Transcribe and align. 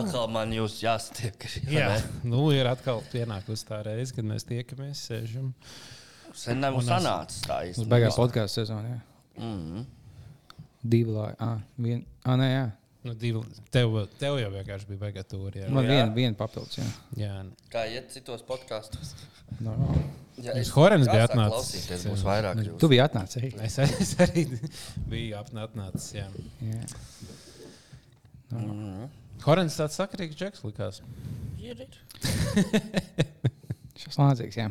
Atkal 0.00 0.26
man 0.32 0.52
jūs 0.54 0.80
jāsatiek. 0.82 1.46
Jā, 1.70 2.00
nu 2.26 2.48
ir 2.54 2.68
atkal 2.70 3.02
pienākusi 3.12 3.66
tā 3.68 3.80
reize, 3.86 4.14
kad 4.16 4.26
mēs 4.26 4.46
tiekamies, 4.48 5.02
sēžam. 5.10 5.52
Sen 6.36 6.60
nav 6.62 6.78
sanācis 6.86 7.42
tā 7.46 7.62
īstenībā. 7.70 7.90
beigās 7.96 8.18
podkāstu 8.18 8.62
sezona. 8.62 8.94
jā. 8.94 9.00
Mhm. 9.40 9.86
Divi 10.82 11.12
lai. 11.12 11.32
Ah, 11.42 11.58
vien, 11.76 12.06
ah, 12.24 12.36
nē, 12.40 12.46
jā. 12.54 12.66
Nu, 13.02 13.14
divi, 13.16 13.40
tev, 13.72 13.94
tev 14.20 14.36
jau 14.36 14.48
vienkārši 14.52 14.88
bija. 14.90 15.10
Jā. 15.56 15.68
Man 15.72 15.86
jā. 15.86 15.92
viena, 15.94 16.08
viena 16.12 16.36
papildus. 16.36 16.76
Jā. 16.76 16.88
Jā. 17.16 17.36
Kā 17.72 17.86
iet 17.88 18.10
citos 18.12 18.42
podkāstos? 18.44 19.14
Normāli. 19.64 20.02
Ja 20.40 20.54
Jums 20.56 20.72
Horens 20.76 21.08
bija 21.08 21.24
atnācis. 21.28 21.54
Klausīties, 21.54 22.04
būs 22.12 22.24
vairāk. 22.24 22.58
Nu, 22.58 22.66
jūs. 22.68 22.76
Tu 22.80 22.90
biji 22.92 23.02
atnācis 23.04 23.40
arī. 23.40 23.50
Es, 23.64 23.78
es 23.84 24.12
arī 24.24 24.44
biju 25.08 25.40
atnācis. 25.40 26.10
Jā. 26.16 26.28
Jā. 26.64 26.84
Mhm. 28.52 29.08
Horens 29.46 29.76
tāds 29.80 29.96
sakarīgs 29.96 30.36
džeks 30.36 30.64
likās. 30.66 31.00
Šis 34.00 34.16
lādzīgs, 34.20 34.56
jā. 34.60 34.68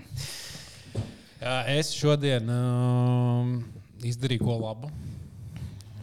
Jā, 1.40 1.56
es 1.74 1.94
šodien 1.96 2.50
um, 2.54 3.54
izdarīju 4.06 4.46
ko 4.46 4.58
labu. 4.62 4.90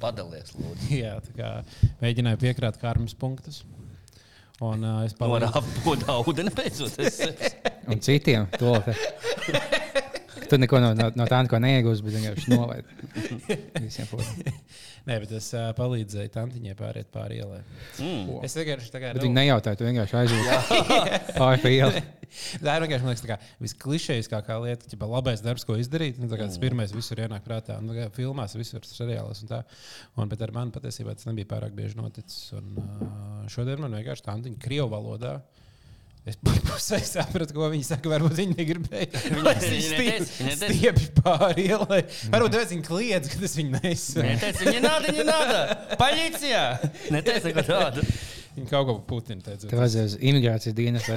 Padalies, 0.00 0.52
lūdzu. 0.58 0.90
Jā, 1.02 1.16
tā 1.24 1.34
kā 1.38 1.50
mēģināju 2.02 2.42
piekrāt 2.44 2.78
karmas 2.82 3.14
punktus. 3.18 3.62
Un 4.64 4.84
uh, 4.88 5.02
es 5.04 5.12
palīdzu. 5.18 5.50
Norāda 5.84 6.20
ūdeni 6.24 6.52
beidzot. 6.56 6.94
Es- 7.04 7.20
Un 7.86 8.00
citiem 8.02 8.46
to. 8.58 8.72
Tu 10.50 10.58
neko 10.60 10.80
no, 10.82 10.92
no, 10.98 11.08
no 11.18 11.26
tā 11.30 11.40
neko 11.46 11.60
neiegūsi, 11.62 12.04
bet 12.06 12.16
vienkārši 12.18 12.52
nolaidi. 12.52 12.98
Visiem 13.84 14.08
podiem. 14.10 14.54
Nē, 15.06 15.20
bet 15.22 15.32
es 15.38 15.52
uh, 15.54 15.68
palīdzēju 15.78 16.30
tantiņai 16.34 16.72
pāriet 16.78 17.10
pāri 17.14 17.38
ielai. 17.38 17.60
Mm. 18.02 18.40
Es 18.46 18.56
vienkārši 18.58 18.90
tā 18.90 19.00
kā. 19.02 19.12
Bet 19.14 19.22
viņi 19.22 19.36
nejautāja, 19.36 19.78
tu 19.78 19.86
vienkārši 19.86 20.16
aizjūti. 20.18 20.80
Pāri 21.40 21.60
pa 21.62 21.70
ielu. 21.70 22.02
Tā 22.58 22.74
ir 22.74 22.84
vienkārši 22.84 23.06
liekas, 23.06 23.22
tā 23.22 23.30
kā 23.30 23.36
visklišejiskākā 23.62 24.56
lieta, 24.64 24.90
ja 24.90 25.08
labais 25.12 25.44
darbs, 25.44 25.62
ko 25.68 25.76
izdarīt. 25.78 26.18
Nu, 26.18 26.26
tas 26.32 26.58
pirmais 26.62 26.94
visur 26.94 27.22
ienāk 27.22 27.46
prātā, 27.46 27.78
un 27.78 27.92
tā 27.92 28.00
kā 28.00 28.08
filmās, 28.18 28.56
visur 28.58 28.82
seriālos 28.88 29.44
un 29.44 29.52
tā. 29.52 29.62
Un, 30.18 30.26
bet 30.32 30.42
ar 30.42 30.54
mani 30.56 30.74
patiesībā 30.74 31.14
tas 31.14 31.30
nebija 31.30 31.52
pārāk 31.54 31.76
bieži 31.78 32.00
noticis. 32.00 32.50
Un, 32.58 32.74
uh, 32.82 33.46
šodien 33.52 33.86
man 33.86 33.94
vienkārši 34.00 34.26
tantiņa 34.26 34.62
krievu 34.66 34.90
valodā. 34.90 35.36
Es 36.26 36.34
pusē 36.42 36.98
sapratu, 37.06 37.54
ko 37.54 37.68
viņi 37.70 37.84
saka. 37.86 38.10
Varbūt 38.10 38.34
viņi 38.40 38.56
negribēja. 38.58 39.06
viņi 39.14 39.36
viņu 39.36 39.44
neteica, 39.46 39.68
stiep- 39.86 40.00
viņi 40.00 40.48
neteica. 40.50 40.74
stiepšu 40.74 41.08
pāri 41.20 41.66
ielai. 41.70 42.00
Varbūt 42.32 42.50
tāpēc 42.56 42.72
viņi 42.74 42.84
kliedz, 42.88 43.30
ka 43.30 43.36
tas 43.44 43.54
viņi 43.60 43.70
nesaprot. 43.76 44.26
Neteicu, 44.32 44.66
viņa 44.66 44.80
nāda, 44.82 45.06
viņa 45.14 45.26
nāda. 45.28 45.60
Policijā! 46.00 46.64
Neteicu, 47.14 47.52
ko 47.54 47.62
tādu. 47.70 48.02
Viņi 48.56 48.68
kaut 48.72 48.84
ko 48.88 48.92
Putina 49.06 49.42
teica. 49.44 49.68
Tev 49.70 49.78
vajadzēja 49.78 50.06
uz 50.10 50.14
imigrācijas 50.18 50.74
dienas. 50.74 51.06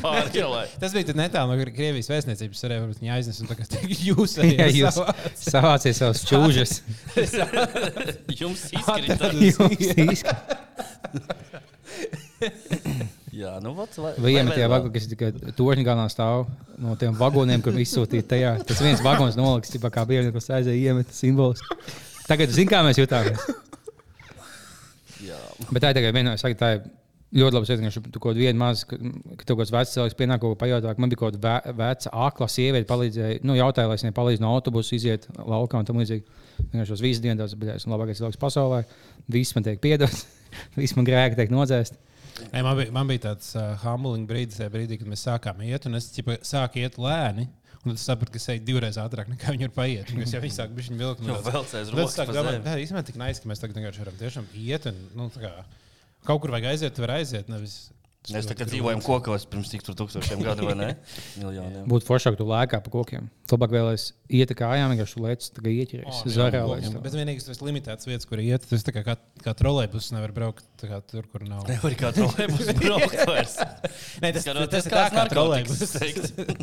Pārķelē. 0.00 0.62
Tas 0.82 0.94
bija 0.96 1.14
netālu 1.16 1.54
no 1.54 1.66
Krievijas 1.76 2.08
vēstniecības. 2.10 2.62
Arī 2.66 2.78
varbūt 2.82 3.00
viņi 3.02 3.12
aiznes 3.14 3.38
un 3.44 3.50
tagad 3.50 3.68
jūs 4.08 4.34
arī 4.42 4.54
Jā, 4.56 4.66
jūs 4.80 4.98
savāc. 4.98 5.44
savāciet 5.46 5.94
savus 6.00 6.24
čūžas. 6.28 6.72
Jums 8.40 8.66
izkrita. 8.74 9.26
Jā, 13.40 13.54
nu, 13.62 13.72
vot, 13.76 13.94
vai, 14.02 14.12
Vai 14.18 14.32
iemetie 14.34 14.66
vagoni, 14.68 14.92
kas 14.96 15.06
tikai 15.10 15.30
torņa 15.56 15.84
galā 15.86 16.06
stāv 16.10 16.48
no 16.82 16.96
tiem 16.98 17.14
vagoniem, 17.18 17.62
kur 17.62 17.76
izsūtīja 17.78 18.26
tajā. 18.32 18.54
Tas 18.66 18.82
viens 18.82 19.02
vagons 19.04 19.38
noliks, 19.38 19.70
tipā, 19.70 19.92
kā 19.94 20.02
bija 20.08 20.24
vienkārši 20.26 20.56
aizēja 20.58 20.90
iemet 20.90 21.14
simbols. 21.14 21.62
Tagad 22.26 22.50
zini, 22.54 22.70
kā 22.72 22.82
mēs 22.86 22.98
jutāmies. 22.98 23.44
Jā. 25.22 25.38
Bet 25.70 25.84
tā 25.84 25.92
ir 25.92 26.00
tikai 26.00 26.12
viena 26.16 26.32
no 26.32 26.40
sakām, 26.40 26.58
tā 26.58 26.72
ir 26.74 26.82
ļoti 27.36 27.54
labi 27.56 27.68
saprast, 27.68 28.00
ka 28.02 28.10
tu 28.14 28.20
kaut 28.22 28.34
kādā 28.36 28.52
mazā, 28.58 28.86
ka 28.90 28.96
tev 28.98 29.54
kaut 29.54 29.60
kāds 29.62 29.72
vecs 29.74 29.92
cilvēks 29.94 30.16
pienāk 30.18 30.40
kaut 30.42 30.54
ko 30.56 30.58
pajautāt. 30.64 30.98
Man 30.98 31.12
bija 31.12 31.20
kaut 31.22 31.36
kāda 31.36 31.42
ve- 31.46 31.74
veca 31.78 32.10
akla 32.26 32.48
sieviete, 32.50 32.88
palīdzēja, 32.90 33.40
nu, 33.46 33.54
jautāja, 33.58 33.86
lai 33.90 33.98
es 34.00 34.02
viņai 34.06 34.16
palīdzu 34.16 34.42
no 34.44 34.50
autobusa 34.56 34.96
iziet 34.98 35.28
laukā 35.38 35.78
un 35.78 35.86
tam 35.86 36.00
līdzīgi. 36.02 36.24
Vienkārši 36.72 37.00
visus 37.04 37.22
dienas, 37.22 37.54
bet 37.54 37.68
es 37.76 37.82
esmu 37.84 37.94
labākais 37.94 38.18
cilvēks 38.20 38.40
pasaulē. 38.42 38.82
Viss 39.30 39.54
man 39.54 39.64
tiek 39.68 39.78
piedots, 39.80 40.26
viss 40.80 40.96
man 40.98 41.06
grēki 41.06 41.38
tiek 41.38 41.54
nodzēst. 41.54 41.96
Nē, 42.50 42.62
man, 42.64 42.76
bija, 42.78 42.90
man 42.94 43.06
bija 43.10 43.26
tāds 43.30 43.54
uh, 43.54 43.74
humbling 43.84 44.26
brīdis, 44.28 44.58
brīdī, 44.72 44.98
kad 44.98 45.08
mēs 45.10 45.22
sākām 45.28 45.60
iet, 45.66 45.86
un 45.86 45.98
es 45.98 46.10
ķipa, 46.14 46.38
sāku 46.46 46.82
iet 46.82 46.96
lēni. 46.98 47.46
Un 47.80 47.94
tad 47.94 48.00
sapratu, 48.02 48.34
ka 48.34 48.36
es 48.36 48.44
eju 48.52 48.60
divreiz 48.60 48.98
ātrāk 49.00 49.28
nekā 49.32 49.54
viņi 49.54 49.64
ir 49.64 49.70
paiet. 49.72 50.10
Un 50.12 50.20
Es 50.20 50.34
jau 50.34 50.40
viņi 50.42 50.52
sāk 50.52 50.72
bišķiņ 50.76 50.98
vilkt. 51.00 51.22
No 51.24 51.38
sāku 51.40 52.26
pa 52.28 52.34
domāt, 52.36 52.58
zemi. 52.58 52.64
tā 52.66 52.74
īstenībā 52.82 53.02
tik 53.08 53.16
nais, 53.16 53.40
ka 53.40 53.48
mēs 53.48 53.62
tagad 53.62 53.78
vienkārši 53.80 54.02
varam 54.02 54.18
tiešām 54.20 54.48
iet. 54.60 54.88
Un, 54.90 54.98
nu, 55.16 55.28
tā 55.32 55.40
kā, 55.46 55.52
kaut 56.26 56.42
kur 56.44 56.52
vajag 56.56 56.72
aiziet, 56.74 56.94
tu 56.96 57.02
vari 57.06 57.20
aiziet. 57.22 57.48
Nevis, 57.52 57.78
Mēs 58.28 58.44
tā 58.44 58.52
kā 58.52 58.66
dzīvojam 58.68 59.00
kokos 59.00 59.46
pirms 59.48 59.70
cik 59.72 59.80
tūkstošiem 59.96 60.42
gadu, 60.44 60.66
vai 60.68 60.74
ne? 60.76 60.88
Miljoniem. 61.40 61.86
Būtu 61.88 62.04
foršāk, 62.04 62.34
tu 62.36 62.44
lēkā 62.44 62.76
pa 62.84 62.90
kokiem. 62.92 63.30
Labāk 63.48 63.72
vēl 63.72 63.88
es 63.94 64.10
ietu 64.28 64.52
kājām, 64.58 64.92
vienkārši 64.92 65.22
lec, 65.24 65.46
tā 65.56 65.64
kā 65.64 65.72
ieķeries. 65.72 66.04
Oh, 66.20 66.26
jā, 66.28 66.32
Zarā, 66.34 66.60
to- 66.68 67.00
Bet 67.00 67.16
vienīgais 67.16 67.48
tas 67.48 67.62
limitēts 67.64 68.06
vietas, 68.06 68.28
kur 68.28 68.42
iet. 68.44 68.66
Tas 68.68 68.84
tā 68.86 68.92
kā, 68.92 69.02
kā, 69.08 69.16
kā 69.40 69.54
trolēļus 69.56 70.10
nevar 70.12 70.34
braukt 70.36 70.68
tā 70.82 70.90
kā 70.92 71.00
tur, 71.00 71.24
kur 71.32 71.46
nav. 71.48 71.64
Nevar 71.72 71.96
kā 72.04 72.12
trolēbus 72.18 72.68
braukt 72.84 73.16
vairs. 73.32 73.56
Nē, 74.20 74.34
tas, 74.36 74.44
Skaroties, 74.44 74.68
tas 74.68 74.90
ir 74.92 74.92
tā 74.92 75.08
kā. 75.08 75.24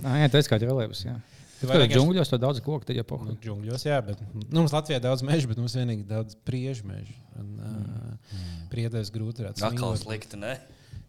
Ā, 0.05 0.13
Jā, 0.21 0.29
tas 0.37 0.53
kā 0.53 0.61
trolēbus. 0.61 1.03
jā. 1.09 1.17
Tu 1.57 1.65
Tur 1.65 1.81
jau 1.81 1.87
džungļos 1.89 2.29
to 2.29 2.37
daudz 2.37 2.59
koku, 2.61 2.85
tad 2.85 2.99
jau 2.99 3.05
pohu. 3.09 3.25
Nu, 3.31 3.35
džungļos, 3.41 3.85
jā, 3.87 3.97
bet 4.05 4.19
nu, 4.29 4.43
mums 4.59 4.75
Latvijā 4.75 4.99
ir 4.99 5.05
daudz 5.07 5.23
meža, 5.25 5.49
bet 5.49 5.57
mums 5.57 5.73
vienīgi 5.77 6.05
daudz 6.05 6.37
priežu 6.45 6.85
mežu. 6.85 7.15
Un, 7.41 7.47
uh, 7.57 8.41
priedēs 8.69 9.09
grūti 9.13 9.45
redzēt. 9.47 9.65
Atkal 9.65 9.97
slikti, 9.97 10.37
ne? 10.37 10.53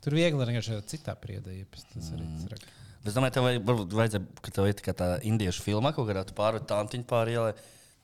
Tur 0.05 0.17
viegli 0.17 0.41
ir 0.41 0.53
vienkārši 0.53 0.79
citā 0.89 1.13
priedē 1.21 1.53
iepast. 1.53 1.89
Tas 1.93 2.13
arī 2.15 2.25
Mm. 2.25 2.47
traki. 2.49 2.73
Es 3.05 3.15
domāju, 3.15 3.35
tev 3.37 3.47
varbūt 3.69 3.95
vajadzēja, 3.95 4.25
ka 4.43 4.51
tev 4.51 4.67
ir 4.69 4.77
tikai 4.79 4.95
tā 4.97 5.09
indiešu 5.25 5.63
filma, 5.63 5.93
garā 5.93 6.25
tu 6.27 6.35
pāri 6.35 6.61
tantiņu 6.61 7.07
pāri 7.09 7.37
ielai. 7.37 7.53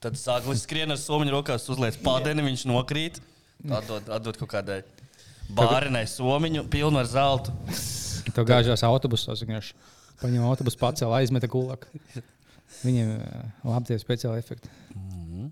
Tad 0.03 0.13
sāk 0.19 0.45
viņš 0.45 0.61
skrien 0.65 0.91
ar 0.91 0.97
somiņu 1.01 1.33
rokās, 1.33 1.65
uzliek 1.69 1.97
padeni, 2.03 2.43
viņš 2.45 2.65
nokrīt. 2.69 3.19
Atdod, 3.65 4.07
atdod 4.11 4.37
kaut 4.37 4.51
kādai 4.51 4.83
bārenai 5.49 6.05
somiņu, 6.09 6.67
pilnu 6.69 6.99
ar 6.99 7.09
zeltu. 7.09 7.53
Tev 8.35 8.45
gāžās 8.49 8.83
autobusos, 8.85 9.41
vienkārši 9.45 9.73
paņem 10.21 10.45
autobusu 10.47 10.79
pacēl, 10.81 11.13
aizmeta 11.15 11.47
kulak. 11.51 11.87
Viņiem 12.83 13.13
labi 13.63 13.91
tie 13.91 13.97
speciāli 14.01 14.41
efekti. 14.41 14.71
Un 14.95 15.51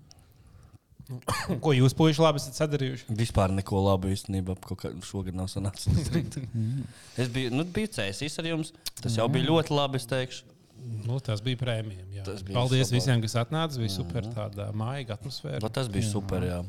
Ko 1.60 1.74
jūs, 1.76 1.92
puiši, 1.96 2.22
labi 2.24 2.40
esat 2.40 2.56
sadarījuši? 2.62 3.12
Vispār 3.18 3.52
neko 3.52 3.82
labu 3.84 4.08
īstenībā 4.14 4.54
kaut 4.64 4.78
kā 4.80 4.92
šogad 5.04 5.36
nav 5.36 5.50
sanācis. 5.52 5.98
es 7.20 7.28
biju, 7.34 7.50
nu, 7.52 7.66
biju 7.76 7.90
cēsīs 7.98 8.38
ar 8.40 8.48
jums. 8.48 8.72
Tas 9.02 9.18
jau 9.20 9.26
bija 9.32 9.50
ļoti 9.50 9.74
labi, 9.76 10.00
es 10.00 10.08
teikšu. 10.08 10.48
Nu, 11.04 11.18
tas 11.24 11.40
bija 11.44 11.60
prēmijam. 11.60 12.06
jā. 12.12 12.24
Tas 12.26 12.40
bija 12.44 12.56
Paldies 12.56 12.88
super. 12.88 12.98
visiem, 12.98 13.20
kas 13.24 13.36
atnāca. 13.40 13.80
Bija 13.80 13.92
super 13.92 14.26
tāda 14.32 14.70
maiga 14.76 15.18
atmosfēra. 15.18 15.60
Bet 15.64 15.76
tas 15.76 15.92
bija 15.92 16.08
super, 16.08 16.44
jā. 16.48 16.62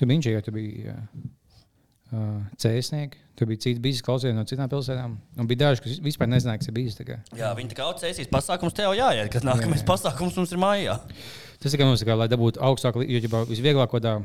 Tu 0.00 0.08
biji 0.08 0.16
inženieris, 0.22 0.46
tu 0.48 0.56
biji 0.56 0.88
ā, 0.88 0.96
ā, 2.10 2.24
cēsnieks, 2.60 3.20
tu 3.38 3.48
biji 3.48 3.62
cits 3.64 3.82
bijis 3.82 4.02
klausījies 4.04 4.36
no 4.36 4.44
citām 4.48 4.70
pilsētām. 4.70 5.14
Un 5.40 5.50
bija 5.50 5.62
daži, 5.64 5.84
kas 5.84 6.00
vispār 6.04 6.28
nezināja, 6.30 6.60
kas 6.60 6.70
ir 6.70 6.76
bijis. 6.76 6.98
Jā, 7.38 7.52
viņi 7.56 7.72
tā 7.72 7.78
kā 7.78 7.86
cēsīs 8.02 8.30
pasākums 8.32 8.76
tev 8.76 8.92
jāiet, 8.98 9.30
kad 9.32 9.46
nākamais 9.46 9.86
pasākums 9.88 10.36
mums 10.40 10.52
ir 10.52 10.60
mājā. 10.60 10.98
Tas 11.60 11.74
tikai 11.74 11.88
mums 11.88 12.02
ir, 12.02 12.08
kā, 12.08 12.16
lai 12.16 12.28
dabūtu 12.32 12.60
augstāku, 12.64 13.04
jo 13.04 13.22
jau 13.24 13.44
visvieglāk 13.48 13.90
kaut 13.92 14.00
kādā. 14.00 14.18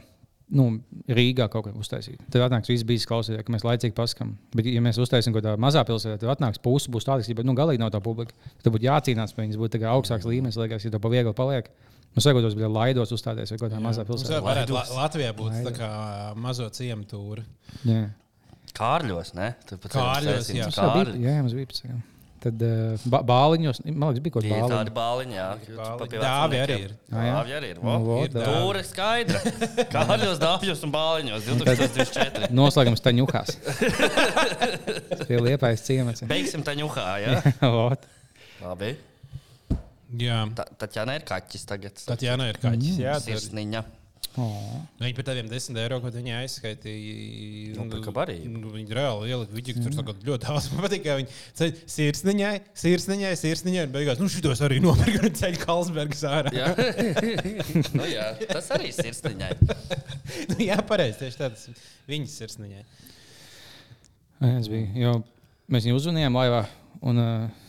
Nu, 0.54 0.80
Rīgā 1.10 1.48
kaut 1.50 1.66
kā 1.66 1.72
uztaisīt. 1.74 2.20
Tad 2.30 2.44
atnāks 2.46 2.70
viss 2.70 2.84
bijis 2.86 3.08
klausītājs, 3.10 3.42
ka 3.48 3.54
mēs 3.56 3.64
laicīgi 3.66 3.96
paskatām. 3.98 4.36
Bet, 4.54 4.68
ja 4.70 4.82
mēs 4.86 5.00
uztaisām 5.02 5.34
kaut 5.34 5.42
kādā 5.42 5.56
mazā 5.58 5.82
pilsētā, 5.88 6.20
tad 6.22 6.30
atnāks 6.36 6.62
pusi 6.62 6.92
būs 6.94 7.08
tāda, 7.08 7.26
ka 7.26 7.46
nu, 7.48 7.56
galīgi 7.58 7.82
nav 7.82 7.90
tā 7.96 8.02
publika. 8.06 8.36
Tad 8.62 8.70
būtu 8.76 8.86
jācīnās 8.86 9.34
par 9.34 9.42
viņas, 9.48 9.58
būtu 9.58 9.74
tā 9.74 9.82
kā 9.82 9.90
augstāks 9.96 10.28
līmenis, 10.30 10.60
liekas, 10.62 10.86
ja 10.86 10.94
to 10.94 11.02
pa 11.02 11.10
viegli 11.10 11.34
paliek. 11.34 11.72
Mums 12.14 12.28
vajag 12.30 12.46
tos 12.46 12.54
bija 12.56 12.70
laidos 12.72 13.12
uzstāties 13.12 13.52
vai 13.52 13.58
kaut 13.58 13.72
kādā 13.74 13.82
mazā 13.84 14.06
Mums 14.06 14.22
pilsētā. 14.22 14.44
varētu 14.46 14.78
La- 14.78 14.86
Latvijā 15.02 15.34
būt 15.36 15.50
tā 15.52 15.64
Laidos. 15.66 15.80
kā 15.82 16.36
mazo 16.38 16.70
ciemu 16.70 17.10
tūri. 17.10 17.44
Jā. 17.84 18.04
Kārļos, 18.78 19.34
ne? 19.34 19.56
Tu 19.66 19.78
pat 19.82 19.98
Kārļos, 19.98 20.54
jā. 20.54 20.70
Tas 20.70 20.78
jau 20.78 20.92
bija. 20.94 21.16
Jā, 21.26 21.42
mums 21.42 21.58
bija. 21.58 22.02
Jā. 22.46 22.52
Tad 22.52 22.62
uh, 22.62 23.06
ba 23.10 23.20
bāliņos, 23.26 23.80
man 23.90 24.12
liekas, 24.12 24.22
bija 24.26 24.34
kaut 24.36 24.46
ir 24.46 24.52
kāda 24.54 24.68
tādi 24.70 24.94
bāliņa. 24.94 24.94
bāliņi, 25.00 25.38
jā. 25.40 26.20
Dāvi 26.22 26.60
arī 26.62 26.76
ir. 26.86 26.92
Jā? 27.10 27.24
Dāvi 27.32 27.56
arī 27.58 27.72
ir. 27.74 27.80
Nu, 27.82 28.18
Ir 28.22 28.30
tā. 28.36 28.44
Tūre 28.46 28.84
skaidra. 28.86 29.42
Kārļos, 29.96 30.38
dāvjos 30.44 30.84
un 30.86 30.94
bāliņos 30.94 31.50
2024. 31.50 32.52
Noslēgums 32.54 33.02
taņukās. 33.06 33.56
Pie 35.26 35.42
liepājas 35.48 35.84
ciemats. 35.90 36.24
Beigsim 36.30 36.64
tā 36.66 36.78
ņuhā, 36.78 37.08
jā. 37.26 37.36
Vot. 37.76 38.06
Labi. 38.62 38.94
Jā, 40.16 40.44
Ta- 40.56 40.68
Tatjana 40.86 41.18
ir 41.18 41.26
kaķis 41.28 41.66
tagad. 41.68 41.98
tad 42.06 42.22
jā, 42.24 42.38
nu 42.40 42.46
ir 42.48 42.60
kaķis. 42.62 43.00
Jā, 43.02 43.18
tur- 43.20 43.36
Sirsniņa. 43.36 43.82
Oh. 44.36 44.80
Viņi 45.00 45.16
par 45.16 45.26
tādiem 45.30 45.48
10 45.48 45.78
eiro, 45.80 45.98
ko 46.04 46.10
viņi 46.12 46.34
aizskaitīja. 46.42 47.76
Nu, 47.78 47.86
arī. 48.20 48.36
Nu, 48.52 48.72
viņi 48.74 48.98
reāli 48.98 49.30
ielika 49.32 49.56
viņi 49.56 49.76
tur 49.80 49.96
tagad 49.96 50.26
ļoti 50.28 50.50
daudz. 50.50 50.68
Man 50.76 50.84
patīk, 50.84 51.06
ka 51.06 51.16
viņi 51.22 51.70
sirsniņai, 51.94 52.54
sirsniņai, 52.82 53.32
sirsniņai, 53.40 53.86
un 53.88 53.94
beigās, 53.96 54.20
nu, 54.20 54.28
šitos 54.32 54.64
arī 54.68 54.82
nopirka 54.84 55.24
un 55.30 55.38
ceļ 55.40 55.60
Kalsbergas 55.64 56.26
ārā. 56.28 56.52
Jā. 56.56 56.74
nu, 57.98 58.10
jā, 58.12 58.28
tas 58.52 58.68
arī 58.76 58.92
ir 58.92 58.98
sirsniņai. 58.98 59.54
nu, 60.52 60.60
jā, 60.68 60.80
pareizi, 60.90 61.22
tieši 61.24 61.42
tāds 61.46 61.70
viņas 62.12 62.36
sirsniņai. 62.42 62.86
Bija. 64.44 64.88
Jo 65.00 65.18
mēs 65.72 65.88
viņu 65.88 66.02
uzvanījām 66.02 66.36
laivā, 66.36 66.66
un 67.08 67.24
uh, 67.24 67.64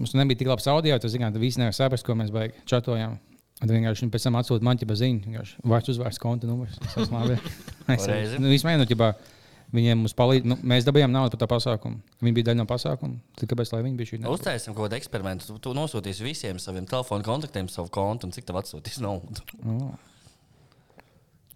mums 0.00 0.16
nebija 0.16 0.40
tik 0.40 0.48
labs 0.50 0.66
audio. 0.72 0.96
Tas, 1.02 1.12
zināt, 1.12 1.36
visi 1.40 1.60
nevar 1.60 1.76
saprast, 1.76 2.06
ko 2.08 2.16
mēs 2.16 2.32
čatojām. 2.64 3.20
Un 3.64 3.72
vienkārši 3.72 4.04
viņi 4.04 4.12
pēc 4.12 4.26
tam 4.26 4.36
atsūta 4.36 4.66
man 4.66 4.76
ķipa 4.80 4.96
ziņu. 5.00 5.44
Vārds 5.64 5.88
uzvārds 5.94 6.20
konta 6.20 6.48
numurs. 6.48 6.76
Es 6.90 6.98
esmu 7.06 7.22
labi. 7.22 7.38
Es 7.94 8.36
nu, 8.36 8.50
vismaz, 8.52 8.76
nu, 8.76 8.84
ķipā, 8.90 9.12
viņiem 9.76 10.02
mums 10.02 10.16
palīdz. 10.18 10.48
Nu, 10.52 10.58
mēs 10.60 10.84
dabūjām 10.84 11.14
naudu 11.14 11.32
par 11.32 11.40
to 11.40 11.48
pasākumu. 11.54 12.02
Viņi 12.20 12.36
bija 12.36 12.50
daļa 12.50 12.60
no 12.60 12.66
pasākuma. 12.68 13.16
Tad 13.40 13.48
kāpēc 13.52 13.72
lai 13.72 13.80
viņi 13.86 14.00
bija 14.00 14.12
šī? 14.12 14.20
Uztaisām 14.28 14.76
kaut 14.76 14.90
kādu 14.90 14.98
eksperimentu. 14.98 15.48
Tu, 15.48 15.56
tu 15.64 15.72
nosūtīsi 15.78 16.26
visiem 16.26 16.60
saviem 16.60 16.88
telefonu 16.90 17.24
kontaktiem 17.24 17.72
savu 17.72 17.88
kontu 17.96 18.28
un 18.28 18.36
cik 18.36 18.44
tev 18.50 18.60
atsūtīs 18.60 19.00
naudu. 19.04 19.40
Oh. 19.64 19.94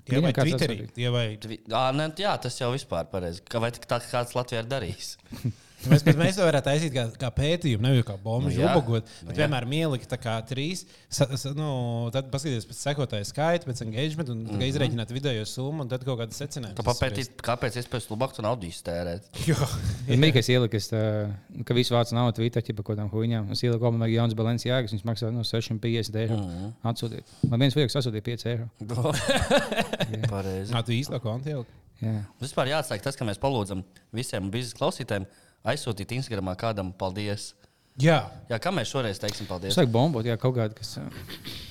Tie 0.01 0.17
vai 0.17 0.31
Viņam 0.33 0.37
kāds 0.41 0.55
Twitterī, 0.55 0.79
tie 0.97 1.11
vai. 1.13 1.27
Tvi- 1.39 1.61
Ā, 1.69 1.91
ne, 1.95 2.09
jā, 2.19 2.33
tas 2.43 2.57
jau 2.59 2.73
vispār 2.73 3.07
pareizi. 3.13 3.45
Vai 3.61 3.71
tā 3.77 4.01
kāds 4.01 4.33
Latvijā 4.35 4.65
ir 4.65 4.71
darījis? 4.73 5.13
Mēs, 5.89 6.03
bet 6.05 6.19
mēs 6.21 6.37
to 6.37 6.45
varētu 6.45 6.67
taisīt 6.67 6.93
kā, 6.93 7.05
kā 7.21 7.31
pētījumu, 7.33 7.85
nevis 7.87 8.05
kā 8.05 8.17
bombu 8.21 8.51
Nu 8.51 8.65
ubagot. 8.67 9.07
Nu 9.23 9.31
Bet 9.31 9.39
jā. 9.39 9.47
vienmēr 9.47 10.19
kā 10.21 10.35
trīs. 10.45 10.83
Sa, 11.09 11.25
sa, 11.41 11.53
nu, 11.57 11.71
tad 12.13 12.29
paskatieties 12.33 12.69
pēc 12.69 12.81
sekotāju 12.85 13.29
skaita, 13.29 13.69
pēc 13.69 13.81
engagement, 13.87 14.29
un 14.29 14.43
mm 14.43 14.51
-hmm. 14.59 14.67
izreikināt 14.69 15.15
vidējo 15.15 15.47
summu, 15.49 15.83
un 15.85 15.89
tad 15.89 16.05
kaut 16.05 16.21
kādas 16.21 16.37
secinājumus. 16.37 16.77
Kā 16.77 16.85
papētīt, 16.85 17.33
kāpēc 17.41 17.79
iespējas 17.81 18.11
labāk 18.13 18.37
tu 18.37 18.43
naudu 18.43 18.67
iztērēt? 18.67 19.25
Jo, 19.49 19.57
Ir 20.09 20.19
mīļš, 20.19 20.33
ka 20.33 20.39
es 20.39 20.49
ieliku, 20.49 20.77
es, 20.77 20.91
tā, 20.93 21.03
ka 21.65 21.75
visu 21.75 21.95
vācu 21.95 22.15
naudu 22.15 22.37
Twitter, 22.37 22.63
ja 22.67 22.75
par 22.75 22.85
kaut 22.85 22.97
kādām 22.97 23.11
huīņām. 23.11 23.51
Es 23.53 23.63
ieliku, 23.63 23.81
ka 23.85 23.91
man 23.91 24.09
ir 24.09 24.17
jauns 24.17 24.35
balans 24.35 24.65
jēgas, 24.67 24.93
viņš 24.93 25.05
maksā 25.05 25.33
no 25.33 25.45
650 25.45 26.17
eiro. 26.17 26.37
Mm 26.37 26.49
-hmm. 26.51 26.73
Atsūtīt. 26.93 27.25
Man 27.49 27.61
viens 27.61 27.77
viegs 27.77 27.97
atsūtīja 27.97 28.23
5 28.23 28.47
eiro. 28.53 28.69
Pareizi. 30.35 30.73
Nā, 30.75 30.85
tu 30.85 30.93
īstenībā 30.93 31.21
konti 31.21 31.51
jau. 31.51 31.65
Jā. 32.01 32.25
Vispār 32.41 32.71
jāatsaka 32.73 33.03
tas, 33.05 33.17
ka 33.17 33.27
mēs 33.29 33.41
palūdzam 33.41 33.83
visiem 34.17 34.51
biznesa 34.51 34.79
klausītājiem 34.79 35.27
aizsūtīt 35.69 36.15
Instagramā 36.17 36.55
kādam 36.61 36.93
paldies. 36.97 37.51
Jā, 38.01 38.21
Jā, 38.49 38.57
kā 38.63 38.71
mēs 38.73 38.89
šoreiz 38.89 39.19
teiksim 39.21 39.45
Es 39.45 39.51
paldies? 39.51 39.75
saku, 39.77 39.91
bombot, 39.93 40.25
jā, 40.25 40.37
kaut 40.41 40.55
kāda, 40.57 40.73
kas. 40.79 40.95
ā, 41.03 41.05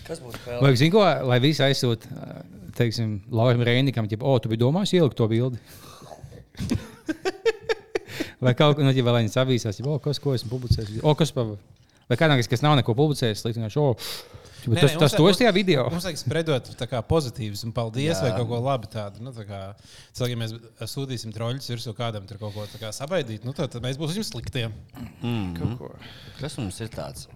Kas 0.06 0.20
būtu 0.22 0.38
vēl? 0.46 0.60
Vajag 0.62 0.78
zināt, 0.82 0.94
ko, 0.94 1.06
lai 1.30 1.40
visi 1.42 1.64
aizsūta, 1.66 2.10
ā, 2.12 2.42
teiksim, 2.78 3.16
Laurim 3.34 3.64
Reinikam, 3.66 4.06
ja, 4.12 4.20
o, 4.22 4.36
tu 4.38 4.52
biji 4.52 4.62
domājis 4.62 4.94
ielikt 5.00 5.18
to 5.18 5.28
bildi. 5.32 5.58
Vai 8.44 8.54
kaut 8.56 8.78
kā, 8.78 8.84
nu, 8.86 8.92
ja 8.96 9.04
vēl 9.04 9.18
viņi 9.22 9.34
savīsās, 9.34 9.80
ja, 9.82 9.88
o, 9.90 9.98
kas, 10.04 10.20
ko 10.24 10.36
esmu 10.36 10.52
publicējis, 10.54 11.02
o, 11.04 11.12
kas, 11.20 11.32
pa, 11.36 11.44
vai 12.08 12.18
kādam, 12.20 12.40
kas, 12.40 12.62
nav 12.64 12.78
neko 12.80 12.94
publicējis, 12.96 13.42
slikti, 13.44 13.60
vienkārši, 13.60 13.82
o, 13.84 13.96
ķipa, 14.69 14.77
Nē, 14.77 14.81
tas, 14.86 14.94
tas 14.94 15.13
mums- 15.13 15.18
to 15.18 15.30
es 15.30 15.38
tajā 15.42 15.54
video. 15.56 15.83
Mums 15.89 16.06
vajag 16.07 16.19
spredot 16.21 16.69
tā 16.80 16.88
kā 16.89 17.01
pozitīvs 17.06 17.63
un 17.66 17.74
paldies, 17.75 18.13
Jā. 18.13 18.18
Jā. 18.18 18.21
vai 18.24 18.31
kaut 18.38 18.48
ko 18.51 18.60
labu 18.63 18.88
tādu. 18.94 19.21
Nu, 19.25 19.33
tā 19.36 19.45
kā, 19.50 19.62
cilvēki, 20.13 20.36
ja 20.36 20.39
mēs 20.44 20.54
sūtīsim 20.94 21.33
troļļus 21.36 21.69
virsū 21.74 21.94
kādam 21.98 22.27
tur 22.30 22.38
kaut 22.42 22.54
ko 22.54 22.66
tā 22.69 22.80
kā 22.81 22.94
sabaidīt, 22.95 23.44
nu, 23.48 23.54
tad, 23.57 23.71
tad 23.74 23.83
mēs 23.83 23.98
būsim 24.00 24.24
sliktiem. 24.24 24.74
Mm. 25.21 25.77
Kas 26.39 26.57
mums 26.62 26.80
ir 26.81 26.89
tāds 26.94 27.27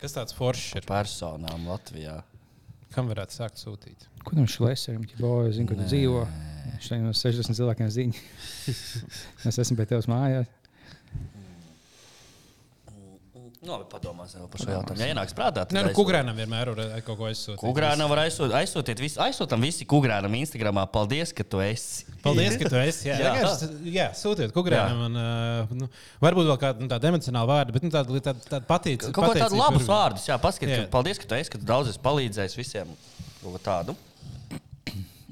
Kas 0.00 0.12
tāds 0.12 0.34
foršs 0.36 0.74
ir? 0.76 0.84
personām 0.88 1.68
Latvijā? 1.70 2.22
Kam 2.94 3.08
varētu 3.10 3.34
sākt 3.34 3.58
sūtīt? 3.58 4.04
Ko 4.24 4.36
tam 4.36 4.46
šlēsēm, 4.46 5.02
ja, 5.10 5.16
o, 5.26 5.46
es 5.48 5.56
zinu, 5.56 5.66
kur 5.72 5.80
dzīvo. 5.80 6.26
Šeit 6.84 7.00
no 7.02 7.10
60 7.16 7.56
cilvēkiem 7.58 7.88
ziņa. 7.92 8.20
es 9.48 9.58
esmu 9.64 9.76
pie 9.80 9.86
tevis 9.90 10.06
mājās. 10.10 10.46
Nu, 13.64 13.72
labi, 13.72 13.86
padomāsim 13.88 14.44
par 14.52 14.60
šo 14.60 14.68
jautājumu. 14.68 15.00
Ja 15.00 15.06
ienāks 15.14 15.32
prātā, 15.36 15.62
tad 15.64 15.72
Nē, 15.72 15.86
nu, 15.86 15.92
kukurēnam 15.96 16.36
vienmēr 16.36 16.70
ir 16.74 16.80
eh, 16.84 16.98
kaut 17.06 17.16
ko 17.16 17.28
aizsūtīt. 17.30 17.62
Kukurānam 17.62 18.10
var 18.12 18.20
aizsūtīt, 18.26 18.52
aizsūtīt 18.58 19.00
visu, 19.00 19.20
aizsūtām 19.24 19.64
visi 19.64 19.86
kukurānam 19.88 20.36
Instagramā. 20.36 20.84
Paldies, 20.92 21.32
ka 21.36 21.46
tu 21.48 21.62
esi. 21.64 22.04
Paldies, 22.20 22.58
ka 22.60 22.68
tu 22.68 22.76
esi. 22.82 23.08
Jā, 23.08 23.16
Jā. 23.22 23.32
jā. 23.40 23.70
jā 23.94 24.06
sūtiet 24.20 24.52
kukurēnam. 24.52 25.06
Un, 25.08 25.16
uh, 25.16 25.72
nu, 25.80 25.88
varbūt 26.20 26.50
vēl 26.50 26.60
kāda 26.60 26.84
nu, 26.84 26.90
tāda 26.92 27.08
emocionāla 27.14 27.48
vārda, 27.54 27.76
bet 27.78 27.86
nu, 27.88 27.92
tāda, 27.94 28.20
tāda, 28.28 28.48
tāda 28.50 28.68
patīca. 28.68 29.14
Kaut 29.16 29.32
kā 29.32 29.46
tādu 29.46 29.62
labus 29.62 29.88
vārdus, 29.88 30.28
jā, 30.28 30.36
ka 30.36 30.84
Paldies, 30.92 31.22
ka 31.22 31.30
tu 31.30 31.38
esi, 31.40 31.54
ka 31.54 31.62
tu 31.62 31.68
daudz 31.68 31.94
esi 31.94 32.04
palīdzējis 32.04 32.60
visiem. 32.60 32.92
Kaut 33.40 33.56
ko 33.56 33.62
tādu. 33.64 33.96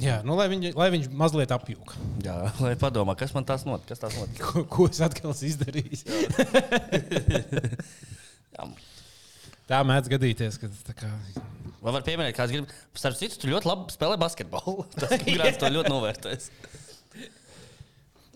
Jā, 0.02 0.16
nu, 0.26 0.34
lai, 0.38 0.48
viņi, 0.50 0.72
lai 0.74 0.88
viņš 0.94 1.12
mazliet 1.14 1.52
apjūka. 1.54 2.00
Jā, 2.24 2.34
lai 2.64 2.72
padomā, 2.80 3.14
kas 3.18 3.34
man 3.36 3.44
tas 3.46 3.62
notic. 3.68 3.92
Notic? 4.02 4.40
Ko, 4.40 4.64
ko 4.66 4.88
es 4.88 5.02
atkal 5.04 5.36
esmu 5.36 5.68
Jā. 8.70 8.92
Tā 9.72 9.78
mēdz 9.86 10.10
gadīties, 10.12 10.58
ka 10.60 10.68
tā 10.88 10.94
kā. 10.98 11.08
Vai 11.82 11.94
var 11.94 12.02
pieminēt, 12.06 12.34
kāds 12.36 12.52
grib? 12.54 12.70
Starp 12.98 13.16
citu, 13.18 13.38
tu 13.40 13.50
ļoti 13.50 13.68
labi 13.70 13.94
spēlē 13.94 14.18
basketbolu. 14.20 14.84
Tas 15.00 15.14
grāmatas 15.22 15.60
to 15.62 15.70
ļoti 15.72 15.92
novērtēs. 15.92 16.50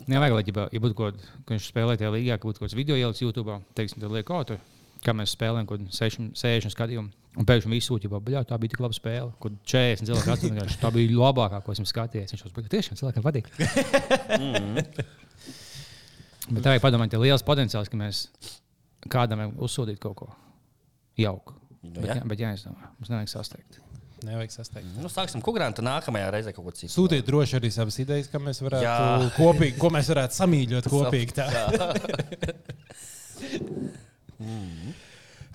Nevajag, 0.07 0.37
lai 0.37 0.45
ja, 0.47 0.65
ja 0.71 0.81
būtu 0.83 0.95
kaut 0.97 1.19
kas, 1.19 1.29
ko 1.43 1.55
viņš 1.57 1.69
spēlē 1.73 1.97
tajā 1.99 2.11
līgā, 2.15 2.39
ka 2.39 2.47
būtu 2.47 2.63
kaut 2.63 2.69
kāds 2.69 2.79
video 2.79 2.97
ielicis 2.99 3.25
YouTube. 3.25 3.59
Teiksim, 3.79 3.99
tad 4.03 4.15
liek, 4.15 4.27
tur, 4.49 4.59
kā 5.03 5.15
mēs 5.19 5.35
spēlējam, 5.35 5.67
kaut 5.67 5.83
kādu 5.83 5.99
60 5.99 6.75
skatījumu. 6.75 7.11
Un 7.37 7.45
pēkšņi 7.45 7.73
viss 7.75 7.91
sūta, 7.91 8.09
ka 8.09 8.45
tā 8.49 8.57
bija 8.63 8.73
tik 8.73 8.81
laba 8.81 8.97
spēle. 8.97 9.31
Kur 9.43 9.51
40 9.69 10.09
cilvēki 10.09 10.33
atzīst, 10.33 10.79
tā 10.81 10.89
bija 10.95 11.19
labākā, 11.21 11.59
ko 11.67 11.75
esmu 11.75 11.85
skatījies. 11.91 12.33
Viņš 12.33 12.43
jau 12.47 12.65
tiešām 12.73 12.97
cilvēkiem 13.03 13.23
patīk. 13.27 13.47
Bet 16.47 16.63
tā 16.63 16.77
ir 16.79 16.83
padomāt, 16.83 17.13
ir 17.13 17.21
liels 17.27 17.45
potenciāls, 17.45 17.91
ka 17.91 17.99
mēs 17.99 18.31
kādam 19.11 19.47
uzsūtīt 19.57 19.99
kaut 20.03 20.17
ko 20.23 20.29
jauku. 21.21 21.55
Nu, 21.87 22.01
Bet, 22.01 22.11
jā. 22.11 22.23
bet 22.27 22.41
jāizdomā, 22.43 22.89
mums 22.99 23.11
nevajag 23.13 23.31
sasteigt. 23.31 23.81
Nevajag 24.27 24.55
sasteigt. 24.55 24.89
Nu, 24.99 25.11
sāksim 25.13 25.43
kukurānu, 25.45 25.77
tad 25.77 25.87
nākamajā 25.87 26.31
reizē 26.35 26.55
kaut 26.57 26.67
ko 26.67 26.73
citu. 26.75 26.91
Sūtiet 26.95 27.27
droši 27.29 27.59
arī 27.61 27.71
savas 27.75 27.99
idejas, 28.03 28.31
kā 28.33 28.41
mēs 28.43 28.59
varētu 28.65 28.87
Jā. 28.87 29.31
kopīgi, 29.37 29.77
ko 29.79 29.91
mēs 29.95 30.09
varētu 30.11 30.39
samīļot 30.41 30.89
kopīgi. 30.91 31.37
Tā. 31.37 31.47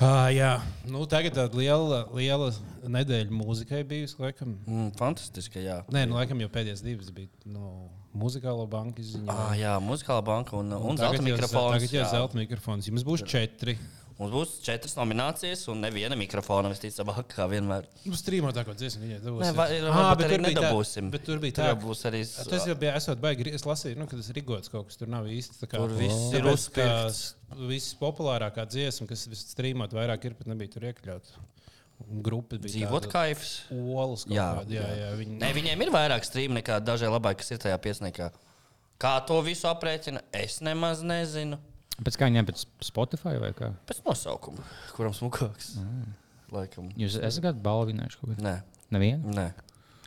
Ah, 0.02 0.32
jā, 0.34 0.56
nu, 0.90 1.04
tagad 1.06 1.36
tāda 1.38 1.54
liela, 1.60 2.00
liela 2.18 2.48
nedēļa 2.90 3.36
mūzikai 3.38 3.84
bijusi. 3.86 4.16
Laikam. 4.18 4.56
Mm, 4.66 4.88
fantastiski, 4.98 5.62
jā. 5.62 5.76
Nē, 5.94 6.08
nu, 6.10 6.16
laikam 6.18 6.42
jau 6.42 6.48
pēdējās 6.50 6.82
divas 6.82 7.12
bija 7.14 7.30
nu, 7.46 7.68
muzikālo 8.18 8.68
banku 8.70 9.04
izziņā. 9.04 9.32
Ah, 9.32 9.56
jā, 9.58 9.74
muzikālā 9.84 10.22
banka 10.26 10.58
un, 10.60 10.72
un, 10.76 10.94
un 10.94 11.00
zelta 11.00 11.24
mikrofons. 11.26 11.78
Tagad 11.78 11.98
jau 11.98 12.04
jā. 12.04 12.12
zelta 12.12 12.40
mikrofons. 12.40 12.88
Jums 12.92 13.06
būs 13.08 13.26
četri. 13.30 13.78
Mums 14.22 14.34
būs 14.36 14.50
četras 14.62 14.94
nominācijas 14.94 15.64
un 15.74 15.80
neviena 15.82 16.14
mikrofona, 16.20 16.70
visticamāk, 16.70 17.24
kā 17.32 17.48
vienmēr. 17.50 17.88
Nu, 18.06 18.14
strīmot 18.20 18.54
tā, 18.54 18.62
ko 18.68 18.76
dziesmu 18.78 19.02
viņai 19.02 19.18
dabūs. 19.24 19.48
Ah, 19.90 20.12
bet 20.20 20.30
tur 20.30 20.44
bija 20.46 20.62
tā-. 20.62 21.06
Bet 21.16 21.26
tur 21.26 21.42
bija 21.42 21.56
tā, 21.58 21.70
jau 21.72 21.80
būs 21.88 22.06
arī. 22.06 22.22
Tas 22.52 22.68
jau 22.70 22.76
bija 22.84 22.94
esot 23.00 23.24
baigi. 23.24 23.48
Es 23.58 23.66
lasīju, 23.66 23.98
nu, 23.98 24.06
ka 24.12 24.20
tas 24.20 24.30
ir 24.30 24.38
rigots 24.38 24.70
kaut 24.70 24.92
kas. 24.92 25.00
Tur 25.02 25.10
nav 25.10 25.26
īsti 25.26 25.64
tā 25.64 25.72
kā. 25.72 25.82
Tur 25.82 25.96
viss 25.98 26.36
ir 26.38 26.46
ka 26.46 26.54
uzspirkts. 26.54 27.24
Viss 27.72 27.98
populārākā 27.98 28.68
dziesma, 28.70 29.10
kas 29.10 29.26
strīmot 29.42 29.98
vairāk 29.98 30.30
ir, 30.30 30.38
pat 30.38 30.54
nebija 30.54 30.76
tur 30.76 30.86
iekļauts. 30.92 31.34
Grupa 32.26 32.58
bija 32.62 32.74
Dzīvot 32.76 33.06
tāda 33.08 33.12
kaifs. 33.14 33.52
Olas 33.72 34.26
Jā, 34.30 34.48
kāda. 34.62 34.76
Jā, 34.76 34.88
jā, 35.00 35.10
viņi, 35.20 35.38
Ne, 35.42 35.52
viņiem 35.58 35.84
ir 35.86 35.92
vairāk 35.94 36.26
strīmu 36.28 36.58
nekā 36.60 36.80
dažai 36.84 37.10
labai, 37.12 37.34
kas 37.40 37.52
ir 37.54 37.62
tajā 37.64 37.78
piesniekā. 37.84 38.32
Kā 39.02 39.14
to 39.26 39.40
visu 39.46 39.68
aprēķina, 39.70 40.22
es 40.38 40.60
nemaz 40.62 41.02
nezinu. 41.06 41.58
Pēc 42.02 42.18
kā 42.18 42.30
viņiem 42.30 42.48
pēc 42.50 42.66
Spotify 42.86 43.36
vai 43.42 43.52
kā? 43.58 43.72
Pēc 43.90 44.02
nosaukuma, 44.06 44.64
kuram 44.96 45.14
smukāks. 45.18 45.76
Mm. 45.82 46.14
Laikam. 46.52 46.90
Jūs 47.00 47.16
esat 47.22 47.44
gadu 47.46 47.62
balvinājuši 47.64 48.20
kaut 48.20 48.34
ko? 48.34 48.42
Nē, 48.44 48.58
Nevienu? 48.92 49.32
nē. 49.38 49.48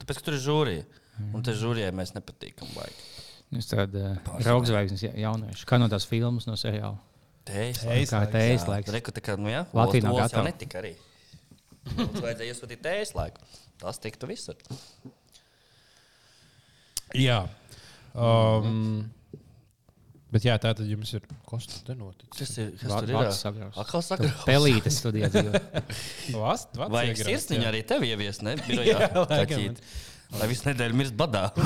Tāpēc, 0.03 0.19
ka 0.21 0.27
tur 0.27 0.37
ir 0.37 0.43
žūrija. 0.45 0.85
Un 1.33 1.45
te 1.47 1.55
žūrijai 1.55 1.93
mēs 1.95 2.11
nepatīkam. 2.17 2.69
Baigi. 2.75 3.11
Jūs 3.55 3.69
tādi 3.71 4.03
raudzvaigznes 4.43 5.05
jaunieši. 5.07 5.67
Kā 5.71 5.79
no 5.79 5.87
tās 5.93 6.07
filmas, 6.11 6.49
no 6.51 6.57
seriāla? 6.59 6.99
Tējas. 7.47 7.83
Tējas 7.85 8.11
Kā 8.11 8.21
laiks, 8.23 8.33
tējas 8.35 8.63
Jā, 8.65 8.69
laiks. 8.73 8.93
Reku, 8.97 9.13
tā 9.15 9.23
kā, 9.25 9.37
nu 9.39 9.51
jā, 9.53 9.63
Olas 9.77 9.95
jau 10.01 10.15
gatava. 10.17 10.45
netika 10.49 10.81
arī. 10.81 10.95
Mums 11.93 12.21
vajadzēja 12.25 12.55
iesūtīt 12.55 12.81
tējas 12.85 13.13
laiku. 13.17 13.45
Tas 13.83 14.01
tiktu 14.01 14.29
visur. 14.31 14.57
jā. 17.19 17.43
Um, 18.15 19.11
bet 20.33 20.47
jā, 20.47 20.55
tā 20.63 20.71
tad 20.79 20.87
jums 20.89 21.11
ir 21.19 21.25
kas 21.51 21.67
tur 21.87 21.99
noticis. 21.99 22.39
Kas, 22.39 22.55
ir, 22.63 22.73
kas 22.81 22.95
tur 22.95 23.11
ir? 23.13 23.29
sagraus. 23.37 23.79
Atkal 23.83 24.05
sagraus. 24.07 24.41
Pelītes 24.49 25.01
studijā 25.03 25.31
dzīvo. 25.35 25.61
Vast, 26.39 26.73
vats 26.81 26.95
Vajag 26.95 27.13
iegrauts, 27.13 27.29
sirsniņu 27.31 27.67
jā. 27.67 27.73
arī 27.73 27.83
tevi 27.93 28.11
ieviest, 28.15 28.47
ne? 28.47 28.57
Birojā, 28.65 28.99
Jā, 29.05 29.27
laikam. 29.31 29.79
Lai 30.35 30.49
visu 30.51 30.67
nedēļu 30.71 31.01
mirst 31.03 31.19
badā. 31.19 31.49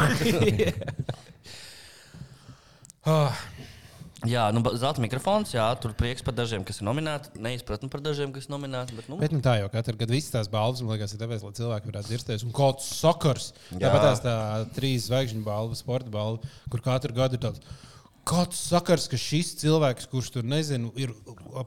Ah, 3.08 3.32
Jā, 4.26 4.48
nu, 4.50 4.64
zelta 4.74 4.98
mikrofons, 4.98 5.52
jā, 5.54 5.64
tur 5.78 5.92
prieks 5.94 6.24
par 6.26 6.34
dažiem, 6.34 6.64
kas 6.66 6.80
ir 6.80 6.88
nominēti. 6.88 7.30
Neizpratni 7.38 7.86
par 7.92 8.02
dažiem, 8.02 8.32
kas 8.34 8.48
ir 8.48 8.54
nominēti. 8.56 8.96
Bet, 8.98 9.06
nu, 9.10 9.18
Bet 9.20 9.34
nu, 9.34 9.38
tā 9.44 9.60
jau 9.60 9.68
katru 9.70 9.94
gadu 10.00 10.16
visas 10.16 10.32
tās 10.34 10.50
balvas, 10.50 10.82
man 10.82 10.96
liekas, 10.96 11.14
ir 11.14 11.20
tāpēc, 11.22 11.44
lai 11.46 11.54
cilvēki 11.54 11.92
varētu 11.92 12.10
dzirdēt. 12.10 12.46
Un 12.48 12.54
kāds 12.56 12.88
sakars, 12.98 13.52
tāpat 13.70 14.06
tās 14.08 14.24
tā 14.24 14.34
trīs 14.74 15.06
zvaigžņu 15.06 15.44
balva, 15.46 15.78
sporta 15.78 16.10
balva, 16.10 16.50
kur 16.72 16.82
katru 16.82 17.14
gadu 17.14 17.38
ir 17.38 17.44
tāds. 17.46 17.62
Kāds 18.28 18.58
sakars, 18.72 19.06
ka 19.08 19.16
šis 19.16 19.54
cilvēks, 19.62 20.10
kurš 20.10 20.34
tur 20.34 20.44
nezinu, 20.44 20.90
ir 21.00 21.14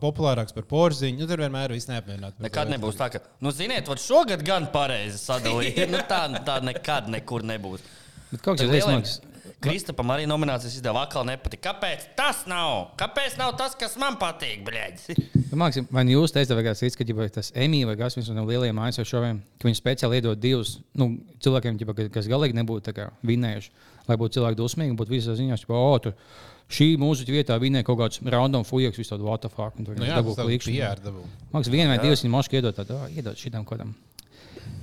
populārāks 0.04 0.54
par 0.54 0.68
porziņu, 0.70 1.24
nu, 1.24 1.32
tur 1.32 1.42
vienmēr 1.42 1.72
viss 1.74 1.90
neapmierināts. 1.90 2.38
Nekad 2.44 2.68
to. 2.68 2.76
nebūs 2.76 3.00
tā, 3.00 3.08
ka, 3.16 3.24
nu, 3.42 3.56
ziniet, 3.56 3.88
vat 3.90 4.04
šogad 4.04 4.44
gan 4.46 4.68
pareizi 4.76 5.18
sadalīja. 5.24 5.88
nu, 5.90 6.04
tā, 6.12 6.26
tā 6.46 6.60
nekad 6.68 7.10
nekur 7.16 7.48
nebūs. 7.48 7.88
Bet 8.30 8.44
kaut 8.44 8.60
kas 8.60 8.68
tāds 8.68 8.92
liekas. 8.92 9.20
Kristapam 9.62 10.10
arī 10.14 10.26
nominācijas 10.30 10.80
izdeva 10.80 11.04
atkal 11.06 11.26
nepatīk. 11.28 11.62
Kāpēc 11.62 12.08
tas 12.18 12.44
nav? 12.50 12.96
Kāpēc 12.98 13.38
nav 13.38 13.54
tas, 13.60 13.76
kas 13.78 13.94
man 14.02 14.18
patīk? 14.22 14.64
Man 15.54 15.68
liekas, 15.70 15.86
vai 15.96 16.04
nu 16.08 16.16
jūs 16.16 16.34
teicāt, 16.34 16.56
vai 16.58 16.66
kāds 16.66 16.82
cits, 16.82 16.98
ka 16.98 17.06
ģipa, 17.06 17.28
tas 17.36 17.52
Emīļs 17.54 17.92
vai 17.92 17.98
kas 18.00 18.18
no 18.34 18.46
lielajiem 18.50 18.82
šoviem, 19.06 19.42
ka 19.62 19.70
viņi 19.70 19.78
speciāli 19.78 20.18
iedod 20.18 20.42
divus 20.42 20.80
nu, 20.98 21.12
cilvēkiem, 21.46 21.78
ģipa, 21.82 21.98
ka- 21.98 22.10
kas 22.18 22.30
galīgi 22.32 22.58
nebūtu 22.58 22.88
tā 22.90 22.96
kā 22.98 23.10
vinējuši. 23.28 23.72
Lai 24.10 24.18
būtu 24.18 24.40
cilvēki 24.40 24.58
dusmīgi, 24.58 24.98
būtu 24.98 25.14
visās 25.14 25.38
ziņās, 25.38 25.68
ka, 25.70 25.78
oh, 25.78 25.98
tur 26.02 26.16
šī 26.72 26.96
mūsu 26.98 27.28
vietā 27.30 27.58
vinēja 27.62 27.86
kaut 27.86 28.00
kāds 28.02 28.22
random 28.26 28.66
fujaks, 28.66 28.98
visu 28.98 29.14
tādu. 29.14 29.30
Un 29.30 29.86
tur 29.86 29.94
Nu, 30.00 30.08
jā, 30.08 30.18
tas 30.18 30.26
ir. 30.74 30.90
Man 31.52 31.62
liekas, 31.62 31.70
viena 31.70 31.94
vai 31.94 32.00
divas 32.02 32.24
viņi 32.26 32.34
moški 32.34 32.58
iedod 32.58 32.80
tādu, 32.82 32.98
iedod 33.14 33.38
šitam 33.38 33.68
kādam 33.68 33.94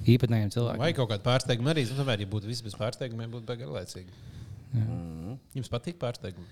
īpatnējiem 0.06 0.54
cilvēkiem. 0.54 0.82
Vai 0.86 0.92
kaut 0.96 1.10
kāda 1.10 1.24
pārsteiguma 1.26 1.74
arī, 1.74 1.88
nu, 1.90 1.98
tomēr, 1.98 2.22
ja 2.22 2.30
būtu 2.30 2.50
viss 2.50 2.62
bez 2.64 2.76
pārsteigumiem, 2.78 3.32
būtu 3.34 3.48
baigi 3.48 3.66
garlaicīgi. 4.72 5.36
Jums 5.58 5.70
patīk 5.72 5.98
pārsteigumi? 6.00 6.48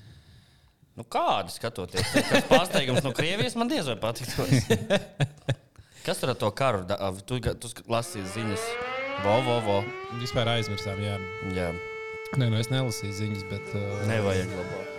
Nu, 0.97 1.05
kādi 1.13 1.53
skatoties? 1.53 2.13
Tas 2.15 2.47
pārsteigums 2.49 3.05
no 3.05 3.13
Krievijas 3.17 3.57
man 3.61 3.69
diez 3.69 3.89
vai 3.91 3.99
patiktos. 4.01 4.71
Kas 6.07 6.23
tur 6.23 6.33
ar 6.33 6.39
to 6.41 6.49
karu? 6.57 6.87
Tu, 7.27 7.41
tu 7.61 7.73
lasīji 7.93 8.31
ziņas. 8.37 8.71
Vo, 9.25 9.37
vo, 9.45 9.59
vo. 9.65 9.77
Vispār 10.21 10.49
aizmirsām, 10.55 11.01
jā. 11.03 11.17
Jā, 11.57 11.71
Nē, 12.37 12.49
nu 12.51 12.59
es 12.59 12.69
nelasīju 12.73 13.15
ziņas, 13.17 13.43
bet. 13.51 13.73
Uh, 13.75 14.05
nevajag 14.11 14.51
labāk. 14.51 14.93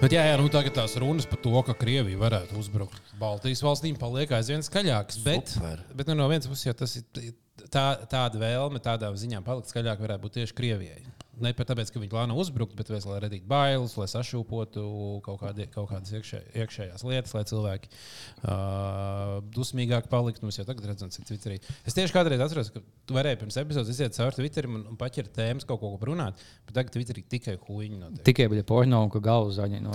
Bet 0.00 0.12
jā, 0.12 0.24
jā, 0.26 0.34
nu 0.40 0.50
tagad 0.52 0.74
tās 0.76 0.96
runas 1.00 1.26
par 1.30 1.38
to, 1.40 1.52
ka 1.64 1.76
Krievija 1.78 2.18
varētu 2.18 2.58
uzbrukt 2.58 3.14
Baltijas 3.20 3.62
valstīm, 3.64 3.94
paliek 4.00 4.32
aizvien 4.34 4.64
skaļākas. 4.66 5.20
Bet, 5.24 5.54
Super. 5.54 5.84
bet 5.94 6.10
nu, 6.10 6.16
no 6.18 6.26
vienas 6.32 6.48
puses, 6.50 6.66
jau 6.66 6.74
tas 6.76 6.96
ir 6.98 7.30
tā, 7.70 7.84
tāda 8.10 8.40
vēlme, 8.40 8.82
tādām 8.82 9.16
ziņām 9.20 9.46
palikt 9.46 9.70
skaļāk, 9.70 10.02
varētu 10.02 10.26
būt 10.26 10.36
tieši 10.40 10.56
Krievijai. 10.58 11.04
Ne 11.42 11.50
pat 11.56 11.70
tāpēc, 11.70 11.90
ka 11.90 12.02
viņi 12.02 12.12
plāno 12.12 12.36
uzbrukt, 12.38 12.76
bet 12.78 12.90
vēs, 12.92 13.06
lai 13.08 13.20
radītu 13.24 13.48
bailes, 13.50 13.96
lai 13.98 14.06
sašūpotu 14.10 14.84
kaut, 15.24 15.40
kādi, 15.40 15.66
kaut 15.72 15.88
kādas 15.90 16.12
iekšē, 16.14 16.40
iekšējās 16.62 17.04
lietas, 17.08 17.34
lai 17.34 17.42
cilvēki 17.50 17.90
uh, 17.90 19.38
dusmīgāk 19.54 20.10
paliktu. 20.12 20.44
Mums 20.44 20.60
jau 20.60 20.66
tagad 20.68 20.86
redzam, 20.90 21.10
cik 21.14 21.26
Twitterī. 21.28 21.58
Es 21.88 21.96
tieši 21.96 22.14
kādreiz 22.14 22.42
atceros, 22.44 22.70
ka 22.74 22.82
tu 22.82 23.16
varēji 23.16 23.40
pirms 23.42 23.58
epizodes 23.62 23.92
iziet 23.94 24.16
cauri 24.16 24.38
Twitterim 24.38 24.78
un, 24.78 24.84
un 24.92 25.00
paķert 25.00 25.32
tēmas, 25.34 25.66
kaut 25.68 25.82
ko 25.82 25.92
ko 25.94 26.10
runāt, 26.10 26.40
bet 26.68 26.76
tagad 26.78 26.94
Twitterī 26.94 27.24
tikai 27.34 27.56
huīņi 27.66 28.00
notiek. 28.00 28.24
Tikai 28.30 28.48
bija 28.52 28.66
porno 28.68 29.02
un 29.06 29.12
ka 29.12 29.22
galva 29.24 29.52
zaļa. 29.56 29.82
No. 29.84 29.94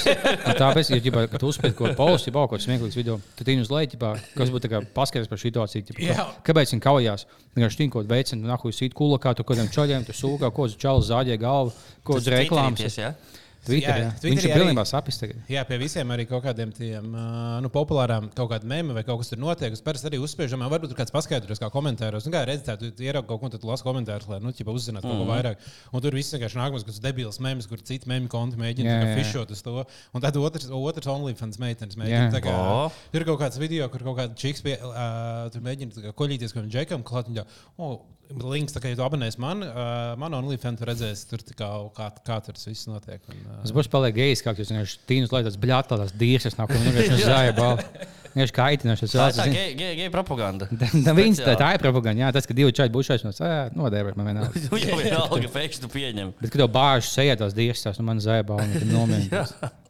Tāpēc, 0.62 0.92
ja 0.92 1.00
ģibā, 1.04 1.26
tu 1.36 1.50
uzspēj 1.52 1.76
kaut 1.78 1.96
ko 1.98 2.08
jau 2.18 2.34
kaut 2.34 2.56
kāds 2.56 2.66
smieklīgs 2.68 2.98
video, 2.98 3.18
tad 3.38 3.48
viņi 3.52 3.66
uz 3.66 3.72
leju, 3.72 4.00
kas 4.36 4.52
būtu 4.52 4.82
paskaidrs 4.96 5.30
par 5.30 5.40
situāciju. 5.42 5.86
ģibā, 5.92 6.28
Kāpēc 6.46 6.74
viņi 6.74 6.84
kaujās? 6.84 7.26
Vienkārši 7.52 7.82
viņi 7.82 7.92
kaut 7.92 8.06
ko 8.06 8.14
veicina, 8.14 8.48
nahu 8.48 8.70
sīt 8.72 8.94
kulakā, 8.96 9.34
tu 9.36 9.44
kādiem 9.44 9.68
čaļiem, 9.72 10.06
tu 10.08 10.14
sūkā, 10.16 10.48
ko 10.56 10.64
uz 10.70 10.76
čalu 10.80 11.02
zāģē 11.04 11.36
galvu, 11.42 11.74
ko 12.06 12.16
uz 12.16 12.28
reklāmas. 12.32 12.96
Jā. 12.96 13.12
Twitter, 13.62 13.94
Jā, 13.94 13.96
jā. 14.02 14.10
Twitterī 14.18 14.30
Viņš 14.32 14.44
ir 14.48 14.52
pilnībā 14.56 14.82
sapis 14.90 15.18
tagad. 15.20 15.42
Jā, 15.52 15.62
pie 15.68 15.76
visiem 15.78 16.10
arī 16.10 16.24
kaut 16.26 16.42
kādiem 16.42 16.72
tiem 16.74 17.12
nu, 17.62 17.68
populārām, 17.70 18.26
kaut 18.34 18.50
kādiem 18.50 18.72
mēmiem 18.72 18.96
vai 18.98 19.04
kaut 19.06 19.20
kas 19.22 19.30
tur 19.30 19.38
notiek. 19.38 19.70
Es 19.76 19.82
parasti 19.84 20.08
arī 20.10 20.18
uzspiežu, 20.22 20.58
man 20.58 20.70
varbūt 20.72 20.90
tur 20.90 20.98
kāds 20.98 21.14
paskaidros, 21.14 21.60
kā 21.62 21.68
komentāros. 21.70 22.26
Nu, 22.26 22.32
kā 22.34 22.42
redzēt, 22.48 22.82
tu 22.96 23.06
ieraugi 23.06 23.28
kaut 23.30 23.42
ko, 23.44 23.50
tad 23.54 23.62
tu 23.62 23.70
lasi 23.70 23.86
komentārus, 23.86 24.26
lai 24.32 24.40
nu, 24.42 24.50
ķipa, 24.50 24.74
uzzinātu 24.74 25.06
kaut 25.06 25.20
ko 25.22 25.28
vairāk. 25.30 25.62
Un 25.94 26.02
tur 26.02 26.16
viss 26.18 26.34
vienkārši 26.34 26.58
nākamais, 26.58 26.86
kas 26.88 26.98
debils 27.04 27.38
mēms, 27.44 27.68
kur 27.70 27.78
citi 27.86 28.10
mēmī 28.10 28.26
konti 28.32 28.58
mēģina 28.58 29.14
fišot 29.20 29.54
uz 29.54 29.62
to. 29.62 29.84
Un 30.12 30.24
tad 30.26 30.36
otrs, 30.42 30.66
otrs 30.66 31.12
OnlyFans 31.14 31.60
meitenes 31.62 31.98
mēģina. 32.00 32.42
Kā, 32.42 32.56
O. 32.56 32.90
tur 33.14 33.22
ir 33.22 33.28
kaut 33.30 33.38
kāds 33.44 33.60
video, 33.62 33.86
kur 33.92 34.02
kaut 34.10 34.18
kāda 34.18 34.34
čiks 34.38 34.64
pie, 34.66 34.74
uh, 34.82 35.46
tur 35.54 35.62
mēģina 35.62 36.12
koļīties, 36.18 36.50
ko 36.56 36.64
viņa 36.64 36.74
džekam 36.74 37.06
klāt. 37.06 37.30
un 37.30 37.44
Oh, 37.78 38.00
Links, 38.32 38.72
tā 38.72 38.80
kā 38.80 38.92
ja 38.92 38.96
tu 38.96 39.04
abonēsi 39.04 39.40
man, 39.42 39.60
uh, 39.66 40.14
man 40.20 40.32
OnlyFans 40.38 40.80
tu 40.80 40.86
redzēsi, 40.88 41.26
tur 41.28 41.42
tā 41.44 41.56
kā, 41.58 41.68
kā, 41.96 42.08
kā 42.24 42.38
tur 42.46 42.56
viss 42.56 42.88
notiek. 42.88 43.20
Un, 43.28 43.42
uh, 43.44 43.58
Tas 43.64 43.74
būs 43.76 43.90
paliek 43.92 44.16
gejs, 44.16 44.40
kā 44.44 44.54
jūs 44.56 44.72
vienkārši 44.72 45.02
tīnus 45.10 45.34
laidat 45.34 45.58
bļāt, 45.60 45.90
tādās 45.90 46.14
dīrsas 46.16 46.56
nāk, 46.56 46.72
un 46.72 46.86
vienkārši 46.86 47.26
zāja 47.26 47.52
balvu. 47.60 47.84
Vienkārši 48.32 48.56
kaitinoši. 48.56 49.08
Tā 49.12 49.26
ir 49.28 49.36
tā 49.36 49.46
geja 49.52 49.74
ge, 49.76 49.90
ge 49.98 50.08
propaganda. 50.14 50.68
Viņš 51.20 51.42
tā, 51.44 51.56
tā 51.60 51.74
ir 51.76 51.82
propaganda. 51.84 52.24
Jā, 52.24 52.30
tas, 52.32 52.48
ka 52.48 52.56
divi 52.56 52.72
čaļi 52.72 52.94
būs 52.94 53.10
šeit, 53.10 53.26
no 53.28 53.34
nodēvēt 53.82 54.16
man 54.16 54.30
vienalga. 54.30 54.64
Jau 54.86 55.00
ir 55.04 55.18
alga, 55.18 55.52
pēkšņi 55.52 55.84
tu 55.84 55.92
pieņem. 55.92 56.32
Bet, 56.40 56.48
kad 56.48 56.62
tev 56.64 56.72
bāžas 56.72 57.12
sejā 57.12 57.36
tās 57.42 57.52
dīrsas, 57.58 58.00
nu 58.00 58.08
man 58.08 58.24
zāja 58.24 58.46
balvu, 58.48 58.80
tad 58.80 58.88
nomierināties. 58.88 59.81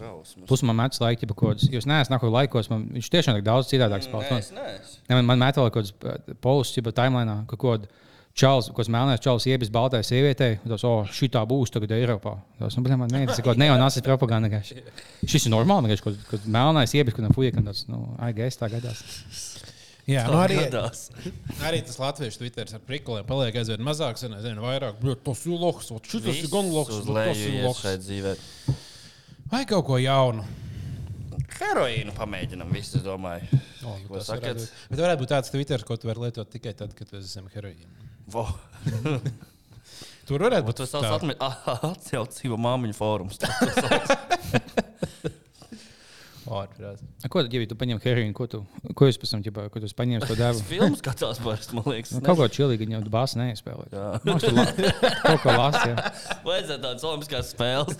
Drausmas. 0.00 0.48
Plus 0.48 0.66
man 0.66 0.78
metas 0.80 1.00
laika, 1.02 1.24
ja 1.26 1.32
kaut 1.32 1.54
kāds. 1.54 1.70
Jūs 1.70 1.88
neesat 1.90 2.12
nākotnē 2.14 2.40
laikos, 2.40 2.70
man 2.72 2.88
viņš 2.96 3.12
tiešām 3.14 3.38
ir 3.38 3.46
daudz 3.46 3.70
citādāks. 3.70 4.08
Nē, 4.08 4.10
spēlētājs. 4.10 4.50
es 4.50 4.56
neesmu. 4.56 5.00
Ne, 5.06 5.18
man, 5.18 5.30
man 5.32 5.44
metā 5.46 5.62
vēl 5.62 5.74
kaut 5.74 5.90
kāds 5.90 6.38
posts, 6.42 6.80
jau 6.80 6.90
timelīnā, 6.90 7.42
ka 7.50 7.60
kaut 7.60 7.90
Čāls, 8.40 8.68
kas 8.72 8.88
melnēs, 8.88 9.20
čāls 9.24 9.44
iebis 9.50 9.72
baltai 9.74 10.04
sievietei, 10.06 10.60
un 10.62 10.70
tas, 10.70 10.84
oh, 10.86 11.02
šī 11.12 11.28
tā 11.34 11.42
būs 11.50 11.72
tagad 11.74 11.90
Eiropā. 11.96 12.36
Tas, 12.60 12.76
nu, 12.78 12.84
blēm, 12.86 13.02
nē, 13.10 13.24
tas 13.28 13.40
ir 13.40 13.44
kaut 13.44 13.56
kāda 13.56 13.62
neonācis 13.64 14.04
propaganda. 14.06 14.62
Šis 14.62 15.48
ir 15.48 15.52
normāli, 15.52 15.96
ka 15.98 16.06
kaut 16.06 16.22
kāds 16.30 16.46
melnais 16.46 16.94
iebis, 16.94 17.16
kad 17.16 17.26
fuja, 17.34 17.50
ka 17.56 17.64
tas, 17.66 17.82
nu, 17.90 18.04
ai, 18.22 18.30
gaisa 18.36 18.62
tā 18.62 18.70
gadās. 18.76 19.02
Jā, 20.08 20.24
nu 20.30 20.38
arī, 20.40 20.60
arī 21.68 21.82
tas 21.86 21.98
latviešu 22.00 22.40
Twitter 22.40 22.70
ar 22.70 22.84
prikuliem 22.86 23.26
paliek 23.28 23.58
aizvien 23.60 23.82
mazāks 23.84 24.24
aizvien 24.26 24.62
vairāk. 24.62 24.96
Bļot, 25.02 25.20
Tas 25.26 25.44
ir 25.46 25.58
loks, 25.60 25.90
šis 26.06 26.30
ir 26.30 26.48
gan 26.54 26.70
loks, 26.72 27.02
tas 27.02 27.44
ir 27.44 27.60
loks. 27.66 28.89
Vai 29.50 29.64
kaut 29.66 29.84
ko 29.88 29.98
jaunu? 30.00 30.44
Heroīnu 31.60 32.14
pamēģinam, 32.16 32.70
visi, 32.72 32.96
es 33.00 33.04
domāju. 33.04 33.44
O, 33.84 33.92
nu, 33.98 34.06
Ko 34.08 34.16
tas 34.20 34.30
sakat? 34.30 34.44
varētu 34.46 34.62
būt. 34.62 34.70
Bet 34.92 35.02
varētu 35.02 35.20
būt 35.24 35.32
tāds 35.34 35.52
Twitter, 35.52 35.82
ko 35.84 35.96
tu 36.00 36.08
vari 36.08 36.22
lietot 36.24 36.48
tikai 36.52 36.72
tad, 36.78 36.94
kad 36.96 37.10
tu 37.10 37.18
esi 37.18 37.28
zem 37.34 37.50
heroīna. 37.52 37.90
Vo. 38.32 38.46
Tur 40.30 40.44
varētu 40.46 40.68
būt 40.70 40.80
Tas 40.84 40.92
sauc 40.94 41.08
atmi- 41.18 41.36
atcelt 41.90 42.36
dzīvo 42.38 42.56
māmiņu 42.62 42.96
fórums. 42.96 43.36
Ko 47.30 47.42
tad, 47.44 47.52
ja 47.54 47.60
tu 47.70 47.76
paņem 47.78 47.98
heroīnu, 48.02 48.32
ko 48.34 48.46
tu, 48.50 48.58
ko 48.98 49.06
jūs 49.06 49.18
pēc 49.22 49.30
tam, 49.36 49.42
ģibā, 49.44 49.66
ko 49.70 49.78
tu 49.82 49.86
paņēmi 49.94 50.26
to 50.26 50.34
devu? 50.38 50.62
Filmu 50.66 50.96
skatās 50.98 51.38
parasti, 51.44 51.76
man 51.76 51.84
liekas. 51.92 52.10
Nu, 52.16 52.22
kaut 52.26 52.40
ko 52.40 52.46
čilīgi, 52.50 52.88
jau 52.90 53.02
bāzi 53.12 53.38
la- 54.56 54.64
kaut 55.28 55.44
ko 55.44 55.54
lasi. 55.54 55.92
Vajadzētu 56.48 56.82
tādas 56.88 57.06
olimpiskās 57.06 57.52
spēles. 57.52 57.94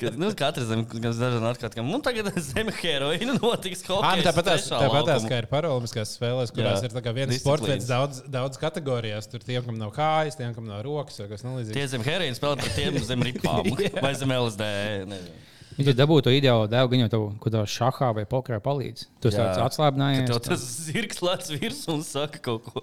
Kad 0.00 0.16
nu, 0.18 0.28
katrs 0.34 0.66
zem, 0.70 0.80
kas 0.90 1.18
dažādi 1.20 1.46
atkārt, 1.52 1.74
ka 1.78 1.82
mums 1.86 2.02
tagad 2.06 2.30
zem 2.42 2.70
heroīna 2.80 3.36
notiks 3.38 3.84
kaut 3.86 4.02
kas 4.02 4.18
nu, 4.18 4.24
tāpat 4.26 4.48
tās, 4.50 4.64
tāpat 4.72 5.06
tās, 5.10 5.26
kā 5.30 5.38
ir 5.42 5.48
paralimpiskās 5.50 6.14
spēlēs, 6.18 6.52
kurās 6.56 6.80
Jā. 6.82 6.88
ir 6.90 6.96
tā 6.96 7.02
kā 7.04 7.12
viens 7.14 7.30
Disciplīnas. 7.30 7.44
sports 7.46 7.70
veids 7.70 7.90
daudz, 7.90 8.22
daudz 8.38 8.58
kategorijās. 8.62 9.30
Tur 9.30 9.44
tiem, 9.46 9.62
kam 9.68 9.78
nav 9.78 9.92
kājas, 9.94 10.38
tiem, 10.40 10.54
kam 10.56 10.66
nav 10.70 10.82
rokas, 10.86 11.20
vai 11.22 11.28
kas 11.30 11.46
nelīdzīgs. 11.46 11.76
Tie 11.78 11.86
zem 11.94 12.06
heroīna 12.06 12.38
spēlē 12.40 12.58
par 12.64 12.74
tiem 12.74 12.98
zem 13.12 13.22
ripām 13.28 13.70
vai 14.04 14.14
zem 14.18 14.34
LSD. 14.38 14.72
nezinu. 15.12 15.44
Viņš 15.78 15.94
dabūja 15.94 16.24
to 16.26 16.32
ideālo 16.34 16.64
devu, 16.66 16.88
viņa 16.90 17.04
tev 17.12 17.28
kaut 17.38 17.44
kādā 17.52 17.60
šahā 17.70 18.08
vai 18.16 18.24
pokerā 18.26 18.58
palīdz. 18.64 19.04
Tu 19.22 19.30
tāds 19.30 19.38
Kad 19.60 19.60
atslābinājies. 19.68 20.24
tev 20.26 20.40
tas 20.48 20.64
zirgs 20.88 21.20
lēc 21.22 21.52
virsū 21.54 21.92
un 21.94 22.02
saka 22.02 22.40
kaut 22.42 22.66
ko 22.66 22.82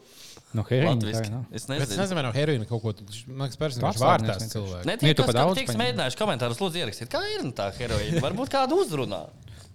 No 0.55 0.63
heroīna. 0.67 0.93
latviski. 0.95 1.29
tā, 1.29 1.31
jā. 1.35 1.41
Es 1.51 1.65
Bet 1.67 1.81
es 1.81 1.89
nezinu. 1.89 2.01
nezinu, 2.01 2.17
vai 2.19 2.23
no 2.25 2.31
heroīna 2.35 2.67
kaut 2.69 2.81
ko 2.83 2.93
tādu- 2.95 3.11
personīgi 3.63 4.03
vārtās 4.03 4.45
cilvēku. 4.53 4.85
Nu, 4.87 4.97
tu 5.01 5.23
kas 5.23 5.25
pa 5.31 5.35
daudz 5.35 5.59
tiks 5.59 5.79
mēģinājuši 5.81 6.19
komentārus, 6.21 6.61
lūdzu 6.63 6.79
ierakstīt, 6.83 7.11
kā 7.11 7.21
ir 7.33 7.49
tā 7.57 7.71
heroīna. 7.75 8.21
Varbūt 8.23 8.53
kādu 8.53 8.79
uzrunā. 8.83 9.25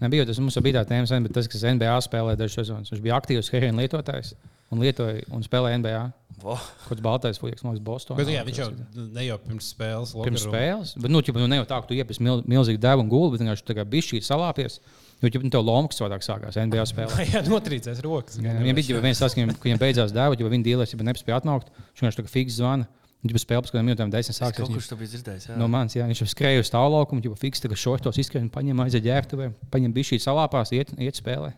Nebija 0.01 0.25
tas 0.25 0.39
mums 0.41 0.57
bija 0.65 0.81
tā 0.81 0.89
tēma, 0.89 1.07
sen, 1.07 1.27
bet 1.27 1.35
tas, 1.37 1.47
kas 1.47 1.61
NBA 1.69 1.99
spēlē 2.07 2.33
dažas 2.41 2.57
sezonas, 2.63 2.89
viņš 2.89 3.03
bija 3.05 3.19
aktīvs 3.21 3.53
heroīna 3.53 3.85
lietotājs 3.85 4.33
un 4.73 4.81
lietoja 4.81 5.27
un 5.31 5.45
spēlēja 5.45 5.83
NBA. 5.83 6.01
Kaut 6.41 6.89
kāds 6.89 7.03
baltais 7.05 7.37
fujiks, 7.37 7.61
man 7.67 7.75
liekas, 7.75 7.85
Bostonā. 7.85 8.17
Bet, 8.17 8.31
jā, 8.33 8.41
viņš 8.47 8.61
jau 8.63 8.69
ne 8.97 9.25
jau 9.27 9.37
pirms 9.45 9.67
spēles. 9.75 10.15
Pirms 10.25 10.47
spēles, 10.47 10.95
bet 10.97 11.13
nu, 11.13 11.21
ķipa, 11.21 11.43
nu, 11.43 11.51
ne 11.53 11.59
jau 11.61 11.67
tā, 11.69 11.83
ka 11.83 11.91
tu 11.91 11.99
iepis 11.99 12.21
mil, 12.25 12.41
milzīgi 12.49 12.81
devu 12.81 13.05
un 13.05 13.11
gulbi, 13.13 13.37
bet 13.37 13.45
vienkārši 13.45 13.67
tā 13.69 13.77
kā 13.77 13.85
bišķīt 13.85 14.25
salāpies. 14.25 14.79
Jo 15.21 15.29
ķipa, 15.29 15.45
nu, 15.45 15.51
tev 15.53 15.65
lomas 15.67 15.99
savādāk 16.01 16.23
sākās 16.25 16.57
NBA 16.57 16.85
spēlē. 16.89 17.25
Jā, 17.35 17.43
notrīcēs 17.45 17.99
rokas. 18.07 18.39
Jā, 18.41 18.55
Viņam 18.57 18.79
bija 18.79 18.95
jau 18.95 19.03
viens 19.05 19.19
tas, 19.21 19.35
ka 19.37 19.41
viņam- 19.43 19.59
ka 19.59 19.69
viņam 19.69 19.81
beidzās 19.83 20.15
deva, 20.17 20.39
jo 20.41 20.49
viņa 20.49 20.65
dīlēs 20.65 20.95
jau 20.97 21.01
nespēja 21.05 21.41
atnākt. 21.43 21.69
Viņš 21.93 22.01
vienkārši 22.01 22.21
tā 22.23 22.33
fiks 22.33 22.57
zvana. 22.57 22.87
Viņš 23.21 23.35
bija 23.37 23.43
spēlējis, 23.45 23.73
kad 23.75 23.85
minūtēm 23.85 24.13
desmit 24.15 24.39
Viņš- 24.41 24.71
kurš 24.73 24.87
to 24.89 24.97
bija 24.97 25.11
dzirdējis. 25.13 25.45
jā. 25.51 25.57
No 25.61 25.67
manis, 25.69 25.93
jā, 25.99 26.07
viņš 26.09 26.23
jau 26.25 26.29
skrēja 26.33 26.63
uz 26.65 26.71
tālākumu, 26.73 27.21
jau 27.27 27.35
fiks, 27.37 27.61
tagad 27.61 27.77
šortos 27.77 28.17
izskrēja, 28.17 28.49
paņem 28.49 28.81
aiziet 28.81 29.05
ģērbtuvē, 29.05 29.51
paņem 29.69 29.93
bišķīt 29.93 30.25
salāpās, 30.25 30.73
iet, 30.73 30.95
iet 30.97 31.21
spēlē. 31.21 31.53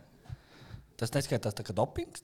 Tas 0.99 1.15
neskaitās 1.15 1.55
tā 1.55 1.63
kā 1.63 1.71
dopings. 1.73 2.19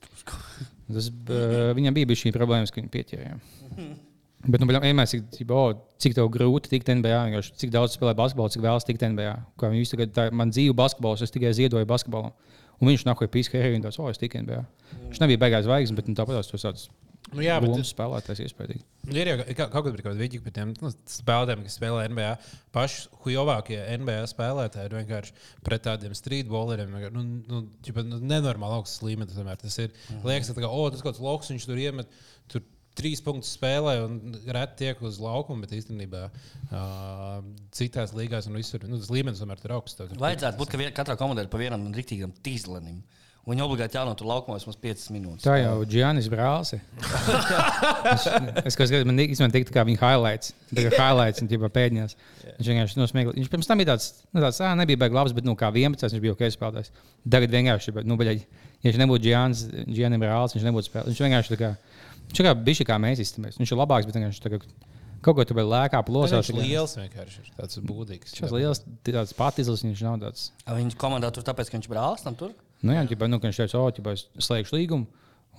Tas, 0.92 1.08
uh, 1.08 1.72
viņam 1.72 1.96
bija 1.96 2.20
šī 2.20 2.34
problēmas, 2.36 2.68
ka 2.76 2.82
viņi 2.84 2.92
pieķēra. 2.92 3.40
Bet, 4.48 4.62
nu, 4.62 4.70
vienmēr, 4.72 5.08
cik, 5.12 5.26
cik, 5.36 5.50
oh, 5.52 5.74
cik 6.00 6.16
grūti 6.32 6.72
tikt 6.72 6.88
NBA, 6.96 7.18
vienkārši 7.28 7.58
cik 7.60 7.74
daudz 7.74 7.98
spēlē 7.98 8.14
basketbolu, 8.16 8.54
cik 8.54 8.64
vēlas 8.64 8.88
tikt 8.88 9.04
NBA. 9.04 9.34
Kā 9.60 9.72
visi 9.74 9.96
tagad, 9.96 10.14
tā, 10.16 10.30
man 10.32 10.54
dzīvo 10.56 10.78
basketbols, 10.80 11.26
es 11.26 11.36
tikai 11.36 11.52
ziedoju 11.58 11.90
basketbolam. 11.90 12.32
Un 12.80 12.88
viņš 12.88 13.04
nākoja 13.10 13.32
pīska 13.34 13.60
heroīnu, 13.60 13.84
tāds, 13.84 14.00
oh, 14.00 14.08
es 14.08 14.22
tiku 14.22 14.40
NBA. 14.40 14.62
Viņš 15.10 15.20
nebija 15.20 15.42
beigās 15.44 15.68
zvaigznes, 15.68 15.98
bet 15.98 16.08
nu, 16.08 16.16
tāpat 16.16 16.40
tas 16.40 16.64
tāds 16.64 16.88
Nu, 17.30 17.44
jā, 17.46 17.60
bet 17.62 17.70
lomas 17.70 17.92
spēlētājs 17.94 18.40
iespējams. 18.48 18.86
Ir 19.14 19.30
jau 19.30 19.36
ka- 19.38 19.68
kaut 19.70 19.86
kāda 19.86 20.02
kaut 20.02 20.18
vidi 20.18 20.40
par 20.42 20.54
tiem 20.56 20.72
nu, 20.82 20.90
spēlētājiem, 21.14 21.66
kas 21.68 21.78
spēlē 21.78 22.08
NBA. 22.10 22.30
Paši 22.74 23.04
hujovākie 23.26 23.78
NBA 24.00 24.24
spēlētāji 24.32 24.90
ir 24.90 24.96
vienkārši 24.98 25.36
pret 25.66 25.84
tādiem 25.86 26.16
streetballeriem. 26.18 26.96
Nu, 27.14 27.24
nu, 27.24 27.62
ķipa, 27.86 28.06
nu, 28.08 28.18
nenormāli 28.24 28.80
augsts 28.80 29.04
līmenis. 29.06 29.38
Tas 29.62 29.78
ir. 29.84 29.94
Liekas, 30.26 30.50
ka 30.58 30.72
oh, 30.72 30.90
tas 30.90 31.06
kaut 31.06 31.14
kāds 31.14 31.24
loks, 31.26 31.52
viņš 31.54 31.70
tur 31.70 31.84
iemet. 31.84 32.20
Tur 32.50 32.66
Trīs 33.00 33.22
punktus 33.24 33.54
spēlē 33.56 33.94
un 34.04 34.18
reti 34.52 34.84
tiek 34.84 35.00
uz 35.08 35.22
laukuma, 35.24 35.64
bet 35.64 35.78
īstenībā 35.78 36.26
uh, 36.28 37.40
citās 37.76 38.12
līgās 38.18 38.50
un 38.50 38.60
visur 38.60 38.84
nu, 38.90 39.00
tas 39.00 39.12
līmenis 39.14 39.40
tomēr 39.40 39.62
ir 39.64 39.76
augsts. 39.78 40.04
Vajadzētu 40.20 40.60
būt, 40.60 40.74
ka 40.74 40.82
vien- 40.82 40.92
katrā 40.96 41.16
komandai 41.20 41.48
ir 41.48 41.54
pa 41.54 41.62
vienam 41.62 41.88
rīktīgam 41.96 42.36
tīzlenim. 42.44 43.00
Un 43.48 43.56
viņi 43.56 43.64
obligāti 43.64 43.96
jānotur 43.98 44.28
laukumā 44.30 44.60
vismaz 44.60 44.76
5 44.78 45.04
minūtes. 45.16 45.46
Tā 45.48 45.56
jau 45.58 45.78
Giannis 45.90 46.28
brālis. 46.30 46.74
ir. 46.76 46.82
es 48.14 48.26
es 48.68 48.76
kaut 48.78 48.92
kādā 48.92 49.00
veidā 49.08 49.26
izmantoju 49.32 49.66
tādu 49.66 49.76
kā 49.78 49.86
viņa 49.88 50.02
highlights. 50.04 50.52
Tā 50.70 50.84
kā 50.86 50.92
highlights 51.00 51.42
un 51.42 51.50
ģipa 51.50 51.70
pēdiņās. 51.74 52.18
Viņš 52.60 52.70
vienkārši 52.70 53.00
nosmiegli. 53.00 53.34
Viņš 53.40 53.50
pirms 53.56 53.70
tam 53.72 53.82
bija 53.82 53.94
tāds, 53.94 54.10
nu, 54.36 54.44
tāds 54.44 54.60
ā, 54.62 54.74
nebija 54.78 55.02
baigi 55.02 55.18
labs, 55.18 55.34
bet 55.34 55.48
nu, 55.48 55.56
kā 55.58 55.72
11. 55.74 56.06
viņš 56.14 56.24
bija 56.28 56.36
ok 56.36 56.44
spēlētājs. 56.54 56.94
Tagad 57.38 57.56
vienkārši, 57.56 57.96
bet, 57.96 58.12
nu, 58.12 58.20
baļai, 58.20 58.36
ja 58.84 58.92
viņš 58.92 59.02
nebūtu 59.02 59.26
Giannis, 59.26 59.66
Giannis 59.88 60.22
brālis, 60.22 60.58
viņš 60.58 60.68
nebūtu 60.70 60.92
spēlējis. 60.92 61.16
Viņš 61.16 61.24
vienkārši 61.26 61.56
tā 61.56 61.60
kā, 61.64 61.72
viņš 62.30 62.46
kā 62.46 62.56
bišķi 62.70 62.88
kā 62.90 62.98
mēs 63.02 63.22
iztamies. 63.26 63.60
Viņš 63.60 63.74
ir 63.74 63.82
labāks, 63.82 64.08
bet 64.10 64.18
tā 64.18 64.54
kā 64.54 64.62
kaut 65.24 65.40
ko 65.40 65.58
vēl 65.58 65.72
lēkā 65.74 66.02
plosās. 66.08 66.50
Viņš 66.50 66.56
ir 66.56 66.70
liels 66.70 66.96
vienkārši. 67.00 67.44
ir 67.44 67.56
Tāds 67.58 67.80
būdīgs. 67.84 68.36
Viņš 68.36 68.44
ir 68.46 68.56
liels, 68.56 68.84
tāds 69.08 69.36
patizls, 69.38 69.84
viņš 69.86 70.04
nav 70.08 70.20
tāds. 70.24 70.50
A 70.66 70.78
Viņa 70.78 71.00
komandā 71.00 71.32
tur 71.36 71.46
tāpēc, 71.48 71.72
ka 71.72 71.80
viņš 71.80 71.90
brālis 71.92 72.26
tam 72.26 72.38
tur. 72.40 72.54
Nu, 72.80 72.96
jā, 72.96 73.04
ģipa, 73.10 73.28
nu, 73.28 73.42
ka 73.42 73.50
viņš 73.50 73.66
teica, 73.66 73.82
o, 73.82 73.90
ģipa, 73.96 74.16
es 74.16 74.30
slēgšu 74.48 74.78
līgumu. 74.78 75.10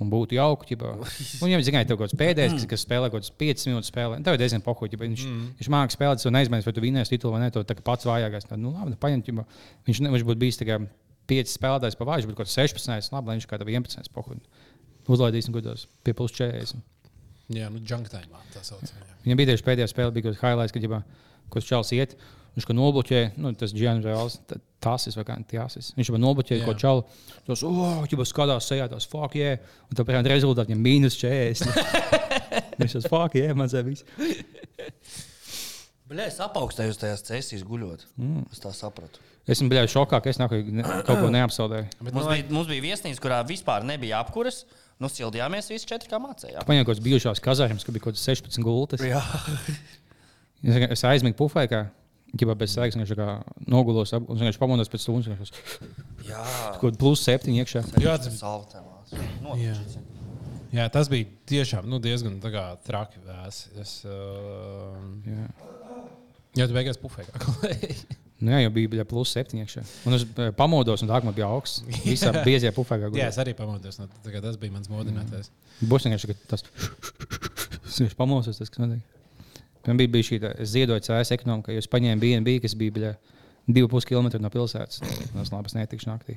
Un 0.01 0.09
būtu 0.09 0.33
jauki, 0.33 0.79
ja 0.81 1.59
viņš 1.59 1.59
ir 1.59 1.67
tikai 1.67 1.83
kaut 1.85 1.99
kāds 2.01 2.17
pēdējais, 2.17 2.55
kas, 2.55 2.63
kas 2.71 2.85
spēlē 2.87 3.11
kaut 3.13 3.21
kādas 3.21 3.35
5 3.37 3.67
minūtes. 3.69 3.91
Spēlē. 3.93 4.21
Tev 4.25 4.39
ir 4.39 4.41
diezgan 4.41 4.63
pohuļ, 4.65 4.95
ja 4.95 5.01
viņš, 5.03 5.25
mm. 5.29 5.51
viņš 5.59 5.69
mākslinieks 5.75 5.99
spēlēt, 5.99 6.25
un 6.25 6.35
neizmēģinās, 6.39 6.69
vai 6.71 6.73
tu 6.73 6.85
vinnēsi 6.87 7.13
titulu 7.13 7.35
vai 7.35 7.43
nē, 7.43 7.51
to 7.53 7.65
pats 7.85 8.09
vājākais. 8.09 8.49
Tad, 8.49 8.63
nu, 8.63 8.73
labi, 8.73 8.97
paņemt, 9.03 9.29
ja 9.29 9.45
viņš, 9.91 10.01
ne, 10.07 10.15
viņš 10.15 10.25
būtu 10.31 10.41
bijis 10.41 10.61
tikai 10.63 10.79
5 11.35 11.53
spēlētājs 11.53 12.01
pa 12.01 12.09
vāju, 12.09 12.31
bet 12.31 12.39
kaut 12.39 12.49
kāds 12.49 12.57
16. 12.57 13.13
Labi, 13.13 13.29
lai 13.29 13.37
viņš 13.37 13.49
kā 13.51 13.61
11. 13.61 14.11
pohuļ. 14.17 14.41
Uzlaidīsim 15.11 15.55
gudros 15.55 15.87
pie 16.07 16.15
plus 16.17 16.35
40. 16.37 16.83
Jā, 17.51 17.71
nu, 17.73 17.83
junk 17.87 18.11
time. 18.13 18.43
Tā 18.55 18.63
sauc. 18.67 18.85
jā. 18.87 19.17
Viņam 19.25 19.41
bija 19.41 19.53
tieši 19.53 19.67
pēdējā 19.67 19.89
spēle, 19.91 20.15
bija 20.15 20.29
kaut 20.29 20.37
kāds 20.37 20.45
highlights, 20.45 20.75
kad 20.75 20.87
jau 20.87 20.93
kaut 20.95 21.57
kas 21.57 21.67
čels 21.67 21.91
iet. 21.97 22.15
Viņš 22.57 22.67
kā 22.67 22.75
nobloķē, 22.75 23.21
nu, 23.39 23.53
tas 23.59 23.73
Giannis 23.75 24.07
Reāls, 24.07 24.39
tas 24.83 25.07
ir 25.07 25.15
tas. 25.21 25.91
Viņš 25.95 26.11
jau 26.11 26.19
nobloķē 26.19 26.59
Jā. 26.59 26.65
kaut 26.67 26.81
čalu. 26.83 27.05
Tas, 27.47 27.63
oh, 27.67 28.01
jau 28.11 28.27
skatās 28.27 28.67
sejā, 28.67 28.89
tas 28.91 29.07
fuck, 29.11 29.37
yeah. 29.39 29.61
Un 29.87 29.99
tad 29.99 30.09
pēc 30.09 30.27
rezultātā 30.31 30.67
viņam 30.67 30.83
mīnus 30.83 31.19
40. 31.21 31.71
Viņš 32.81 32.97
tas 32.99 33.07
fuck, 33.07 33.39
yeah, 33.39 33.55
mazā 33.55 33.85
viss. 33.87 34.03
Bļā, 36.11 36.27
es 36.27 36.41
apaugstēju 36.43 36.97
tajās 36.99 37.23
cēsīs 37.29 37.63
guļot. 37.67 38.03
Mm. 38.19 38.49
Es 38.51 38.59
tā 38.63 38.73
sapratu. 38.75 39.23
Esmu 39.51 39.71
bijis 39.71 39.93
šokā, 39.95 40.19
ka 40.19 40.31
es 40.33 40.41
nāku, 40.41 40.59
ne, 40.75 40.83
kaut 41.07 41.23
ko 41.23 41.31
neapsaudēju. 41.37 41.87
Mums 42.03 42.17
nu, 42.17 42.25
bija, 42.33 42.47
mums 42.51 42.71
bija 42.73 42.85
viesnīca, 42.89 43.23
kurā 43.23 43.39
vispār 43.47 43.87
nebija 43.87 44.19
apkuras. 44.25 44.65
Nu, 45.01 45.09
sildījāmies 45.09 45.71
visi 45.73 45.89
četri, 45.89 46.11
kā 46.13 46.19
mācījām. 46.21 46.67
Paņēmu 46.69 46.85
kaut 46.85 46.93
kādas 46.93 47.05
bijušās 47.07 47.41
kazārņas, 47.45 47.87
kur 47.87 47.97
bija 47.97 48.05
kaut 48.05 48.19
kāds 48.19 48.27
16 48.29 48.65
gultas. 48.67 49.05
Jā, 49.07 49.23
Es, 50.61 50.77
es 50.93 51.03
aizmigu 51.09 51.39
pufē, 51.39 51.63
kā 51.73 51.79
ģibā 52.37 52.53
bez 52.61 52.75
sēgas, 52.77 52.99
viņš 53.01 53.15
kā 53.17 53.29
nogulos, 53.73 54.13
un 54.13 54.43
viņš 54.43 54.59
pamodos 54.61 54.91
pēc 54.93 55.07
stundas. 55.07 55.31
Viņš 55.33 55.53
jā. 56.29 56.43
kaut 56.77 56.83
kāds 56.85 57.01
plus 57.01 57.23
7 57.25 57.55
iekšā. 57.63 57.81
Jā, 58.05 58.19
tas- 58.21 58.37
saltēmās. 58.43 59.15
Jā. 59.57 59.73
jā, 60.77 60.85
tas 60.93 61.09
bija 61.09 61.31
tiešām 61.49 61.89
nu, 61.89 61.97
diezgan 62.05 62.37
tā 62.45 62.53
kā, 62.53 62.67
traki. 62.85 63.23
Vēs. 63.25 63.63
Es, 63.81 63.95
uh, 64.05 65.01
Jā. 65.25 65.49
Jā, 66.59 66.67
tu 66.67 66.75
beigās 66.77 67.01
pufēji. 67.01 67.95
Nu, 68.41 68.55
jā, 68.55 68.63
jau 68.63 68.71
bija 68.73 68.89
bija 68.89 69.05
plus 69.05 69.35
7 69.37 69.59
iekšā. 69.61 69.83
Un 70.09 70.17
es 70.17 70.23
eh, 70.25 70.47
pamodos, 70.57 71.03
un 71.05 71.11
tā 71.11 71.19
man 71.27 71.35
bija 71.37 71.45
augsts. 71.53 71.83
Visā 72.07 72.31
biezajā 72.33 72.73
pufē. 72.73 72.97
Jā, 73.13 73.27
es 73.29 73.39
arī 73.43 73.53
pamodos. 73.53 73.99
No, 74.01 74.07
tas 74.25 74.57
bija 74.57 74.73
mans 74.73 74.89
modinātājs. 74.89 75.51
Būs 75.85 76.07
vienkārši 76.09 76.31
ka 76.31 76.37
tas. 76.55 76.65
Viņš 77.99 78.17
pamodos, 78.17 78.57
tas, 78.57 78.73
kas 78.73 78.81
notiek. 78.81 79.05
Man 79.85 80.01
bija, 80.01 80.13
bija 80.17 80.29
šī 80.31 80.41
tā, 80.41 80.55
es 80.61 80.73
ziedoju 80.73 81.05
CS 81.05 81.35
ekonomikai, 81.37 81.77
jo 81.77 81.85
es 81.85 81.89
paņēmu 81.93 82.25
BNB, 82.25 82.57
kas 82.65 82.77
bija 82.81 82.97
bļa, 82.97 83.13
divi 83.69 83.89
pus 83.93 84.09
kilometri 84.09 84.41
no 84.41 84.49
pilsētas. 84.53 85.01
Tas 85.35 85.53
labi, 85.53 85.69
es 85.69 85.77
netikšu 85.77 86.09
naktī. 86.09 86.37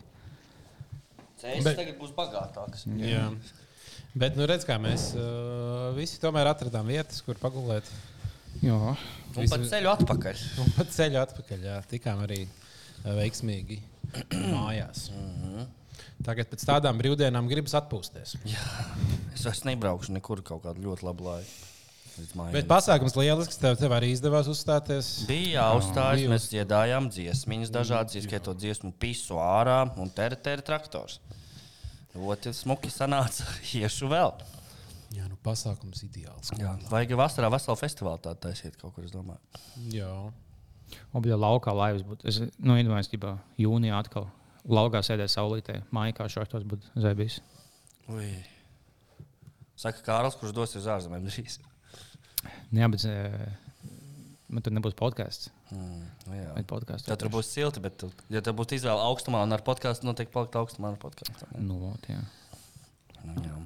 Cēsis 1.39 1.63
Bet- 1.63 1.79
tagad 1.79 1.99
būs 1.99 2.11
bagātāks. 2.15 2.83
Jā. 2.99 3.29
Bet, 4.13 4.35
nu, 4.37 4.45
redz, 4.47 4.67
kā 4.67 4.75
mēs 4.79 5.11
uh, 5.17 5.91
visi 5.95 6.19
tomēr 6.21 6.51
atradām 6.51 6.87
vietas, 6.91 7.23
kur 7.25 7.39
pagulēt. 7.39 7.87
Jā, 8.63 8.95
Un 9.33 9.49
pa 9.49 9.57
ceļu 9.59 9.89
atpakaļ. 9.91 10.43
Un 10.61 10.73
pat 10.77 10.91
ceļu 10.93 11.19
atpakaļ. 11.23 11.63
Jā, 11.67 11.79
tikām 11.89 12.21
arī 12.23 12.43
uh, 12.45 13.13
veiksmīgi 13.17 13.79
mājās. 14.53 15.07
Tagad 16.23 16.49
pēc 16.51 16.63
tādām 16.69 16.99
brīvdienām 17.01 17.49
gribas 17.51 17.75
atpūsties. 17.79 18.37
Es 19.33 19.43
vairs 19.45 19.63
nebraukšu 19.67 20.15
nekur 20.15 20.43
kaut 20.45 20.63
kādu 20.67 20.85
ļoti 20.85 21.07
labu 21.09 21.27
laiku. 21.27 21.69
Bet 22.53 22.67
pasākums 22.69 23.15
lielisks. 23.17 23.57
Tev, 23.57 23.73
tev 23.81 23.93
arī 23.95 24.11
izdevās 24.13 24.45
uzstāties. 24.51 25.07
Bija 25.25 25.63
jāuzstājas, 25.63 26.27
mēs 26.29 26.45
dziedājām 26.51 27.07
dziesmiņas, 27.09 27.71
dažādas, 27.73 28.17
ieskaitot 28.19 28.59
dziesmu, 28.61 28.93
pisu 29.01 29.39
ārā 29.41 29.79
un 29.97 30.11
teritēra 30.13 30.61
traktors. 30.65 31.17
Ļoti 32.13 32.53
smuki 32.53 32.93
sanāca, 32.93 33.47
iešu 33.81 34.11
vēl. 34.13 34.35
Jā, 35.13 35.27
nu, 35.29 35.37
pasākums 35.45 36.01
ideāls. 36.07 36.49
Jā, 36.57 36.73
vajag 36.89 37.13
vasarā 37.19 37.49
veselu 37.53 37.77
festivālu 37.77 38.21
tādu 38.23 38.41
taisīt 38.47 38.77
kaut 38.81 38.95
kur, 38.95 39.05
es 39.05 39.13
domāju. 39.13 39.61
Jā. 39.93 40.09
un 41.13 41.25
bija 41.25 41.37
laukā 41.37 41.73
laivas. 41.75 42.05
Būt. 42.07 42.25
Es 42.29 42.39
nu, 42.57 42.77
iedomājos, 42.79 43.11
ka 43.13 43.35
jūnijā 43.61 43.99
atkal 43.99 44.29
laukā 44.65 45.03
sēdēs 45.05 45.35
saulītē, 45.37 45.81
mājā 45.93 46.29
šādos 46.33 46.65
būtu 46.69 47.03
zēbis. 47.03 47.41
Ui. 48.13 48.31
Saka 49.79 50.01
Kārls, 50.05 50.37
kurš 50.39 50.55
dosies 50.55 50.81
uz 50.81 50.89
ārzemēm 50.95 51.27
drīz. 51.27 51.59
Jā, 52.73 52.89
bet 52.91 53.05
eh, 53.09 53.45
man 54.51 54.65
tur 54.65 54.73
nebūs 54.75 54.95
podkāsts. 54.99 55.51
Mm, 55.73 56.07
nu 56.29 56.65
podkāsts? 56.69 57.07
Tad 57.09 57.21
tur 57.21 57.31
būs 57.33 57.51
silti, 57.53 57.83
bet, 57.83 57.97
tu, 58.01 58.09
ja 58.33 58.41
tev 58.45 58.57
būtu 58.59 58.77
izvēle 58.77 59.03
augstumā 59.09 59.43
un 59.45 59.55
ar 59.55 59.63
podkāstu, 59.65 60.07
noteikti 60.09 60.33
palikt 60.33 60.57
augstumā 60.59 60.93
ar 60.93 60.99
podkāstu. 61.01 61.49
Nu, 61.57 61.79
ot, 61.93 62.09
jā. 62.11 62.21
Nu, 63.23 63.37
jā. 63.45 63.61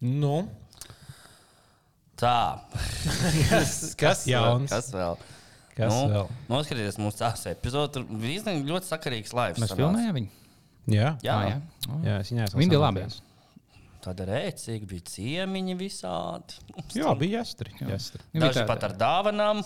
Nu, 0.00 0.36
Tā. 2.20 2.60
kas, 3.48 3.74
kas 4.00 4.26
jauns? 4.28 4.68
Kas 4.72 4.90
vēl? 4.92 5.16
Kas 5.76 5.92
nu, 5.94 6.02
vēl? 6.12 6.28
Noskatieties 6.52 6.98
mūsu 7.00 7.20
tās 7.22 7.44
bija 8.10 8.34
īstenībā 8.36 8.74
ļoti 8.74 8.90
sakarīgs 8.90 9.32
laivs. 9.36 9.60
Mēs 9.62 9.72
filmējām 9.78 10.18
viņu. 10.18 10.30
Jā, 10.90 11.14
Jā, 11.24 11.36
jā. 11.46 11.58
Oh. 11.88 11.98
jā 12.04 12.18
es 12.20 12.32
viņai 12.32 12.46
esmu 12.48 12.60
Viņi 12.60 12.72
bija 12.74 12.82
labi. 12.82 13.06
Tāda 14.00 14.26
rēcīga 14.30 14.88
bija 14.88 15.06
ciemiņi 15.12 15.74
visādi. 15.80 16.60
Jā, 16.96 17.12
bija 17.20 17.40
jāstri. 17.40 17.72
jāstri. 17.84 18.24
Daži 18.32 18.64
pat 18.68 18.86
ar 18.88 18.96
dāvanām. 19.00 19.60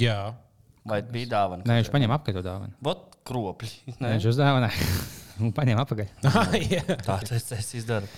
Jā. 0.00 0.18
Vai 0.88 1.00
bija 1.04 1.32
dāvana? 1.32 1.64
Nē, 1.68 1.80
viņš 1.82 1.92
paņēma 1.92 2.20
apkārt 2.20 2.36
to 2.38 2.44
dāvanu. 2.44 2.76
Bot 2.84 3.16
kropļi. 3.28 3.96
Nē, 3.96 4.14
viņš 4.16 4.28
uzdāvināja. 4.32 4.90
Un 5.38 5.54
paņēma 5.54 5.84
apakaļ. 5.86 6.10
jā. 6.74 6.84
Tā 7.06 7.20
tas 7.28 7.52
es 7.54 7.70
izdaru. 7.78 8.10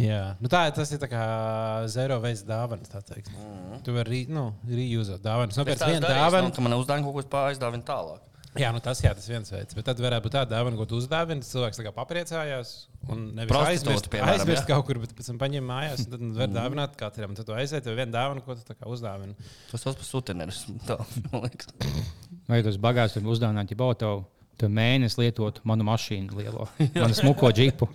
Jā, 0.00 0.20
nu 0.40 0.48
tā 0.48 0.62
tas 0.72 0.88
ir 0.94 1.00
tā 1.02 1.10
kā 1.10 1.22
zero 1.92 2.16
veids 2.22 2.40
dāvana. 2.48 2.86
tā 2.88 3.02
teikt. 3.04 3.28
Mhm. 3.34 3.82
Tu 3.84 3.92
vari 3.92 4.24
nu, 4.32 4.48
reusēt 4.68 5.20
dāvanas. 5.24 5.58
Tādu 5.60 5.76
vienu 5.76 6.06
darīju, 6.06 6.24
dāvanu. 6.24 6.48
nu, 6.48 6.56
ka 6.56 6.64
man 6.64 6.76
uzdāvina 6.78 7.08
kaut 7.08 7.18
ko 7.18 7.32
pārizdāvina 7.36 7.86
tālāk. 7.86 8.26
Jā, 8.58 8.72
nu 8.74 8.80
tas 8.82 8.98
jā, 8.98 9.12
tas 9.14 9.28
viens 9.30 9.46
veids. 9.52 9.76
Bet 9.78 9.86
tad 9.86 10.00
varētu 10.02 10.24
būt 10.24 10.34
tāda 10.34 10.56
dāvana, 10.56 10.74
ko 10.74 10.86
tu 10.90 10.98
uzdāvini. 10.98 11.44
Cilvēks 11.46 11.78
tā 11.78 11.84
kā 11.86 11.92
papriecājās. 11.94 12.72
Un 13.06 13.28
nevis 13.36 13.52
Prostitūta, 13.52 13.76
aizmirst, 13.76 14.08
piemēram, 14.10 14.40
aizmirst 14.40 14.64
jā. 14.64 14.72
kaut 14.72 14.88
kur, 14.88 14.98
bet 15.04 15.12
pēc 15.14 15.28
tam 15.30 15.38
paņem 15.38 15.70
mājās. 15.70 16.02
un 16.02 16.16
Tad 16.16 16.24
var 16.40 16.50
dāvināt 16.56 16.96
katram. 16.98 17.36
Tad 17.38 17.46
tu 17.46 17.54
aiziet, 17.54 17.84
tev 17.86 17.94
viena 18.00 18.10
dāvana, 18.16 18.42
ko 18.42 18.56
tu 18.58 18.66
tā 18.66 18.74
kā 18.74 18.90
uzdāvini. 18.90 19.38
Tas 19.70 19.86
tas 19.86 19.94
pats. 20.02 20.64
Tā, 20.88 20.98
liekas. 21.36 21.70
Vai 22.50 22.58
tas 22.66 22.80
bagāts 22.82 23.14
tur 23.14 23.30
uzdāvināt, 23.30 23.70
ja 23.70 23.78
bautu 23.78 24.10
tev 24.60 24.72
mēnesi 24.76 25.22
lietot 25.22 25.60
manu 25.68 25.86
mašīnu 25.88 26.36
lielo, 26.38 26.68
manu 27.02 27.16
smuko 27.16 27.50
džipu. 27.54 27.88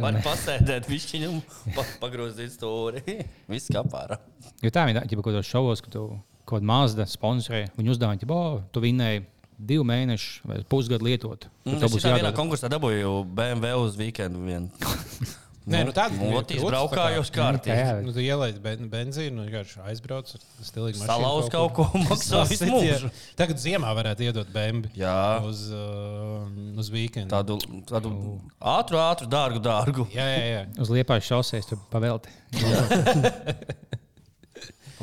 Var 0.00 0.20
pasēdēt 0.24 0.88
višķiņu, 0.90 1.32
pa, 1.76 1.84
pagrozīt 2.02 2.54
stūri. 2.54 3.02
Viss 3.52 3.72
kā 3.72 3.82
pārā. 3.84 4.20
Jo 4.64 4.72
tā 4.74 4.86
ir 4.90 5.00
ka 5.00 5.08
kaut 5.18 5.26
kādos 5.32 5.50
šovos, 5.50 5.82
kad 5.84 5.96
tu 5.96 6.06
kaut 6.44 6.58
kāda 6.58 6.70
mazda 6.70 7.06
sponsorē, 7.10 7.66
viņi 7.76 7.94
uzdāvina, 7.94 8.22
ka 8.22 8.30
tu 8.72 8.82
vinēji 8.84 9.26
divu 9.60 9.84
mēnešu 9.84 10.48
vai 10.48 10.62
pusgadu 10.68 11.04
lietot. 11.04 11.46
Tev 11.66 11.84
Es 11.84 12.06
vienā 12.06 12.32
konkursā 12.36 12.70
dabūju 12.72 13.20
BMW 13.36 13.76
uz 13.84 13.98
weekendu. 14.00 14.40
Nē, 15.68 15.82
nu 15.84 15.92
tāda 15.92 16.16
Motīs 16.16 16.62
braukājos 16.64 17.28
kārtīgi. 17.34 17.74
jā. 17.76 17.96
Nu, 18.00 18.14
tu 18.16 18.22
ielaiž 18.24 18.56
ben, 18.64 18.86
benzīnu, 18.90 19.34
nu, 19.36 19.42
vienkārši 19.44 19.82
aizbrauc 19.90 20.30
ar 20.32 20.40
stilīgu 20.64 20.96
mašīnu. 20.96 21.08
Salauz 21.10 21.50
kaut 21.52 21.74
ko, 21.76 21.84
maksā 22.08 22.40
visu 22.48 22.64
mūžu. 22.70 23.10
Tagad 23.36 23.60
ziemā 23.60 23.90
varētu 23.98 24.24
iedot 24.24 24.48
bēnbi 24.54 24.88
Jā. 24.98 25.12
uz, 25.46 25.66
uh, 25.68 26.48
uz 26.80 26.88
weekendu. 26.94 27.28
Tādu, 27.34 27.58
tādu 27.90 28.08
ātru, 28.56 29.02
ātru, 29.04 29.28
dārgu, 29.30 29.60
dārgu. 29.68 30.06
Jā, 30.16 30.24
jā, 30.32 30.46
jā. 30.54 30.62
Uz 30.80 30.88
liepājas 30.96 31.28
šoseis 31.28 31.68
tur 31.68 31.78
pavelti. 31.92 32.32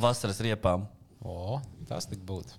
Vasaras 0.01 0.41
riepām. 0.43 0.87
O, 1.21 1.61
tas 1.89 2.09
tik 2.09 2.25
būtu. 2.25 2.57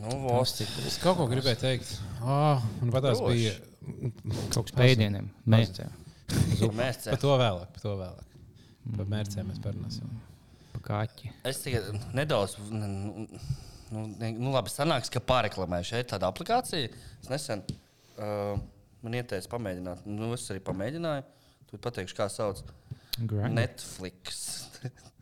Nu, 0.00 0.14
vos. 0.24 0.54
Es 0.86 0.96
kaut 1.02 1.18
ko 1.18 1.26
gribēju 1.28 1.58
teikt. 1.60 1.90
Oh, 2.22 2.62
un 2.80 2.94
pat 2.94 3.04
tās 3.04 3.18
Droši. 3.20 3.36
bija. 3.36 3.52
Kaut 4.54 4.68
kas 4.68 4.74
pēdieniem. 4.76 5.30
Mērķē. 5.50 5.86
Mēs 6.76 7.04
Par 7.08 7.20
to 7.20 7.36
vēlāk, 7.40 7.70
par 7.74 7.84
to 7.84 7.94
vēlāk. 7.98 8.34
Par 8.96 9.08
mērķiem 9.10 9.48
mēs 9.50 9.62
parunāsim. 9.62 10.10
Pa 10.74 10.82
kaķi. 10.86 11.32
Es 11.48 11.62
tikai 11.64 11.98
nedaudz, 12.16 12.56
nu, 12.70 13.26
nu, 13.90 14.04
ne- 14.20 14.32
labi, 14.54 14.72
sanāks, 14.72 15.10
ka 15.12 15.22
pārreklamēju 15.26 15.88
šeit 15.92 16.10
tādu 16.12 16.28
aplikāciju. 16.28 16.92
Es 17.22 17.30
nesen 17.32 17.64
uh, 17.66 18.54
man 19.04 19.18
ieteicu 19.18 19.50
pamēģināt, 19.52 20.06
nu 20.08 20.32
es 20.36 20.46
arī 20.52 20.62
pamēģināju. 20.66 21.26
Tur 21.70 21.82
pateikšu, 21.86 22.16
kā 22.18 22.26
sauc. 22.32 22.62
Grind. 23.20 23.54
Netflix. 23.58 24.40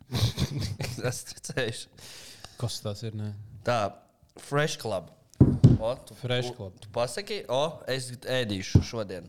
es 1.10 1.24
redzēju. 1.32 1.88
Kas 2.58 2.80
tas 2.84 3.04
ir? 3.06 3.16
Ne? 3.18 3.32
Tā, 3.66 3.80
Fresh 4.48 4.80
Club. 4.80 5.10
O, 5.78 5.94
tu, 6.08 6.14
Fresh 6.18 6.50
tu- 6.50 6.54
Club. 6.58 6.78
Tu 6.82 6.92
pasaki, 6.94 7.42
o, 7.48 7.62
es 7.90 8.10
ēdīšu 8.38 8.82
šodien. 8.86 9.28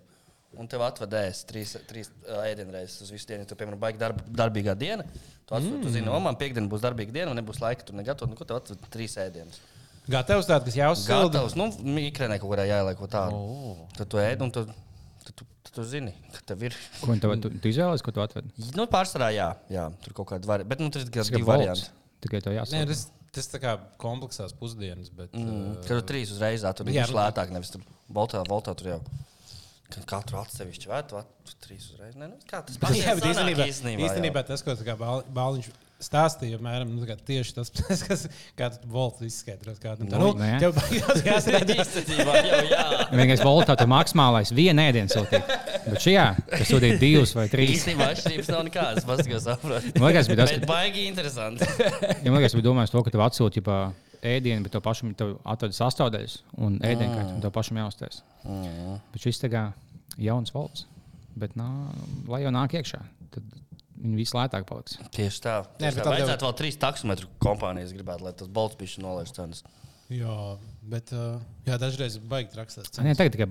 Un 0.59 0.67
tev 0.67 0.81
atvadēs 0.81 1.43
trīs, 1.45 1.75
trīs 1.87 2.09
ā, 2.25 2.39
ēdienreizes 2.49 3.03
uz 3.05 3.11
visu 3.13 3.27
dienu. 3.29 3.45
Ja 3.45 3.49
tu, 3.51 3.57
piemēram, 3.59 3.79
baigi 3.81 4.01
darba, 4.01 4.23
darbīgā 4.41 4.73
diena. 4.79 5.05
Tu, 5.45 5.53
atved, 5.53 5.69
mm. 5.69 5.83
tu 5.83 5.91
zini, 5.93 6.09
o, 6.09 6.17
man 6.25 6.39
piekdiena 6.39 6.71
būs 6.71 6.81
darbīga 6.81 7.13
diena, 7.13 7.33
un 7.33 7.37
nebūs 7.37 7.61
laika 7.61 7.85
tur 7.85 7.97
negatavot. 7.99 8.33
Nu, 8.33 8.39
ko 8.39 8.47
tev 8.49 8.57
atved 8.63 8.81
trīs 8.89 9.13
ēdienas? 9.21 9.61
Gatavs 10.09 10.49
tāds, 10.49 10.65
kas 10.65 10.79
jāuzsilda. 10.79 11.29
Gatavs, 11.35 11.55
nu, 11.59 11.69
mikrēnē 11.99 12.39
kaut 12.41 12.55
kādā 12.55 12.65
jāieliek 12.65 12.97
ko 12.97 13.09
tādu. 13.11 13.37
O. 13.37 13.75
Tad 13.93 14.09
tu 14.09 14.21
ēd, 14.23 14.41
un 14.41 14.49
tu, 14.55 14.65
tad 15.27 15.37
tu, 15.37 15.45
tad 15.67 15.75
tu 15.75 15.85
zini, 15.85 16.15
ka 16.33 16.41
tev 16.49 16.65
ir. 16.65 16.77
Ko 17.03 17.13
tev 17.21 17.35
tu, 17.43 17.53
tu 17.61 17.69
izvēlējies, 17.69 18.05
ko 18.07 18.15
tu 18.15 18.25
atvedi? 18.25 18.49
Nu, 18.73 18.87
pārsvarā, 18.89 19.29
jā, 19.37 19.51
jā 19.69 19.85
tur 20.01 20.17
kaut 20.17 20.31
kāda 20.33 20.49
varianta. 20.49 20.71
Bet, 20.73 20.81
nu, 20.81 20.89
tur 20.95 21.05
ir 21.05 21.13
ir 21.13 21.29
divi 21.29 21.45
varianti. 21.45 21.91
Tikai 22.25 22.41
to 22.41 22.51
Nē, 22.51 22.63
jāsaka. 22.63 23.18
Tas, 23.35 23.47
tā 23.51 23.59
kā 23.63 23.75
kompleksās 24.01 24.53
pusdienas, 24.57 25.09
bet. 25.15 25.33
Mm. 25.33 25.73
uh, 25.77 25.81
Tur 25.87 25.99
ir 26.01 26.05
trīs 26.09 26.31
uzreiz, 26.35 26.63
tur 26.77 26.87
Jā, 26.91 27.05
ir 27.07 27.13
nu- 27.13 27.19
lētāk, 27.21 27.51
nevis 27.55 27.71
tur 27.73 27.81
voltā, 28.11 28.43
voltā 28.47 28.75
tur 28.77 28.87
jau. 28.93 29.01
ka 29.89 30.03
Katru 30.05 30.37
atsevišķi 30.37 30.87
vai 30.91 31.01
tu 31.09 31.17
at- 31.17 31.53
trīs 31.65 31.87
uzreiz? 31.93 32.13
Nē, 32.15 32.27
nu, 32.29 32.35
kā 32.49 32.61
tas 32.65 32.77
Bet, 32.81 32.93
jā, 32.97 33.15
bet 33.17 33.25
īstenībā, 33.31 33.65
īstenībā, 33.71 34.05
īstenībā 34.09 34.43
tas, 34.45 34.61
ko 34.61 34.75
tā 34.77 34.85
Bāliņš 35.33 35.71
stāstīja, 36.03 36.57
apmēram, 36.57 36.91
nu, 36.95 37.03
tā 37.07 37.15
tieši 37.27 37.55
tas, 37.57 37.71
kas, 38.57 38.77
volts 38.87 39.23
izskaidros. 39.25 39.79
Kā, 39.83 39.95
nu, 39.99 40.07
tā, 40.09 40.19
Nu, 40.19 40.31
nu, 40.37 40.49
tev 40.61 40.75
baigās 40.77 41.21
jā. 41.21 41.27
jāsaka, 41.33 41.75
Īstenībā 41.75 42.35
jau 42.39 42.59
jā. 42.69 42.83
Vienīgais 43.11 43.43
voltā 43.45 43.75
tur 43.79 43.89
maksimālais 43.91 44.53
viena 44.55 44.87
ēdiena 44.89 45.11
sūtīt. 45.11 45.53
Bet 45.85 46.03
šajā, 46.05 46.25
kas 46.53 46.71
sūtīja 46.71 46.99
divas 47.01 47.35
vai 47.37 47.47
trīs. 47.51 47.77
Īstenībā 47.77 48.11
atšķirības 48.13 48.51
nav 48.55 48.65
nekādas. 48.69 49.07
Pats 49.09 49.25
tikai 49.27 49.41
saproti. 49.43 49.93
Man 49.97 50.07
liekas, 50.09 50.29
bija 50.31 50.41
tas, 50.43 50.55
Bet 50.55 50.69
baigi 50.69 51.07
interesanti. 51.09 51.67
Ja 52.23 52.31
man 52.31 52.39
liekas, 52.39 52.55
bija 52.57 52.67
domājis 52.69 52.93
to, 52.93 53.03
ka 53.05 53.13
tev 53.13 53.23
atsūta 53.25 53.61
jau 53.61 53.79
ēdienu, 54.25 54.65
bet 54.65 54.73
tev 54.75 54.83
pašam 54.83 55.13
tev 55.17 55.37
atveda 55.47 55.75
sastāvdaļas 55.77 56.39
un 56.59 56.79
ēdienu, 56.83 57.27
un 57.35 57.43
tev 57.43 57.53
pašam 57.55 57.79
jāuztais. 57.79 58.21
Mm. 58.43 58.99
Bet 59.13 59.23
šis 59.23 59.39
tā 59.43 59.51
kā 59.51 59.63
jauns 60.19 60.53
valsts. 60.55 60.87
Bet, 61.39 61.55
nā, 61.59 61.67
lai 62.27 62.41
jau 62.43 62.51
nāk 62.51 62.73
iekšā, 62.75 62.99
tad 63.31 63.45
viņi 63.99 64.17
visu 64.19 64.37
lētāk 64.39 64.65
paliks. 64.69 64.97
Tieši 65.15 65.43
tā. 65.45 65.59
Nē, 65.81 65.91
tā. 65.97 66.07
Vajadzētu 66.07 66.47
vēl 66.47 66.57
trīs 66.63 66.79
taksometru 66.81 67.29
kompānijas 67.43 67.93
gribētu, 67.95 68.25
lai 68.27 68.33
tas 68.39 68.49
bolts 68.51 68.79
bija 68.79 69.03
nolaists 69.05 69.37
cenas. 69.37 69.63
Jā, 70.09 70.35
bet 70.89 71.11
uh, 71.13 71.37
jā, 71.69 71.75
dažreiz 71.77 72.15
baigi 72.17 72.57
rakstās. 72.57 72.89
Nē, 72.97 73.13
tagad 73.13 73.35
tikai. 73.35 73.45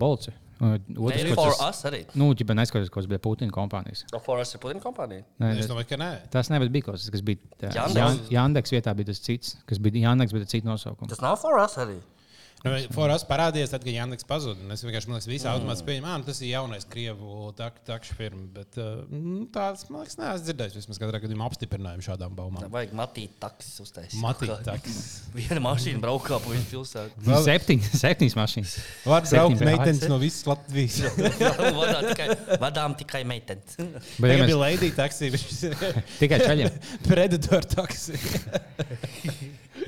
Un 0.58 0.72
Otrs, 0.98 1.22
ko 1.30 1.36
for 1.38 1.54
us 1.68 1.84
arī. 1.86 2.00
nu, 2.18 2.32
ja 2.34 2.54
neskatoties, 2.58 2.90
kas 2.90 3.06
bija 3.06 3.20
Putina 3.22 3.54
kompānijas. 3.54 4.02
O, 4.10 4.18
For 4.18 4.40
us 4.42 4.56
ir 4.56 4.62
Putina 4.64 4.82
kompānija. 4.82 5.22
Nē, 5.38 5.52
Es 5.62 5.68
domāju, 5.70 5.86
ka 5.92 5.98
nē. 6.00 6.08
tas 6.34 6.50
nebija 6.50 6.72
bija 6.74 6.88
kaut 6.88 6.98
kas, 6.98 7.22
bija? 7.22 7.38
Jan, 7.94 8.18
Jandeks 8.34 8.74
vietā, 8.74 8.94
bija 8.98 9.12
tas 9.12 9.22
cits, 9.22 9.54
kas 9.70 9.78
bija 9.78 10.08
Jandeks, 10.08 10.34
bet 10.34 10.48
ar 10.48 10.50
citu 10.50 10.66
nosaukumu. 10.66 11.12
Tas 11.14 11.22
nav 11.22 11.38
for 11.38 11.60
us 11.62 11.78
arī. 11.78 12.00
Nu, 12.66 12.72
Foras 12.90 13.22
parādījās, 13.22 13.70
tad, 13.70 13.84
kad 13.86 13.94
Jānis 13.94 14.26
pazuda. 14.26 14.64
Es 14.74 14.80
vienkārši 14.82 15.06
man 15.06 15.16
liekas, 15.20 15.28
visi 15.30 15.46
automātiski 15.46 15.86
pieņēmu, 15.86 16.08
ka 16.24 16.26
tas 16.26 16.40
ir 16.42 16.48
jaunais 16.50 16.86
krievu 16.90 17.52
tak, 17.58 17.76
takšu 17.86 18.16
firma. 18.18 18.48
Bet 18.56 18.78
uh, 18.82 19.04
nu, 19.12 19.44
tāds, 19.54 19.84
man 19.92 20.02
liekas, 20.02 20.16
neesmu 20.18 20.42
dzirdējis. 20.48 20.74
Vismaz 20.80 20.98
katrā 20.98 21.20
gadījumā 21.22 21.46
apstiprinājumu 21.46 22.02
šādām 22.08 22.34
baumām. 22.34 22.66
Vajag 22.74 22.96
matīt 22.98 23.36
taksis 23.44 23.78
uztaisīt. 23.84 24.18
Matīt 24.24 24.50
taks. 24.68 24.98
Viena 25.36 25.62
mašīna 25.68 26.02
braukā 26.02 26.40
pa 26.42 26.50
visu 26.56 26.66
pilsētu. 26.72 27.22
Vēl- 27.28 27.46
Septiņas, 27.46 27.92
septiņas 28.02 28.36
mašīnas. 28.40 28.74
Var 29.06 29.30
braukt 29.30 29.64
meitenes 29.70 30.02
no 30.10 30.18
visas 30.24 30.42
Latvijas. 30.50 30.98
Vadā 31.78 32.02
tikai, 32.10 32.28
vadām 32.64 32.98
tikai 32.98 33.22
meitenes. 33.28 33.78
Bet, 33.78 34.34
ja 34.34 34.42
mēs, 34.42 34.50
bija 34.50 34.58
Lady 34.64 34.90
taksī, 34.98 35.30
viņš 35.36 35.62
ir 35.70 36.02
tikai 36.18 36.42
čaļiem. 36.42 36.82
Predator 37.06 37.70
taksī. 37.78 38.18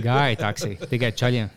Gāja 0.04 0.40
taksī, 0.40 0.74
tikai 0.90 1.12
čaļiem. 1.16 1.50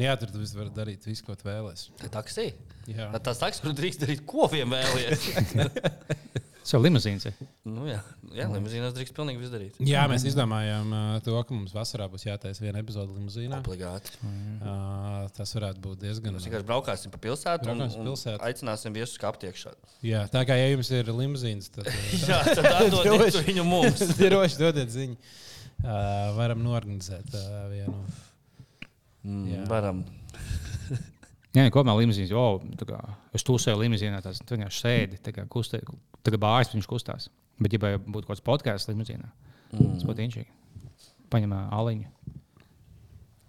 Jā, 0.00 0.16
tur 0.18 0.32
tu 0.32 0.40
viss 0.40 0.56
var 0.58 0.72
darīt, 0.74 1.04
visu, 1.06 1.22
ko. 1.26 1.36
Tā 1.38 2.08
taksī. 2.10 2.48
Jā. 2.90 3.10
Bet 3.12 3.22
tas 3.28 3.38
taksī, 3.38 3.62
kur 3.62 3.76
drīkst 3.78 4.02
darīt, 4.02 4.24
ko 4.26 4.48
vien 4.50 4.70
vēlies. 4.72 5.28
Savu 6.64 6.86
limuzīnu. 6.86 7.30
nu, 7.68 7.82
jā, 7.90 7.98
jā 8.32 8.46
limuzīnās 8.48 8.94
drīkst 8.96 9.12
pilnīgi 9.16 9.42
visu 9.42 9.52
darīt. 9.52 9.74
Jā, 9.84 10.06
mēs 10.08 10.22
izdomājām 10.30 10.94
to, 11.26 11.34
ka 11.44 11.52
mums 11.52 11.74
vasarā 11.76 12.06
būs 12.08 12.24
jātaisa 12.24 12.64
viena 12.64 12.80
epizode 12.80 13.12
limuzīnā. 13.12 13.58
Obligāti. 13.60 14.14
Uh, 14.24 15.26
tas 15.36 15.52
varētu 15.58 15.82
būt 15.84 16.00
diezgan. 16.06 16.38
Mēs 16.38 16.48
vienkārši 16.48 16.68
braukāsim 16.70 17.12
pa 17.12 17.20
pilsētu 17.26 17.68
un, 17.68 17.84
un 17.84 18.08
pilsētu. 18.08 18.40
aicināsim 18.48 18.96
viesus 18.96 19.20
kāpt 19.20 19.44
iekšā. 19.44 19.74
Jā, 20.08 20.24
tā 20.32 20.46
kā 20.48 20.56
ja 20.56 20.70
jums 20.72 20.88
ir 20.96 21.12
limuzīns, 21.12 21.68
tad 21.74 21.90
Jā, 22.30 22.40
tad 22.56 22.96
Droši. 22.96 23.44
viņu 23.50 23.66
mums. 23.68 24.00
droši 24.22 24.60
dodiet 24.62 24.94
ziņu. 24.94 25.20
Uh, 25.84 26.32
varam 26.38 26.64
norganizēt 26.64 27.28
uh, 27.36 27.60
vienu. 27.68 27.98
Mm, 29.24 29.44
Jā. 29.52 29.66
varam. 29.68 30.00
Jā, 31.56 31.68
kopumā 31.68 31.98
limuzīns. 32.00 32.32
Oh, 32.32 32.56
tā 32.80 32.88
kā 32.88 33.04
es 33.36 33.44
tusēju 33.44 33.84
limuzīnā, 33.84 34.24
tas 34.24 34.40
vienkārši 34.48 34.80
sēdi, 34.80 35.20
tā 35.24 35.36
kā 35.36 35.44
kustē, 35.50 35.84
tā 36.24 36.34
kā 36.34 36.40
bājas 36.40 36.72
viņš 36.74 36.88
kustās. 36.90 37.28
Bet, 37.62 37.74
ja 37.76 37.98
būtu 37.98 38.26
kaut 38.26 38.32
kāds 38.32 38.44
podkāsts 38.44 38.90
limuzīnā, 38.90 39.28
tas 39.70 40.06
būtu 40.06 40.24
inčīgi. 40.24 40.50
Paņem 41.30 41.54
aliņu. 41.54 42.10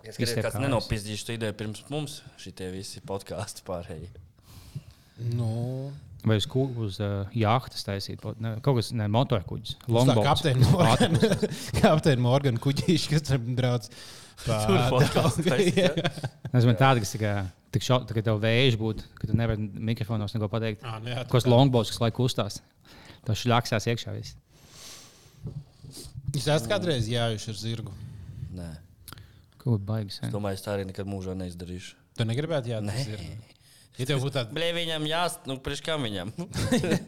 Es 0.06 0.20
Izstiep 0.22 0.46
kāds 0.46 0.60
nenopizdīšu 0.62 1.26
to 1.26 1.36
ideju 1.40 1.56
pirms 1.58 1.82
mums 1.90 2.20
šitie 2.42 2.68
visi 2.74 3.02
podkāstu 3.06 3.66
pārējie. 3.66 4.12
Nu, 5.34 5.90
Vai 6.26 6.40
uz, 6.42 6.46
ku- 6.50 6.68
uz 6.82 6.96
uh, 7.04 7.28
jahtas 7.38 7.84
taisīt, 7.86 8.24
ne, 8.42 8.56
kaut 8.66 8.80
kas 8.80 8.88
ne 8.98 9.06
motorkuģis. 9.14 9.76
kapteiņa 10.26 10.70
Morgan, 10.74 11.18
kapteiņa 11.84 12.24
Morgan 12.26 12.58
kuģīši, 12.64 13.12
kas 13.14 13.28
tur 13.28 13.42
brauc. 13.60 13.90
Es 16.56 16.64
domāju, 16.66 16.78
tāda, 16.80 17.02
kas 17.04 17.14
tā 17.16 17.20
kā, 17.22 17.34
tik 17.76 17.86
šau, 17.86 18.02
tā 18.10 18.16
kā 18.18 18.24
tev 18.26 18.40
vēž 18.44 18.76
būtu, 18.82 19.06
ka 19.20 19.30
tu 19.30 19.38
nevari 19.38 19.62
mikrofonos 19.92 20.34
neko 20.36 20.50
pateikt. 20.52 20.84
Ā, 20.86 20.98
nu 21.04 21.14
jā, 21.14 21.24
Kas 21.32 21.48
longboats, 21.50 21.94
kas 21.94 22.02
laiku 22.04 22.24
kustās. 22.26 22.60
Tas 23.26 23.40
šļaksās 23.42 23.88
iekšā 23.94 24.14
viss. 24.18 24.36
Jūs 26.36 26.46
esat 26.52 26.68
kādreiz 26.70 27.08
jājuši 27.10 27.52
ar 27.54 27.60
zirgu. 27.62 27.94
Nē, 28.56 28.70
Kaut 29.62 29.80
kā 29.80 29.86
baigas. 29.88 30.20
es 30.26 30.34
domāju, 30.34 30.60
es 30.60 30.66
tā 30.66 30.74
arī 30.76 30.88
nekad 30.90 31.08
mūžā 31.10 31.34
neizdarīšu. 31.40 31.96
Tu 32.20 32.28
negribētu 32.28 32.74
zirgu. 33.06 33.55
Ja 34.00 34.08
tev 34.10 34.24
būtu 34.24 34.36
tāda. 34.36 34.52
Blē, 34.56 34.72
viņam 34.76 35.06
jās, 35.08 35.38
nu, 35.48 35.58
priekš 35.64 35.84
kam 35.86 36.04
viņam? 36.06 36.34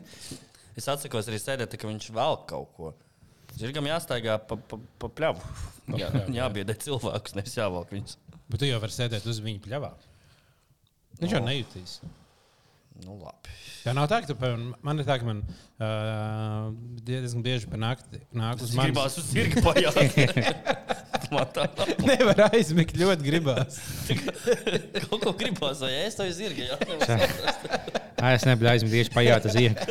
es 0.80 0.88
atsakos 0.88 1.28
arī 1.28 1.39
sēdēt, 1.41 1.76
ka 1.80 1.89
viņš 1.89 2.12
vēl 2.15 2.39
kaut 2.50 2.71
ko. 2.78 2.93
Zirgam 3.58 3.88
jāstaigā 3.89 4.38
pa, 4.47 4.58
pa, 4.58 4.80
pa 5.02 5.10
pļavu. 5.17 5.56
Jā, 6.02 6.12
jābiedē 6.36 6.76
cilvēkus, 6.84 7.36
nevis 7.39 7.58
jāvelk 7.58 7.91
viņus. 7.95 8.19
Bet 8.47 8.62
tu 8.62 8.69
jau 8.69 8.80
vari 8.84 8.95
sēdēt 8.95 9.28
uz 9.28 9.41
viņa 9.43 9.63
pļavā. 9.65 9.91
Viņš 11.19 11.34
jau 11.34 11.43
nejutīs. 11.43 11.97
Nu, 13.06 13.17
labi. 13.21 13.54
Tā 13.84 13.93
nav 13.95 14.08
tā, 14.10 14.19
ka 14.23 14.34
tu, 14.34 14.52
man 14.84 15.00
ir 15.00 15.08
tā, 15.08 15.17
ka 15.21 15.28
man 15.28 15.41
uh, 15.45 16.71
diezgan 17.08 17.43
bieži 17.45 17.69
pa 17.71 17.80
nakti 17.80 18.19
nāk 18.36 18.63
uz 18.63 18.73
manis. 18.76 18.91
gribās 18.91 19.17
uz 19.21 19.30
zirga 19.32 19.63
pajāt. 19.63 19.97
automātā. 21.28 21.68
Nevar 22.08 22.48
aizmigt, 22.52 22.96
ļoti 22.98 23.26
gribās. 23.26 23.80
Kaut 25.08 25.24
ko 25.24 25.34
gribās, 25.38 25.82
vai 25.84 25.94
es 26.06 26.18
tev 26.18 26.32
zirgi? 26.36 26.68
Jā, 26.68 26.78
es 28.34 28.46
nebiju 28.48 28.72
aizmirsis 28.72 28.96
tieši 28.96 29.16
pajāta 29.16 29.52
zirga. 29.54 29.82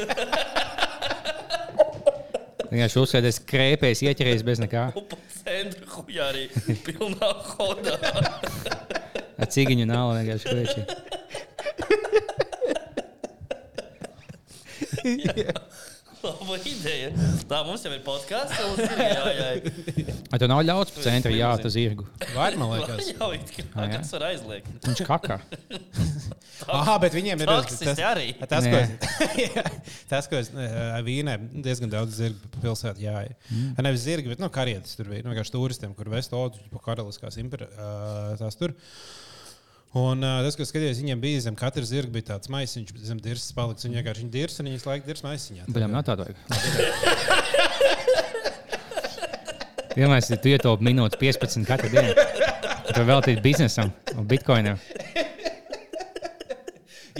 Vienkārši 2.66 2.98
uzsēdies 3.00 3.40
krēpēs, 3.46 4.02
ieķerējies 4.04 4.42
bez 4.46 4.60
nekā. 4.60 4.88
Centra 5.36 5.86
huijā 5.94 6.30
arī 6.32 6.48
pilnā 6.84 7.30
hodā. 7.54 7.96
Ar 9.36 9.52
cigiņu 9.52 9.86
nav 9.88 10.16
vienkārši 10.16 10.46
krēķi. 10.50 10.82
Yeah. 15.06 15.65
Laba 16.46 16.62
ideja. 16.62 17.08
Tā 17.50 17.58
mums 17.66 17.82
jau 17.82 17.90
ir 17.90 18.02
podkāsts. 18.06 18.54
Jā, 19.16 19.22
jā. 19.34 20.12
Vai 20.30 20.38
tev 20.38 20.50
nav 20.50 20.60
ļauts 20.62 20.92
pa 20.94 21.02
centra 21.02 21.32
jāt 21.34 21.64
uz 21.66 21.74
zirgu? 21.74 22.06
Vai 22.36 22.52
man 22.60 22.70
liekas? 22.76 23.08
Jā, 23.10 23.30
kā 23.72 23.86
kas 23.90 24.12
var 24.14 24.26
aizliegt. 24.28 24.70
Viņš 24.86 25.02
kakā. 25.08 25.40
Ah, 26.72 26.94
bet 26.96 27.12
viņiem 27.12 27.42
ir 27.44 27.50
Taksisti 27.50 28.00
arī. 28.00 28.30
Tas, 28.48 28.64
ko 28.64 28.78
es, 28.78 29.56
tas, 30.10 30.24
ko 30.30 30.38
es 30.38 30.48
Vīnē 31.04 31.34
diezgan 31.52 31.92
daudz 31.92 32.16
zirgu 32.16 32.48
pa 32.54 32.62
pilsētu 32.62 33.02
jāja. 33.04 33.34
Mm. 33.50 33.74
Nevis 33.84 34.06
zirgi, 34.06 34.30
bet 34.32 34.40
nu, 34.40 34.48
karietis 34.54 34.96
tur 34.96 35.10
bija. 35.12 35.26
Nu, 35.26 35.34
vienkārši 35.34 35.52
turistiem, 35.52 35.92
kur 35.98 36.08
vest 36.14 36.32
odu 36.34 36.62
pa 36.72 36.80
karaliskās 36.88 37.36
uh, 37.36 38.46
tur. 38.56 38.72
Un 39.94 40.24
uh, 40.24 40.42
tas, 40.44 40.56
ko 40.58 40.64
es 40.64 40.70
skatījos, 40.72 40.98
viņiem 41.00 41.20
bija 41.22 41.44
zem 41.46 41.56
katra 41.56 41.84
zirga, 41.86 42.10
bija 42.12 42.26
tāds 42.32 42.50
maisiņš, 42.52 42.90
zem 43.06 43.20
dirzas 43.22 43.54
paliks. 43.56 43.86
Viņi 43.86 44.00
vienkārši 44.00 44.28
dirs 44.32 44.60
un 44.60 44.68
viņas 44.70 44.86
laika 44.88 45.06
dirs 45.08 45.22
maisiņā. 45.24 45.68
Viņam 45.72 45.94
nav 45.94 46.02
tāda 46.08 46.26
vajag. 46.26 46.36
Pirmais 49.96 50.28
ir, 50.28 50.36
tu 50.42 50.52
ietaupi 50.52 50.84
minūtes 50.84 51.16
15 51.22 51.64
katru 51.70 51.88
dienu. 51.94 52.12
Tu 52.90 53.04
veltīji 53.08 53.40
biznesam 53.44 53.88
un 54.16 54.28
bitkoinam. 54.28 54.76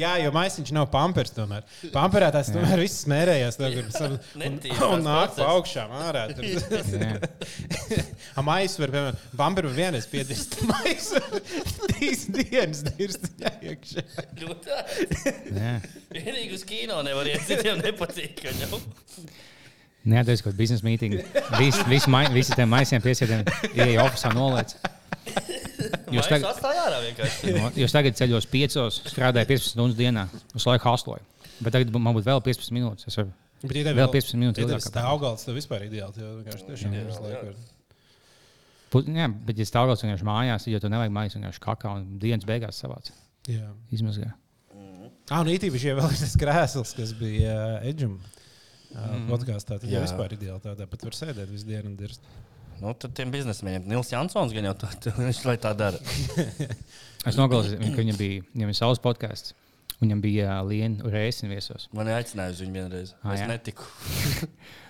Jā, 0.01 0.13
jo 0.21 0.33
maisiņš 0.35 0.73
nav 0.77 0.89
pampers. 0.93 1.33
Tomēr. 1.37 1.65
Pamperā 1.95 2.29
tās 2.35 2.51
tomēr 2.53 2.83
viss 2.85 3.05
smērējās. 3.05 3.59
Kur, 3.61 3.89
un, 4.07 4.19
un, 4.49 4.59
un 4.91 5.05
nāk 5.07 5.35
pa 5.39 5.49
augšām 5.55 5.95
ārā. 6.03 6.27
A 8.39 8.45
maisu 8.45 8.83
var, 8.85 8.93
piemēram, 8.95 9.21
pamperu 9.39 9.73
vienreiz 9.75 10.09
piedirst. 10.11 10.59
Maisu 10.69 11.23
trīs 11.87 12.27
dienas 12.33 12.85
dirst 12.91 13.29
iekšā. 13.41 14.05
Vienīgi 16.13 16.53
uz 16.57 16.65
kino 16.69 17.03
nevar 17.07 17.29
iet, 17.31 17.45
citiem 17.49 17.81
nepatīk. 17.85 18.41
ka 18.43 18.55
jau. 18.61 18.81
Neatdevis 20.07 20.45
kaut 20.45 20.53
kādu 20.53 20.61
biznesa 20.61 20.87
mītīņu. 20.87 21.25
Visi, 21.59 21.83
visi, 21.91 22.13
visi 22.37 22.55
tiem 22.55 22.71
maisiem 22.71 23.03
piesēdiem 23.03 23.43
ieeja 23.73 24.05
oficiālā 24.07 24.37
nolēc. 24.39 24.77
Jūs 26.17 26.29
tagad- 26.31 26.47
atstāj 26.51 26.79
ārā 26.83 27.01
vienkārši. 27.05 27.55
No, 27.57 27.71
Jūs 27.83 27.95
tagad 27.97 28.19
ceļos 28.19 28.47
5, 28.53 28.77
strādājat 29.13 29.51
15 29.53 29.73
stundas 29.75 29.99
dienā, 29.99 30.27
uz 30.57 30.67
laiku 30.69 30.89
hostloju. 30.91 31.25
Bet 31.61 31.73
tagad 31.77 31.93
man 31.97 32.17
būtu 32.17 32.29
vēl 32.29 32.43
15 32.45 32.75
minūtes. 32.77 33.09
Es 33.11 33.17
varu 33.21 33.33
Bet, 33.63 33.73
ja 33.79 33.87
tev 33.89 33.97
vēl 33.97 34.11
15 34.13 34.37
minūtes 34.41 34.61
Ja 34.61 34.67
tev 34.69 34.77
ilgāk. 34.77 34.91
stāv 34.91 35.21
galds, 35.23 35.47
tad 35.49 35.57
vispār 35.57 35.87
ideāli. 35.87 36.21
Jo 36.21 36.33
vienkārši 36.43 36.67
tiešām 36.69 36.93
Jā, 36.95 37.05
visu 37.09 37.31
jā. 37.33 37.39
bet, 39.49 39.59
ja 39.59 39.67
stāvoklis 39.67 40.05
vienkārši 40.05 40.27
mājās, 40.29 40.67
tad 40.67 40.75
jau 40.77 40.81
tur 40.85 40.93
nevajag 40.93 41.15
maisu, 41.17 41.39
vienkārši 41.41 41.63
kakā 41.65 41.95
un 41.99 42.05
dienas 42.23 42.47
beigās 42.49 42.79
savāc. 42.85 43.11
Jā. 43.51 43.71
Izmazgā. 43.97 44.29
Ah, 45.27 45.41
un 45.43 45.49
īpaši, 45.67 45.89
ja 45.91 45.97
vēl 45.99 46.13
ir 46.15 46.21
tas 46.21 46.37
krēsls, 46.39 46.93
kas 46.95 47.13
bija 47.19 47.55
uh, 47.81 47.89
Edžam. 47.89 48.19
Uh, 48.97 49.17
podkāstā, 49.29 49.81
tad 49.83 49.91
jau 49.91 50.01
vispār 50.05 50.37
ideāli 50.37 50.63
tādā 50.63 50.87
pat 50.89 51.03
var 51.05 51.17
sēdēt 51.19 51.51
visu 51.51 51.67
dienu 51.67 51.91
un 51.91 51.97
dirst. 51.99 52.23
Nu, 52.83 52.93
tad 52.95 53.15
tiem 53.17 53.31
biznesmeņiem 53.33 53.87
Nils 53.91 54.11
Jansons 54.13 54.53
gan 54.57 54.69
jau 54.71 54.75
tā, 54.83 54.91
viņš 55.17 55.43
lai 55.49 55.57
tā 55.63 55.73
dara. 55.77 56.01
Es 57.27 57.39
noklausījos, 57.39 57.81
ka 57.81 58.03
viņam 58.03 58.19
bija, 58.21 58.43
viņam 58.55 58.73
ir 58.73 58.77
savs 58.79 59.01
podkāsts. 59.03 59.55
Viņam 59.97 60.21
bija 60.21 60.59
Liena 60.69 61.09
Reisina 61.09 61.55
viesos. 61.55 61.87
Man 61.97 62.11
aicināja 62.13 62.53
uz 62.53 62.59
viņu 62.61 62.75
vienreiz. 62.77 63.15
Ah, 63.23 63.33
Es 63.33 63.41
jā? 63.41 63.47
netiku. 63.49 63.87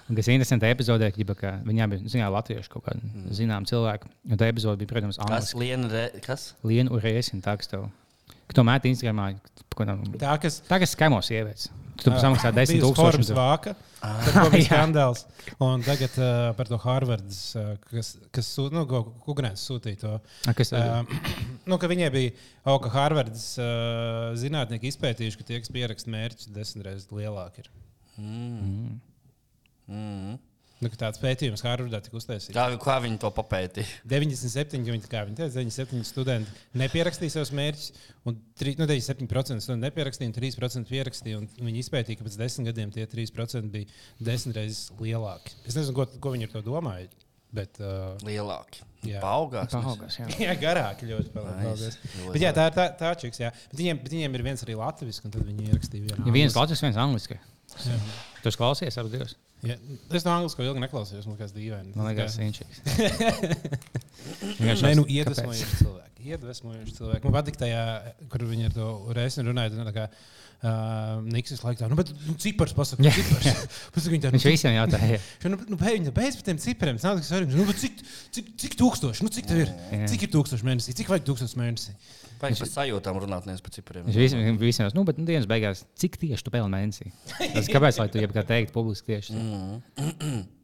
Un 0.06 0.18
kas 0.18 0.26
ir 0.28 0.34
interesanti 0.36 0.68
epizodē, 0.70 1.12
ka, 1.14 1.34
ka 1.38 1.52
viņām 1.66 1.92
bija 1.94 2.10
zinām, 2.10 2.34
latviešu 2.34 2.70
kaut 2.74 2.84
kāda 2.88 3.02
mm. 3.02 3.28
zināma 3.34 3.70
cilvēka. 3.70 4.10
Un 4.26 4.38
tā 4.38 4.50
epizode 4.50 4.82
bija, 4.82 4.90
protams, 4.92 5.18
Kas 5.30 5.54
re... 5.54 6.04
Kas? 6.26 6.48
Liena 6.66 7.00
Reisina. 7.02 7.42
Tā, 7.42 7.54
kas 7.58 7.70
tev, 7.70 7.86
ka 8.50 8.58
to 8.58 8.66
mēt 8.66 8.86
Instagramā. 8.90 9.32
kādām- 9.78 10.04
Tā, 10.18 10.34
kas 10.42 10.60
Tā 10.66 10.78
kā 10.82 10.90
skamo 10.90 11.22
sievietes. 11.26 11.70
Tu 11.96 12.10
tam 12.10 12.18
samaksā 12.20 12.50
10 12.52 12.76
bija 12.76 12.88
Forbes 12.96 13.30
tūkstoši. 13.30 13.36
vāka, 13.36 13.72
tad 14.00 14.34
ko 14.36 14.46
bija 14.52 14.66
skandāls. 14.70 15.24
Un 15.64 15.84
tagad 15.86 16.16
uh, 16.20 16.32
par 16.58 16.68
to 16.70 16.78
Harvards, 16.82 17.38
uh, 17.58 17.72
kas, 17.90 18.12
kas 18.34 18.50
sūt, 18.56 18.74
nu, 18.76 18.84
ko 18.90 19.02
Kugnēns 19.24 19.64
sūtīja 19.68 20.02
to. 20.02 20.14
Kas 20.58 20.74
tas 20.74 20.84
Uh, 20.86 21.30
nu, 21.70 21.78
ka 21.82 21.90
viņai 21.90 22.10
bija, 22.14 22.34
oh, 22.68 22.76
ka 22.82 22.92
Harvards 22.94 23.46
uh, 23.62 24.34
zinātnieki 24.38 24.92
izpētījuši, 24.92 25.40
ka 25.40 25.48
tie, 25.48 25.62
kas 25.62 25.72
pieraksta 25.72 26.12
mērķus, 26.12 26.52
desmit 26.54 26.86
reizes 26.86 27.08
lielāki 27.14 27.64
ir. 27.64 27.72
Mm. 28.20 29.00
Mm. 29.86 30.36
Nu, 30.84 30.90
tāds 30.92 31.20
pētījums 31.22 31.62
Harvardā 31.64 32.02
tika 32.04 32.18
uztaisīts. 32.18 32.52
Kā, 32.52 32.66
kā 32.82 32.96
viņi 33.00 33.16
to 33.22 33.30
papētīja? 33.32 33.88
97, 34.12 34.82
ka 34.84 34.92
viņi, 34.92 35.08
kā 35.08 35.22
viņi 35.24 35.38
teica, 35.38 35.54
97 35.54 36.04
studenti 36.04 36.52
nepierakstīja 36.76 37.32
savus 37.38 37.52
mērķus, 37.56 37.86
un 38.28 38.36
tri, 38.60 38.74
nu, 38.76 38.84
97% 38.90 39.64
studentu 39.64 39.86
nepierakstīja, 39.86 40.28
un 40.28 40.36
3% 40.36 40.92
pierakstīja. 40.92 41.40
un 41.40 41.48
Viņi 41.70 41.80
izpētīja, 41.80 42.20
ka 42.20 42.28
pēc 42.28 42.36
desmit 42.42 42.68
gadiem 42.68 42.92
tie 42.92 43.08
3% 43.08 43.72
bija 43.72 43.88
desmit 44.28 44.60
reizes 44.60 44.90
lielāki. 45.00 45.56
Es 45.64 45.78
nezinu, 45.78 45.96
ko, 45.96 46.10
ko 46.20 46.36
viņi 46.36 46.50
ar 46.50 46.54
to 46.58 46.64
domāja. 46.68 47.08
Bet, 47.56 47.80
uh, 47.80 48.12
Lielāki. 48.26 48.84
Paaugās. 49.22 49.72
Paaugās, 49.72 50.18
jā. 50.18 50.28
jā, 50.44 50.54
garāki 50.60 51.08
ļoti. 51.08 51.32
Nice. 51.62 51.92
Bet, 52.26 52.40
jā, 52.42 52.52
tā 52.52 52.68
ir 52.68 52.76
tā, 52.76 52.88
tā 53.00 53.16
čiks, 53.16 53.40
jā. 53.40 53.52
Bet 53.70 53.80
viņiem, 53.80 54.00
bet 54.04 54.16
viņiem 54.18 54.36
ir 54.36 54.44
viens 54.50 54.64
arī 54.66 54.76
latviešu, 54.76 55.24
un 55.24 55.36
tad 55.38 55.46
viņi 55.46 55.70
ierakstīja 55.70 56.08
vienu. 56.10 56.26
Ja 56.26 56.34
viens 56.34 56.58
latvijas, 56.58 56.84
viens 56.84 56.98
angliski. 57.00 57.38
Jā. 57.84 57.98
Tu 58.44 58.52
klausies 58.56 58.96
abus 59.00 59.12
divus. 59.12 59.36
Jā. 59.66 59.76
Es 60.14 60.24
no 60.26 60.34
angļu 60.36 60.64
ilgi 60.66 60.82
neklausījos, 60.84 61.26
man 61.26 61.36
liekas, 61.36 61.54
dīvaini. 61.56 61.94
Man 61.96 62.10
liekas, 62.10 62.36
viņš 62.38 62.60
Nē, 64.82 64.92
nu, 64.98 65.06
iedvesmojoši 65.10 65.78
cilvēki. 65.80 66.26
Iedvesmojoši 66.26 66.96
cilvēki. 66.98 67.26
Man 67.26 67.36
patīk 67.36 67.58
tajā, 67.60 67.82
kur 68.32 68.44
viņi 68.46 68.68
ar 68.68 68.76
to 68.76 68.88
reizes 69.16 69.46
runāja. 69.46 69.74
nu, 69.76 69.86
tā 69.88 69.94
kā, 69.96 70.08
Uh, 70.64 71.20
Niks 71.28 71.52
tā, 71.60 71.84
nu, 71.84 71.96
bet 71.98 72.08
nu, 72.24 72.32
cipars 72.40 72.72
pasaka, 72.72 73.04
Jā, 73.04 73.10
cipars. 73.18 73.66
Pasaka, 73.92 74.12
viņi 74.14 74.22
tā, 74.24 74.30
nu, 74.32 74.38
Viņš 74.38 74.46
visiem 74.48 74.72
jautāja, 74.72 75.18
Šo, 75.42 75.50
Nu, 75.52 75.58
nu, 75.68 75.76
beidz, 75.76 76.08
beidz 76.16 76.38
par 76.38 76.46
tiem 76.48 76.60
cipriem. 76.64 77.00
Nav 77.02 77.20
tik 77.20 77.26
svarīgi. 77.28 77.58
Nu, 77.58 77.66
bet 77.68 77.82
cik, 77.82 78.00
cik, 78.32 78.48
cik 78.62 78.76
tūkstoši? 78.80 79.26
Nu, 79.26 79.32
cik 79.36 79.50
tev 79.50 79.60
ir? 79.66 79.74
Jā. 79.92 80.08
Cik 80.14 80.24
ir 80.24 80.32
tūkstoši 80.32 80.66
mēnesī? 80.66 80.94
Cik 80.96 81.12
vajag 81.12 81.26
tūkstoši 81.28 81.60
mēnesī? 81.60 81.92
Vajag 82.40 82.58
par 82.60 82.68
sajūtām 82.68 83.16
runāt, 83.22 83.46
nevis 83.48 83.62
par 83.64 83.72
cipriem. 83.72 84.04
viņš 84.08 84.16
visiem, 84.20 84.58
visiem 84.60 84.90
nu, 84.96 85.04
bet 85.08 85.16
nu, 85.16 85.24
dienas 85.28 85.48
beigās, 85.48 85.84
cik 85.96 86.18
tieši 86.20 86.44
tu 86.44 86.52
pelni 86.52 86.72
mēnesī? 86.74 87.06
Tas, 87.38 87.70
kāpēc, 87.72 87.96
lai 88.02 88.08
tu 88.12 88.20
jebkā 88.20 88.42
teikt 88.48 88.74
publiski 88.76 89.14
tieši? 89.14 89.32
Mm. 89.40 90.44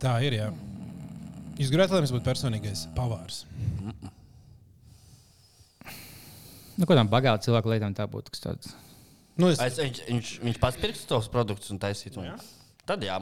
Tā 0.00 0.16
ir. 0.24 0.32
Jā. 0.38 0.48
Jūs 1.60 1.68
gribētu, 1.72 1.92
lai 1.92 2.00
mums 2.00 2.12
būtu 2.14 2.24
personīgais 2.24 2.86
pavārs. 2.96 3.42
Nu, 6.80 6.86
kādām 6.88 7.10
bagātām 7.12 7.42
cilvēku 7.44 7.68
lietām 7.74 7.92
tā 7.96 8.06
būtu 8.08 8.32
tāds. 8.40 8.72
Nu, 9.40 9.50
es, 9.52 9.60
Es, 9.60 9.76
viņš, 9.76 10.00
viņš, 10.08 10.30
viņš 10.46 10.58
pats 10.62 10.80
pirks 10.80 11.04
tos 11.08 11.28
produktus 11.32 11.72
un 11.74 11.80
taisītu. 11.82 12.24
Jā. 12.24 12.36
Tad 12.90 13.04
jā. 13.06 13.20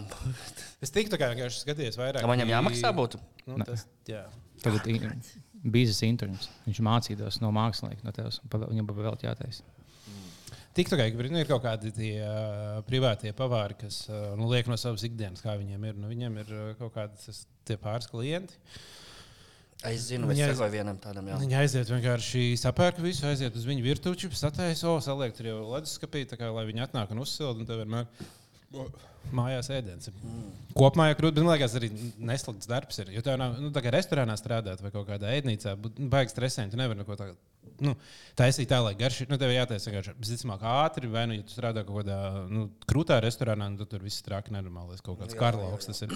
es 0.85 0.92
tiktu 0.94 1.18
kā 1.20 1.28
vienkārši 1.35 1.64
skatījies 1.66 1.98
vairāk. 2.00 2.24
Man 2.24 2.38
viņam 2.38 2.54
jāmaksā 2.54 2.92
būtu. 2.96 3.20
Nu, 3.50 3.59
tas, 3.68 3.85
jā. 4.09 4.22
Tagad 4.64 4.87
biznesa 5.62 6.07
interns. 6.09 6.46
Viņš 6.66 6.81
mācītos 6.87 7.40
no 7.42 7.50
mākslinieka, 7.54 8.07
no 8.07 8.14
tevis. 8.16 8.40
Viņam 8.48 8.88
būtu 8.88 9.04
vēl 9.04 9.18
jātaisa. 9.26 9.66
Tik 10.78 10.92
kā 10.92 11.09
nu, 11.11 11.40
ir 11.40 11.48
kaut 11.48 11.64
kādi 11.64 11.90
tie 11.90 12.12
uh, 12.22 12.78
privātie 12.87 13.33
pavāri, 13.35 13.74
kas 13.81 14.04
uh, 14.07 14.37
nu, 14.38 14.46
liek 14.52 14.68
no 14.70 14.76
savas 14.78 15.02
ikdienas, 15.09 15.42
kā 15.42 15.57
viņiem 15.59 15.88
ir. 15.88 15.96
Nu, 15.98 16.11
viņiem 16.11 16.37
ir 16.44 16.52
uh, 16.54 16.68
kaut 16.78 16.94
kādi 16.94 17.76
pāris 17.83 18.07
klienti. 18.11 18.61
Es 19.87 20.07
zinu, 20.09 20.31
es- 20.31 20.38
sekoju 20.38 20.74
vienam 20.74 20.96
tādam. 21.02 21.26
Jā. 21.31 21.38
Viņi 21.42 21.59
aiziet 21.59 21.90
vienkārši 21.90 22.44
sapērk 22.59 23.02
visu, 23.02 23.26
aiziet 23.26 23.59
uz 23.59 23.66
viņu 23.66 23.85
virtuvi, 23.85 24.31
sataiso, 24.38 24.96
saliek 25.02 25.35
tur 25.35 25.50
jau 25.50 25.59
leduskapī, 25.74 26.24
tā 26.31 26.38
kā 26.38 26.48
lai 26.54 26.66
viņi 26.70 26.87
atnāk 26.87 27.14
un 27.14 27.22
uzsilda. 27.26 27.62
Un 27.62 27.68
tev 27.68 27.83
vienmēr 27.83 28.07
mājās 29.35 29.68
ēdienas. 29.72 30.09
ir. 30.09 30.16
Kopumā 30.76 31.09
jau 31.11 31.18
krūtis, 31.20 31.44
man 31.44 31.54
liekas, 31.54 31.76
arī 31.78 31.90
neslikts 32.31 32.68
darbs. 32.70 32.98
Ir. 33.02 33.12
Jo 33.16 33.22
tev 33.24 33.38
nav, 33.40 33.59
nu, 33.61 33.70
tā 33.74 33.83
kā 33.85 33.92
restorānā 33.94 34.37
strādāt 34.40 34.83
vai 34.85 34.92
kaut 34.94 35.09
kādā 35.09 35.33
ēdnīcā, 35.37 35.76
nu, 35.85 36.09
baigi 36.12 36.35
stresēni. 36.35 36.72
Tu 36.72 36.81
nevari 36.81 37.00
neko 37.00 37.16
tādu. 37.18 37.37
Nu, 37.85 37.92
taisīt 38.38 38.70
tā, 38.70 38.81
lai 38.83 38.94
garš 38.98 39.22
ir. 39.22 39.31
Nu, 39.31 39.38
tev 39.38 39.52
jātaisa 39.52 39.90
vienkārši 39.90 40.14
visticamāk 40.18 40.64
ātri, 40.66 41.11
vai 41.12 41.26
nu, 41.31 41.37
ja 41.38 41.44
tu 41.46 41.54
strādā 41.54 41.85
kaut 41.87 42.00
kādā 42.00 42.18
nu, 42.50 42.66
krūtā 42.88 43.20
restorānā, 43.22 43.68
nu, 43.70 43.78
tad 43.83 43.92
tur 43.92 44.04
viss 44.07 44.24
traki 44.26 44.54
nenormālais 44.54 45.04
kaut 45.04 45.20
kāds 45.20 45.37
karloks. 45.38 45.90
Tas 45.90 46.02
ir 46.07 46.14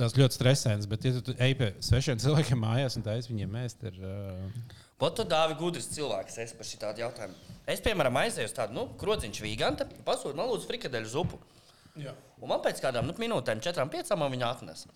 tas 0.00 0.16
ļoti 0.20 0.38
stresēns. 0.38 0.90
Bet, 0.90 1.06
ja 1.06 1.14
tu, 1.16 1.24
tu 1.30 1.36
ej 1.38 1.56
pie 1.60 1.72
svešiem 1.84 2.20
cilvēkiem 2.22 2.60
mājās 2.60 2.98
un 2.98 3.06
taisi 3.06 3.32
viņiem 3.32 3.56
mēst, 3.58 3.86
ir. 3.88 4.02
Uh, 4.02 4.80
Pat 5.02 5.16
tu 5.18 5.24
dāvi 5.26 5.56
gudrs 5.58 5.88
cilvēks 5.90 6.36
es 6.44 6.52
par 6.54 6.68
šādu 6.68 7.02
jautājumu. 7.02 7.56
Es, 7.66 7.80
piemēram, 7.82 8.20
aizēju 8.20 8.50
uz 8.50 8.54
tādu 8.54 8.76
nu, 8.76 8.84
krodziņš 9.00 9.40
vīganta, 9.42 9.88
pasūtu 10.06 10.38
man 10.38 10.50
lūdzu 10.50 10.68
frikadeļu 10.68 11.10
zupu. 11.10 11.40
Jā. 12.00 12.14
Un 12.40 12.48
man 12.48 12.62
pēc 12.64 12.80
kādām 12.82 13.08
nu, 13.08 13.16
minūtēm, 13.20 13.60
četrām, 13.64 13.90
piecām 13.92 14.24
viņa 14.32 14.48
atnes. 14.48 14.86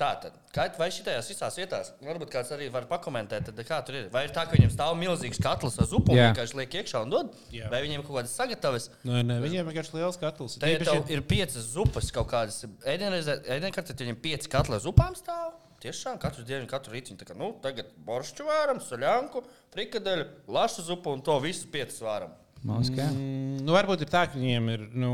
Tā 0.00 0.14
tad, 0.16 0.36
kā, 0.54 0.64
vai 0.80 0.86
šitās 0.88 1.26
visās 1.28 1.58
vietās, 1.60 1.90
varbūt 2.00 2.30
kāds 2.32 2.48
arī 2.56 2.70
var 2.72 2.86
pakomentēt, 2.88 3.50
tad, 3.50 3.58
kā 3.68 3.82
tur 3.84 3.98
ir. 3.98 4.06
Vai 4.14 4.22
ir 4.24 4.32
tā, 4.32 4.46
ka 4.48 4.56
viņiem 4.56 4.70
stāv 4.72 4.94
milzīgs 4.96 5.42
katls 5.44 5.76
ar 5.76 5.90
zupu 5.90 6.16
Jā. 6.16 6.30
vienkārši 6.30 6.56
liek 6.56 6.76
iekšā 6.80 7.02
un 7.04 7.12
dod? 7.12 7.34
Jā. 7.52 7.68
Vai 7.68 7.82
viņiem 7.84 8.06
kaut 8.06 8.16
kādas 8.16 8.32
sagatavas? 8.32 8.88
Nu, 9.04 9.18
ne, 9.20 9.36
viņiem 9.44 9.68
vienkārši 9.68 9.98
liels 9.98 10.16
katls. 10.22 10.56
Te 10.62 10.72
ja 10.72 10.80
tev 10.80 11.12
ir 11.12 11.20
piecas 11.28 11.68
zupas, 11.74 12.08
kaut 12.16 12.30
kādas 12.32 12.64
ēdienkartes, 12.88 13.98
viņiem 14.00 14.16
pieci 14.24 14.48
katli 14.48 14.78
ar 14.78 14.84
zupām 14.86 15.12
stāv. 15.20 15.58
tiešām 15.84 16.16
katru 16.20 16.46
dienu, 16.48 16.68
katru 16.68 16.96
rītu. 16.96 17.20
Tā 17.20 17.28
kā, 17.28 17.36
nu, 17.36 17.52
tagad 17.60 17.92
boršķu 18.04 18.48
vāram, 18.48 18.80
saļanku, 18.84 19.44
frikadeļu, 19.76 20.26
lašu 20.48 20.84
zupu 20.88 21.12
un 21.12 21.20
to 21.24 21.36
visu 21.44 21.68
piecas 21.72 22.00
vāram. 22.04 22.32
Moskā. 22.60 23.06
Mm, 23.08 23.62
nu, 23.64 23.72
varbūt 23.72 24.02
ir 24.04 24.10
tā, 24.12 24.26
ka 24.28 24.36
viņiem 24.36 24.66
ir 24.74 24.82
nu, 24.92 25.12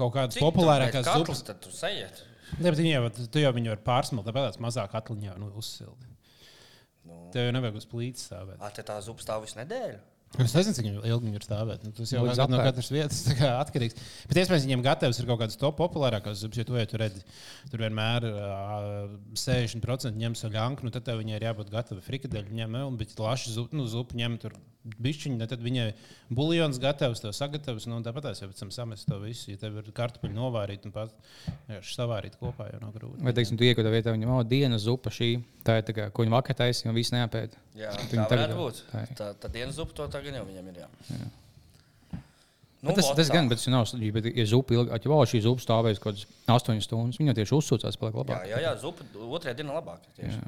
kaut 0.00 0.14
kādas 0.16 0.38
Cik 0.38 0.44
populārākās 0.46 1.08
zupas. 1.08 1.44
Tad 1.46 1.60
tu 1.64 1.72
sajiet. 1.74 2.24
Ne, 2.58 2.66
bet 2.66 2.78
viņi 2.80 2.94
jau, 2.94 3.02
tu 3.30 3.42
jau 3.42 3.52
viņu 3.54 3.74
var 3.74 3.82
pārsmelt, 3.86 4.26
tāpēc 4.26 4.58
mazāk 4.62 4.96
atliņā 4.98 5.36
nu, 5.38 5.52
uzsildi. 5.60 6.08
Nu. 7.06 7.20
Tev 7.34 7.46
jau 7.46 7.52
nevajag 7.56 7.78
uz 7.78 7.86
plīts 7.90 8.26
stāvēt. 8.28 8.58
Ā, 8.58 8.72
te 8.74 8.84
tā 8.86 8.98
zupa 9.04 9.24
stāv 9.24 9.44
visu 9.46 9.58
nedēļu. 9.60 10.00
Es 10.38 10.52
nezinu, 10.54 10.76
cik 10.76 10.86
ilgi 10.86 11.26
viņi 11.26 11.40
ir 11.40 11.42
stāvēt. 11.42 11.82
Nu, 11.82 11.90
tas 11.94 12.12
jau 12.14 12.22
ir 12.22 12.38
no 12.52 12.60
katras 12.62 12.90
vietas 12.94 13.24
atkarīgs. 13.64 13.96
Bet 14.30 14.38
iespējams, 14.38 14.66
viņiem 14.68 14.84
gatavs 14.86 15.18
ir 15.18 15.26
kaut 15.26 15.40
kādas 15.42 15.58
top 15.58 15.74
populārākās 15.80 16.44
zupas, 16.44 16.60
jo 16.60 16.66
tu, 16.68 16.76
ja 16.78 16.86
tu 16.86 17.00
redzi, 17.02 17.24
tur 17.72 17.82
vienmēr 17.82 18.28
uh, 18.30 19.16
60% 19.34 20.22
ņem 20.22 20.38
saļanku, 20.38 20.86
nu 20.86 20.94
tad 20.94 21.10
viņai 21.10 21.34
ir 21.40 21.48
jābūt 21.48 21.74
gatavi 21.74 22.06
frikadeļu 22.06 22.60
ņem, 22.60 22.78
un 22.86 23.00
bet 23.00 23.18
laši 23.18 23.56
zupu, 23.56 23.80
nu, 23.80 23.88
zupu 23.90 24.20
ņem 24.22 24.38
tur 24.44 24.54
bišķiņi, 25.02 25.36
nu, 25.36 25.46
tad 25.50 25.60
viņai 25.64 25.88
buljons 26.32 26.78
gatavs, 26.80 27.20
tev 27.20 27.34
sagatavs, 27.36 27.84
nu 27.90 27.98
un 27.98 28.06
tāpat 28.06 28.30
tās 28.30 28.40
jau 28.40 28.48
pēc 28.48 28.62
tam 28.62 28.70
samest 28.72 29.10
to 29.10 29.18
visu. 29.20 29.50
Ja 29.50 29.60
tev 29.60 29.76
ir 29.82 29.90
kartupeļi 29.96 30.36
novārīt 30.36 30.86
un 30.88 30.94
pat 30.94 31.12
savārīt 31.84 32.38
kopā, 32.40 32.70
jau 32.70 32.80
nav 32.80 32.94
grūti. 32.94 33.20
Vai, 33.26 33.34
teiksim, 33.36 33.58
tu 33.60 33.66
iekļūsi 33.68 33.92
vietā, 33.92 34.14
viņam 34.14 34.32
jau 34.32 34.46
dienas 34.48 34.86
zupa 34.86 35.12
šī, 35.12 35.34
tā 35.64 35.76
ir 35.80 35.84
tā 35.88 35.92
kā, 35.96 36.08
ko 36.12 36.24
viņi 36.24 36.32
vakar 36.34 36.56
taisīja, 36.56 36.88
un 36.90 36.96
viss 36.96 37.12
neapēd. 37.14 37.54
Jā, 37.76 37.90
tā 38.10 38.24
varētu 38.30 38.56
jau- 38.56 38.64
būt. 38.64 38.82
tā 38.92 39.02
ir. 39.04 39.14
Tā, 39.18 39.28
tā 39.42 39.50
dienas 39.52 39.76
zupa 39.76 39.92
to 39.94 40.08
tagad 40.08 40.34
jau 40.34 40.44
viņam 40.48 40.68
ir. 40.72 40.80
Jā. 40.84 40.88
Nu, 42.80 42.94
tas, 42.96 43.04
vot 43.10 43.16
tas 43.18 43.28
tā. 43.28 43.34
gan, 43.36 43.48
bet 43.50 43.58
tas 43.60 43.66
nav 43.68 43.84
slikti. 43.90 44.08
Bet, 44.16 44.24
ja 44.32 44.44
zupa 44.48 44.72
ilgi, 44.72 44.88
ja 44.94 45.10
vēl 45.12 45.26
šī 45.28 45.40
zupa 45.44 45.60
stāvēs 45.60 45.98
kaut 46.00 46.16
kādas 46.16 46.24
8 46.48 46.80
stundas, 46.86 47.18
viņa 47.20 47.34
tieši 47.36 47.52
uzsūcās, 47.58 47.98
paliek 48.00 48.14
Jā, 48.16 48.22
labāk. 48.24 48.46
jā, 48.48 48.60
jā, 48.64 48.70
zupa 48.80 49.04
otrajā 49.20 49.54
dienā 49.58 49.74
labāk. 49.76 50.06
Tieši. 50.16 50.38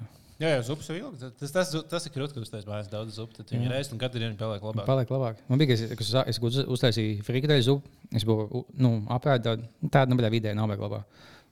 Jā, 0.41 0.49
jā, 0.57 0.63
zupas 0.65 0.89
ir 0.91 1.03
ilgi. 1.03 1.29
Tas, 1.39 1.53
tas, 1.53 1.75
tas 1.91 2.07
ir 2.09 2.13
krūtis, 2.15 2.33
ka 2.35 2.41
uztais 2.41 2.65
mājās 2.67 2.89
daudz 2.91 3.13
zupu, 3.21 3.37
tad 3.37 3.53
viņi 3.53 3.69
reizes 3.71 3.93
un 3.93 4.01
katru 4.01 4.19
dienu 4.19 4.35
paliek 4.41 4.65
labāk. 4.65 4.87
Paliek 4.89 5.13
labāk. 5.13 5.37
Man 5.47 5.61
bija, 5.61 5.69
ka 5.69 5.77
es, 5.77 5.83
es, 5.93 6.15
es 6.33 6.41
uz- 6.41 6.65
uztaisīju 6.73 7.21
frikadeļu 7.29 7.67
zupu. 7.69 7.93
Es 8.17 8.25
biju 8.25 8.65
nu, 8.81 8.95
apēdis 9.13 9.61
tādu, 9.93 10.09
nu, 10.09 10.17
bet 10.19 10.33
vidēji 10.33 10.57
nav 10.57 10.73
vajag 10.73 10.83
labāk. 10.89 11.05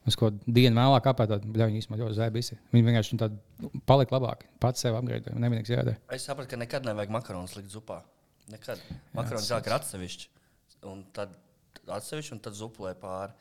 Es 0.09 0.17
kaut 0.17 0.33
kādu 0.33 0.55
dienu 0.57 0.79
vēlāk 0.79 1.07
apēdu, 1.11 1.37
bet 1.45 1.61
viņi 1.61 1.83
īstenībā 1.83 1.99
ļoti 2.01 2.17
zēbisi. 2.17 2.57
Viņi 2.73 2.87
vienkārši 2.87 3.19
tādu 3.21 3.37
nu, 3.61 3.69
palika 3.85 4.15
labāk. 4.15 4.47
Pats 4.63 4.81
sev 4.81 4.97
apgādāja. 4.97 5.37
Nevienīgs 5.37 5.69
jādara. 5.69 5.99
Es 6.15 6.25
sapratu, 6.25 6.49
ka 6.55 6.57
nekad 6.57 6.87
nevajag 6.89 7.13
makaronus 7.13 7.53
likt 7.59 7.69
zupā. 7.73 7.99
Nekad. 8.49 8.81
Makaronus 9.13 9.51
jāliek 9.51 9.69
atsevišķi. 9.77 10.31
Un 10.89 11.03
tad 11.13 11.35
atsevišķi, 11.85 12.33
un 12.33 12.41
tad 12.47 12.57
zuplē 12.57 12.95
pāri. 12.97 13.37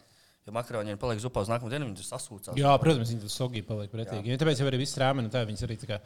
Jo 0.48 0.54
makaroni, 0.56 0.92
ja 0.94 1.00
paliek 1.00 1.20
zupā 1.20 1.42
uz 1.44 1.50
nākamo 1.52 1.68
dienu, 1.68 1.86
viņi 1.90 1.98
tur 2.00 2.06
sasūcās. 2.06 2.56
Jā, 2.56 2.70
protams, 2.80 3.10
viņi 3.12 3.24
tur 3.26 3.32
sogī 3.32 3.60
paliek 3.64 3.92
pretīgi. 3.92 4.32
Ja, 4.32 4.38
tāpēc 4.40 4.62
jau 4.62 4.68
arī 4.70 4.78
viss 4.80 4.96
rāmeni, 5.00 5.28
tā 5.32 5.42
viņas 5.44 5.64
arī 5.66 5.76
tā 5.82 5.88
kā 5.90 5.98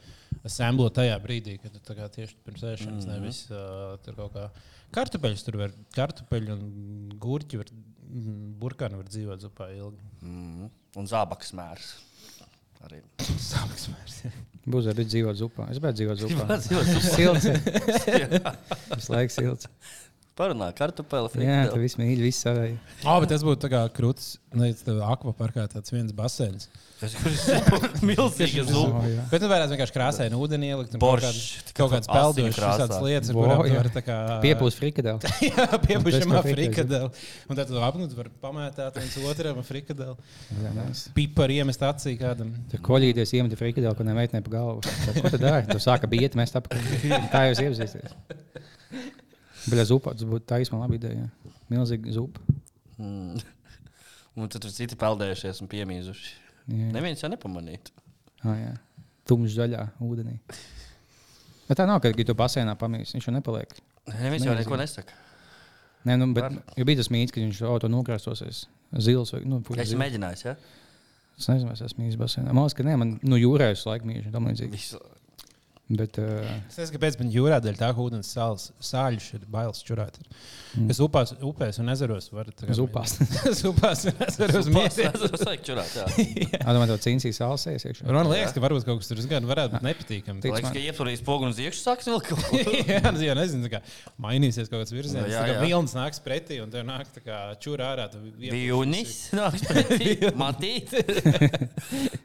asemblo 0.51 0.89
tajā 0.95 1.15
brīdī, 1.23 1.55
kad 1.63 1.75
tu 1.75 1.83
tā 1.87 1.95
kā 1.99 2.09
tieši 2.17 2.35
pirms 2.43 2.65
ēšanas, 2.73 3.07
mm 3.07 3.13
-hmm. 3.13 3.21
nevis 3.21 3.45
uh, 3.51 3.95
tur 4.03 4.19
kaut 4.19 4.35
kā 4.35 4.49
kartupeļus 4.95 5.47
tur 5.47 5.59
var, 5.63 5.77
kartupeļu 5.95 6.57
un 6.57 6.65
gurķi 7.23 7.61
var, 7.63 7.71
burkāni 8.15 8.99
var 9.01 9.09
dzīvot 9.11 9.43
zupā 9.43 9.69
ilgi. 9.75 10.03
Mm. 10.23 10.71
Un 11.01 11.09
zābakas 11.11 11.55
mērs. 11.59 11.93
Arī. 12.85 13.01
Sāpes 13.51 13.89
vairs. 13.91 14.19
Būs 14.69 14.89
arī 14.93 15.07
dzīvot 15.09 15.39
zupā. 15.41 15.69
Es 15.73 15.81
gribētu 15.81 16.01
dzīvot 16.03 16.21
zupā. 16.23 16.59
dzīvot 16.65 16.91
zupā. 16.91 17.15
Silts. 17.17 17.47
Tas 18.91 19.11
laiks 19.13 19.39
silts. 19.41 19.69
Parunā, 20.35 20.67
kartupeli, 20.75 21.29
Jā, 21.47 21.69
tu 21.71 21.79
viss 21.79 21.95
mīli, 21.95 22.25
viss 22.27 22.43
savai. 22.43 22.73
Oh, 23.07 23.21
bet 23.23 23.31
tas 23.31 23.45
būtu 23.47 23.61
tā 23.63 23.69
kā 23.71 23.83
krūtis, 23.95 24.33
nezinu, 24.51 24.81
tev 24.83 24.97
akvaparkā 25.07 25.69
tāds 25.71 25.93
viens 25.95 26.11
basēns. 26.17 26.67
Tas 26.99 27.15
ir. 28.43 28.67
Oh, 28.75 29.07
jā. 29.07 29.27
Bet 29.31 29.45
tu 29.45 29.51
varētu 29.53 29.77
vienkārši 29.77 29.95
krāsaini 29.95 30.41
ūdeni 30.41 30.73
ielikt 30.73 30.97
Boršs, 30.99 31.71
kaut 31.79 31.93
peldošas 32.11 32.59
krāsā. 32.59 32.75
visādas 32.81 33.07
lietas, 33.07 33.31
Vo, 33.31 33.45
kurām 33.45 33.63
tu 33.63 33.71
jā. 33.71 33.79
vari 33.79 33.95
tā 33.95 34.03
kā... 34.09 34.19
Piepūst 34.43 34.83
frikadeli. 34.83 35.33
Jā, 35.53 35.67
kā 36.35 36.43
frikadeli. 36.49 37.25
Un 37.47 37.61
tad 37.61 37.71
tu 37.71 37.83
apnūti 37.87 38.19
var 38.19 38.31
pamētāt 38.43 38.99
viens 38.99 39.19
otram 39.31 39.63
ar 39.63 39.69
frikadeli. 39.71 40.17
Piparu 41.15 41.61
iemest 41.61 41.87
acī 41.87 42.17
kādam. 42.19 42.51
Tur 42.75 42.83
koļīties 42.91 43.37
iemeti 43.39 43.59
frikadeli, 43.61 43.95
ko 43.95 44.07
nemeitnē 44.11 44.43
pa 44.47 44.57
galvu. 44.59 44.97
Ko 45.21 45.29
tad 45.29 45.43
dari? 45.43 45.69
Tu 45.71 45.83
sāka 45.83 46.11
biet, 46.11 46.35
mēs 46.39 46.55
tāpēc. 46.59 47.07
Tā 47.31 47.47
jau 47.53 47.61
iepazīsties. 47.69 48.19
Bet 49.65 49.81
zupa, 49.89 50.13
tas 50.17 50.29
būtu 50.29 50.47
taisnība 50.51 50.85
labi 50.85 50.99
ideja. 51.01 51.27
jā. 51.27 51.53
Milzīga 51.73 52.15
zupa. 52.15 52.43
Mm. 52.99 53.41
Un 54.41 54.51
tad 54.51 54.65
tur 54.65 54.73
citi 54.75 54.97
peldējušies 54.99 55.61
un 55.63 55.69
piemīzuši. 55.71 56.31
Jā. 56.75 56.89
Neviens 56.91 57.21
jau 57.23 57.31
nepamanītu. 57.31 57.93
Ah, 58.43 58.57
jā. 58.59 58.73
Tumšs 59.31 59.55
zaļā 59.55 59.85
ūdenī. 60.03 60.41
Bet 61.69 61.79
tā 61.79 61.87
nav, 61.87 62.01
ka, 62.03 62.11
ja 62.11 62.27
tu 62.27 62.35
basēnā 62.37 62.75
pamīsi, 62.81 63.15
viņš 63.15 63.29
jau 63.29 63.35
nepaliek. 63.37 63.77
Neviens 64.11 64.45
jau 64.45 64.57
neko 64.59 64.79
nesaka. 64.81 65.15
Nē, 66.05 66.19
nu, 66.21 66.29
bet 66.37 66.59
jo 66.77 66.85
bija 66.85 67.01
tas 67.01 67.09
mīts, 67.15 67.33
ka 67.33 67.41
viņš 67.41 67.63
jau 67.63 67.77
to 67.81 67.89
nokrāsosies. 67.93 68.65
Zils 69.07 69.33
vai 69.33 69.45
nu, 69.49 69.63
puisis 69.65 69.95
Es 69.95 70.01
mēģināju, 70.03 70.43
ja? 70.51 70.57
Es 71.39 71.49
nezinu, 71.51 71.73
es 71.73 71.83
esmu 71.87 72.05
mīlis 72.05 72.19
basēnā. 72.21 72.53
Man 72.53 72.67
liekas, 72.67 72.77
ka 72.79 72.85
nē, 72.87 72.99
man 73.01 73.15
nu, 73.23 73.39
jūrā 73.41 73.71
es 73.75 73.87
laikam 73.89 74.13
mīlu. 74.13 74.35
Bet, 75.85 76.17
uh, 76.17 76.41
Es 76.71 76.79
nezinu, 76.81 76.97
kāpēc 76.97 77.19
man 77.21 77.29
jūrā 77.29 77.59
dēļ 77.61 77.75
tā, 77.77 77.91
ka 77.93 78.01
ūdens 78.01 78.31
sāls, 78.33 78.71
sāļš 78.81 79.27
ir 79.37 79.43
bailes 79.53 79.83
čurāt. 79.85 80.17
Mm. 80.79 80.89
Es 80.95 81.01
upās, 81.05 81.35
upēs 81.45 81.77
un 81.83 81.93
ezeros 81.93 82.31
varu. 82.33 82.55
tā 82.57 82.71
kā- 82.71 82.77
Zupās. 82.79 83.13
Zupās 83.61 84.07
un 84.09 84.23
ezeros 84.25 84.71
mierīgi. 84.73 85.05
Jā. 86.49 86.63
Domāju, 86.75 86.95
to 86.95 86.97
cīnīs 87.05 87.37
sālsēs 87.37 87.85
iekšā. 87.91 88.09
Man 88.09 88.31
liekas, 88.33 88.55
ka 88.57 88.63
varbūt 88.65 88.87
kaut 88.89 89.03
kas 89.03 89.13
tur 89.13 89.21
gan 89.29 89.45
varētu 89.51 89.77
būt 89.77 89.85
nepatīkami. 89.85 90.41
Tic 90.41 90.55
Liekas, 90.55 90.71
man. 90.71 90.73
ka 90.79 90.87
iepurīs 90.89 91.25
pogu 91.27 91.45
un 91.51 91.53
uz 91.53 91.61
iekšā 91.61 91.85
sāks 91.85 92.09
vēl 92.09 92.25
kaut 92.31 92.49
ko. 92.49 92.63
jā, 92.95 93.03
nu, 93.13 93.21
jā, 93.29 93.37
nezinu, 93.37 93.69
tā 93.69 93.77
kā 93.77 93.83
mainīsies 94.25 94.73
kaut 94.73 94.87
kāds 94.87 94.97
virziens. 94.97 95.29
Jā, 95.29 95.45
jā. 95.53 95.61
Vilnis 95.61 95.95
nāks 95.99 96.25
pretī 96.25 96.63
un 96.65 96.73
tev 96.73 96.89
nāk 96.89 97.13
tā 97.13 97.23
kā 97.29 97.43
čūra 97.61 97.93
ārā. 97.93 98.09
Vīunis 98.41 99.15
nāks 99.37 99.69
pretī. 99.69 100.17
Matīt. 100.41 100.97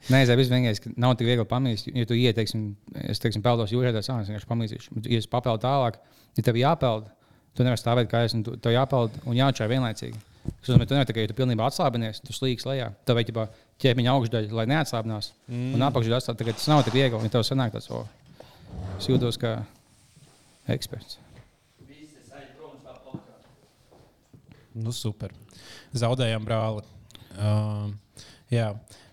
Nē, 0.09 0.23
es 0.23 0.31
vienkārši 0.31 0.87
ka 0.87 0.95
nav 0.95 1.19
tik 1.19 1.27
viegli 1.27 1.45
pamīst. 1.49 1.91
Ja 1.91 2.07
tu 2.07 2.15
ieteiksim, 2.17 2.69
es 3.03 3.19
teiksim, 3.19 3.43
peldos 3.49 3.73
jūrā, 3.75 3.91
tad 3.95 4.05
es 4.05 4.09
vienkārši 4.13 4.49
pamīsīšu. 4.53 4.95
Bet, 4.95 5.09
Ja 5.11 5.19
es 5.25 5.27
papeldu 5.29 5.65
tālāk, 5.65 5.97
ja 6.37 6.45
tev 6.45 6.57
jāpeld, 6.61 7.09
tu 7.57 7.65
nevari 7.65 7.81
stāvēt 7.81 8.09
kā 8.11 8.23
es, 8.27 8.33
un 8.37 8.43
tu- 8.45 8.55
tev 8.61 8.75
jāpeld 8.77 9.17
un 9.25 9.35
jāčai 9.37 9.67
vienlaicīgi. 9.73 10.25
Tas 10.49 10.69
nozīmē, 10.71 10.85
tu 10.87 10.95
nevari 10.95 11.09
tikai, 11.09 11.23
ja 11.25 11.29
tu 11.29 11.35
pilnībā 11.37 11.65
atslābinies, 11.67 12.21
tu 12.23 12.33
slīgs 12.33 12.63
lejā. 12.65 12.87
Tev 13.05 13.17
vajag 13.19 13.27
ķipā, 13.29 13.43
ķēpiņa 13.83 14.13
augšdaļa, 14.15 14.53
lai 14.55 14.65
neatslābinās. 14.71 15.31
Mm. 15.51 15.73
Un 15.75 15.83
apakšdaļa 15.89 16.21
atstāt, 16.21 16.37
tagad 16.39 16.55
tas 16.57 16.67
nav 16.71 16.83
tik 16.87 16.95
viegli. 16.95 17.19
Ja 17.27 17.33
tev 17.35 17.43
sanāk 17.45 17.75
tas, 17.75 17.89
o, 17.91 18.05
es 18.97 19.09
jūtos 19.11 19.37
kā 19.41 19.57
eksperts. 20.71 21.19
Nu, 24.79 24.93
super. 24.95 25.33
Zaudējām 25.97 26.45
brāli. 26.47 26.85
Um, 27.39 27.93
jā. 28.53 28.67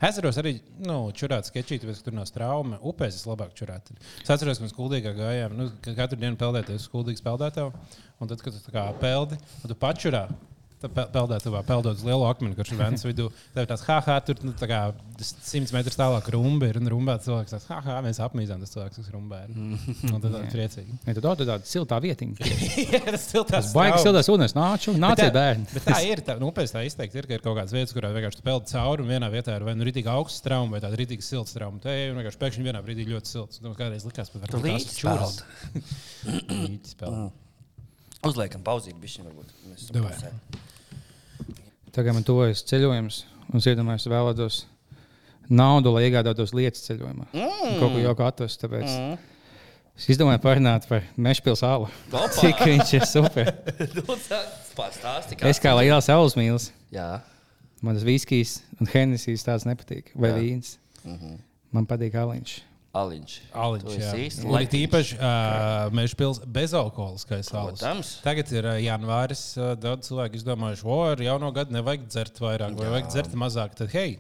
Ezeros 0.09 0.41
arī 0.41 0.57
nu, 0.85 0.99
čurāt 1.17 1.49
sketčīt, 1.49 1.83
tāpēc, 1.85 2.01
ka 2.01 2.09
tur 2.09 2.17
nav 2.19 2.33
trauma. 2.35 2.81
Upēs 2.87 3.21
es 3.21 3.29
labāk 3.29 3.55
čurāt. 3.59 3.93
Es 4.23 4.33
atceros, 4.33 4.61
ka 4.61 4.67
mēs 4.67 4.75
skuldīgā 4.75 5.15
gājām. 5.17 5.57
Nu, 5.59 5.71
ka 5.85 5.95
katru 5.99 6.21
dienu 6.21 6.41
peldēties 6.41 6.89
skuldīgs 6.89 7.25
peldētāju. 7.25 7.73
Un 8.21 8.33
tad, 8.33 8.43
kad 8.45 8.57
tu 8.57 8.75
kā 8.75 8.89
peldi, 9.01 9.39
tu 9.63 9.79
pačurā. 9.79 10.27
Peldētavā 10.77 11.63
peldot 11.65 11.97
uz 11.97 12.05
lielu 12.05 12.25
akmeni, 12.29 12.53
kurš 12.57 12.75
ir 12.75 12.81
vēns 12.83 13.05
vidū. 13.07 13.31
Tev 13.55 13.65
ir 13.65 13.69
tāds, 13.71 13.85
ha, 13.89 13.97
ha, 14.05 14.17
tur 14.25 14.43
nu, 14.45 14.53
tā 14.61 14.69
kā 14.69 14.81
100 15.17 15.73
metrus 15.73 15.97
tālāk 15.97 16.29
rumba 16.35 16.69
ir. 16.69 16.77
Un 16.83 16.91
rumbā 16.93 17.15
cilvēks 17.25 17.55
tāds, 17.55 17.65
ha, 17.73 17.79
ha, 17.87 17.97
mēs 18.05 18.21
apmīzām 18.21 18.61
tas 18.61 18.75
cilvēks, 18.75 19.01
kas 19.01 19.09
rumbā 19.15 19.41
ir. 19.47 19.55
Un 19.57 20.21
tad 20.21 20.29
tāds 20.29 20.53
priecīgi. 20.53 20.99
Ja 21.09 21.17
tu 21.17 21.25
to 21.25 21.33
tādu 21.41 21.71
siltā 21.71 22.01
vietiņu, 22.05 22.37
Jā, 22.93 23.01
tas 23.07 23.25
ir 23.33 23.47
tas 23.49 23.71
baigs 23.73 24.05
siltās 24.05 24.29
ūdens, 24.33 24.57
nāču, 24.57 24.93
nāciet 25.01 25.33
bērni. 25.35 25.65
Bet 25.73 25.89
tā 25.89 26.03
ir. 26.05 26.23
Tā, 26.27 26.37
nu, 26.43 26.53
pēc 26.55 26.77
tā 26.77 26.85
izteikti 26.87 27.23
ir, 27.23 27.31
ka 27.31 27.39
ir 27.39 27.47
kaut 27.47 27.57
kādas 27.57 27.73
vietas, 27.77 27.97
kurās 27.97 28.13
vienkārši 28.17 28.43
tu 28.43 28.47
peldi 28.47 28.73
cauri, 28.75 29.07
un 29.07 29.15
vienā 29.15 29.33
vietā 29.33 29.57
ir 29.57 29.65
vai 29.67 29.77
nu 29.79 29.89
rītīgi 29.89 30.13
augsts 30.13 30.45
trauma, 30.45 30.77
vai 30.77 30.83
tāda 30.85 31.01
rītīgi 31.01 31.25
silts 31.25 31.57
trauma. 31.57 31.81
Te 31.83 31.97
ir 32.03 32.15
vienkārši 32.19 32.43
pēkšņi 32.43 32.69
vienā 32.69 32.85
brīdī 32.85 33.09
ļoti 33.09 33.33
silts. 33.33 33.65
Tur 33.65 33.79
kādreiz 33.79 34.07
likās, 34.09 34.33
ka 34.35 34.63
līdzi 34.67 35.01
spēled. 35.01 35.43
Līdzi 36.53 36.97
spēlēt. 36.97 37.46
Uzliekam 38.27 38.65
pauzīt, 38.67 38.97
bišķiņ 39.03 39.29
varbūt. 39.29 39.53
Mēs 39.71 39.87
esam 39.87 40.07
pusē. 40.07 40.33
Tagad 41.97 42.17
man 42.17 42.27
tuvojas 42.27 42.65
ceļojums, 42.69 43.23
un 43.49 43.63
es 43.63 43.69
iedomājos, 43.71 44.09
vēlētos 44.13 44.59
naudu, 45.49 45.95
lai 45.95 46.07
iegādātos 46.09 46.53
lietas 46.57 46.85
ceļojumā. 46.89 47.31
Mm. 47.33 47.79
Kaut 47.81 47.95
ko 47.95 48.03
jau 48.03 48.15
atvestu. 48.27 48.67
Tāpēc 48.67 48.91
mm. 48.91 49.17
es 49.97 50.09
izdomāju 50.13 50.43
parunāt 50.45 50.89
par 50.91 51.07
Mešpils 51.17 51.65
alu. 51.67 51.89
Opa! 52.11 52.27
Cik 52.41 52.63
viņš 52.69 52.95
ir 52.99 53.09
super. 53.09 53.53
Pastāsti, 54.77 55.39
Es 55.49 55.63
kā 55.63 55.73
liels 55.79 56.11
saules 56.11 56.37
mīlis. 56.37 56.69
Jā. 56.93 57.23
Man 57.85 57.97
tas 57.97 58.05
viskijs 58.05 58.59
un 58.81 58.91
henisijas 58.93 59.45
tāds 59.47 59.65
nepatīk. 59.69 60.11
Vai 60.17 60.35
Jā. 60.35 60.41
vīns. 60.41 60.77
Mm 61.05 61.17
-hmm. 61.17 61.39
Man 61.73 61.87
patīk 61.89 62.15
aliņš. 62.15 62.59
Aliņš. 62.97 63.35
Aliņš, 63.67 63.99
jā. 64.01 64.13
īsti 64.25 64.47
Un 64.49 64.57
it 64.63 64.75
īpaši 64.79 65.19
uh, 65.19 65.93
mēs 65.97 66.15
pils 66.17 66.41
bezalkoholiskais 66.57 67.53
alus. 67.53 67.83
Protams. 67.83 68.15
Tagad 68.25 68.53
ir 68.55 68.71
uh, 68.71 68.79
janvāris. 68.81 69.45
Uh, 69.59 69.75
daudz 69.81 70.09
cilvēku 70.09 70.41
izdomājuši, 70.41 70.87
o, 70.89 70.99
ar 71.13 71.23
jauno 71.27 71.53
gadu 71.57 71.77
nevajag 71.77 72.09
dzert 72.09 72.43
vairāk, 72.43 72.77
vai 72.79 72.91
vajag 72.97 73.13
dzert 73.13 73.39
mazāk. 73.39 73.77
Tad, 73.79 73.93
hei, 73.97 74.19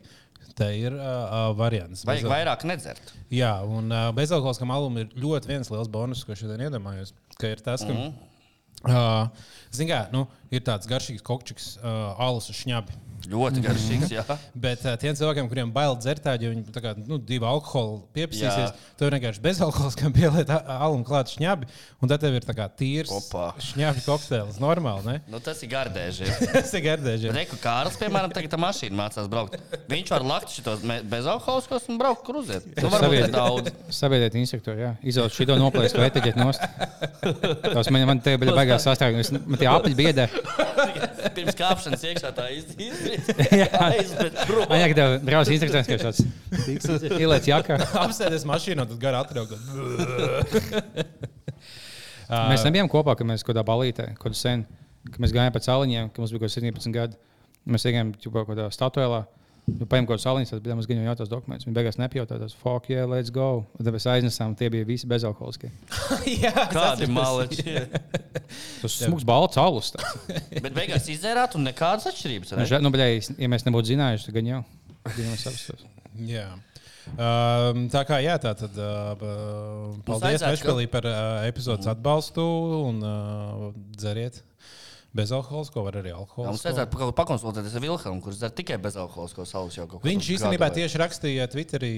Tā 0.56 0.70
ir 0.72 0.94
uh, 0.96 1.50
variants. 1.56 2.00
Vajag 2.08 2.24
Bez- 2.24 2.32
vairāk 2.32 2.62
nedzert. 2.68 3.10
Jā, 3.32 3.58
un 3.68 3.90
uh, 3.92 4.08
bezalkoholiskam 4.16 4.70
alum 4.72 4.96
ir 5.02 5.10
ļoti 5.20 5.50
viens 5.50 5.68
liels 5.72 5.90
bonus, 5.92 6.22
ko 6.24 6.36
šodien 6.38 6.64
iedomājos. 6.68 7.12
Ka 7.36 7.50
ir 7.52 7.60
tas, 7.64 7.84
ka, 7.84 7.92
mm. 7.92 8.14
uh, 8.88 9.50
zin 9.76 9.90
kā, 9.90 10.06
nu, 10.14 10.24
ir 10.48 10.64
tāds 10.64 10.88
garšīgs 10.88 11.24
kokčiks, 11.26 11.74
uh, 11.82 12.16
alus 12.24 12.48
uz 12.52 12.62
šņabi. 12.62 12.96
Ļoti 13.30 13.62
garšīgs. 13.64 14.12
Jā. 14.16 14.24
Bet 14.54 14.84
uh, 14.86 14.94
tiem 15.00 15.16
cilvēkiem, 15.18 15.48
kuriem 15.50 15.72
bail 15.74 15.96
dzert 15.98 16.22
tādu, 16.24 16.46
jo 16.46 16.52
viņi 16.54 16.64
tā 16.74 16.82
kā, 16.84 16.92
nu, 16.98 17.18
divu 17.18 17.48
alkoholu 17.48 18.00
pieprasīsies, 18.16 18.70
Jā. 18.70 18.94
tad 19.00 19.14
vienkārši 19.16 19.42
bezalkoholiskam 19.44 20.14
pieliet 20.16 20.50
a- 20.54 20.62
alumu 20.86 21.06
klāt 21.08 21.32
šņabi, 21.34 21.68
un 22.02 22.12
tad 22.12 22.22
tev 22.22 22.36
ir 22.38 22.46
tā 22.46 22.54
kā 22.56 22.68
tīrs 22.78 23.12
Opa. 23.16 23.48
šņabi 23.62 24.04
kokteils. 24.06 24.60
Normāli, 24.62 25.04
ne? 25.08 25.16
Nu, 25.32 25.40
tas 25.42 25.60
ir 25.66 25.72
gardēži. 25.72 26.28
Tas 26.56 26.70
ir 26.78 26.84
gardēži. 26.86 27.30
Reku 27.34 27.58
Kārls, 27.60 27.98
piemēram, 28.00 28.32
tagad 28.34 28.54
tā 28.54 28.58
mašīna 28.60 28.96
mācās 28.96 29.26
braukt. 29.30 29.58
Viņš 29.90 30.12
var 30.14 30.24
lakt 30.26 30.54
šitos 30.54 30.84
bezalkoholiskos 31.10 31.88
un 31.92 31.98
braukt 32.00 32.24
kruzēt. 32.26 32.68
Nu, 32.80 32.90
varbūt 32.92 33.34
daudz. 33.34 33.72
Sabiedriet 33.94 34.36
instruktori, 34.38 34.84
jā. 34.86 34.92
Izvēlēt 35.06 35.36
šo 35.36 35.58
noplēst 35.60 35.98
vai 35.98 36.08
etiķēt 36.10 36.38
nost. 36.40 36.62
Tas 37.66 37.90
man, 37.92 38.06
man 38.08 38.22
te 38.24 38.36
bija 38.40 38.54
baigās 38.56 38.86
sastāvdaļas. 38.86 39.32
Man 39.36 39.60
tie 39.60 39.68
apļi 39.70 39.96
biedē. 39.98 40.28
Pirms 41.36 41.56
kāpšanas 41.58 42.04
iekšā 42.10 42.32
tā 42.36 42.48
izdarīt. 42.56 43.15
Man 44.70 44.80
jāsaka, 44.80 44.96
tev 44.96 45.14
brauc 45.26 45.50
instruktors, 45.52 45.88
ka 45.88 45.98
tāds 46.00 46.20
ieliec 47.16 47.48
jakā. 47.50 47.78
Apsēties 48.02 48.46
mašīnā, 48.48 48.86
tad 48.90 48.98
gar 49.02 49.18
atraugot. 49.20 49.60
Mēs 52.50 52.64
nebijām 52.66 52.88
kopā, 52.90 53.14
kad 53.18 53.28
mēs 53.28 53.44
kaut 53.44 53.52
kādā 53.54 53.62
balītē, 53.66 54.08
kaut 54.16 54.32
kādā 54.32 54.38
sen, 54.40 54.64
kad 55.06 55.20
mēs 55.22 55.34
gājām 55.34 55.52
pa 55.54 55.62
celiņiem, 55.62 56.08
kad 56.10 56.18
mums 56.22 56.32
bija 56.34 56.42
kaut 56.42 56.50
kāds 56.50 56.58
17 56.58 56.96
gadi. 56.96 57.18
Mēs 57.70 57.86
gājām 57.86 58.10
kaut 58.24 58.48
kādā 58.50 58.66
statuēlā. 58.74 59.20
Nu, 59.66 59.82
Paņēma 59.82 60.06
kaut 60.06 60.12
kādu 60.14 60.22
saliņu, 60.22 60.46
tad 60.52 60.60
bija 60.62 60.76
mums 60.78 60.86
gan 60.86 61.00
jau 61.02 61.14
tās 61.18 61.30
dokumentus. 61.30 61.66
Viņi 61.66 61.74
beigās 61.74 61.96
nepjautā, 61.98 62.36
tas 62.38 62.52
fuck, 62.54 62.86
yeah, 62.92 63.02
let's 63.10 63.32
go. 63.34 63.64
Un 63.74 63.82
tad 63.88 63.96
mēs 63.96 64.06
aiznesām, 64.12 64.52
tie 64.58 64.68
bija 64.70 64.86
visi 64.86 65.08
bezalkoholiskie. 65.10 65.72
Jā, 66.44 66.52
Kādi 66.70 67.08
maleči. 67.10 67.64
Tas 68.84 68.94
smūgs 69.00 69.26
balts 69.26 69.58
alus. 69.58 69.90
Bet 70.64 70.70
beigās 70.76 71.08
izdzērāt 71.10 71.58
un 71.58 71.66
nekādas 71.66 72.06
atšķirības. 72.12 72.54
Nu, 72.60 72.68
žēl- 72.70 72.84
Nu, 72.86 72.92
bet, 72.94 73.02
ja 73.42 73.50
mēs 73.50 73.66
nebūtu 73.66 73.90
zinājuši, 73.90 74.28
tad 74.28 74.38
gan 74.38 74.52
jau. 74.52 74.62
Jā. 76.30 76.46
Um, 77.16 77.84
tā 77.90 78.00
kā 78.06 78.16
jā, 78.22 78.34
tā 78.42 78.50
tad 78.58 78.74
uh, 78.82 79.12
paldies 80.06 80.42
Mešpēlī 80.42 80.86
par 80.90 81.06
uh, 81.06 81.18
epizodes 81.46 81.86
atbalstu 81.90 82.42
un 82.86 82.98
uh, 83.06 83.68
dzeriet 83.94 84.40
bezalkoholisko, 85.16 85.82
var 85.86 85.96
arī 86.02 86.12
Jā, 86.12 86.18
Mums 86.18 86.28
alkoholisko. 86.28 86.68
vajadzētu 86.68 87.14
pakonsultēties 87.20 87.74
ar 87.78 87.84
Vilhelmu, 87.86 88.20
kurš 88.24 88.36
dzer 88.42 88.52
tikai 88.60 88.76
bezalkoholisko 88.84 89.46
salus 89.48 89.76
jau 89.78 89.86
kaut 89.88 90.02
ko. 90.02 90.08
Viņš 90.08 90.28
īstenībā 90.36 90.68
tieši 90.76 91.00
rakstīja 91.02 91.48
Twitterī, 91.52 91.92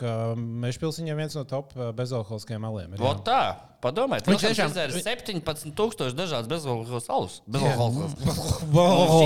ka 0.00 0.34
Mešpils 0.38 0.98
viņam 1.02 1.16
viens 1.22 1.36
no 1.38 1.44
top 1.44 1.72
bezalkoholiskajiem 1.74 2.64
aliem. 2.70 2.96
ir, 2.98 3.20
tā, 3.26 3.40
padomājiet, 3.84 4.24
Viņš 4.32 4.44
tiešām- 4.48 4.72
ir 4.80 4.96
17,000 5.04 6.16
dažādas 6.16 6.48
bezalkoholiskos 6.48 7.04
salus. 7.06 7.40
Bezalkoholiskos. 7.46 8.64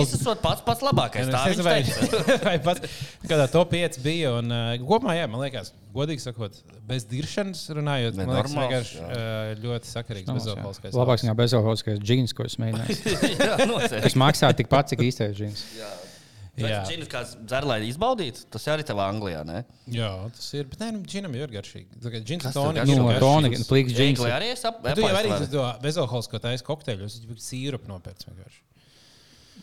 Šis 0.02 0.14
esot 0.20 0.42
pats 0.42 0.62
pats 0.66 0.82
labākais. 0.82 1.28
Es 1.28 1.34
Tā 1.34 1.44
nezinu, 1.46 1.64
viņš 1.68 1.68
vai, 1.68 2.38
vai 2.48 2.56
pats 2.58 2.80
kādā 3.28 3.46
top 3.52 3.70
5 3.72 4.00
bija. 4.04 4.34
Un, 4.40 4.50
kopumā, 4.84 5.14
jā, 5.18 5.28
man 5.30 5.40
liekas, 5.46 5.72
godīgi 5.94 6.22
sakot, 6.24 6.58
bez 6.88 7.06
diršanas 7.08 7.62
runājot, 7.78 8.18
Ne, 8.18 8.26
man 8.28 8.38
liekas, 8.38 8.56
vienkārši 8.58 8.98
jā. 8.98 9.08
uh, 9.08 9.52
ļoti 9.62 9.90
sakarīgs 9.92 10.34
bezalkoholiskais. 10.40 10.98
Labāks 10.98 11.24
nekā 11.26 11.36
bezalkoholiskais 11.38 12.02
džins, 12.02 12.34
ko 12.36 12.46
es 12.48 12.58
mēģināju. 12.62 12.98
Jā. 13.48 13.56
Tas 14.04 14.18
maksā 14.18 14.52
tikpat, 14.58 14.92
cik 14.92 15.06
īstais 15.08 15.34
džins. 15.38 15.64
Jā. 15.78 15.90
Džins 16.58 17.10
kāds 17.10 17.34
dzer, 17.38 17.66
lai 17.68 17.78
izbaudītu, 17.86 18.46
tas 18.52 18.64
arī 18.72 18.84
tev 18.86 18.98
Anglijā, 19.02 19.44
ne? 19.46 19.62
Jā, 19.94 20.10
tas 20.34 20.48
ir. 20.58 20.66
Bet, 20.70 20.80
nē, 20.82 20.88
nu, 20.96 21.02
džinam 21.06 21.36
ir 21.38 21.52
garšīgi. 21.52 22.00
Tā 22.02 22.12
kā 22.12 22.22
džins 22.22 22.48
tev 22.48 22.56
toniks. 22.56 22.90
Nu, 22.90 23.10
toniku, 23.22 23.60
plīks 23.68 23.94
džins. 23.94 24.18
Anglijā 24.18 24.38
arī 24.40 24.48
es 24.54 24.64
ap, 24.66 24.80
Tu 24.96 25.04
jau 25.04 25.12
arī 25.20 25.36
to 25.52 25.66
bezalkoholisko 25.84 26.40
taisa 26.42 26.66
kokteļus, 26.66 27.20
viņš 27.30 27.44
sīrupu 27.44 27.90
nopērts 27.92 28.26
vienkārši. 28.26 28.64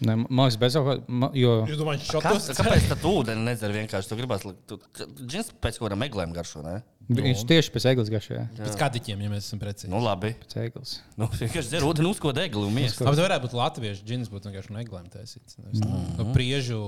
Ne, 0.03 0.15
Man 0.27 0.49
liekas, 0.49 0.57
bezalkoholiskais, 0.59 1.37
jo 1.39 1.51
Jūs 1.69 1.77
domājat, 1.79 2.01
Kā, 2.03 2.19
šotos? 2.19 2.49
kāpēc 2.57 2.87
tad 2.89 3.05
ūdeni 3.07 3.45
nedzer 3.47 3.71
vienkārši? 3.71 4.09
Tu 4.11 4.17
gribās, 4.19 4.43
likt- 4.43 4.65
tu, 4.67 4.79
džins 5.23 5.53
pēc 5.63 5.77
kaut 5.79 5.87
kādām 5.87 6.01
meklējumiem 6.03 6.35
garšo, 6.35 6.63
ne? 6.65 6.81
viņš 7.05 7.43
tieši 7.47 7.71
pēc 7.71 7.85
eglis 7.93 8.09
garšajā. 8.09 8.43
Pēc 8.57 8.75
kadiķiem, 8.81 9.21
ja 9.23 9.29
mēs 9.29 9.45
esam 9.47 9.59
precīzi. 9.61 9.91
Nu, 9.93 9.99
labi. 10.03 10.33
Pēc 10.41 10.57
eglis. 10.65 10.97
Nu, 11.15 11.29
vienkārši 11.39 11.69
dzer 11.71 11.85
ūdeni, 11.87 12.09
uzko 12.11 12.33
deglu 12.35 12.65
un 12.67 12.73
mies. 12.75 12.97
Labi, 12.99 13.21
varētu 13.23 13.45
būt 13.47 13.55
latviešu 13.61 14.03
džins, 14.09 14.27
būtu 14.33 14.49
vienkārši 14.51 14.73
no 14.75 14.81
eglēm 14.83 15.07
taisīts. 15.13 15.55
nevis 15.63 15.79
no- 15.85 16.01
No 16.17 16.27
priežu 16.33 16.81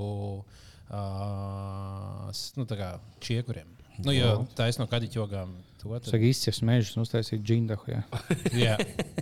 uh, 0.92 2.32
nu, 2.58 2.66
tā 2.68 2.76
kā 2.80 2.90
čiekuriem. 3.24 3.70
Nu, 4.06 4.14
jo 4.14 4.34
taisa 4.58 4.82
no 4.84 4.88
kadiķa 4.92 5.18
jogām. 5.20 5.54
To, 5.82 5.92
tad, 5.96 6.10
Saka, 6.10 6.26
izcils 6.26 6.60
mežus 6.66 6.98
uztaisīt 7.02 7.42
džindahu. 7.46 7.90
jā. 7.92 8.02
jā. 8.66 8.76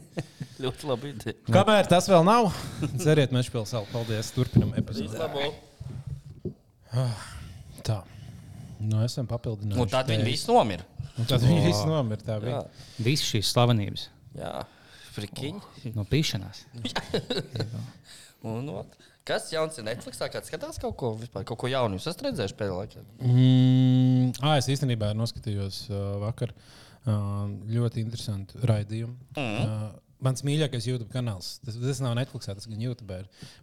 Ļoti 0.63 0.87
labi. 0.87 1.09
ideja. 1.15 1.35
Kamēr 1.51 1.87
tas 1.91 2.07
vēl 2.07 2.23
nav, 2.27 2.47
dzeriet 2.95 3.33
mešpils 3.35 3.73
salu. 3.75 3.87
Paldies. 3.91 4.29
Turpinam 4.35 4.71
epizodi. 4.79 5.19
Tā. 7.85 7.99
Nu, 8.79 9.01
esam 9.03 9.27
papildinājuši. 9.27 9.81
Un 9.83 9.91
tad 9.91 10.09
viņi 10.11 10.25
visi 10.27 10.47
nomira. 10.51 10.85
Un 11.19 11.27
tad 11.27 11.43
viņi 11.43 11.61
visi 11.65 11.83
nomira. 11.89 12.21
Tā 12.23 12.37
bija. 12.43 12.61
Visas 13.03 13.27
šīs 13.31 13.51
slavenības 13.55 14.07
Jā, 14.35 14.51
frikiņi. 15.15 15.91
no 15.95 16.03
pīšanās. 16.07 16.63
Un, 18.45 18.67
ot, 18.77 18.95
kas 19.27 19.49
jauns 19.53 19.77
ir 19.79 19.87
Netflixā? 19.87 20.29
Kāds 20.33 20.51
skatās 20.51 20.79
kaut 20.81 20.95
ko, 20.99 21.11
vispār, 21.19 21.45
kaut 21.47 21.59
ko 21.61 21.69
jaunu? 21.71 21.97
Jūs 21.97 22.09
esat 22.11 22.25
redzējuši 22.27 22.57
pēdējā 22.59 22.79
laikā? 22.79 23.03
Mm, 23.19 24.31
ah, 24.41 24.57
es 24.59 24.69
īstenībā 24.71 25.11
noskatījos 25.17 25.85
uh, 25.89 26.01
vakar 26.23 26.53
uh, 26.55 27.45
ļoti 27.71 28.03
interesantu 28.05 28.61
raidījumu. 28.69 29.15
Mm. 29.35 29.57
Uh, 29.65 29.87
mans 30.25 30.45
mīļākais 30.45 30.87
YouTube 30.89 31.09
kanāls, 31.13 31.57
tas, 31.65 31.77
tas 31.81 32.03
nav 32.03 32.15
Netflix, 32.19 32.49
tas 32.51 32.69
gan 32.69 32.85
YouTube. 32.85 33.19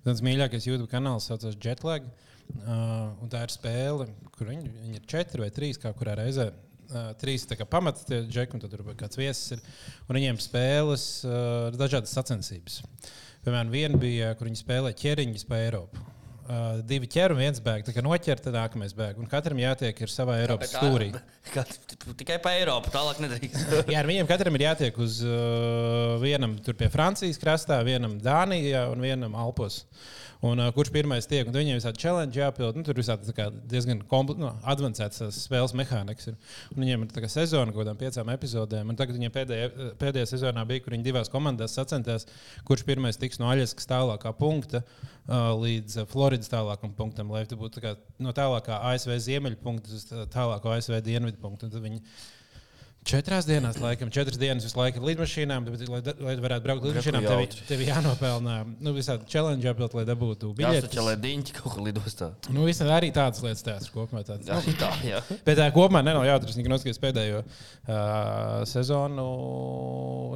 Mans 0.06 0.22
mīļākais 0.26 0.68
YouTube 0.68 0.90
kanāls 0.92 1.30
saucas 1.30 1.58
Jetlag. 1.58 2.10
Uh, 2.52 3.14
un 3.22 3.30
tā 3.32 3.46
ir 3.46 3.52
spēle, 3.54 4.08
kur 4.34 4.50
viņi, 4.50 4.68
viņi 4.82 4.98
ir 4.98 5.08
četri 5.08 5.40
vai 5.44 5.48
trīs, 5.54 5.78
kā 5.80 5.92
kurā 5.96 6.18
reizē. 6.18 6.50
Uh, 6.92 7.12
trīs 7.16 7.46
tā 7.48 7.56
kā 7.56 7.64
pamata 7.64 8.02
tie 8.04 8.18
džeki, 8.26 8.58
un 8.58 8.60
tad 8.60 8.74
tur 8.74 8.82
kāds 8.98 9.16
viesis 9.16 9.54
ir. 9.54 9.62
Un 10.08 10.18
viņiem 10.18 10.40
spēles 10.42 11.06
uh, 11.24 11.70
dažādas 11.78 12.12
sacensības. 12.12 12.82
Piemēram, 13.42 13.70
viena 13.74 13.98
bija, 13.98 14.28
kur 14.38 14.46
viņi 14.46 14.60
spēlē 14.60 14.92
ķeriņus 14.94 15.48
pa 15.48 15.58
Eiropu. 15.64 16.11
Uh, 16.52 16.80
divi 16.84 17.08
ķer 17.08 17.32
un 17.32 17.38
viens 17.40 17.60
bēg. 17.64 17.84
Tā 17.86 17.94
kā 17.96 18.02
noķer, 18.04 18.40
tad 18.44 18.56
nākamais 18.58 18.92
bēg. 18.96 19.16
Un 19.22 19.28
katram 19.30 19.60
jātiek 19.62 20.02
ir 20.04 20.10
savā 20.12 20.36
Eiropas 20.42 20.74
stūrī. 20.74 21.08
Kā, 21.54 21.64
tikai 22.18 22.36
pa 22.44 22.52
Eiropu, 22.58 22.92
tālāk 22.92 23.22
nedrīkst. 23.24 23.70
Jā, 23.92 24.02
ar 24.02 24.08
viņiem 24.10 24.28
katram 24.28 24.58
ir 24.58 24.66
jātiek 24.66 24.98
uz 25.00 25.22
uh, 25.24 26.18
vienam 26.20 26.58
tur 26.64 26.76
pie 26.76 26.90
Francijas 26.92 27.40
krastā, 27.40 27.78
vienam 27.86 28.18
Dānijā 28.20 28.84
un 28.92 29.00
vienam 29.00 29.38
Alpos. 29.38 29.86
Un, 30.42 30.58
uh, 30.58 30.72
kurš 30.74 30.90
pirmais 30.90 31.28
tiek? 31.30 31.46
Un 31.46 31.54
viņiem 31.54 31.78
ir 31.78 31.84
tāda 31.84 32.02
challenge 32.02 32.38
jāpild. 32.40 32.74
Nu, 32.74 32.82
tur 32.82 32.98
ir 32.98 33.58
diezgan 33.70 34.00
kompl- 34.10 34.36
nu, 34.42 34.50
avansēts 34.66 35.22
spēles 35.38 35.72
mehānisms. 35.78 36.56
Viņiem 36.74 37.06
ir 37.06 37.12
tā 37.14 37.22
kā 37.22 37.30
sezona 37.30 37.70
kaut 37.70 37.84
kādām 37.84 38.00
piecām 38.00 38.32
epizodēm. 38.34 38.90
Un 38.90 38.98
tagad 38.98 39.16
viņiem 39.16 39.34
pēdējā, 39.36 39.68
pēdējā 40.02 40.32
sezonā 40.34 40.66
bija, 40.66 40.82
kur 40.82 40.96
viņi 40.96 41.06
divās 41.06 41.30
komandās 41.30 41.78
sacensties, 41.78 42.26
kurš 42.66 42.82
pirmais 42.90 43.20
tiks 43.22 43.38
no 43.38 43.52
Aļaskas 43.54 43.86
tālākā 43.86 44.34
punkta 44.34 44.82
uh, 44.82 45.54
līdz 45.62 46.02
uh, 46.02 46.10
Floridas 46.42 46.50
tālākam 46.50 46.92
punktam, 46.96 47.30
lai 47.30 47.44
tu 47.46 47.56
būtu 47.56 47.78
tā 47.78 47.82
kā 47.84 47.92
no 48.22 48.32
tālākā 48.32 48.80
ASV 48.90 49.14
ziemeļu 49.22 49.58
punkta 49.62 49.92
uz 49.92 50.04
tā- 50.08 50.26
tālāko 50.26 50.72
ASV 50.74 51.00
dienvidu 51.02 51.38
punktu. 51.40 51.66
Un 51.66 51.70
tad 51.70 51.82
viņi 51.82 52.02
Četrās 53.02 53.48
dienās, 53.48 53.80
laikam, 53.82 54.12
četras 54.14 54.38
dienas 54.38 54.62
visu 54.62 54.78
laiku 54.78 55.00
ar 55.00 55.06
lidmašīnām, 55.08 55.64
bet, 55.66 55.80
lai, 55.90 55.98
lai 56.22 56.34
varētu 56.38 56.62
braukt 56.62 56.84
ar 56.84 56.92
lidmašīnām, 56.92 57.24
tev, 57.26 57.56
tev 57.66 57.80
jānopelnā 57.82 58.54
nu, 58.78 58.92
visādi 58.94 59.26
challenge, 59.26 59.66
apbild, 59.66 59.96
lai 59.98 60.04
dabūtu 60.06 60.52
Jā, 60.62 60.70
tas 60.84 60.94
lai 61.02 61.16
diņķi 61.18 61.56
kaut 61.56 61.74
kur 61.74 61.82
lidostā. 61.88 62.28
Nu, 62.54 62.62
visādi 62.68 62.94
arī 62.94 63.08
tādas 63.16 63.42
lietas 63.42 63.64
tās 63.66 63.88
kopumā. 63.90 64.22
Tādas. 64.28 64.46
Jā, 64.46 64.60
Nu, 64.62 64.74
tā, 64.78 64.90
jā. 65.02 65.18
bet 65.42 65.58
tā 65.58 65.66
kopumā 65.74 66.04
nav 66.06 66.22
jautri. 66.28 66.52
Es 66.54 66.58
tikai 66.60 66.70
noskatījos 66.70 67.02
pēdējo 67.02 67.40
uh, 67.42 68.62
sezonu, 68.70 69.26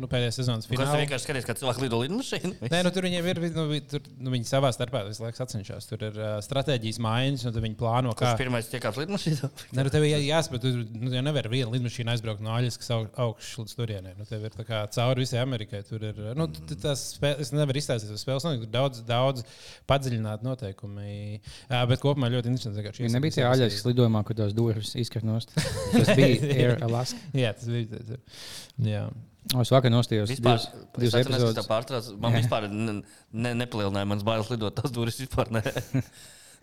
nu, 0.03 0.11
pēdējā 0.11 0.35
sezonas 0.41 0.67
Kas 0.67 0.73
tev 0.75 0.83
finālu. 0.83 1.05
vienkārši 1.05 1.29
skaties, 1.29 1.47
kā 1.47 1.55
cilvēki 1.61 1.85
lido 1.87 2.03
lidmašīnu? 2.03 2.53
Nē, 2.67 2.83
nu, 2.83 2.93
tur 2.99 3.07
viņiem 3.07 3.31
ir, 3.31 3.43
nu, 3.55 3.67
tur, 3.95 4.11
nu, 4.19 4.35
viņi 4.35 4.51
savā 4.51 4.73
starpā 4.75 5.05
visu 5.07 5.23
laiku 5.23 5.39
sacenšas. 5.39 5.87
Tur 5.93 6.03
ir 6.11 6.19
uh, 6.19 6.35
stratēģijas 6.43 6.99
maiņas, 7.07 7.47
un 7.53 7.63
viņi 7.69 7.79
plāno, 7.79 8.17
kā. 8.19 8.33
Kurš 8.35 8.43
pirmais 8.43 8.71
tiek 8.75 8.83
kāps 8.83 8.99
lidmašīnā? 9.05 9.53
Nē, 9.71 9.87
nu, 9.87 9.95
tev 9.95 10.03
ir 10.11 10.17
jā- 10.17 10.25
jāsaprot, 10.35 10.67
tu 10.67 10.75
nu, 10.99 11.15
jau 11.15 11.23
nevar 11.31 11.47
viena 11.53 11.71
lidmašīna 11.77 12.17
aizbraukt 12.17 12.43
no 12.43 12.56
Aļaskas 12.57 12.91
au- 12.97 13.09
augšas 13.27 13.59
līdz 13.61 13.75
turienei. 13.79 14.15
Nu, 14.19 14.25
tev 14.29 14.45
ir 14.49 14.55
tā 14.57 14.65
kā 14.69 14.81
cauri 14.97 15.25
visai 15.25 15.41
Amerikai. 15.43 15.83
Tur 15.89 16.03
ir, 16.09 16.19
nu, 16.39 16.47
tas 16.83 17.03
spēle, 17.17 17.41
es 17.45 17.53
nevaru 17.55 17.81
izstāstīt 17.83 18.13
par 18.15 18.23
spēles, 18.23 18.47
nu, 18.49 18.65
tur 18.65 18.73
daudz, 18.79 19.03
daudz 19.09 19.45
padziļināt 19.91 20.43
noteikumi. 20.47 21.41
Jā, 21.71 21.85
bet 21.91 22.03
kopumā 22.05 22.31
ļoti 22.33 22.53
interesanti. 22.55 22.85
Viņa 23.03 23.15
nebija 23.19 23.39
tajā 23.39 23.53
aļas 23.55 23.73
visas- 23.77 23.87
lidojumā, 23.91 24.25
kur 24.29 24.39
tās 24.43 24.55
durvis 24.57 24.95
izkrīt 24.99 25.27
nost. 25.29 25.55
Tas 25.93 26.13
bija 26.19 26.51
Air 26.59 26.77
Alaska. 26.89 27.19
Jā, 27.37 27.55
tas 27.57 27.69
bija. 27.73 27.89
tas 27.97 28.15
ir- 28.17 28.93
Jā. 28.93 29.07
O, 29.55 29.61
Es 29.63 29.71
vakar 29.71 29.93
nostājos 29.95 30.27
Vispār, 30.33 30.57
divas, 30.59 30.95
divas 30.99 31.15
atceros, 31.21 31.53
ka 31.55 31.63
tā 31.63 31.77
epizodes. 31.85 32.09
Man 32.19 32.33
vispār 32.35 32.65
ne, 32.69 32.97
ne, 33.31 33.53
nepalielināja 33.61 34.09
manas 34.11 34.25
bailes 34.27 34.49
lidot 34.51 34.75
tās 34.75 34.91
durvis 34.91 35.21
vispār. 35.23 35.53
Ne. 35.55 35.63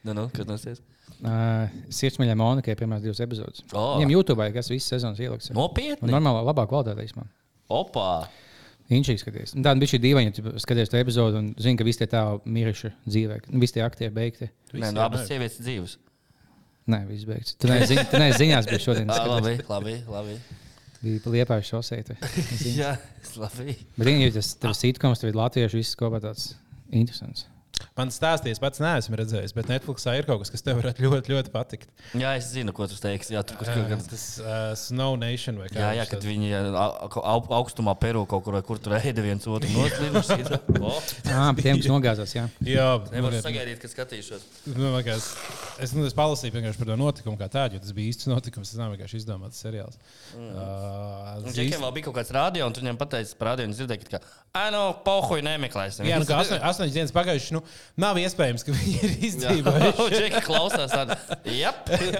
Nu, 0.03 0.13
nu, 0.17 0.25
kad 0.35 0.47
nosies? 0.49 0.81
Uh, 1.23 1.71
Sirdsmīļā 1.93 2.33
Monikai 2.35 2.75
pirmās 2.79 3.03
divas 3.03 3.21
epizodes. 3.23 3.63
O. 3.71 3.83
Viņam 4.01 4.11
YouTube, 4.11 4.47
kas 4.55 4.67
visas 4.71 4.89
sezonas 4.97 5.19
ielikts. 5.23 5.49
ir. 5.49 5.55
Un 5.55 5.61
Nopietni. 5.61 6.11
normālā, 6.11 6.41
labā 6.43 6.65
kvalitātē 6.67 7.05
īstenībā. 7.07 7.27
Opā. 7.71 8.09
Viņš 8.91 9.11
skaties. 9.21 9.53
Tā 9.63 9.71
bija 9.79 9.93
šī 9.93 9.99
dīvaina, 10.03 10.33
ja 10.35 10.59
skaties 10.59 10.91
to 10.91 10.99
epizodu 10.99 11.39
un 11.39 11.53
zina, 11.55 11.79
ka 11.79 11.85
visi 11.87 12.01
tie 12.03 12.09
tā 12.11 12.23
miruši 12.43 12.91
dzīvē. 13.07 13.37
Visi 13.63 13.77
tie 13.77 13.85
aktieri 13.85 14.11
beigti. 14.13 14.49
Nē, 14.73 14.89
nu, 14.91 14.99
abas 15.05 15.23
sievietes 15.29 15.61
dzīves. 15.63 15.95
Nē, 16.91 16.99
viss 17.07 17.23
beigts. 17.29 17.55
Tu 17.55 17.69
neesi 17.71 17.93
zi- 17.93 18.03
tu 18.11 18.19
neesi 18.19 18.41
ziņās, 18.43 18.67
bet 18.67 18.83
šodien 18.83 19.07
skaties. 19.07 19.31
labi, 19.31 19.55
labi, 19.71 19.95
labi. 20.11 20.35
bija 21.03 21.31
liepājuši 21.37 21.71
šosei. 21.71 22.03
Jā, 22.81 22.97
labi. 23.39 23.77
Bet 23.95 24.07
viņi 24.09 24.27
ir 24.27 24.35
tas 24.35 24.51
tev 24.59 24.75
sitkoms, 24.75 25.23
tev 25.23 25.31
ir 25.31 25.39
latviešu 25.39 25.79
viss 25.79 25.95
kopā 25.99 26.19
tāds 26.23 26.51
interesants. 26.91 27.47
Man 27.97 28.09
stāstījis, 28.13 28.57
pats 28.61 28.80
neesmu 28.82 29.17
redzējis, 29.19 29.51
bet 29.53 29.67
Netflixā 29.69 30.13
ir 30.17 30.26
kaut 30.26 30.39
kas, 30.41 30.49
kas 30.53 30.63
tev 30.65 30.80
varētu 30.80 31.03
ļoti, 31.03 31.32
ļoti 31.34 31.51
patikt. 31.53 31.89
Jā, 32.17 32.32
es 32.39 32.47
zinu, 32.53 32.74
ko 32.74 32.86
tu 32.89 32.95
teiksi. 32.97 33.34
Jā, 33.36 33.41
tur 33.45 33.57
kaut 33.59 33.69
kas 33.89 34.07
tas 34.09 34.24
uh, 34.41 34.74
Snow 34.78 35.13
Nation 35.19 35.57
vai 35.61 35.67
kā 35.74 35.78
Jā, 35.82 35.89
jā, 35.99 36.05
kad 36.09 36.21
tāds- 36.21 36.30
viņi 36.30 36.51
au- 36.74 37.21
au- 37.21 37.49
augstumā 37.59 37.93
Peru 38.01 38.24
kaut 38.30 38.43
kur, 38.45 38.57
kur 38.65 38.82
tur 38.82 38.95
ēda 38.97 39.26
viens 39.26 39.45
otru 39.49 39.69
noslīduši. 39.74 40.59
Ah, 41.34 41.49
bet 41.55 41.65
tiem, 41.65 41.82
kas 41.82 41.89
nogāzās, 41.91 42.34
jā. 42.38 42.45
Jā, 42.65 42.88
Nevar 43.13 43.36
bet- 43.36 43.45
sagaidīt, 43.45 43.82
ka 43.82 43.89
skatīšos. 43.91 44.45
Nu, 44.74 44.93
liekas, 44.97 45.32
es, 45.84 45.93
nu, 45.97 46.05
es 46.09 46.17
palasīju 46.17 46.53
vienkārši 46.57 46.82
par 46.82 46.91
to 46.93 46.97
notikumu, 47.01 47.38
kā 47.41 47.49
tādu, 47.53 47.78
jo 47.78 47.84
tas 47.86 47.93
bija 47.97 48.13
īsts 48.13 48.30
notikums. 48.32 48.74
Tas 48.74 48.82
nav 48.82 48.93
vienkārši 48.95 49.21
izdomāts 49.21 49.61
seriāls. 49.65 49.97
Mm. 50.38 50.49
Uh, 50.53 51.34
Un 51.43 51.53
Džekiem 51.53 51.82
vēl 51.84 51.93
bija 51.97 52.07
kaut 52.09 52.17
kāds 52.21 52.34
rādio, 52.34 52.65
un 52.69 52.74
tu 52.78 52.82
viņam 52.86 52.97
pateici 53.01 53.38
par 53.38 53.53
rādio, 53.53 53.67
un 53.69 53.74
es 53.76 53.82
dzirdēju, 53.82 54.09
ka, 54.13 54.21
ah, 54.55 54.69
no, 54.74 54.84
pohuļ 55.05 55.41
nemeklēsim. 55.49 56.05
Jā, 56.09 56.21
nu, 56.21 56.28
kā 56.30 56.38
astoņ- 56.43 56.61
astoņas 56.69 56.95
dienas 56.95 57.13
pagājušas, 57.15 57.51
nu, 57.57 57.62
nav 57.99 58.20
iespējams, 58.22 58.66
ka 58.68 58.76
viņi 58.76 58.93
ir 59.07 59.16
izdzīvojuši. 59.30 60.07
Džeki 60.18 60.41
klausās 60.45 60.93
tādu. 60.93 61.18
Jā, 61.53 61.72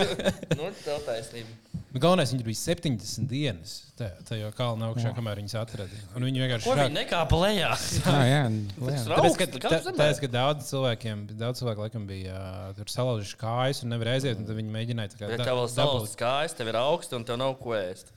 nu, 0.60 0.70
tev 0.84 1.00
taisnība. 1.08 1.54
Nu, 1.94 2.02
Galvenais, 2.02 2.32
viņi 2.34 2.46
bija 2.48 2.58
70 2.58 3.28
dienas 3.30 3.74
tajā, 4.26 4.48
kalna 4.58 4.88
augšā, 4.90 5.12
kamēr 5.14 5.38
viņas 5.44 5.54
atrada. 5.60 6.00
Un 6.18 6.26
viņi 6.26 6.42
vienkārši 6.42 6.66
Ko 6.66 6.74
viņi 6.74 6.88
šāk- 6.88 6.96
nekāpa 6.96 7.38
lejā? 7.44 7.68
Jā, 8.08 8.16
jā, 8.26 8.40
jā. 8.50 9.04
Tāpēc, 9.12 9.38
ka, 9.38 9.48
tā, 9.54 9.72
tāpēc, 9.86 10.22
ka 10.24 10.30
daudz 10.34 10.72
cilvēkiem, 10.72 11.22
daudz 11.38 11.62
cilvēku 11.62 11.86
laikam 11.86 12.08
bija 12.10 12.34
uh, 12.34 12.72
tur 12.80 12.90
salauzuši 12.90 13.38
kājas 13.44 13.84
un 13.86 13.94
nevarēja 13.94 14.24
aiziet. 14.24 14.42
un 14.42 14.50
tad 14.50 14.58
Viņi 14.58 14.74
mēģināja 14.74 15.14
tā 15.14 15.22
kā 15.22 15.30
Ja 15.30 15.38
tev 15.38 15.54
vēl 15.54 15.62
dabūt. 15.70 15.76
salauzts 15.78 16.18
kājas, 16.24 16.58
tev 16.58 16.74
ir 16.74 16.80
augsts, 16.82 17.14
un 17.14 17.28
tev 17.30 17.38
nav 17.44 17.54
ko 17.62 17.78
ēst. 17.78 18.10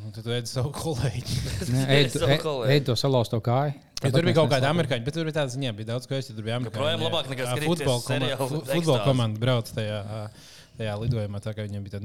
Un 0.00 0.14
Tad 0.16 0.24
tu 0.24 0.32
ēdi 0.32 0.48
savu 0.48 0.70
kolēģi. 0.74 1.38
Ej- 1.96 2.06
kolēģi. 2.42 2.72
ej 2.74 2.82
to 2.88 2.96
salauzt 2.98 3.34
kāju. 3.36 3.74
Ja 4.00 4.08
tur 4.14 4.24
bija 4.24 4.38
kaut 4.38 4.48
kāda 4.48 4.70
amerikāņu, 4.72 5.04
bet 5.04 5.16
tur 5.16 5.26
bija 5.28 5.36
tāda 5.42 5.52
ziņa, 5.52 5.74
bija 5.76 5.90
daudz 5.92 6.08
ko 6.08 6.16
es 6.16 6.30
tur 6.30 6.40
biju 6.40 6.56
amerikāņu. 6.56 6.80
Joprojām 6.80 7.04
labāk 7.04 7.28
nekā 7.28 7.50
futbola 7.66 8.00
komanda-. 8.06 8.48
Futbola 8.70 9.02
komanda 9.04 9.42
brauc 9.42 9.68
tajā, 9.76 9.98
tajā 10.80 10.94
lidojumā, 11.02 11.42
tā 11.44 11.52
kā 11.56 11.66
viņiem 11.66 11.84
bija 11.84 12.00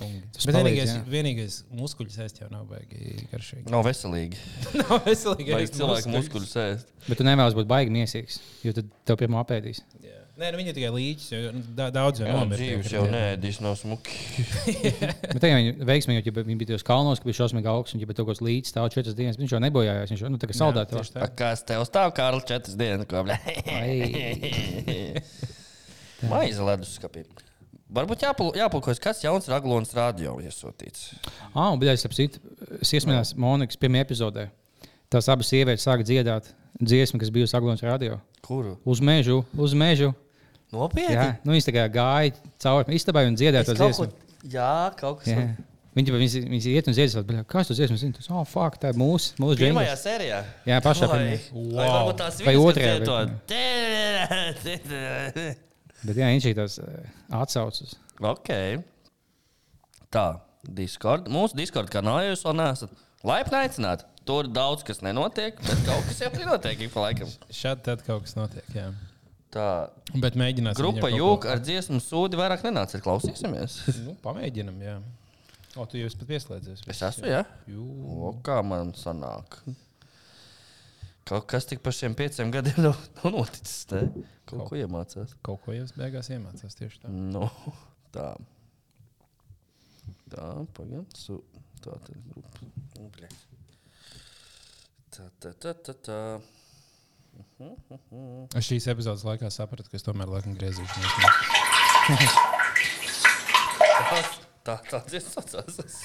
kungi. 0.00 0.22
Tas 0.34 0.48
Bet 0.48 0.56
palīdz, 0.56 0.66
vienīgais, 0.66 0.94
jā. 0.96 1.04
vienīgais 1.14 1.58
muskuļu 1.78 2.14
sēst 2.16 2.42
jau 2.42 2.50
nav 2.50 2.66
baigi 2.72 3.28
garšīgi. 3.30 3.70
Nav 3.70 3.86
veselīgi. 3.86 4.42
Nav 4.82 4.96
veselīgi. 5.06 5.54
Vajag 5.54 5.76
cilvēku 5.78 6.14
muskuļus 6.16 6.56
ēst. 6.66 6.90
Bet 7.06 7.22
tu 7.22 7.28
nevēlies 7.30 7.58
būt 7.60 7.70
baigi 7.70 7.94
miesīgs, 7.94 8.40
jo 8.66 8.74
tad 8.80 8.90
tev 9.06 9.22
pirmo 9.22 9.38
apēdīs. 9.44 9.84
Jā. 10.02 10.19
Nē, 10.40 10.48
nu 10.54 10.56
viņi 10.56 10.72
tikai 10.72 10.88
līķis, 10.94 11.24
jo 11.34 11.50
nu, 11.52 11.60
da, 11.76 11.90
daudz 11.92 12.22
jau 12.22 12.24
Jā, 12.24 12.32
nomirst. 12.38 12.62
dzīves 12.62 12.92
jau 12.94 13.02
nēdīs 13.12 13.58
nav 13.60 13.74
smuki. 13.76 14.14
Bet 15.34 15.44
jau 15.44 15.58
viņi 15.58 15.74
veiksmīgi, 15.84 16.22
jo 16.24 16.32
viņi 16.38 16.56
bija 16.62 16.70
tajos 16.70 16.84
kalnos, 16.88 17.20
ka 17.20 17.28
bija 17.28 17.36
šausmīgi 17.42 17.68
augsts, 17.68 17.92
un 17.92 18.00
ja 18.00 18.06
tur 18.08 18.16
kaut 18.22 18.30
kāds 18.30 18.40
līdz 18.46 18.70
stāv 18.72 18.88
četras 18.94 19.12
dienas, 19.18 19.36
viņš 19.36 19.52
jau 19.52 19.60
nebojājās. 19.66 20.08
Viņš 20.14 20.22
jau 20.24 20.30
nu, 20.32 20.38
tā 20.40 20.48
kā 20.48 20.54
saldēta. 20.56 20.96
tieši 20.96 21.12
tā. 21.12 21.20
Kas 21.36 21.60
tev 21.68 21.84
stāv, 21.84 22.08
Kārl, 22.16 22.40
četras 22.48 22.72
dienas? 22.80 23.04
Ko? 23.10 23.20
Maize 26.30 26.62
leduskapī. 26.70 27.26
Varbūt 27.92 28.24
jāpulkojas, 28.24 28.96
kas 29.02 29.20
jauns 29.26 29.44
Raglons 29.50 29.92
radio 29.98 30.38
iesūtīts. 30.40 31.10
Ah, 31.52 31.68
un 31.74 31.76
bija 31.82 31.92
apsīt, 31.92 32.38
es 32.80 32.94
iesmējos 32.96 33.34
Monikas 33.36 33.76
pirmajā 33.82 34.06
epizodē. 34.08 34.48
Tās 35.12 35.28
abas 35.28 35.52
sievietes 35.52 35.84
sāka 35.84 36.00
dziedāt 36.06 36.48
dziesmu, 36.80 37.20
kas 37.20 37.28
bijusi 37.34 37.52
Aglons 37.60 37.82
radio. 37.84 38.16
Kuru? 38.46 38.78
Uz 38.88 39.02
mežu, 39.04 39.42
uz 39.58 39.74
mežu. 39.76 40.14
Nopietni? 40.70 41.14
Jā, 41.16 41.24
nu, 41.44 41.52
viņas 41.56 41.68
gāja 41.94 42.30
cauri 42.62 42.94
istabai 42.98 43.24
un 43.26 43.34
dziedāja 43.38 43.64
to 43.66 43.74
dziesmu. 43.74 44.04
ko- 44.06 44.14
Jā, 44.50 44.90
kaut 44.96 45.18
kas 45.24 45.28
Jā. 45.32 45.48
Viņi 45.90 46.06
viņas, 46.14 46.34
viņas 46.46 46.66
iet 46.70 46.86
un 46.86 46.94
dziedās, 46.94 47.24
bet 47.26 47.42
kas 47.50 47.66
tas 47.66 47.74
dziesmas 47.80 47.98
zina? 47.98 48.14
Tas, 48.14 48.28
oh, 48.30 48.44
fuck, 48.46 48.76
tā 48.78 48.92
ir 48.92 48.96
mūsu, 49.00 49.34
mūsu 49.42 49.58
Pirmajā 49.58 49.90
džingls. 49.90 50.04
sērijā. 50.06 50.38
Jā, 50.70 50.76
pašā 50.84 51.08
pirmajā. 51.10 51.38
vai 52.46 52.54
otrajā? 52.54 53.02
Bet 56.06 56.16
jā, 56.16 56.28
viņš 56.32 56.44
ir 56.48 56.54
tās 56.56 56.78
atsaucas. 57.42 57.90
Ok. 58.24 58.48
Tā, 60.14 60.26
Discord. 60.64 61.26
Mūsu 61.32 61.56
Discord 61.58 61.90
kanālā 61.92 62.30
jūs 62.30 62.44
vēl 62.46 62.56
neesat. 62.62 62.90
Laipni 63.26 63.56
aicināti. 63.60 64.06
Tur 64.24 64.46
daudz 64.52 64.82
kas 64.86 65.00
nenotiek, 65.02 65.58
bet 65.58 65.78
kaut 65.86 66.04
kas 66.06 66.20
jau 66.22 66.30
ir 66.38 66.46
notiek 66.46 66.80
ik 66.86 66.92
pa 66.94 67.00
laikam. 67.08 67.28
Šādi 67.50 67.82
tad 67.88 67.98
kaut 68.06 68.22
kas 68.28 68.34
notiek. 68.38 68.64
Jā. 68.76 68.86
Tā 69.50 69.66
Bet 70.14 70.36
mēģināsim. 70.38 70.78
grupa 70.78 71.08
kaut 71.08 71.16
jūka 71.16 71.50
ar 71.54 71.62
dziesmu 71.62 71.98
sūdi 72.04 72.38
vairāk 72.38 72.62
nenāca. 72.68 73.00
Klausīsimies. 73.02 73.80
Nu, 74.06 74.14
pamēģinam, 74.22 74.76
jā. 74.84 74.96
O, 75.78 75.86
tu 75.86 75.98
jau 75.98 76.06
esi 76.06 76.18
pat 76.18 76.30
pieslēdzies. 76.30 76.84
Es 76.90 77.02
esmu, 77.06 77.28
jā. 77.30 77.44
Jū. 77.70 77.86
O, 78.30 78.32
kā 78.46 78.60
man 78.66 78.92
sanāk? 78.98 79.58
Kaut 81.30 81.46
kas 81.50 81.66
tik 81.70 81.82
par 81.84 81.94
šiem 81.94 82.14
pieciem 82.18 82.50
gadiem 82.54 82.80
nav, 82.82 82.96
nav 83.20 83.34
noticis. 83.34 83.84
Te? 83.90 84.00
Kaut 84.50 84.64
ko 84.70 84.78
iemācās. 84.78 85.36
Kaut 85.46 85.62
ko 85.62 85.74
jau 85.76 85.84
es 85.86 85.92
beigās 85.94 86.30
iemācījos 86.34 86.78
tieši 86.78 87.04
tā. 87.04 87.10
No, 87.12 87.50
tā. 88.14 88.32
Tā, 90.30 90.48
pagaidi. 90.78 91.06
Su... 91.18 91.38
Tā 91.80 91.94
tad 92.04 92.16
grupa. 92.28 92.66
Nu, 92.98 93.06
bļa. 93.14 93.28
Tā, 95.14 95.28
tā, 95.40 95.52
tā, 95.56 95.72
tā, 95.86 95.94
tā. 96.04 96.18
Es 98.56 98.66
šīs 98.66 98.88
epizodes 98.92 99.24
laikā 99.26 99.50
sapratu, 99.52 99.90
ka 99.90 99.98
es 100.00 100.06
tomēr 100.06 100.30
laikam 100.32 100.56
griezīšos. 100.58 100.96
Tā, 104.10 104.22
tā, 104.66 104.74
tā 104.90 105.02
dziesma 105.06 105.44
saucās. 105.46 106.00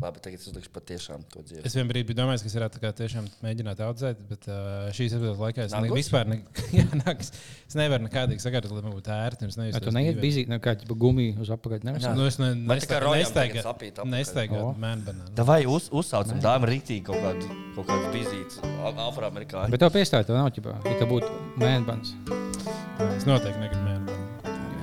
Labi, 0.00 0.20
tagad 0.24 0.40
es 0.40 0.48
uzlikšu 0.48 0.70
patiešām 0.72 1.24
to 1.28 1.42
dziesmu. 1.44 1.62
Es 1.68 1.74
vienbrīd 1.76 2.06
biju 2.08 2.16
domājis, 2.22 2.40
ka 2.40 2.48
es 2.48 2.54
varētu 2.56 2.78
tā 2.78 2.82
kā 2.86 2.90
tiešām 3.02 3.26
mēģināt 3.44 3.82
audzēt, 3.84 4.22
bet 4.30 4.46
uh, 4.48 4.86
šīs 4.96 5.12
epizodes 5.18 5.42
laikā 5.42 5.66
es 5.66 5.74
ne, 5.76 5.90
vispār 5.92 6.30
ne, 6.30 6.38
jā, 6.78 6.86
nagus. 7.02 7.28
es 7.68 7.76
nevaru 7.76 8.06
nekādīgi 8.06 8.40
sakārtot, 8.40 8.72
lai 8.72 8.84
man 8.86 8.94
būtu 8.96 9.12
ērti. 9.12 9.50
es 9.52 9.58
nejustos 9.60 9.84
tu 9.84 9.92
neiet 9.92 10.20
bizī, 10.22 10.46
nu, 10.48 10.56
kā 10.64 10.72
ģipa 10.80 10.96
gumiju 11.04 11.44
uz 11.44 11.52
apakaļ? 11.52 11.84
Sākt? 12.00 12.16
Nu, 12.16 12.24
es 12.30 12.40
ne, 12.40 12.54
sapīt 13.60 14.00
apakaļ? 14.00 14.14
nestaigāju 14.16 14.70
O. 14.70 14.72
mēnbanānu. 14.80 15.46
Vai 15.50 15.60
uz, 15.68 15.90
uzsaucam 15.92 16.40
dāmu 16.40 16.72
rītīgi 16.72 17.04
kaut 17.10 17.20
kādu, 17.20 17.60
kaut 17.76 17.90
kādu 17.92 18.14
bizītu 18.16 18.72
afroamerikāņu? 19.10 19.76
Bet 19.76 19.84
tev 19.84 19.92
piestāja, 19.98 20.30
tev 20.30 20.40
nav 20.40 20.48
ģipa, 20.56 20.80
ja 20.88 20.96
tev 20.96 21.12
būtu 21.12 21.28
mēnbans. 21.60 22.16
Es 23.18 23.28
noteikti 23.28 23.60
negribu. 23.60 23.79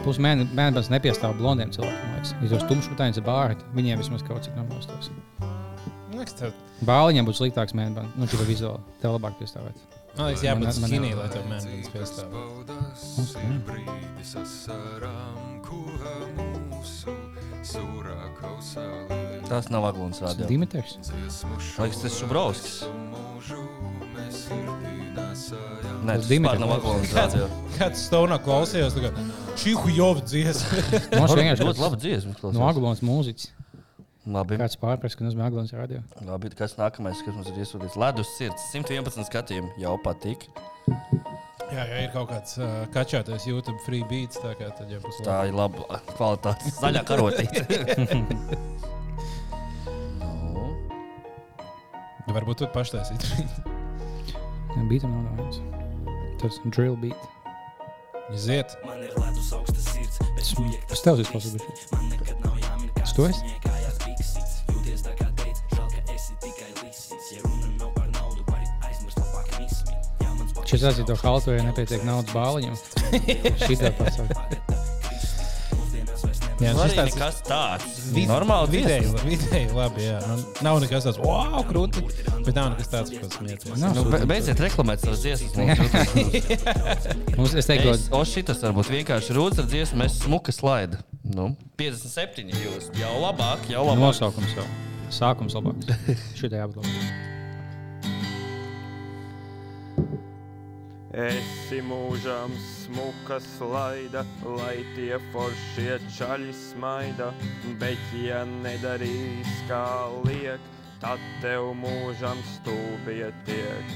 Plus 0.08 0.22
mēnbans 0.24 0.88
nepiestāv 0.88 1.34
blondiem 1.36 1.68
cilvēkiem. 1.76 2.06
man 2.08 2.22
liekas. 2.22 2.32
Ja 2.40 2.48
tos 2.54 2.64
tumšmutains 2.70 3.18
ir 3.20 3.26
bārti, 3.28 3.66
viņiem 3.76 4.00
vismaz 4.00 4.24
kaut 4.24 4.46
cik 4.46 4.56
tev- 6.40 6.56
Bāliņiem 6.88 7.28
būtu 7.28 7.42
sliktāks 7.42 7.76
mēnbans. 7.76 8.16
Nu, 8.16 8.24
ģipa 8.32 8.46
vizuāli. 8.48 8.80
Tev 9.02 9.18
labāk 9.18 9.36
piestāvēt. 9.42 9.76
man 10.18 10.30
liekas, 10.32 10.44
jābūt 10.48 10.80
skinī, 10.80 11.12
lai 11.18 11.28
tev 11.30 11.44
mēnbanāns 11.52 11.92
piestāv. 11.92 12.32
Tas 19.50 19.70
nav 19.70 19.86
Aglons 19.90 20.22
radio. 20.22 20.48
Dimitrs. 20.48 20.98
Dziesmu 21.04 21.58
Liekas, 21.80 22.02
tas 22.04 22.18
Šubrovskis. 22.20 22.78
Nē, 26.08 26.16
Tas 26.16 26.28
Dimitris 26.30 26.62
nav 26.62 26.74
Aglons 26.78 27.14
radio. 27.16 27.48
Kāds 27.78 28.08
stāvā 28.08 28.40
klausījās, 28.44 28.98
kā 28.98 29.12
šī 29.60 29.76
hujova 29.84 30.24
dziesma. 30.26 30.84
Mums 31.20 31.36
vienkārši 31.38 31.68
ļoti 31.70 31.84
laba 31.84 32.02
dziesma. 32.02 32.36
No. 32.48 32.68
Aglons 32.70 33.04
mūziķis. 33.06 33.52
Labi. 34.28 34.58
Kāds 34.60 34.76
pārprast, 34.80 35.16
ka 35.20 35.28
bija 35.28 35.48
Aglons 35.48 35.72
radio. 35.76 36.02
Labi, 36.28 36.52
kas 36.60 36.76
nākamais, 36.80 37.24
kas 37.24 37.36
mums 37.38 37.48
ir 37.54 37.62
iesūtīts? 37.64 37.96
Ledus 38.00 38.34
sirds, 38.36 38.68
111 38.76 39.24
skatījumi. 39.30 39.72
Jau 39.80 39.96
patīk. 40.04 40.50
Jā, 41.68 41.84
ja 41.84 42.04
ir 42.06 42.12
kaut 42.14 42.30
kāds 42.32 42.56
uh, 42.62 42.86
kačātais 42.94 43.44
YouTube 43.48 43.80
free 43.84 44.06
beats, 44.08 44.40
tā 44.40 44.54
kā 44.56 44.70
tad 44.78 44.92
būs 45.04 45.20
Tā 45.26 45.40
ir 45.50 45.56
laba 45.58 46.00
kvalitāte. 46.14 46.72
Zaļā 46.80 47.04
karotīte. 47.08 47.60
nu, 50.22 50.32
labi. 50.56 50.78
Varbūt 52.38 52.64
tu 52.64 52.70
paštaisīt. 52.76 53.28
Beatam 54.88 55.12
nav 55.12 55.24
nevienas. 55.28 55.60
Tas 56.40 56.60
ir 56.62 56.72
drill 56.72 56.96
beat. 57.02 57.22
Iziet. 58.32 58.76
Man 58.86 59.04
ir 59.04 59.12
ledus 59.20 59.52
augsta 59.56 59.80
sirds, 59.82 60.20
bet 60.36 60.52
projekta 60.56 60.94
Es 60.96 61.04
tev 61.04 61.20
izklausos, 61.24 61.56
bet 61.60 61.96
man 61.96 62.10
nekad 62.12 62.44
nav 62.44 62.60
jāmin 62.64 62.92
Es 63.04 63.16
to 63.16 63.28
es? 63.28 63.44
Šis 70.68 70.84
tas 70.84 70.98
ir 71.00 71.08
to 71.08 71.16
haltu, 71.22 71.54
ja 71.56 71.64
nepietiek 71.64 72.04
naudas 72.08 72.34
bāliņam. 72.36 72.76
Šitā 73.68 73.94
pasaka. 73.96 74.76
Jā, 76.58 76.72
šis 76.74 76.82
arī 76.82 76.96
tāds 76.98 77.16
nekas 77.18 77.36
tāds. 77.46 77.98
Normāli 78.26 78.80
vidēji, 78.80 79.12
vidēji 79.22 79.68
labi. 79.78 80.08
Jā. 80.08 80.18
Nu, 80.26 80.38
nav 80.66 80.80
nekas 80.82 81.06
tāds, 81.06 81.20
wow, 81.22 81.60
krūti. 81.68 82.02
Bet 82.48 82.58
nav 82.58 82.72
nekas 82.74 82.90
tāds, 82.90 83.14
kas 83.14 83.38
smieties. 83.38 83.76
Nu, 83.78 84.08
be, 84.10 84.24
beidziet 84.30 84.64
reklamēt 84.66 85.06
savas 85.06 85.22
dziesmas. 85.22 85.54
mums. 87.38 87.54
Es 87.54 87.70
teiktu, 87.70 87.94
o, 88.10 88.24
šitas 88.26 88.66
varbūt 88.66 88.90
vienkārši 88.96 89.38
rūtas 89.38 89.62
ar 89.64 89.70
dziesmu, 89.70 90.02
mēs 90.02 90.18
smuka 90.24 90.56
slaida. 90.56 91.04
Nu, 91.28 91.52
57 91.78 92.50
jūs. 92.66 92.92
Jau 92.98 93.16
labāk, 93.22 93.70
jau 93.70 93.86
ka 93.86 93.94
labāk. 93.94 94.06
nosaukums 94.08 94.58
jau. 94.58 94.68
Sākums 95.14 95.56
labāks. 95.56 95.94
Šitā 96.40 96.66
jābūt 96.66 96.82
labāk. 96.82 97.18
Esi 101.18 101.80
mūžam 101.82 102.52
smuka 102.62 103.40
slaida, 103.42 104.22
lai 104.46 104.84
tie 104.94 105.18
foršie 105.34 105.96
čaļi 106.14 106.52
smaida, 106.54 107.32
bet 107.82 108.04
ja 108.22 108.44
nedarīs 108.46 109.56
kā 109.66 109.88
liek, 110.28 110.62
tad 111.02 111.18
tev 111.42 111.72
mūžam 111.80 112.38
stūbie 112.52 113.32
tiek. 113.50 113.96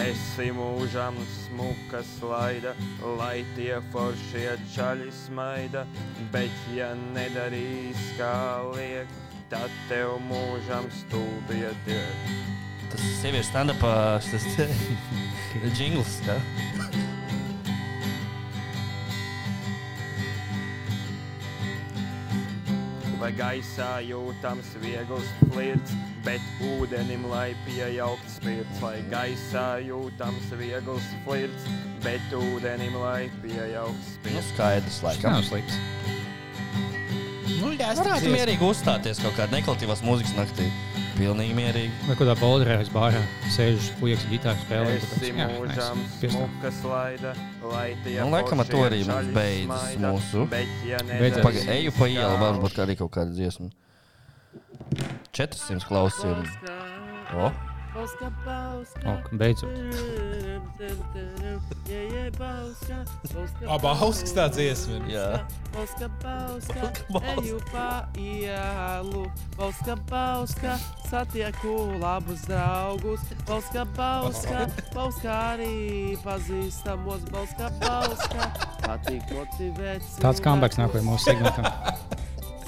Esi 0.00 0.48
mūžam 0.56 1.20
smuka 1.36 2.00
slaida, 2.16 2.72
lai 3.20 3.42
tie 3.58 3.76
foršie 3.92 4.56
čaļi 4.72 5.12
smaida, 5.26 5.84
bet 6.32 6.64
ja 6.72 6.94
nedarīs 7.12 8.14
kā 8.16 8.38
liek, 8.72 9.20
tad 9.50 9.70
tev 9.90 10.16
mūžam 10.28 10.86
stūbie 10.94 11.70
tiek. 11.86 12.30
Tas 12.90 13.02
ir 13.06 13.14
sieviešu 13.20 13.50
stand-upā, 13.52 13.94
tas 14.30 14.46
jingls. 15.78 16.16
Ja? 16.26 16.38
Vai 23.20 23.32
gaisā 23.36 23.98
jūtams 24.06 24.70
viegls 24.80 25.26
flirts, 25.50 25.92
bet 26.24 26.40
ūdenim 26.64 27.26
lai 27.28 27.50
pieaugt 27.66 28.24
spirts. 28.32 28.78
Vai 28.80 29.02
gaisā 29.12 29.66
jūtams 29.84 30.48
viegls 30.56 31.04
flirts, 31.26 31.66
bet 32.04 32.32
ūdenim 32.36 32.96
lai 33.02 33.26
pieaugt 33.42 33.92
Nu, 34.00 34.14
spirts. 34.14 34.48
skaidrs, 34.54 35.00
Tas 35.00 35.02
laikam. 35.04 35.36
nav 35.36 35.44
slikts. 35.50 35.76
Nu, 37.58 37.72
jā, 37.74 37.90
Varētu 37.98 38.30
mierīgi 38.30 38.62
uzstāties 38.66 39.20
kaut 39.24 39.34
kādā 39.38 39.58
nekvalitatīvās 39.58 40.02
mūzikas 40.06 40.34
naktī. 40.38 40.68
Pilnīgi 41.18 41.52
mierīgi. 41.56 41.90
Vai 42.06 42.14
kādā 42.16 42.34
boldrēs 42.40 42.88
bārā 42.94 43.20
sēž 43.52 43.90
puikas 44.00 44.22
ģitāru 44.30 44.62
spēlē. 44.62 44.94
Esi 45.00 45.32
mūžam 45.36 46.04
smuka 46.22 46.70
slaida, 46.78 47.34
lai 47.66 47.88
tie 48.04 48.20
Nu, 48.22 48.30
laikam 48.32 48.62
ar 48.62 48.70
to 48.70 48.84
arī 48.86 49.02
mums 49.08 49.32
beidzas 49.34 49.98
mūsu- 50.00 50.46
Beidzas. 50.48 51.42
Paga, 51.44 51.66
eju 51.76 51.92
pa 51.98 52.08
ielu, 52.08 52.36
varbūt 52.44 52.80
arī 52.86 52.96
kaut 53.02 53.10
kāda 53.18 53.34
dziesma. 53.36 53.68
400 55.32 55.84
klausījumi. 57.94 59.06
O, 59.06 59.12
O, 59.12 59.36
beidzot. 59.38 59.70
Abā 63.70 63.92
hauskas 63.98 64.32
tā 64.36 64.46
dziesma. 64.52 65.00
jā. 65.10 65.40
Pauska, 65.74 66.08
Polska 66.22 66.90
eju 67.36 67.58
pa 67.70 68.08
ielu. 68.18 69.24
Polska 69.56 69.96
pauska, 70.10 70.78
satieku 71.10 71.74
labus 72.00 72.42
draugus. 72.48 73.20
Polska 73.46 73.86
pauska, 73.96 74.66
pauska 74.94 75.30
arī 75.54 76.16
pazīstamos. 76.24 77.22
Polska 77.30 77.70
pauska, 77.82 78.50
patīk 78.86 79.22
motivēt. 79.34 80.02
Tāds 80.22 80.40
comebacks 80.42 80.78
cilvēkus. 80.78 80.82
nākamajam 80.82 81.10
mūsu 81.10 81.24
segmentam. 81.30 81.64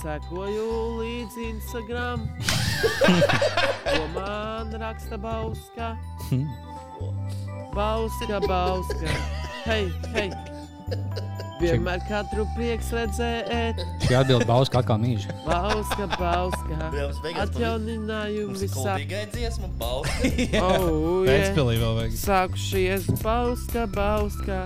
Sekoju 0.03 0.98
līdzi 0.98 1.44
Instagram. 1.53 2.24
Ko 3.86 4.00
man 4.16 4.72
raksta 4.80 5.14
Bauska? 5.18 5.92
Bauska, 7.74 8.40
Bauska. 8.48 9.12
Hei, 9.62 9.86
hei! 10.16 10.26
Vienmēr 11.62 12.03
katru 12.09 12.42
prieks 12.57 12.90
redzēt, 12.90 13.78
Šī 14.03 14.16
atbilde 14.18 14.48
Bauska 14.48 14.82
atkal 14.82 14.98
mīž. 14.98 15.28
Bauska, 15.46 16.09
Bauska. 16.18 16.90
Atjauninājumi 17.44 18.59
visā. 18.59 18.74
Kuldīgai 18.98 19.26
dziesma, 19.30 19.70
balss. 19.78 20.11
Oh, 20.59 21.22
yeah. 21.22 21.30
Pēcpilī 21.30 21.78
vēl 21.78 21.98
vajag. 22.00 22.18
Sākušies 22.26 23.07
Bauska, 23.22 23.86
Bauska. 23.94 24.64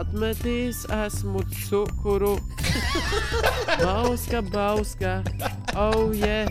Atmetīs 0.00 0.86
esmu 1.04 1.42
cukuru. 1.66 2.38
Bauska, 3.82 4.40
Bauska. 4.42 5.22
Oh, 5.76 6.12
yeah. 6.12 6.48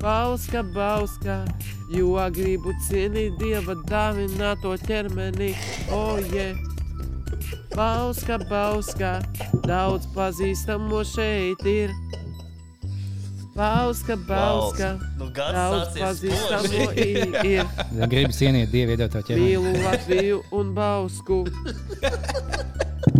Bauska, 0.00 0.62
Bauska. 0.74 1.44
Jo 1.94 2.16
gribu 2.34 2.74
cienīt 2.88 3.38
dieva 3.38 3.76
dāvināto 3.86 4.74
ķermeni. 4.88 5.52
Oh, 5.94 6.18
yeah. 6.34 6.58
Bauska, 7.76 8.40
Bauska. 8.50 9.20
Daudz 9.68 10.10
pazīstamo 10.16 11.04
šeit 11.06 11.62
ir. 11.70 11.94
Bauska, 13.54 14.16
Bauska. 14.16 14.88
Nu, 15.18 15.28
gads 15.30 15.52
Daudz 15.54 15.98
pazīstamo 15.98 16.88
ir. 16.98 17.34
Ja 17.98 18.08
gribi 18.10 18.34
cienīt 18.34 18.72
dievu 18.74 18.96
iedotā 18.96 19.22
ķermeni. 19.22 19.54
Mīlu 19.54 19.84
Latviju 19.84 20.40
un 20.58 20.72
Bausku. 20.74 21.44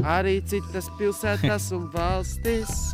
Arī 0.05 0.41
citas 0.51 0.91
pilsētas 0.99 1.71
un 1.77 1.87
valstis. 1.95 2.91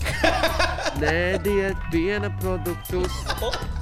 Nēdiet 1.00 1.88
piena 1.90 2.28
produktus. 2.42 3.16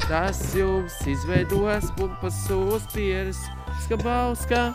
Tas 0.06 0.40
jums 0.56 1.02
izveidos 1.10 1.90
pumpas 1.98 2.44
uzpieris. 2.54 3.42
Skabauska. 3.84 4.68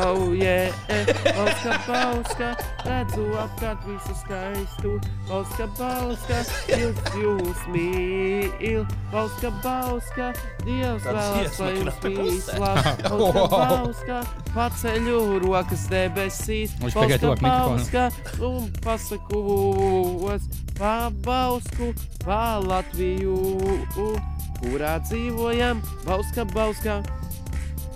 Oh, 0.00 0.32
yeah, 0.32 0.70
eh, 0.88 1.06
Bauska, 1.34 1.74
Bauska, 1.86 2.48
redzu 2.86 3.24
apkārt 3.34 3.82
visu 3.82 4.14
skaistu. 4.20 4.92
Bauska, 5.26 5.66
Bauska, 5.74 6.38
jūs 6.70 7.00
jūs 7.18 7.64
mīl. 7.74 8.84
Bauska, 9.10 9.50
Bauska, 9.64 10.28
Dievs 10.62 11.02
vēlas, 11.02 11.58
lai 11.58 11.72
jums 11.80 11.98
labs. 12.62 13.02
Bauska, 13.08 13.44
Bauska, 13.50 14.20
paceļu 14.54 15.18
rokas 15.42 15.88
debesīs. 15.90 16.78
Mikrofonu. 16.78 17.34
Bauska, 17.42 18.08
un 18.38 18.70
pasakos, 18.86 20.46
pa 20.78 20.96
Bausku, 21.26 21.90
pa 22.22 22.60
Latviju, 22.62 23.34
kurā 24.62 24.98
dzīvojam. 25.10 25.82
Bauska, 26.06 26.46
Bauska, 26.54 27.00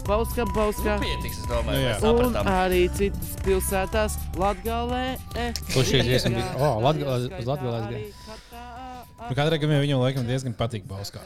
Bauska, 0.07 0.45
Bauska. 0.55 0.97
Nu, 0.99 1.05
pietiks, 1.05 1.39
es 1.39 1.47
domāju, 1.47 1.79
Nu, 1.79 1.87
mēs 1.87 2.03
Un 2.03 2.35
sapratām. 2.35 2.49
arī 2.51 2.81
citas 2.97 3.37
pilsētās, 3.45 4.17
Latvijā. 4.37 4.79
Kur 5.73 5.85
šī 5.87 6.01
dziesma 6.03 6.33
bija? 6.35 6.49
O, 6.59 6.81
Latgalē- 6.83 7.45
Latgalē. 7.47 8.03
Nu, 9.23 9.35
Katrā 9.39 9.57
gadījumā 9.63 9.79
viņam 9.85 10.03
laikam 10.03 10.27
diezgan 10.27 10.55
patīk 10.59 10.85
Bauskā. 10.91 11.23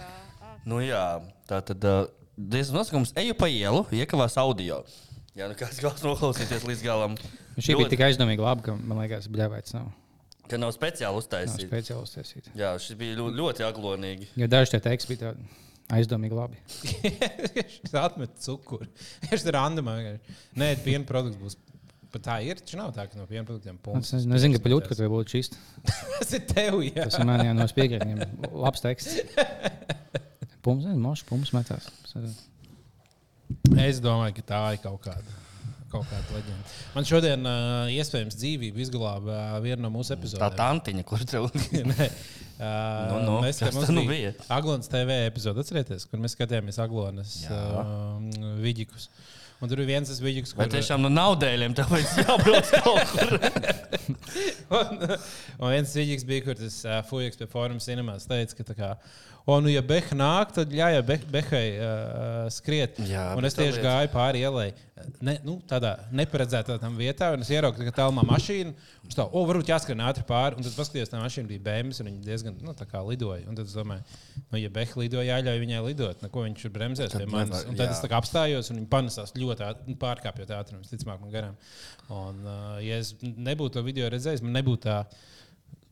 Nu, 0.68 0.80
jā, 0.84 1.22
tā 1.48 1.62
tad 1.64 1.84
uh, 1.84 2.06
diezgan 2.36 2.76
nosaukums. 2.82 3.14
Eju 3.16 3.34
pa 3.38 3.48
ielu, 3.48 3.86
iekavās 3.96 4.36
audio. 4.36 4.82
Jā, 5.36 5.48
nu 5.48 5.54
kāds 5.56 5.80
gals 5.80 6.02
noklausīties 6.04 6.64
līdz 6.68 6.82
galam. 6.84 7.16
Nu, 7.56 7.62
Šī 7.64 7.76
bija 7.76 7.88
tik 7.88 8.00
aizdomīga 8.04 8.44
laba, 8.44 8.62
ka 8.62 8.74
man 8.76 8.98
liekas, 9.00 9.28
bļāvēts 9.32 9.72
nav. 9.76 9.88
Ka 10.48 10.56
nav 10.60 10.70
speciāli 10.76 11.10
Nav 11.16 11.22
uztaisīts. 11.22 11.68
speciāli 11.68 12.02
uztaisīta. 12.04 12.52
Jā, 12.54 12.74
šis 12.78 12.96
bija 13.00 13.16
ļoti, 13.18 13.36
ļoti 13.40 13.64
aglonīgi. 13.66 14.28
Jo 14.36 14.46
daži 14.46 14.76
tie 14.76 14.80
teksti 14.84 15.14
bija 15.16 15.30
tādi 15.32 15.48
aizdomīgi 15.94 16.34
labi. 16.36 16.58
Viņš 17.56 17.94
atmet 18.00 18.34
cukuru. 18.42 18.88
Viņš 19.30 19.44
tur 19.46 19.56
randamā. 19.58 19.94
vienkārši. 20.00 20.36
Nē, 20.58 20.72
piena 20.84 21.06
produkts 21.08 21.38
būs. 21.42 21.56
Bet 22.14 22.22
tā 22.24 22.36
ir. 22.46 22.58
Taču 22.62 22.78
nav 22.80 22.92
tā, 22.96 23.04
ka 23.10 23.18
no 23.18 23.26
piena 23.28 23.44
produktiem 23.46 23.76
Es 23.76 23.82
punkts. 23.84 24.12
nezinu, 24.30 24.56
ka 24.56 24.64
paļūt, 24.64 24.86
ka 24.88 24.96
tev 24.98 25.10
būtu 25.12 25.34
šis. 25.36 25.50
Tas 25.86 26.32
ir 26.38 26.44
tev, 26.48 26.78
jā. 26.86 27.04
Tas 27.10 27.18
ir 27.20 27.26
man 27.28 27.42
jau 27.44 27.54
no 27.58 27.66
spiegriem. 27.70 28.22
Labs 28.54 28.82
teksts. 28.84 29.18
Pums, 30.64 30.86
nezinu, 30.86 31.02
mošs, 31.02 31.26
pums 31.28 31.52
metās. 31.54 31.90
Es 33.78 33.98
domāju, 34.02 34.34
ka 34.40 34.46
tā 34.48 34.60
ir 34.76 34.80
kaut 34.82 35.02
kāda. 35.04 35.34
Kaut 35.92 36.08
kāda 36.10 36.34
leģenda. 36.34 36.72
Man 36.96 37.06
šodien 37.06 37.46
uh, 37.46 37.86
iespējams 37.94 38.34
dzīvību 38.40 38.80
izglāba 38.82 39.36
uh, 39.36 39.58
viena 39.62 39.84
no 39.84 39.92
mūsu 39.94 40.10
Tā 40.10 40.16
epizodēm. 40.18 40.56
tantiņa, 40.58 41.04
kur 41.06 41.22
tev 41.30 41.46
Nē. 41.92 42.08
Uh, 42.56 43.10
Nu, 43.10 43.16
nu, 43.20 43.32
mēs 43.44 43.58
tad 43.60 43.74
nu 43.92 44.06
bija? 44.08 44.30
Aglons 44.52 44.88
TV 44.88 45.18
epizode, 45.26 45.60
atcerieties, 45.60 46.06
kur 46.08 46.22
mēs 46.22 46.32
skatījāmies 46.38 46.78
Aglonas 46.80 47.34
uh, 47.50 47.82
vidikus. 48.62 49.10
Un 49.60 49.70
tur 49.72 49.80
ir 49.80 49.88
viens 49.88 50.08
tas 50.08 50.18
vidiks, 50.20 50.52
Vai 50.56 50.66
kur 50.66 50.74
tiešām 50.76 51.00
no 51.04 51.08
naudēļiem 51.12 51.76
tev 51.76 51.88
vajag 51.92 52.16
jābrauc 52.26 52.72
kaut 52.84 53.12
kur? 53.12 53.36
un, 54.70 55.06
un 55.60 55.72
viens 55.74 55.94
cīņķis 55.94 56.26
bija, 56.28 56.44
kur 56.48 56.58
tas 56.58 56.80
uh, 56.86 56.98
Fujaks 57.08 57.40
pie 57.40 57.48
Fóruma 57.50 57.82
cinemās 57.82 58.28
teica, 58.28 58.58
ka 58.58 58.66
tā 58.70 58.76
kā, 58.78 58.90
o, 59.46 59.60
nu, 59.62 59.70
ja 59.70 59.82
Beha 59.86 60.18
nāk, 60.18 60.54
tad 60.56 60.74
ļauj 60.74 61.00
Be 61.06 61.20
Behai 61.36 61.66
uh, 61.76 62.46
skriet. 62.52 63.00
Jā, 63.06 63.28
un 63.38 63.46
es 63.46 63.56
tieši 63.58 63.84
gāju 63.84 64.12
pāri 64.14 64.42
ielai, 64.46 64.70
ne, 65.20 65.36
nu, 65.44 65.58
tādā 65.68 65.92
neparedzētā 66.16 66.78
tam 66.80 66.96
vietā, 66.98 67.30
un 67.36 67.44
es 67.44 67.50
ieraugu, 67.52 67.84
ka 67.86 67.94
tālumā 68.00 68.24
mašīna, 68.26 68.72
un 69.04 69.12
tā, 69.12 69.26
o, 69.26 69.42
varbūt 69.48 69.70
jāskrien 69.70 70.02
ātri 70.06 70.24
pāri, 70.26 70.58
un 70.58 70.66
tad 70.66 70.76
paskatījos, 70.78 71.12
tā 71.12 71.20
mašīna 71.20 71.50
bija 71.50 71.64
bēmas, 71.66 72.00
un 72.02 72.10
viņi 72.10 72.24
diezgan, 72.24 72.56
nu, 72.64 72.74
tā 72.76 72.88
kā 72.88 73.02
lidoja. 73.06 73.44
Un 73.50 73.58
tad 73.58 73.68
es 73.68 73.76
domāju, 73.76 74.18
nu, 74.40 74.60
ja 74.60 74.72
Beha 74.72 75.02
lidoja, 75.02 75.28
jāļauj 75.36 75.62
viņai 75.62 75.82
lidot, 75.90 76.24
neko 76.24 76.46
viņš 76.46 76.64
ir 76.66 76.74
bremzēs 76.78 77.12
Tad 77.12 77.22
pie 77.22 77.30
manis. 77.30 77.66
Un 77.68 77.78
tad 77.78 77.90
jā. 77.90 77.96
es 77.96 78.02
tā 78.02 78.10
kā 78.10 78.20
apstājos, 78.22 78.72
un 78.72 78.80
viņi 78.80 78.90
panesās 78.92 79.36
ļoti 79.36 79.66
ātri, 79.68 79.92
nu, 79.92 79.98
pārkāpjot 80.00 80.54
ātrumu, 80.58 80.88
ticamāk, 80.88 81.20
man 81.22 81.34
garām. 81.34 81.60
Un, 82.06 82.42
uh, 82.46 82.76
ja 82.84 83.00
es 83.02 83.12
nebūtu 83.20 83.76
to 83.76 83.84
video 83.86 84.08
redzējis, 84.12 84.44
man 84.46 84.55
nebūtu 84.56 84.86
tā, 84.86 84.96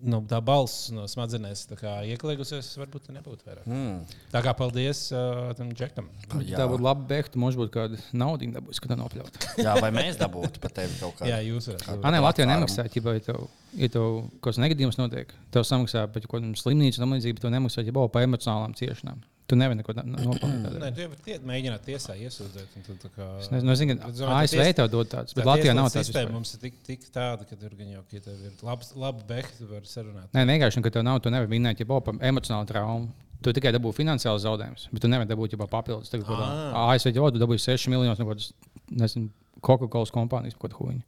nu, 0.05 0.21
tā 0.29 0.39
balss 0.45 0.89
no 0.95 1.07
smadzenēs 1.11 1.65
tā 1.71 1.79
kā 1.79 1.93
iekliegusies, 2.11 2.69
varbūt 2.81 3.09
tā 3.09 3.15
nebūtu 3.17 3.47
vairāk. 3.47 3.67
Mm. 3.69 4.17
Tā 4.33 4.43
kā 4.45 4.55
paldies 4.59 5.07
uh, 5.15 5.51
tam 5.59 5.73
džekam. 5.77 6.09
Jā. 6.43 6.59
Tā 6.61 6.69
būtu 6.71 6.85
labi, 6.85 7.07
bet 7.12 7.39
mums 7.41 7.59
būtu 7.59 7.75
kāda 7.75 8.01
nauda, 8.17 8.49
dabūs, 8.59 8.81
ka 8.83 8.91
tā 8.91 8.99
nopļaut. 9.01 9.39
Jā, 9.65 9.77
vai 9.83 9.93
mēs 9.95 10.19
dabūtu 10.21 10.62
par 10.62 10.75
tevi 10.77 10.99
kaut 11.01 11.19
kādu? 11.21 11.31
Jā, 11.33 11.41
jūs 11.47 11.71
varat. 11.73 11.87
Ah, 12.01 12.11
nē, 12.15 12.23
Latvijā 12.25 12.49
nemaksā. 12.51 12.89
Ja 12.89 13.21
tev, 13.29 13.47
ja 13.81 13.93
tev 13.93 14.09
kaut 14.41 14.51
kas 14.51 14.62
negadījums 14.62 15.01
notiek, 15.01 15.33
tev 15.55 15.67
samaksā 15.69 16.09
par 16.11 16.27
kaut 16.27 16.37
kādām 16.39 16.57
slimnīcām, 16.59 17.07
tam 17.07 17.17
līdzīgi, 17.17 17.41
tev 17.43 17.55
nemaksā 17.55 17.87
jau 17.87 18.09
par 18.12 18.27
emocionālām 18.29 18.77
ciešanām. 18.79 19.23
Tu 19.47 19.57
nevari 19.61 19.77
neko 19.77 19.93
nopelnīt. 19.93 20.77
Nē, 20.81 20.89
tu 20.97 21.03
jau 21.05 21.11
tie, 21.25 21.35
mēģināt 21.45 21.83
tiesā 21.85 22.15
iesūdzēt. 22.17 22.71
tad 23.03 23.11
kā- 23.13 23.27
Es 23.43 23.51
nezinu, 23.53 23.73
es 23.75 23.79
zinu, 23.83 23.97
ka 24.01 24.09
tā 24.09 24.29
ASV 24.41 24.57
ties- 24.57 24.77
tev 24.79 24.89
dod 24.91 25.07
tādas, 25.13 25.35
bet 25.37 25.45
tā 25.45 25.49
Latvijā 25.51 25.75
nav 25.77 25.89
tādas. 25.91 26.09
sistēma 26.09 26.25
vispār. 26.25 26.33
Mums 26.33 26.55
ir 26.55 26.61
tik, 26.61 26.79
tik 26.87 27.01
tāda, 27.13 27.45
ka 27.49 27.55
tur 27.57 27.69
gan 27.77 27.87
jau 27.93 28.03
ir 28.49 28.53
labs, 28.63 28.95
labi 28.97 29.23
behti, 29.29 29.59
tu 29.59 29.67
vari 29.67 29.85
sarunāt. 29.85 30.31
Nē, 30.33 30.47
vienkārši, 30.49 30.83
ka 30.83 30.91
tev 30.97 31.05
nav, 31.05 31.21
tu 31.21 31.29
nevari 31.29 31.49
vinēt, 31.53 31.79
ja 31.79 31.85
par 32.01 32.15
emocionālu 32.15 32.67
traumu. 32.67 33.09
Tu 33.43 33.53
tikai 33.53 33.75
dabūji 33.77 33.95
finansiālu 34.01 34.41
zaudējumus, 34.41 34.89
bet 34.91 35.03
tu 35.03 35.09
nevari 35.09 35.29
dabūt 35.29 35.51
jau 35.53 35.67
papildus. 35.69 36.09
Tagad, 36.09 36.25
Ah. 36.31 36.95
ASV 36.95 37.13
jau 37.13 37.29
dabūji 37.31 37.61
6 37.61 37.87
miljonus 37.93 38.19
no 38.19 38.25
kādas, 38.25 38.53
nezinu, 38.91 39.29
Coca-Cola 39.61 40.07
kompānijas, 40.11 40.57
kaut 40.59 40.73
ko 40.73 40.87
huīņu. 40.89 41.03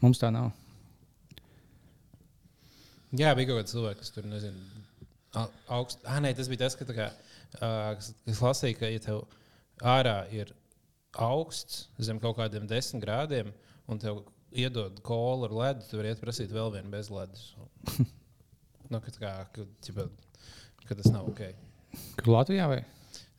Mums 0.00 0.18
tā 0.18 0.32
nav. 0.32 0.52
Jā, 3.16 3.34
bija 3.36 3.48
kaut 3.48 3.60
kāds 3.64 3.74
cilvēks, 3.74 3.98
kas 4.02 4.10
tur 4.10 4.24
nezinu, 4.24 4.56
au- 5.34 5.50
augst. 5.78 5.98
Ah, 6.06 6.18
nē, 6.20 6.34
tas 6.36 6.48
bija 6.48 6.58
tas, 6.64 6.74
ka, 6.74 6.84
tā 6.84 6.94
kā, 6.96 7.10
kas, 7.58 8.12
kas 8.26 8.40
lasīja, 8.44 8.78
ka, 8.80 8.90
ja 8.92 9.02
tev 9.04 9.22
ārā 9.82 10.18
ir 10.34 10.52
augsts 11.22 11.86
zem 12.02 12.18
kaut 12.20 12.36
kādiem 12.40 12.66
desmit 12.68 13.04
grādiem, 13.04 13.52
un 13.88 14.00
tev 14.02 14.24
iedod 14.56 14.98
kolu 15.04 15.48
ar 15.48 15.54
ledu, 15.60 15.86
tu 15.88 15.98
vari 16.00 16.12
iet 16.12 16.20
prasīt 16.22 16.52
vēl 16.52 16.72
vienu 16.74 16.92
bez 16.92 17.10
ledus. 17.12 17.48
nu, 18.90 19.00
ka, 19.00 19.12
tā 19.14 19.20
kā, 19.22 19.32
ka, 19.54 19.66
ķipa, 19.86 20.08
ka 20.88 20.98
tas 20.98 21.10
nav 21.12 21.28
ok. 21.30 21.42
Kur 22.20 22.34
Latvijā 22.36 22.68
vai? 22.70 22.82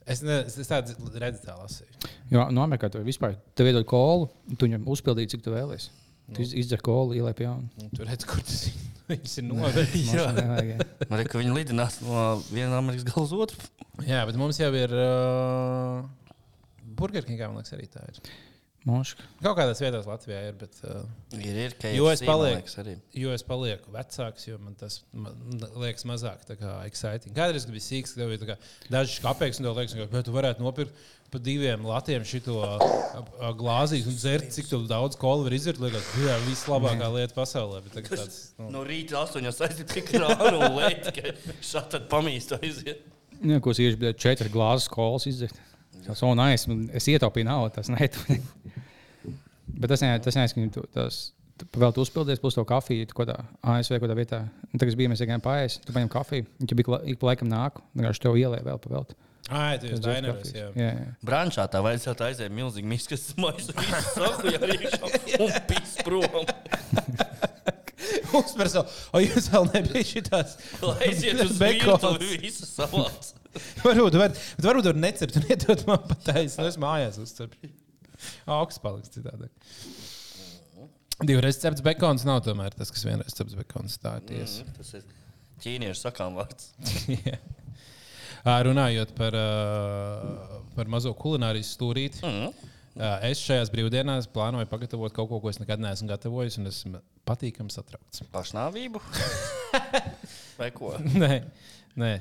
Es, 0.07 0.21
ne, 0.23 0.39
es 0.47 0.69
tādu 0.69 0.95
redzu, 1.19 1.41
tā 1.43 1.55
lasīju. 1.59 2.11
Jo 2.31 2.45
no 2.53 2.63
Amerikā 2.63 2.87
tur 2.91 3.03
vispār 3.07 3.35
tev 3.59 3.67
iedod 3.69 3.85
kolu, 3.89 4.29
tu 4.55 4.67
viņam 4.67 4.85
uzpildīji, 4.93 5.33
cik 5.35 5.43
tu 5.45 5.51
vēlies. 5.51 5.89
Tu 6.35 6.43
iz- 6.43 6.53
izdzer 6.63 6.81
kolu, 6.83 7.15
ielai 7.15 7.33
pie 7.35 7.45
jauna. 7.47 7.67
Un 7.83 7.91
Tu 7.95 8.07
redz, 8.07 8.25
kur 8.27 8.39
tas 8.43 8.67
ir. 8.69 8.77
Viņas 9.07 9.37
ir 9.39 9.45
nodeļas. 9.47 9.95
Jā. 10.11 10.25
Man 10.33 11.21
liekas, 11.21 11.31
ka 11.31 11.39
viņi 11.39 11.55
lidinās 11.55 11.99
no 12.03 12.25
viena 12.49 12.81
Amerikas 12.81 13.07
gala 13.07 13.23
uz 13.23 13.35
otru. 13.45 13.69
Jā, 14.07 14.25
bet 14.27 14.39
mums 14.39 14.59
jau 14.59 14.71
ir. 14.75 14.93
Uh, 14.93 16.33
Burgerkingā, 16.97 17.47
man 17.47 17.61
liekas, 17.61 17.75
arī 17.77 17.87
tā 17.93 18.03
ir. 18.09 18.19
Moška. 18.87 19.25
Kaut 19.43 19.57
kādās 19.59 19.81
vietās 19.83 20.05
Latvijā 20.07 20.39
ir, 20.47 20.55
bet. 20.59 20.77
Uh, 20.87 21.03
Ir, 21.35 21.57
ir 21.65 21.73
Jo 21.91 22.07
es 22.11 22.21
KFC, 22.21 22.29
palieku. 22.29 22.95
Jo 23.19 23.33
es 23.35 23.43
palieku 23.43 23.91
vecāks, 23.91 24.47
jo 24.47 24.59
man 24.63 24.77
tas 24.79 25.01
man 25.11 25.35
liekas 25.81 26.07
mazāk 26.07 26.45
tā 26.47 26.55
kā 26.59 26.77
exciting. 26.87 27.35
Kādreiz, 27.35 27.67
bija 27.67 27.83
sīgs, 27.83 28.15
tev 28.15 28.31
bija 28.31 28.43
tā 28.45 28.49
kā 28.53 28.57
daži 28.93 29.19
skāpēks, 29.19 29.59
un 29.59 29.67
tev 29.67 29.81
liekas, 29.81 29.97
ka 30.13 30.23
tu 30.23 30.35
varētu 30.35 30.63
nopirkt 30.63 30.95
pa 31.27 31.41
diviem 31.43 31.83
latiem 31.83 32.23
šo 32.23 32.55
glāzīt 33.59 34.07
un 34.07 34.15
dzert, 34.15 34.47
cik 34.55 34.69
tu 34.71 34.79
daudz 34.87 35.19
kola 35.19 35.43
var 35.43 35.55
izdzert. 35.57 35.81
Liekas, 35.83 36.07
jā, 36.23 36.37
vislabākā 36.47 37.11
lieta 37.17 37.35
pasaulē. 37.35 37.83
Bet 37.83 37.97
tagad 37.99 38.23
tāds, 38.23 38.41
nu, 38.55 38.71
No 38.71 38.87
rīta 38.87 39.19
astoņos 39.25 39.59
aizsīt 39.67 39.91
pie 39.91 40.05
krāna 40.07 40.53
un 40.53 40.77
lēt, 40.79 41.11
ka 41.11 41.35
šādi 41.59 41.97
tad 41.97 42.07
pamīst 42.13 42.53
to 42.53 42.61
iziet. 42.63 43.03
Jā, 43.43 43.59
ko 43.61 43.75
es 43.75 43.83
iešu, 43.83 43.99
bet 44.01 44.21
četras 44.21 44.53
glāzes 44.53 44.87
kolas 44.91 45.27
izdzert. 45.29 45.59
Tas 46.07 46.23
un 46.23 46.39
aiz, 46.39 46.63
es 46.95 47.09
ietaupīju 47.11 47.49
naudu, 47.49 47.73
tas 47.75 47.91
nē. 47.91 48.07
Bet 49.67 49.91
tas 49.91 50.03
nē, 50.03 50.15
ka 50.55 50.61
viņi 50.61 50.75
tu 50.77 50.85
Vēl 51.73 51.89
tu 51.89 52.03
uzpildies, 52.05 52.37
plus 52.37 52.53
to 52.53 52.61
kafiju, 52.69 53.07
kaut 53.09 53.23
kādā 53.23 53.37
ASV 53.65 53.95
kaut 53.95 54.03
kādā 54.05 54.17
vietā. 54.19 54.43
Un 54.69 54.77
Tagad 54.77 54.91
es 54.91 54.97
biju, 54.99 55.09
mēs 55.09 55.23
gājām 55.25 55.41
pāriest, 55.41 55.79
tu 55.87 55.95
paņem 55.95 56.11
kafiju, 56.13 56.45
viņš 56.61 56.73
bija 56.77 56.99
ik 57.09 57.17
pa 57.17 57.31
laikam 57.31 57.49
nāk, 57.49 57.79
vienkārši 57.97 58.23
tev 58.27 58.37
ielēja 58.37 58.65
vēl 58.67 58.81
pa 58.83 58.91
velti. 58.93 59.17
tu 59.79 59.87
esi 59.87 60.03
Tas. 60.03 60.51
Jā, 60.53 60.67
jā. 60.75 61.07
Brančā 61.25 61.65
tā 61.71 61.79
vajadzētu 61.85 62.25
aiziet 62.27 62.53
milzīgi 62.53 62.89
miskas 62.91 63.23
visu 63.39 64.03
saku 64.11 64.51
jau 64.51 64.69
iekšā 64.75 65.11
un 65.45 65.57
pis 65.69 65.95
prom. 66.03 66.51
Uzsver 68.37 68.69
savu, 68.71 68.91
o 69.15 69.23
jūs 69.23 69.47
vēl 69.53 69.69
nebija 69.71 70.03
šitās. 70.11 70.57
Lai 70.83 70.97
aiziet 71.07 71.41
uz 71.45 71.57
virtuvi 71.63 72.41
visu 72.43 72.67
savāc. 72.67 73.33
Varbūt, 73.87 74.19
var, 74.19 74.35
bet 74.35 74.67
varbūt 74.67 74.91
tur 74.91 74.99
necept 74.99 75.39
un 75.39 75.47
iedot 75.49 75.87
man 75.87 76.03
pa 76.11 76.19
taisnu. 76.27 76.67
Es 76.67 76.77
mājās 76.81 77.17
uzcepu. 77.23 77.71
Augsts 78.57 78.81
paliks 78.83 79.11
citādi. 79.13 79.49
Divreiz 81.27 81.57
cepts 81.57 81.81
bekons 81.81 82.25
nav 82.29 82.43
tomēr 82.45 82.75
tas, 82.77 82.91
kas 82.93 83.05
vienreiz 83.07 83.33
cepts 83.33 83.55
bekons. 83.57 83.95
Tā 84.03 84.17
ir 84.19 84.25
tiesa. 84.29 84.63
Mm, 84.67 84.75
Tas 84.77 84.91
ir 84.99 85.07
ķīniešu 85.63 86.03
sakām 86.03 86.35
vārds. 86.37 86.69
Ā, 88.47 88.53
Runājot 88.63 89.09
par, 89.17 89.33
ā, 89.35 90.59
par 90.77 90.87
mazo 90.93 91.11
kulinārijas 91.17 91.71
stūrīti, 91.75 92.21
Mm. 92.23 92.53
ā, 93.01 93.09
es 93.31 93.41
šajās 93.43 93.71
brīvdienās 93.73 94.29
plānoju 94.31 94.69
pagatavot 94.71 95.11
kaut 95.15 95.27
ko, 95.33 95.39
ko 95.43 95.49
es 95.51 95.57
nekad 95.59 95.81
neesmu 95.83 96.07
gatavojis, 96.13 96.59
un 96.61 96.69
esmu 96.69 97.01
patīkami 97.27 97.73
satraukts. 97.73 98.21
Pašnāvību? 98.33 99.01
Vai 100.61 100.69
ko? 100.77 100.93
nē, 101.01 101.41
nē. 101.99 102.13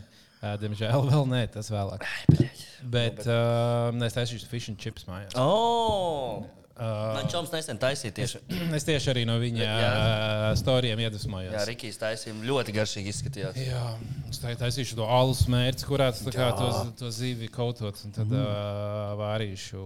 Diemžēl 0.60 1.06
vēl 1.08 1.24
nē, 1.30 1.42
tas 1.54 1.70
vēlāk. 1.72 2.04
Bet 2.92 3.22
uh, 3.24 3.88
es 4.06 4.16
taisīšu 4.16 4.50
fish 4.50 4.70
and 4.72 4.80
chips 4.80 5.06
mājās. 5.08 5.34
Oh! 5.40 6.44
Uh, 6.76 7.14
Man 7.16 7.28
čoms 7.32 7.48
nesen 7.54 7.78
taisīja 7.80 8.12
tieši. 8.12 8.38
es 8.76 8.84
tieši 8.84 9.08
arī 9.14 9.22
no 9.24 9.38
viņa 9.40 9.64
uh, 9.64 10.48
stāstiem 10.60 11.00
iedvesmojos. 11.06 11.54
Jā, 11.54 11.62
Rikijs 11.70 11.96
taisīja 12.02 12.34
ļoti 12.44 12.74
garšīgi 12.76 13.12
izskatījās. 13.14 13.56
Jā, 13.64 13.84
es 14.28 14.42
tā- 14.42 14.52
taisīšu 14.60 14.98
to 14.98 15.06
alus 15.08 15.40
mērci, 15.48 15.86
kurā 15.88 16.10
tas 16.12 16.20
kā 16.36 16.50
to, 16.58 16.68
to 17.00 17.08
zivi 17.16 17.48
kautot. 17.48 17.96
Tad 18.12 18.28
uh, 18.28 19.14
vārīšu 19.22 19.80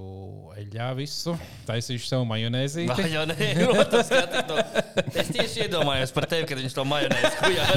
eļļā 0.65 0.89
visu, 0.99 1.37
taisīšu 1.71 2.11
savu 2.11 2.27
majonēzi. 2.33 2.89
Majonēzi, 2.91 3.69
protams. 3.71 4.11
Es 5.15 5.31
tieši 5.31 5.69
iedomājos 5.69 6.11
par 6.17 6.27
tevi, 6.31 6.49
kad 6.51 6.59
viņš 6.59 6.75
to 6.75 6.89
majonēzi 6.91 7.33
kujā. 7.39 7.69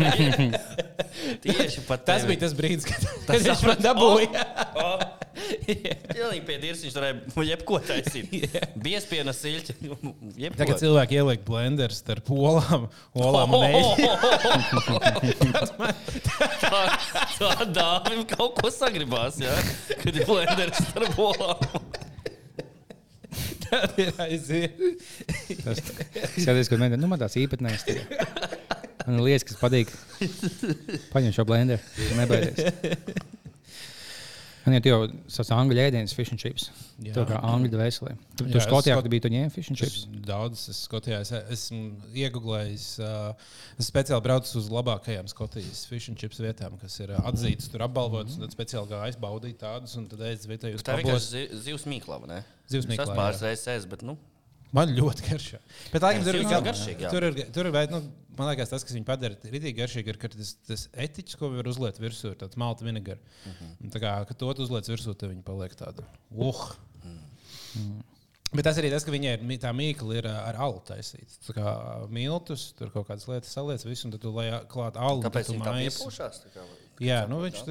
Tieši 1.44 1.84
pat 1.88 2.02
Tas 2.08 2.26
bija 2.26 2.42
tas 2.48 2.54
brīdis, 2.58 2.88
kad 2.90 3.06
Tas 3.30 3.46
viņš 3.46 3.62
man 3.70 3.84
dabūja. 3.84 4.44
Oh, 4.82 5.04
Pilnīgi 6.14 6.44
pie 6.48 6.58
dirza 6.62 6.86
viņš 6.86 6.96
varēja 6.98 7.44
jebko 7.52 7.80
taisīt. 7.88 8.34
Biespiena 8.86 9.34
siļķi. 9.36 9.76
Jebko. 9.82 10.60
Tagad 10.60 10.82
cilvēki 10.82 11.20
ieliek 11.20 11.44
blenderus 11.48 12.02
starp 12.04 12.30
olām, 12.34 12.88
olām 13.18 13.56
un 13.58 13.66
eļļu. 13.68 14.08
tā, 17.40 17.52
dāvim 17.74 18.24
kaut 18.30 18.62
ko 18.62 18.74
sagribās, 18.74 19.40
jā? 19.42 19.54
Kad 20.04 20.14
ir 20.14 20.28
blenders 20.30 20.82
ar 20.94 21.08
bolām. 21.18 21.60
Tad 23.64 23.98
ir 23.98 24.14
aiziet. 24.22 24.78
Tas 25.64 25.82
skaties, 25.82 26.70
ka 26.70 26.78
man, 26.78 26.94
nu, 27.00 27.10
man 27.10 27.22
tāds 27.22 27.40
īpatnējs. 27.42 27.88
tie. 27.88 28.04
Man 29.04 29.18
ir 29.18 29.26
lietas, 29.26 29.48
kas 29.50 29.58
patīk. 29.60 29.90
Paņem 31.12 31.34
šo 31.36 31.48
blenderu, 31.50 31.82
nebaidies. 32.20 33.42
Man 34.64 34.78
ir 34.78 34.86
jau 34.88 35.00
tāds 35.28 35.50
angļu 35.52 35.76
ēdiens, 35.84 36.14
fish 36.16 36.32
and 36.32 36.40
chips. 36.40 36.70
Jā. 37.04 37.12
Tā 37.18 37.26
kā 37.28 37.40
angļu 37.44 37.72
dvēselē. 37.74 38.14
Tu, 38.40 38.46
tu 38.48 38.62
Skotijā, 38.64 38.96
Skot- 38.96 39.10
biji, 39.12 39.24
tu 39.26 39.32
ņēmi 39.34 39.52
fish 39.52 39.72
and 39.74 39.80
chips. 39.82 40.06
Daudz 40.24 40.62
es 40.72 40.80
Skotijā 40.88 41.20
es, 41.26 41.34
esmu 41.52 41.90
iegūlējis. 42.16 42.86
Uh, 43.04 43.50
es 43.78 43.90
speciāli 43.92 44.24
braucu 44.24 44.56
uz 44.62 44.70
labākajām 44.72 45.28
Skotijas 45.32 45.84
fish 45.90 46.08
and 46.14 46.20
chips 46.22 46.40
vietām, 46.40 46.78
kas 46.80 46.96
ir 47.04 47.12
atzītas, 47.20 47.68
tur 47.74 47.84
apbalvotas. 47.90 48.40
Tad 48.40 48.56
speciāli 48.56 48.92
gāju 48.94 49.20
baudīt 49.24 49.60
tādus, 49.64 49.98
un 50.00 50.08
tad 50.12 50.24
ēdzu 50.32 50.54
vietējos 50.54 50.86
Tā 50.88 50.96
zi- 51.28 51.50
zivs 51.68 51.84
mīklā, 51.90 52.22
vai 52.24 52.32
ne? 52.38 52.44
Zivs 52.72 52.88
mīklā, 52.88 53.04
Tas 53.10 53.18
pāris 53.20 53.44
reizes 53.44 53.90
bet, 53.92 54.02
nu, 54.08 54.16
Man 54.74 54.94
ļoti 54.98 55.28
garšo. 55.28 55.60
Bet, 55.94 56.02
laikam, 56.02 56.24
tur 56.26 56.38
ir 56.40 56.46
ir 56.48 56.64
garšīgi, 56.66 57.06
jā. 57.06 57.10
Tur 57.14 57.28
ir, 57.28 57.36
tur 57.54 57.70
ir, 57.70 57.76
nu, 57.92 58.00
man 58.40 58.50
liekas, 58.50 58.72
tas, 58.72 58.86
kas 58.86 58.96
viņu 58.98 59.06
padara 59.06 59.38
rītīgi 59.38 59.76
garšīgi, 59.78 60.16
ir 60.16 60.18
tas, 60.24 60.54
tas 60.66 60.86
etiķis, 61.06 61.38
ko 61.38 61.52
var 61.54 61.70
uzliet 61.70 62.00
virsū, 62.02 62.32
ir 62.34 62.40
tāds 62.42 62.58
malta 62.58 62.88
vinegars. 62.88 63.22
Mm 63.46 63.52
-hmm. 63.60 63.92
Tā 63.94 64.02
kā, 64.02 64.16
kad 64.30 64.38
to 64.38 64.54
tu 64.54 64.66
uzliec 64.66 64.90
virsū, 64.90 65.14
tad 65.14 65.30
viņi 65.30 65.46
paliek 65.46 65.76
tādi. 65.78 66.06
Uh! 66.32 66.74
Mhm. 67.04 67.22
Mm. 67.78 68.02
Bet 68.54 68.66
tas 68.66 68.78
arī 68.78 68.90
tas, 68.94 69.04
ka 69.04 69.12
viņai 69.12 69.32
ir 69.34 69.60
tā 69.62 69.72
mīkla 69.74 70.18
ir 70.18 70.28
ar 70.28 70.56
alu 70.56 70.82
taisīta. 70.86 71.38
Tā 71.48 71.54
kā 71.58 72.10
miltus, 72.10 72.74
tur 72.78 72.90
kaut 72.90 73.08
kādas 73.08 73.26
lietas 73.28 73.54
saliec, 73.54 73.86
visu, 73.86 74.06
un 74.06 74.12
tad 74.12 74.22
tu 74.22 74.30
lai 74.30 74.52
klāt 74.70 74.96
alu. 74.96 75.22
tu 75.22 75.30
viņi 75.54 75.66
tā 75.66 75.74
piepūšās. 75.74 76.44
tā 76.46 76.52
kā- 76.54 76.83
Jā, 77.02 77.24
nu 77.28 77.40
viņš 77.42 77.64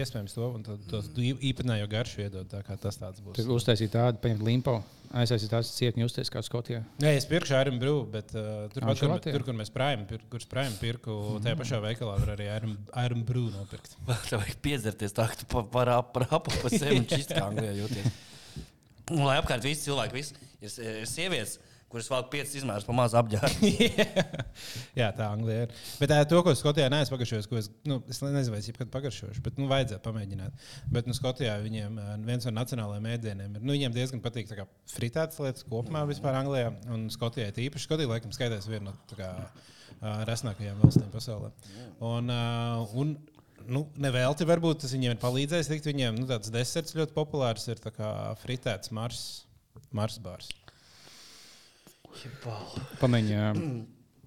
iespējams 0.00 0.32
to, 0.38 0.46
un 0.56 0.62
tad 0.64 0.86
tos 0.88 1.10
īpatnējo 1.20 1.88
garšu 1.92 2.22
iedod, 2.24 2.46
tā 2.48 2.62
kā 2.64 2.78
tas 2.80 2.96
tāds 2.96 3.20
būs. 3.20 3.36
Tur 3.36 3.50
uztaisīt 3.58 3.92
tādu, 3.92 4.16
paņemt 4.22 4.40
limpo, 4.46 4.78
aiztaisīt 5.20 5.50
tās 5.52 5.68
cietni, 5.76 6.06
uztaisīt 6.08 6.32
kā 6.32 6.40
Skotijā. 6.46 6.80
Nē, 7.04 7.12
es 7.18 7.26
pirkšu 7.28 7.58
Iron 7.60 7.76
Brew, 7.82 8.00
bet 8.10 8.32
uh, 8.32 8.64
tur, 8.72 8.86
pat, 8.88 9.02
kur, 9.02 9.14
tur, 9.26 9.44
kur 9.50 9.58
mēs 9.60 9.70
prājam, 9.74 10.06
pir, 10.08 10.24
kur 10.32 10.40
sprājam 10.42 10.78
pirku, 10.80 11.18
tajā 11.44 11.58
pašā 11.60 11.82
veikalā 11.84 12.16
var 12.22 12.32
arī 12.38 12.48
Iron, 12.56 12.74
Iron 13.04 13.22
Brew 13.28 13.50
nopirkt. 13.52 13.98
Tev 14.30 14.40
vajag 14.40 14.56
piedzerties 14.64 15.14
tā, 15.18 15.28
ka 15.34 15.42
tu 15.42 15.50
pa- 15.52 15.66
par 15.76 15.92
ap- 15.98 16.12
par 16.16 16.26
apu 16.40 16.56
pa 16.62 16.72
sevi 16.72 17.02
un 17.02 17.08
čist 17.10 17.36
kā 17.36 17.44
anglijā 17.50 17.76
jūties. 17.82 18.10
Un 19.10 19.24
lai 19.26 19.36
apkārt 19.42 19.64
visi 19.66 19.88
cilvēki, 19.90 20.14
visi 20.16 20.82
ir 20.86 21.04
sievietes, 21.10 21.58
kuras 21.90 22.08
valk 22.10 22.28
piecas 22.30 22.52
izmērus 22.60 22.86
pa 22.86 22.94
mazu 22.94 23.18
apģērbu. 23.18 23.70
Jā, 25.00 25.08
tā 25.16 25.26
Anglijā 25.26 25.66
ir. 25.66 25.72
Bet 25.98 26.12
tā, 26.12 26.20
to, 26.30 26.40
ko 26.46 26.54
Skotijā 26.58 26.86
neesmu 26.92 27.16
pagaršojis, 27.16 27.48
ko 27.50 27.58
es, 27.58 27.70
nu, 27.88 27.98
es 28.10 28.22
nezinu, 28.22 28.54
vai 28.54 28.60
es 28.62 28.68
jebkad 28.70 28.92
pagaršošu, 28.94 29.42
bet 29.46 29.58
nu, 29.58 29.66
vajadzētu 29.70 30.04
pamēģināt. 30.04 30.68
Bet 30.94 31.10
nu, 31.10 31.16
Skotijā 31.16 31.56
viņiem 31.64 31.98
viens 32.28 32.46
no 32.46 32.54
nacionālajiem 32.60 33.10
ēdieniem 33.14 33.58
ir. 33.58 33.64
Nu, 33.64 33.74
viņiem 33.74 33.96
diezgan 33.96 34.22
patīk 34.22 34.52
kā 34.54 34.68
fritētas 34.94 35.42
lietas 35.42 35.66
kopumā 35.66 36.04
vispār 36.10 36.38
Anglijā. 36.38 36.70
Un 36.94 37.08
Skotijai 37.12 37.50
tīpaši 37.56 37.88
Skotija 37.88 38.12
laikam 38.12 38.34
skaitās 38.36 38.70
viena 38.70 38.92
no 38.92 39.18
kā, 39.18 39.32
resnākajām 40.30 40.80
valstīm 40.84 41.10
pasaulē. 41.12 41.52
Un, 42.06 42.32
un, 43.02 43.18
Nu, 43.70 43.84
Nevelti 44.00 44.46
varbūt 44.48 44.80
tas 44.82 44.94
viņiem 44.96 45.12
ir 45.14 45.20
palīdzējis. 45.20 45.68
Viņiem 45.84 46.16
nu, 46.16 46.26
tāds 46.30 46.50
deserts 46.50 46.96
ļoti 46.96 47.14
populārs 47.14 47.68
ir 47.68 47.78
fritēts 48.40 48.90
Mars, 48.96 49.20
Mars 49.94 50.16
bārs. 50.24 50.48
Pamēģināt 53.00 53.64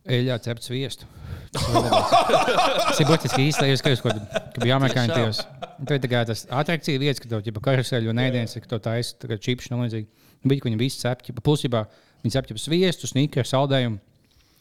eļļā 0.04 0.38
cept 0.44 0.66
sviestu. 0.66 1.08
Tas 1.54 3.00
ir 3.00 3.08
būtiski 3.08 3.46
jūs 3.48 3.84
kaut 4.04 4.18
kādā 4.18 4.68
jāmēģina 4.68 5.14
tajos. 5.14 5.44
Tā 5.84 5.98
ir 5.98 6.04
tā 6.04 6.10
kā 6.12 6.24
tas 6.28 6.44
atrakcija 6.52 7.02
vietas, 7.02 7.22
ka 7.24 7.30
tev 7.32 7.48
ir 7.48 7.60
karuseļu 7.64 8.12
un 8.12 8.22
ēdienas, 8.24 8.58
ka 8.60 8.74
tev 8.74 8.84
taisa 8.84 9.16
tā 9.22 9.30
kā 9.32 9.40
čipšana 9.40 9.78
un 9.78 9.86
līdzīgi. 9.88 10.10
Bija, 10.44 10.60
ka 10.60 10.70
viņi 10.70 10.82
visi 10.82 11.00
cepti. 11.04 11.36
Plusībā 11.40 11.86
viņi 12.24 12.36
cepti 12.36 12.60
sviestu, 12.60 13.08
snikru, 13.08 13.46
saldējumu. 13.48 14.02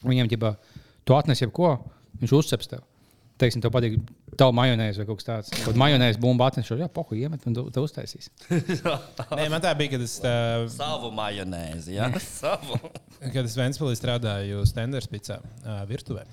Viņiem 0.07 0.31
ģibā, 0.31 0.55
tu 1.07 1.17
atnes 1.19 1.43
jebko, 1.43 1.75
viņš 2.23 2.37
uzceps 2.39 2.71
tev. 2.71 2.87
Teiksim, 3.43 3.63
tev 3.65 3.73
patīk 3.75 3.97
tavu 4.39 4.55
majonēzi 4.55 5.03
vai 5.03 5.07
kaut 5.09 5.19
kas 5.19 5.27
tāds. 5.27 5.53
Kaut 5.65 5.79
majonēzi 5.81 6.21
bumbu 6.23 6.45
atnes 6.47 6.69
šo, 6.69 6.77
jā, 6.79 6.87
pohu 6.93 7.17
iemet 7.19 7.43
un 7.49 7.57
tu, 7.57 7.65
tu 7.75 7.83
uztaisīs. 7.83 8.31
Nē, 9.39 9.49
man 9.51 9.63
tā 9.65 9.73
bija, 9.79 9.97
kad 9.97 10.05
es 10.05 10.15
tā, 10.23 10.35
Savu 10.71 11.11
majonēzi, 11.17 11.97
jā, 11.97 12.07
savu. 12.41 12.79
Kad 13.19 13.43
es 13.43 13.57
Vēnspēlī 13.59 13.99
strādāju 13.99 14.63
Stenders 14.71 15.11
picā 15.11 15.41
uh, 15.43 15.83
virtuvē. 15.91 16.27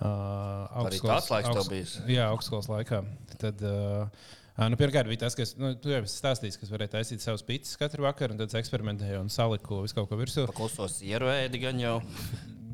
Uh, 0.00 0.86
Arī 0.86 1.02
tāds 1.04 1.28
laiks 1.28 1.52
tev 1.52 1.68
bijis? 1.68 1.98
Jā, 2.08 2.30
augstskolas 2.32 2.70
laikā. 2.72 3.02
Tad, 3.36 3.60
uh, 3.60 4.30
ā, 4.56 4.70
nu, 4.72 4.80
pirmkārt, 4.80 5.10
bija 5.10 5.26
tas, 5.26 5.36
kas, 5.36 5.52
nu, 5.60 5.74
tu 5.76 5.92
jau 5.92 6.00
esi 6.00 6.16
stāstījis, 6.16 6.56
kas 6.62 6.72
varēja 6.72 6.94
taisīt 6.96 7.24
savus 7.24 7.44
pizzas 7.44 7.76
katru 7.80 8.06
vakaru, 8.06 8.32
un 8.32 8.40
tad 8.40 8.56
eksperimentēju 8.62 9.20
un 9.20 9.28
saliku 9.32 9.82
visu 9.84 10.00
kaut 10.00 10.08
ko 10.08 10.16
virsū. 10.22 10.48
Klusos 10.56 10.96
ieroēdi 11.04 11.60
gan 11.66 11.84
jau. 11.84 11.98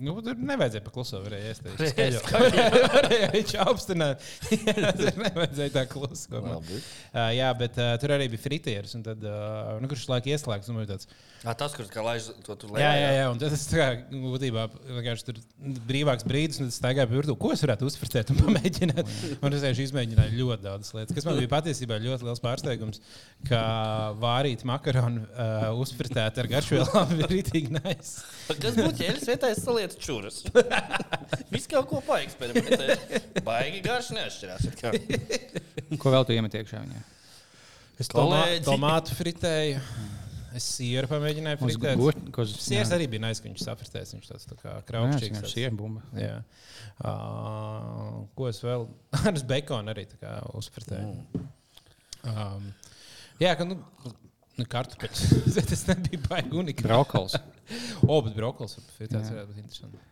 Nu, 0.05 0.15
tur 0.25 0.39
nevajadzēja 0.39 0.85
varēja 1.25 1.53
ēst. 1.53 1.69
Varēja 1.79 2.23
Varēja 2.97 3.31
viņš 3.35 3.55
apstināt. 3.65 4.27
Tur 4.99 5.23
nevajadzēja 5.25 5.75
tā. 5.75 5.85
Labi. 5.99 6.79
Uh, 6.79 7.31
jā, 7.37 7.49
bet 7.59 7.79
uh, 7.81 7.95
tur 8.01 8.15
arī 8.17 8.29
bija 8.33 8.45
fritieris, 8.45 8.95
tad, 9.05 9.25
uh, 9.27 9.77
nu, 9.83 9.91
kurš 9.91 10.07
laiku 10.11 10.33
ieslēgts, 10.33 10.71
nu, 10.73 10.85
tāds. 10.89 11.09
Ā, 11.45 11.55
Tas, 11.59 11.75
kurš 11.77 11.91
kā 11.93 12.03
laiž 12.03 12.29
to 12.47 12.55
tur 12.59 12.75
Jā, 12.79 12.91
jā, 12.99 13.11
jā, 13.15 13.27
un 13.31 13.39
tad 13.41 13.55
es 13.55 13.65
tā 13.71 13.79
kā 13.79 13.89
būtībā 14.11 14.65
vienkārši 14.89 15.27
tur 15.29 15.39
brīvāks 15.89 16.27
brīdis, 16.27 16.59
un 16.63 16.71
es 16.71 16.79
staigāju 16.81 17.11
pa 17.11 17.15
virtuvi, 17.15 17.39
ko 17.43 17.53
es 17.55 17.63
varētu 17.65 17.87
uzfristēt 17.89 18.33
un 18.35 18.41
pamēģināt. 18.43 19.13
Un 19.45 19.55
es 19.55 19.63
vienkārši 19.63 19.85
izmēģināju 19.87 20.39
ļoti 20.39 20.65
daudzas 20.65 20.95
lietas, 20.97 21.15
kas 21.15 21.27
man 21.29 21.39
bija 21.39 21.51
patiesībā 21.53 21.99
ļoti 22.03 22.27
liels 22.27 22.43
pārsteigums, 22.43 23.01
ka 23.49 23.61
vārīt 24.19 24.65
makaronu 24.69 25.23
uh, 25.29 25.69
uzfristēt 25.79 26.41
ar 26.43 26.51
garšvielām 26.51 27.15
ir 27.19 27.31
rītīgi 27.31 27.75
nice. 27.77 28.27
Kas 28.51 28.77
būtu 28.79 28.99
ķēdes 28.99 29.29
vietā, 29.31 29.53
salietu 29.89 30.05
čūras. 30.05 30.43
Viss 31.53 31.69
kaut 31.71 31.89
ko 31.91 32.01
paeksperimentēt. 32.07 33.43
Baigi 33.47 33.81
garš 33.85 34.11
neatšķirās. 34.17 34.69
Ko 36.03 36.13
vēl 36.13 36.27
tu 36.29 36.33
iemet 36.37 36.55
iekšā 36.61 36.83
viņā? 36.85 37.03
Es 37.99 38.09
Kolēģi. 38.13 38.63
tomātu 38.63 39.15
fritēju, 39.19 39.81
es 40.55 40.67
sieru 40.77 41.09
pamēģināju 41.11 41.59
fritēt. 41.65 41.99
gurķi, 41.99 42.31
ko- 42.37 42.45
Siers 42.47 42.93
jā. 42.93 42.95
arī 42.95 43.09
bija 43.11 43.25
nice, 43.25 43.43
ka 43.43 43.49
viņš 43.49 43.65
safristēs, 43.65 44.13
viņš 44.15 44.29
tāds 44.31 44.47
tā 44.47 44.59
kā 44.61 44.77
Jā, 44.77 44.85
kraukšķīgs. 44.87 45.41
tāds. 45.43 45.57
ir 45.59 45.75
bumba. 45.75 46.05
Jā. 46.15 46.37
Uh, 47.03 48.23
ko 48.39 48.47
es 48.53 48.61
vēl? 48.63 48.87
Ar 49.27 49.43
bekonu 49.51 49.91
arī 49.95 50.07
tā 50.13 50.21
kā 50.23 50.37
uzfritēju. 50.61 51.43
Um, 52.29 52.71
jā, 53.43 53.57
ka 53.59 53.67
nu, 53.67 53.81
nu 54.59 54.67
kartupeļs. 54.71 55.25
Tas 55.71 55.87
nebija 55.91 56.21
baigi 56.29 56.55
unikāli. 56.65 56.89
Brokols. 56.91 57.39
O, 58.09 58.17
bet 58.25 58.33
brokols 58.33 58.79
ir 58.79 59.11
tāds 59.13 59.29
varētu 59.29 59.51
būt 59.51 59.59
interesants. 59.61 60.05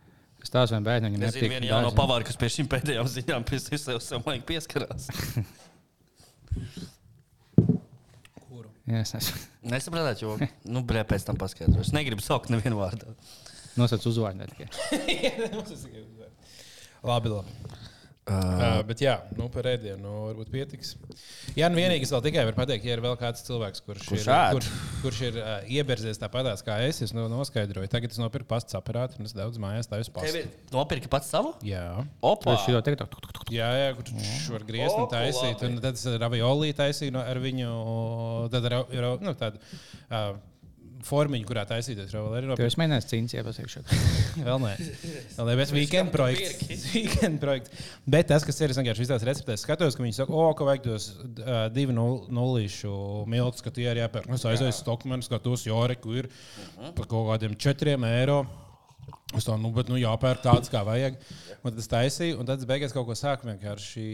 Es 0.45 0.51
tās 0.53 0.69
vien 0.69 0.83
bērnu 0.85 1.09
viņam 1.09 1.23
Es 1.25 1.37
jauna 1.41 1.63
dārziņi. 1.65 1.95
pavāra, 1.97 2.25
kas 2.27 2.37
pie 2.37 2.49
šīm 2.53 2.67
pēdējām 2.69 3.07
ziņām 3.09 3.45
pieskarās. 4.45 5.07
Jā, 8.87 9.01
es 9.01 9.11
esmu. 9.17 9.41
Nesaprāt, 9.67 10.21
jo, 10.23 10.37
nu, 10.71 10.79
brē, 10.87 11.01
pēc 11.09 11.25
tam 11.27 11.35
paskaidros. 11.39 11.89
Es 11.89 11.95
negribu 11.95 12.23
saukt 12.23 12.47
nevienu 12.53 12.77
vārdu. 12.79 13.09
Nosauc 13.75 14.05
uzvārdu 14.07 14.39
ne 14.39 14.47
tikai. 14.47 14.67
Labi, 17.03 17.33
labi. 17.33 17.51
Uh, 18.27 18.81
bet 18.83 18.99
jā, 18.99 19.13
nu, 19.37 19.45
par 19.51 19.69
ēdienu 19.71 20.01
nu, 20.03 20.13
varbūt 20.27 20.49
pietiks. 20.51 20.89
Jā, 21.55 21.69
nu 21.71 21.79
vienīgais 21.79 22.09
vēl 22.11 22.23
tikai 22.25 22.43
var 22.49 22.57
pateikt, 22.57 22.83
ja 22.83 22.97
ir 22.97 23.01
vēl 23.05 23.15
kāds 23.21 23.45
cilvēks, 23.47 23.83
kurš, 23.85 24.07
Kurš 24.09 24.25
ir, 24.25 24.31
ēd? 24.35 24.57
kurš, 24.57 24.67
kurš 25.05 25.21
ir 25.29 25.37
uh, 25.39 25.53
ieberzies 25.77 26.19
tāpatās 26.19 26.63
kā 26.67 26.75
es, 26.89 26.99
es 27.05 27.13
nu, 27.15 27.23
noskaidroju. 27.31 27.87
Tagad 27.93 28.11
es 28.11 28.19
nopirku 28.19 28.49
pastas 28.51 28.75
aparātu 28.75 29.21
un 29.21 29.29
es 29.29 29.35
daudz 29.37 29.61
mājās 29.63 29.87
pastu. 29.87 30.27
ir 30.43 30.51
nopirki 30.75 31.07
pats 31.13 31.31
savu? 31.31 31.53
Jā. 31.63 31.85
Opa! 32.19 32.51
Viņš 32.57 32.67
jau 32.75 32.83
tagad 32.83 33.05
tuk, 33.05 33.15
tuk, 33.15 33.31
tuk. 33.39 33.53
Jā, 33.55 33.69
jā, 33.79 33.87
kur 33.95 34.11
viņš 34.11 34.49
var 34.57 34.67
griezt 34.73 34.99
un 34.99 35.07
taisīt. 35.15 35.63
Un 35.69 35.79
tad 35.87 35.95
es 35.95 36.05
ravioli 36.19 36.75
taisīju 36.75 37.15
no- 37.15 37.23
ar 37.23 37.39
viņu. 37.47 37.71
Tad 38.51 38.67
ar, 38.67 38.77
ar, 38.83 39.09
nu, 39.23 39.33
tādu 39.39 39.63
uh, 39.63 40.35
formiņu, 41.05 41.45
kurā 41.47 41.63
taisīties. 41.69 42.11
Tev 42.13 42.65
es 42.65 42.77
mēģināju 42.79 43.05
cīnīties 43.11 43.37
iepazīšu. 43.37 43.83
Vēl 44.47 44.61
nē, 44.61 44.73
vēl 45.37 45.49
nē, 45.49 45.55
bet 45.59 45.73
weekend 45.73 46.13
projekts. 46.13 46.83
weekend 46.93 47.41
projekts. 47.41 47.87
Bet 48.05 48.29
tas, 48.29 48.45
kas 48.45 48.61
ir, 48.61 48.73
es 48.73 48.79
vienkārši 48.79 49.03
visās 49.05 49.25
receptēs 49.25 49.65
skatos, 49.65 49.97
ka 49.97 50.05
viņi 50.05 50.19
saka, 50.19 50.35
o, 50.37 50.45
ka 50.57 50.67
vajag 50.67 50.85
tos 50.85 51.09
uh, 51.17 51.65
divu 51.73 51.95
nul- 51.97 52.21
nullīšu 52.33 52.93
miltus, 53.29 53.65
ka 53.65 53.73
tie 53.73 53.89
ir 53.91 54.03
jāpērk. 54.03 54.29
Es 54.37 54.45
aizēju 54.45 54.77
Stokmanis, 54.77 55.31
ka 55.31 55.41
tos 55.41 55.65
Joreku 55.67 56.13
ir 56.21 56.29
par 56.97 57.09
kaut 57.09 57.31
kādiem 57.31 57.57
četriem 57.57 58.05
eiro. 58.09 58.43
Es 59.35 59.43
tā, 59.43 59.57
nu, 59.59 59.73
bet, 59.75 59.89
nu, 59.91 59.97
jāpērk 59.99 60.39
tāds, 60.43 60.69
kā 60.71 60.83
vajag. 60.87 61.17
Un 61.59 61.71
tad 61.73 61.81
es 61.81 61.89
taisīju, 61.91 62.37
un 62.39 62.47
tad 62.47 62.61
es 62.61 62.67
beigās 62.69 62.93
kaut 62.95 63.09
ko 63.09 63.15
sāku 63.17 63.49
vienkārši 63.49 64.05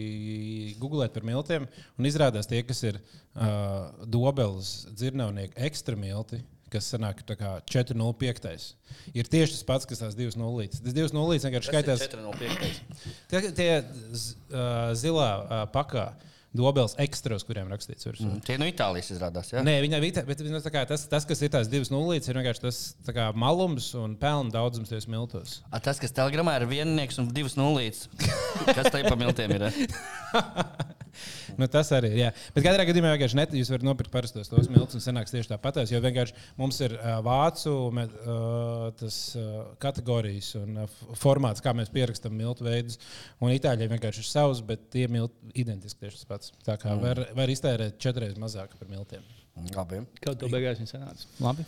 googlēt 0.81 1.13
par 1.13 1.25
miltiem. 1.27 1.67
Un 1.99 2.07
izrādās 2.09 2.49
tie, 2.49 2.63
kas 2.65 2.81
ir 2.87 2.97
uh, 2.97 3.91
dobeles 4.09 4.87
dzirnavnieki 4.89 5.59
ekstra 5.67 5.97
milti, 5.99 6.41
kas 6.73 6.89
sanāk 6.93 7.23
tā 7.27 7.37
kā 7.39 7.55
4,05. 7.69 8.67
Ir 9.13 9.29
tieši 9.29 9.57
tas 9.57 9.65
pats, 9.69 9.89
kas 9.89 10.03
tās 10.03 10.17
divas 10.17 10.37
nulītes. 10.39 10.83
Tas 10.83 10.95
divas 10.97 11.15
nulītes 11.15 11.47
vienkārši 11.47 11.71
skaitās. 11.71 12.05
4 12.09 12.25
no 12.25 12.35
5. 12.37 12.83
Tie, 13.31 13.41
tie 13.57 13.71
uh, 13.79 14.93
zilā 14.97 15.31
uh, 15.39 15.65
pakā 15.73 16.11
dobeles 16.53 16.93
ekstras, 17.01 17.43
kuriem 17.47 17.69
rakstīts 17.73 18.05
virsū. 18.05 18.27
Mm. 18.27 18.41
Tie 18.45 18.57
no 18.61 18.67
Itālijas 18.69 19.09
izrādās. 19.15 19.49
Ja? 19.53 19.63
Nē, 19.65 19.79
viņa 19.83 20.01
bija. 20.03 20.23
Bet 20.27 20.43
nu, 20.45 20.61
tā 20.63 20.71
kā 20.73 20.83
tas, 20.89 21.05
tas, 21.09 21.25
kas 21.29 21.41
ir 21.41 21.51
tās 21.53 21.69
divas 21.71 21.89
nulītes, 21.93 22.29
ir 22.29 22.37
vienkārši 22.37 22.65
tas 22.67 22.81
kā 23.09 23.29
malums 23.37 23.89
un 23.97 24.13
pelnu 24.21 24.53
daudzums 24.53 24.93
tajos 24.93 25.09
miltos. 25.09 25.59
A, 25.71 25.81
tas, 25.83 26.01
kas 26.01 26.13
telegramā 26.15 26.59
ir 26.61 26.69
viennieks 26.69 27.17
un 27.21 27.31
divas 27.33 27.57
nulītes. 27.59 28.05
Kas 28.69 28.91
tai 28.93 29.01
pa 29.07 29.17
miltiem 29.19 29.57
ir? 29.57 29.69
Nu, 31.59 31.67
tas 31.71 31.91
arī 31.95 32.13
ir. 32.13 32.19
Jā. 32.23 32.29
Bet 32.55 32.65
katrā 32.65 32.85
gadījumā 32.87 33.13
vienkārši 33.13 33.37
net, 33.37 33.53
jūs 33.57 33.69
varat 33.73 33.85
nopirkt 33.85 34.13
parastos 34.13 34.49
tos 34.51 34.69
miltus 34.71 34.97
un 34.97 35.03
sanāks 35.03 35.33
tieši 35.33 35.51
tāpatās. 35.51 35.91
Jo 35.93 36.01
vienkārši 36.03 36.35
mums 36.59 36.79
ir 36.85 36.95
uh, 36.97 37.17
vācu 37.25 37.75
me, 37.95 38.07
uh, 38.23 38.87
tas, 38.99 39.19
uh, 39.39 39.61
kategorijas 39.83 40.53
un 40.59 40.83
uh, 40.83 40.99
formāts, 41.19 41.63
kā 41.63 41.75
mēs 41.77 41.91
pierakstām 41.93 42.35
miltu 42.37 42.67
veidus. 42.67 42.99
Un 43.43 43.53
itāļiem 43.53 43.93
vienkārši 43.95 44.23
ir 44.23 44.29
savs, 44.29 44.63
bet 44.65 44.89
tie 44.93 45.07
milti 45.11 45.53
identiski 45.63 46.05
tieši 46.05 46.21
tas 46.21 46.29
pats. 46.33 46.53
Tā 46.65 46.77
kā 46.81 46.97
var, 46.99 47.25
var 47.37 47.53
iztērēt 47.53 47.99
četras 48.01 48.39
mazāk 48.41 48.77
par 48.79 48.91
miltiem. 48.91 49.25
Labi. 49.75 50.01
Kā 50.21 50.33
tev 50.37 50.53
beigās 50.53 50.79
viņa 50.81 50.95
sanāca? 50.95 51.27
Labi. 51.43 51.65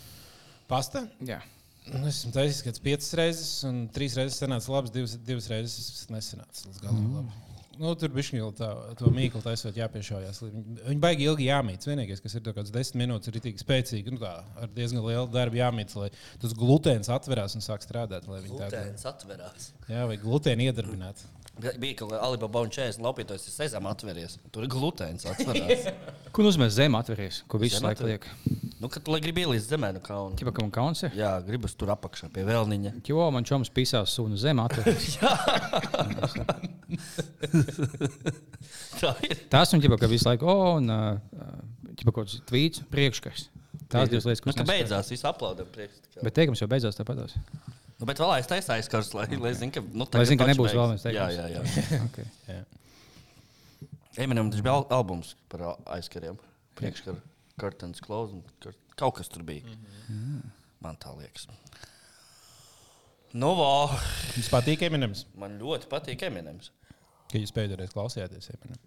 Pasta? 0.70 1.06
Jā. 1.26 1.38
Nu, 1.86 2.02
es 2.08 2.16
esmu 2.18 2.32
taisījis 2.34 2.64
kaut 2.64 2.72
kādas 2.72 2.82
piecas 2.82 3.12
reizes, 3.20 3.50
un 3.68 3.84
trīs 3.94 4.16
reizes 4.18 4.40
sanāca 4.42 4.72
labs, 4.74 4.90
divas, 4.94 5.14
divas 5.22 5.46
reizes 5.52 6.08
nesanāca 6.10 6.66
līdz 6.66 6.80
galam. 6.82 7.04
Mm. 7.04 7.45
Nu, 7.80 7.92
tur 7.98 8.12
bija 8.14 8.38
jau 8.40 8.48
tā, 8.56 8.68
to 8.98 9.10
mīklu 9.14 9.42
taisot, 9.44 9.76
jāpiešaujas. 9.76 10.42
Viņi, 10.46 10.98
baigi 11.02 11.26
ilgi 11.28 11.48
jāmīt. 11.50 11.86
Vienīgais, 11.88 12.22
kas 12.24 12.36
ir 12.38 12.44
kaut 12.46 12.58
kāds 12.60 12.72
desmit 12.74 13.04
minūtes, 13.04 13.30
ir 13.30 13.44
tik 13.44 13.60
spēcīgi. 13.60 14.14
Nu, 14.14 14.20
tā, 14.22 14.32
ar 14.62 14.72
diezgan 14.76 15.04
lielu 15.04 15.28
darbu 15.32 15.60
jāmīt, 15.60 15.94
lai 16.00 16.10
tas 16.42 16.56
glutēns 16.56 17.12
atverās 17.12 17.56
un 17.58 17.64
sāk 17.64 17.84
strādāt. 17.84 18.28
Viņi 18.28 18.52
tā 18.56 18.70
Glutēns 18.70 19.08
atverās. 19.12 19.70
Jā, 19.92 20.06
vai 20.08 20.18
glutēnu 20.22 20.70
iedarbināt. 20.70 21.24
Bija 21.56 21.96
kaut 22.02 22.10
kā 22.12 22.18
Alibaba 22.20 22.60
un 22.66 22.72
40 22.72 23.00
laupītājs, 23.00 23.46
ir 23.48 23.54
sezam 23.54 23.86
atveries. 23.88 24.36
Tur 24.52 24.66
ir 24.66 24.70
glutēns 24.72 25.24
atverās. 25.30 25.86
Ko 26.36 26.44
nozīmē 26.44 26.68
zeme 26.72 26.98
atveries? 27.00 27.40
Ko 27.48 27.60
visu 27.62 27.78
Zeme 27.78 27.94
laiku 27.94 28.10
liek? 28.10 28.26
nu, 28.76 28.90
kad 28.92 29.00
tu 29.06 29.14
lai 29.14 29.22
gribi 29.24 29.46
ielīst 29.46 29.72
zemē, 29.72 29.94
nu 29.96 30.02
kā 30.04 30.18
un. 30.20 30.34
Ķipa, 30.36 30.52
ka 30.52 30.66
man 30.66 30.74
kauns 30.74 31.00
ir? 31.06 31.14
Jā, 31.16 31.30
gribas 31.46 31.72
tur 31.80 31.94
apakšā 31.94 32.28
pie 32.34 32.44
vēlniņa. 32.44 32.98
Jo 33.08 33.30
man 33.32 33.46
čoms 33.48 33.72
pisās 33.72 34.12
sunu 34.18 34.36
zeme 34.40 34.66
atveries. 34.66 35.16
Tā 39.00 39.12
ir. 39.26 39.36
Tas 39.52 39.72
un 39.72 39.80
ķipa, 39.82 39.96
ka 40.00 40.06
visu 40.10 40.28
laiku, 40.28 40.44
o, 40.50 40.52
un 40.80 40.86
uh, 40.92 40.98
ķipa 41.96 42.12
kaut 42.12 42.26
kāds 42.26 42.36
tvīts 42.48 42.78
priekškars. 42.92 43.42
Tās 43.92 44.06
divas 44.10 44.26
lietas, 44.26 44.42
Nu, 44.42 44.46
kas 44.50 44.56
ka 44.60 44.64
beidzās, 44.68 45.06
viss 45.12 45.26
aplaudē 45.28 45.62
priekš. 45.72 45.94
Bet 46.20 46.32
teikums 46.36 46.60
jau 46.62 46.68
beidzās 46.70 46.98
tāpatās. 46.98 47.32
Nu, 47.96 48.04
bet 48.08 48.18
vēl 48.20 48.32
aiztaisā 48.36 48.74
aizskars, 48.76 49.12
lai, 49.16 49.24
lai 49.40 49.52
zinātu, 49.56 49.80
ka, 49.80 49.96
nu, 49.96 50.04
Lai 50.12 50.24
zin, 50.28 50.36
ka 50.40 50.48
nebūs 50.50 50.74
vēl 50.76 50.90
viens 50.92 51.04
teikums. 51.06 51.36
Jā, 51.38 51.46
jā, 51.48 51.62
jā. 51.62 52.00
Okay. 52.10 52.26
Eminem 54.20 54.50
taču 54.52 54.64
bija 54.64 54.74
al- 54.78 54.86
albums 54.96 55.34
par 55.52 55.64
aizkariem. 55.96 56.36
Priekškar, 56.76 57.16
Curtains 57.60 58.00
Close. 58.04 58.32
un 58.36 58.42
Cur- 58.64 58.76
Kaut 58.96 59.16
kas 59.18 59.28
tur 59.32 59.42
bija. 59.44 59.64
Mm. 60.08 60.40
Man 60.84 60.96
tā 61.00 61.12
liekas. 61.16 61.46
Nu, 63.36 63.50
vā, 63.58 63.70
Jums 64.36 64.48
patīk 64.52 64.84
Eminems, 64.86 65.26
man 65.36 65.58
ļoti 65.60 65.88
patīk 65.92 66.22
Eminems. 66.28 66.70
ka 67.32 67.40
jūs 67.40 67.52
pēdējais 67.52 67.92
klausījāties 67.92 68.48
Eminem. 68.54 68.80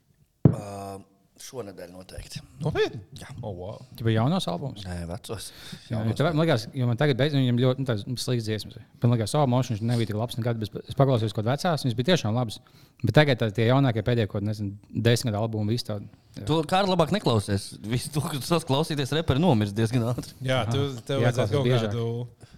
Uh, 0.50 1.02
šonadēļ 1.44 1.92
noteikti. 1.94 2.42
Nopietni! 2.64 3.00
Jā, 3.20 3.30
oh, 3.42 3.54
wow. 3.56 3.78
Ķipa 4.00 4.14
jaunos 4.14 4.48
albums. 4.52 4.84
Nē, 4.88 4.98
vecos. 5.10 5.50
Jā, 5.90 6.02
man 6.04 6.42
liekas, 6.44 6.66
jo 6.76 6.90
man 6.90 7.00
tagad 7.00 7.20
beidz, 7.20 7.38
viņam 7.38 7.62
ļoti 7.64 7.84
nu, 7.84 7.88
tāds 7.90 8.06
slikts 8.24 8.48
dziesmas. 8.48 8.80
Man 9.04 9.16
liekas, 9.16 9.34
savu 9.36 9.50
mošu 9.52 9.76
viņš 9.76 9.84
nebija 9.90 10.12
tik 10.12 10.20
labs 10.20 10.40
nekad. 10.40 10.60
bet 10.62 10.78
Es 10.86 10.98
paklausījos 11.00 11.36
kaut 11.38 11.48
vecās, 11.48 11.86
viņš 11.88 11.98
bija 12.00 12.12
tiešām 12.12 12.36
labs. 12.36 12.60
Bet 13.04 13.16
tagad 13.16 13.40
tā- 13.40 13.52
tie 13.56 13.70
jaunākie 13.70 14.04
pēdējie, 14.04 14.28
kaut 14.32 14.44
nezinu, 14.44 14.76
desmit 14.92 15.34
gadu 15.34 15.46
albumi 15.48 15.78
vispār. 15.78 16.04
Tu 16.46 16.60
kā 16.70 16.84
ar 16.84 16.92
labāk 16.92 17.14
neklausies. 17.16 17.72
Visu 17.88 18.12
to, 18.14 18.22
kas 18.22 18.68
klausīties, 18.68 19.16
reperi 19.16 19.42
nomirs 19.42 19.74
diezgan 19.76 20.12
ātri. 20.12 20.36
Jā, 20.44 20.66
tu 20.70 20.92
tev 21.08 21.24
vajadzētu 21.24 21.46
tas 21.46 21.56
kaut 21.56 21.68
biežāk. 21.68 22.50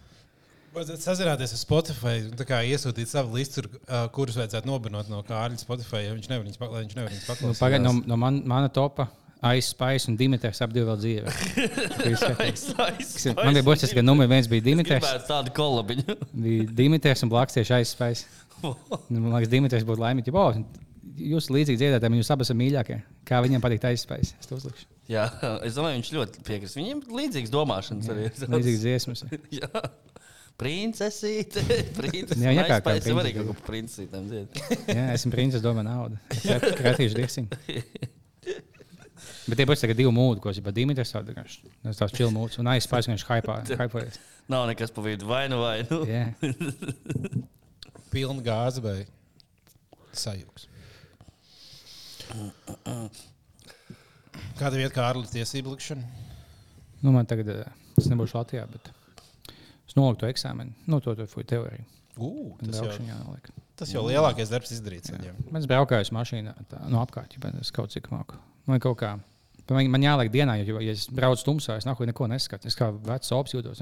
Vajadzētu 0.71 1.03
sazināties 1.03 1.51
ar 1.51 1.59
Spotify, 1.59 2.13
un 2.29 2.35
tā 2.39 2.45
kā 2.47 2.61
iesūtīt 2.63 3.09
savu 3.11 3.35
listu, 3.35 3.65
uh, 3.67 4.05
kurus 4.15 4.37
vajadzētu 4.39 4.69
nobanot 4.69 5.09
no 5.11 5.19
Kārļa 5.27 5.59
Spotify, 5.59 6.05
ja 6.05 6.13
viņš 6.15 6.29
nevar 6.31 6.45
viņus, 6.45 6.61
lai 6.61 6.83
viņš 6.85 6.95
nevar 6.95 7.11
viņus 7.11 7.25
Nu, 7.25 7.27
paklausīt. 7.33 7.63
Pagaid, 7.65 7.83
no, 7.83 7.91
no 8.07 8.17
man, 8.21 8.37
mana 8.47 8.69
topa 8.71 9.09
aizspējas 9.49 10.05
un 10.07 10.15
Dimitris 10.19 10.61
ap 10.63 10.71
divu 10.71 10.91
vēl 10.91 10.99
dzīve. 11.01 11.33
Man 13.41 13.57
bija 13.57 13.65
bošas, 13.65 13.91
ka 13.97 14.03
numur 14.05 14.29
viens 14.31 14.47
bija 14.51 14.63
Dimitris. 14.69 15.01
Gribētu 15.01 15.27
tādu 15.27 15.53
kolabiņu. 15.57 16.15
Bija 16.45 16.67
Dimitris 16.77 17.25
un 17.25 17.31
blakus 17.33 17.57
tieši 17.57 17.75
aizspējas. 17.79 18.23
Nu, 18.61 18.75
Man 19.17 19.33
liekas, 19.33 19.51
Dimitris 19.51 19.87
būtu 19.87 20.03
laimīgs. 20.03 20.29
Ja, 20.29 20.45
oh, 20.45 20.61
jūs 21.33 21.49
līdzīgi 21.53 21.81
dziedātājiem, 21.81 22.19
jūs 22.21 22.31
abas 22.33 22.51
esat 22.51 22.59
mīļākie. 22.61 22.99
Kā 23.27 23.41
viņam 23.43 23.63
patīk 23.65 23.89
aizspējas? 23.91 24.35
Es 24.37 24.49
to 24.49 24.59
uzlikšu. 24.61 24.87
Jā, 25.11 25.25
es 25.65 25.75
domāju, 25.75 25.97
viņš 25.99 26.13
ļoti 26.15 26.45
piekrist. 26.47 26.77
Viņam 26.77 27.01
līdzīgs 27.17 27.51
domāšanas 27.51 28.13
arī. 28.13 28.29
ir. 28.29 28.53
Līdzīgas 28.53 28.85
dziesmas. 28.85 29.25
Jā. 29.59 29.69
Princesīte, 30.61 31.63
princesīte. 31.97 32.37
Jā, 32.43 32.51
jā, 32.53 32.63
kā- 32.69 32.79
kā 32.85 32.93
jau 32.99 33.15
arī 33.17 33.31
princesīte. 33.33 33.45
kaut 33.47 33.57
par 33.57 33.67
princesītēm 33.71 34.27
dziedu. 34.29 34.65
Jā, 34.97 35.05
esmu 35.15 35.31
princis, 35.33 35.63
domāju, 35.63 35.87
naudu. 35.89 36.19
Kratīšu 36.77 37.17
dirsiņu. 37.21 37.47
Bet 39.49 39.57
tie 39.57 39.65
būs 39.65 39.81
tikai 39.81 39.95
divi 39.97 40.11
mūdi, 40.13 40.41
ko 40.43 40.51
es 40.53 40.59
jau 40.61 40.71
Dimitris 40.73 41.11
vienkārši. 41.17 41.71
Tas 41.87 41.97
tās 41.99 42.13
chill 42.13 42.29
mūds 42.33 42.59
un 42.61 42.69
aizspējas, 42.71 43.09
ka 43.09 43.15
viņš 43.15 43.25
hypā. 43.31 43.55
hypojas. 43.81 44.19
Nav 44.51 44.67
nekas 44.69 44.93
pa 44.93 45.01
vidu, 45.05 45.25
vai 45.29 45.47
nu 45.49 45.57
vai 45.63 45.79
nu. 45.89 46.03
Jā. 46.05 46.27
Pilna 48.13 48.43
gāze 48.45 48.83
vai 48.85 48.99
sajūgs. 50.13 50.67
Kāda 54.59 54.77
vieta 54.77 54.93
Kārļa 54.95 55.29
tiesību 55.33 55.73
likšana? 55.73 56.05
Nu, 57.01 57.11
man 57.15 57.25
tagad, 57.27 57.49
eh, 57.49 57.71
es 57.97 58.07
nebūšu 58.11 58.37
Latvijā, 58.37 58.67
bet 58.71 58.91
es 59.91 59.97
noliku 59.99 60.23
to 60.23 60.29
eksāmenu. 60.31 60.71
Nu, 60.87 61.01
to, 61.03 61.15
to 61.19 61.27
teoriju. 61.27 61.83
Uh, 62.19 62.55
Tas 62.59 62.75
tas, 62.75 62.79
jau, 62.83 63.07
jānoliek. 63.07 63.51
tas 63.79 63.91
jau 63.93 64.01
lielākais 64.05 64.51
darbs 64.51 64.73
izdarīts. 64.75 65.13
Mēs 65.51 65.67
braukājām 65.69 66.07
uz 66.07 66.11
mašīnā, 66.15 66.55
tā, 66.69 66.81
no 66.91 66.99
apkārt, 67.03 67.37
ja 67.37 67.51
es 67.61 67.71
kaut 67.75 67.93
cik 67.93 68.09
māku. 68.11 68.39
Man 68.67 68.81
kaut 68.83 68.99
kā. 68.99 69.15
Man, 69.71 69.87
man 69.93 70.03
jāliek 70.03 70.31
dienā, 70.33 70.57
jo, 70.65 70.81
ja 70.83 70.91
es 70.91 71.05
braucu 71.07 71.45
tumsā, 71.47 71.77
es 71.79 71.87
neko, 71.87 72.03
neko 72.09 72.27
neskatu. 72.27 72.67
Es 72.67 72.75
kā 72.75 72.89
vecs 72.91 73.31
ops 73.35 73.55
jūtos. 73.55 73.79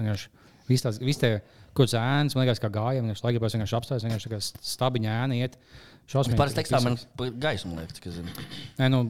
Viss 0.70 0.86
tās, 0.86 1.00
viss 1.02 1.18
tie, 1.18 1.40
kur 1.74 1.90
ēnas, 1.90 2.36
man 2.38 2.46
liekas, 2.46 2.62
kā 2.62 2.70
gājām, 2.70 3.08
viņš 3.10 3.24
laikam 3.26 3.42
pēc 3.42 3.56
vienkārši 3.58 3.78
apstājas, 3.80 4.06
vienkārši 4.06 4.30
tā 4.30 4.34
kā 4.36 4.42
stabiņa 4.70 5.16
ēna 5.24 5.40
iet. 5.40 5.58
Šausmīgi. 6.10 6.38
Parasti 6.38 6.62
eksāmeni 6.62 7.08
pa 7.18 7.30
gaismu 7.42 7.80
liekas, 7.80 8.02
ka 8.04 8.14
zinu. 8.14 8.46
Nē, 8.78 8.92
nu, 8.94 9.02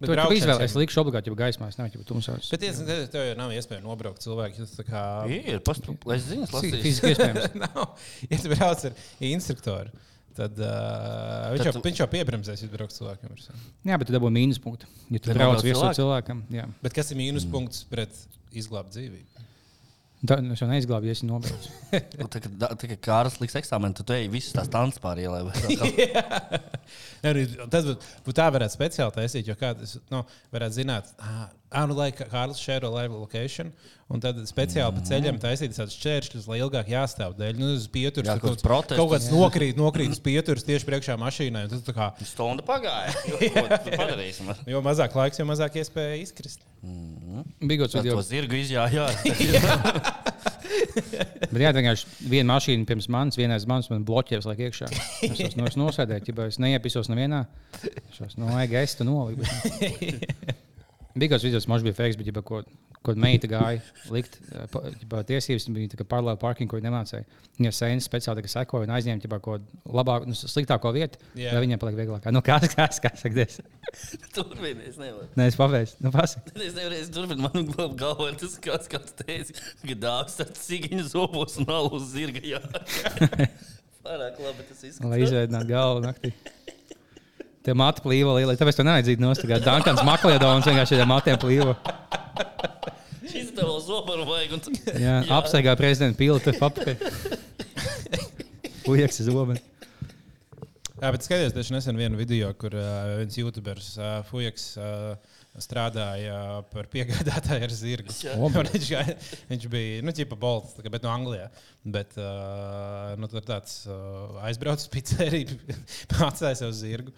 Bet 0.00 0.10
tur 0.10 0.18
ir 0.18 0.20
jau- 0.20 0.58
Es 0.66 0.74
likšu 0.76 1.00
obligāti, 1.04 1.30
ja 1.32 1.36
gaismā, 1.38 1.68
es 1.72 1.78
nevaru, 1.80 2.02
tumsā. 2.08 2.34
Bet 2.50 2.60
tiesa, 2.60 2.84
ka 2.88 2.96
tev 3.14 3.22
jau 3.30 3.36
nav 3.38 3.54
iespēja 3.56 3.82
nobraukt 3.84 4.20
cilvēku. 4.24 4.58
Tas 4.64 4.74
tā 4.76 4.84
kā 4.88 5.04
Ir, 5.32 5.60
pastu, 5.64 5.94
es 6.12 6.26
zinu, 6.28 6.44
es 6.44 6.52
lasīju. 6.52 6.82
Fiziski 6.82 7.14
iespējams. 7.14 7.54
nav. 7.64 7.94
Ja 8.28 8.38
tu 8.42 8.52
brauc 8.52 8.84
ar 8.90 8.92
instruktoru, 9.30 9.94
tad 10.36 10.58
uh, 10.60 11.54
viņš, 11.54 11.62
Tad 11.62 11.70
jau, 11.70 11.72
tu- 11.78 11.84
viņš 11.88 12.02
jau 12.04 12.08
piebremzēs, 12.12 12.62
ja 12.66 12.68
brauc 12.74 12.92
sevi. 12.92 13.62
Jā, 13.88 13.96
bet 13.96 14.10
tu 14.10 14.16
dabūji 14.18 14.36
mīnuspunktu. 14.36 14.90
Ja 15.16 15.22
tu 15.24 15.32
brauc 15.32 15.64
cilvēku? 15.64 15.96
cilvēkam, 16.02 16.44
jā. 16.52 16.68
Bet 16.84 16.92
kas 16.98 17.10
ir 17.14 17.20
mīnuspunkts 17.22 17.86
pret 17.88 18.12
izglābt 18.52 18.92
dzīvību? 18.92 19.32
Tā, 20.26 20.38
es 20.52 20.58
jau 20.62 20.66
neizglābju, 20.66 21.06
ja 21.10 21.14
es 21.16 21.20
nobraucu. 21.22 21.72
Nu, 22.20 22.26
Tā 22.32 22.40
kā, 22.42 22.48
da- 22.58 22.72
tā 22.74 22.88
kā 22.90 22.96
kāras 23.04 23.36
liks 23.40 23.54
eksāmenu, 23.60 23.94
tad 23.96 24.08
tu 24.08 24.14
ej 24.16 24.28
visas 24.32 24.52
tās 24.56 24.68
tances 24.72 24.98
pāri 25.00 25.24
ielai. 25.28 25.44
nu, 27.26 27.66
Tas 27.72 27.84
būtu 27.88 28.10
būt 28.26 28.38
tā, 28.40 28.48
varētu 28.54 28.76
speciāli 28.78 29.14
taisīt, 29.16 29.46
jo 29.50 29.54
kāds 29.58 29.96
nu, 30.12 30.24
varētu 30.54 30.76
zināt, 30.80 31.12
ah, 31.20 31.48
nu, 31.86 31.94
lai 31.98 32.10
Kā- 32.16 32.28
Kārlis 32.30 32.60
šēro 32.62 32.88
live 32.94 33.12
location, 33.18 33.72
un 34.12 34.22
tad 34.22 34.38
speciāli 34.48 34.94
pa 34.96 35.02
ceļam 35.08 35.40
taisīt 35.42 35.74
tādus 35.76 35.96
šķēršļus, 35.98 36.46
lai 36.50 36.60
ilgāk 36.62 36.88
jāstāv 36.92 37.34
dēļ. 37.40 37.58
Nu, 37.58 37.72
uz 37.74 37.88
pieturas, 37.90 38.28
Jā, 38.30 38.38
kaut 38.40 38.54
kāds 38.56 38.64
protestus. 38.66 39.00
kaut 39.00 39.10
kāds 39.16 39.28
nokrīt, 39.34 39.76
nokrīt 39.80 40.14
uz 40.14 40.20
pieturas 40.22 40.64
tieši 40.66 40.86
priekšā 40.88 41.16
mašīnai. 41.20 41.64
un 41.66 41.82
tad 41.82 41.94
kā, 41.96 42.10
Stunda 42.24 42.62
pagāja. 42.66 43.12
Ar- 44.46 44.62
Jo 44.70 44.80
mazāk 44.86 45.14
laiks, 45.18 45.38
jo 45.42 45.46
mazāk 45.48 45.80
iespēja 45.82 46.20
izkrist. 46.22 46.62
Bija 47.60 47.82
kaut 47.82 47.96
Ar 47.98 48.02
kas 48.06 48.14
to 48.14 48.22
zirgu 48.30 48.54
izjāja. 48.62 49.08
bet 51.52 51.62
jā, 51.62 51.72
vienkārši 51.76 52.28
viena 52.30 52.54
mašīna 52.54 52.88
pirms 52.88 53.08
manis, 53.12 53.38
viena 53.38 53.56
aiz 53.56 53.66
manis, 53.68 53.90
man 53.92 54.04
bloķēs 54.08 54.48
laik 54.48 54.64
iekšā. 54.68 54.90
Es 55.26 55.42
esmu 55.48 55.64
no, 55.64 55.70
nosēdējis, 55.86 56.32
ja 56.32 56.48
es 56.50 56.60
neiepisos 56.62 57.10
nevienā. 57.12 57.44
Es 57.82 58.20
esmu 58.28 58.46
no 58.46 58.56
ēga, 58.60 58.82
es 58.84 58.96
tu 58.98 59.06
noliku. 59.08 59.46
Bija 61.16 61.32
kāds 61.32 61.46
video, 61.46 61.62
man 61.70 61.84
bija 61.84 61.96
fakts, 61.96 62.18
bet 62.20 62.28
ja 62.28 62.42
ko, 62.44 62.60
ko 63.06 63.14
meita 63.22 63.48
gāja 63.50 63.80
likt 64.12 64.38
eh, 64.50 64.76
ģipā, 65.02 65.22
tiesības, 65.30 65.68
bija 65.76 65.92
tā 65.94 66.00
kā 66.00 66.06
paralēli 66.10 66.40
parking, 66.42 66.70
ko 66.70 66.80
viņa 66.80 66.90
nemācīja. 66.90 67.24
Viņa 67.56 67.72
sēnes 67.72 68.08
speciāli 68.08 68.44
kā 68.44 68.50
sekoja 68.52 68.88
un 68.88 68.92
aizņēma 68.98 69.22
ģipā, 69.22 69.38
ko 69.44 69.56
labāku, 69.96 70.28
nu, 70.28 70.36
sliktāko 70.36 70.92
vietu, 70.96 71.22
Jā. 71.38 71.54
lai 71.56 71.62
viņiem 71.64 71.80
paliek 71.80 71.96
vieglāk. 72.02 72.26
Nu, 72.34 72.42
kāds, 72.44 72.68
kāds, 72.74 73.00
kāds, 73.00 73.24
kāds, 73.24 73.60
Turpinies, 74.36 74.98
nevar. 75.00 75.30
Nē, 75.38 75.46
es 75.52 75.56
pabeigšu. 75.56 76.00
Nu, 76.04 76.12
pasaka. 76.14 76.52
Es 76.60 76.76
nevaru 76.76 77.00
turpināt, 77.14 77.56
man 77.56 77.96
galvā 77.96 78.28
ir 78.32 78.38
tas, 78.42 78.58
kāds, 78.62 78.90
kāds 78.92 79.16
teica, 79.22 79.56
ka 79.86 79.98
dāvāts 80.04 80.36
tāds 80.42 80.66
cigiņu 80.68 81.06
zobos 81.14 81.56
un 81.62 81.70
alu 81.72 81.94
uz 81.96 82.10
zirga. 82.12 82.42
Jā, 82.44 82.60
pārāk 84.06 84.40
labi 84.42 84.66
tas 84.68 84.82
Lai 84.82 84.90
izskatās. 84.92 85.22
izveidinātu 85.28 85.72
galvu 85.72 86.04
naktī. 86.04 86.34
Tie 87.66 87.74
mati 87.74 88.02
plīvo 88.04 88.36
lielai, 88.36 88.54
tāpēc 88.54 88.76
to 88.78 88.84
nevajadzīgi 88.86 89.24
nostādīt. 89.24 89.64
Dankans 89.66 90.04
Maklēdons 90.06 90.68
vienkārši 90.68 91.00
ar 91.02 91.08
matiem 91.10 91.38
plīvo. 91.42 91.72
Šis 93.26 93.48
tev 93.56 93.66
vēl 93.66 93.80
zobaru 93.82 94.26
vajag. 94.28 94.52
Un... 94.54 94.76
Jā, 94.86 95.00
Jā. 95.02 95.16
apsteigā 95.34 95.74
prezidenta 95.78 96.20
pilota 96.20 96.54
papīra. 96.60 97.10
Uz 98.86 99.18
zobenu. 99.26 99.58
Jā, 100.96 101.10
bet 101.10 101.26
skatījos 101.26 101.56
tieši 101.56 101.74
nesen 101.74 101.98
vienu 101.98 102.16
video, 102.16 102.52
kur 102.56 102.72
uh, 102.78 103.16
viens 103.18 103.34
youtuberis 103.36 103.90
uh, 103.98 104.20
Fujaks 104.30 104.68
uh, 104.78 105.35
strādāja 105.62 106.36
par 106.72 106.88
piegādātāju 106.92 107.66
ar 107.66 107.72
zirgu. 107.74 108.14
Viņš, 108.76 108.90
viņš 109.50 109.66
bija 109.72 110.04
nu, 110.04 110.14
ģipa 110.16 110.38
bolts, 110.40 110.76
bet 110.84 111.04
no 111.04 111.12
Anglijā. 111.12 111.48
Bet 111.86 112.16
uh, 112.18 113.14
nu, 113.20 113.28
tur 113.30 113.44
tāds 113.46 113.84
uh, 113.86 114.40
aizbraucis 114.48 114.90
pizzerija, 114.90 115.54
atstāja 116.28 116.58
sev 116.62 116.74
zirgu. 116.76 117.14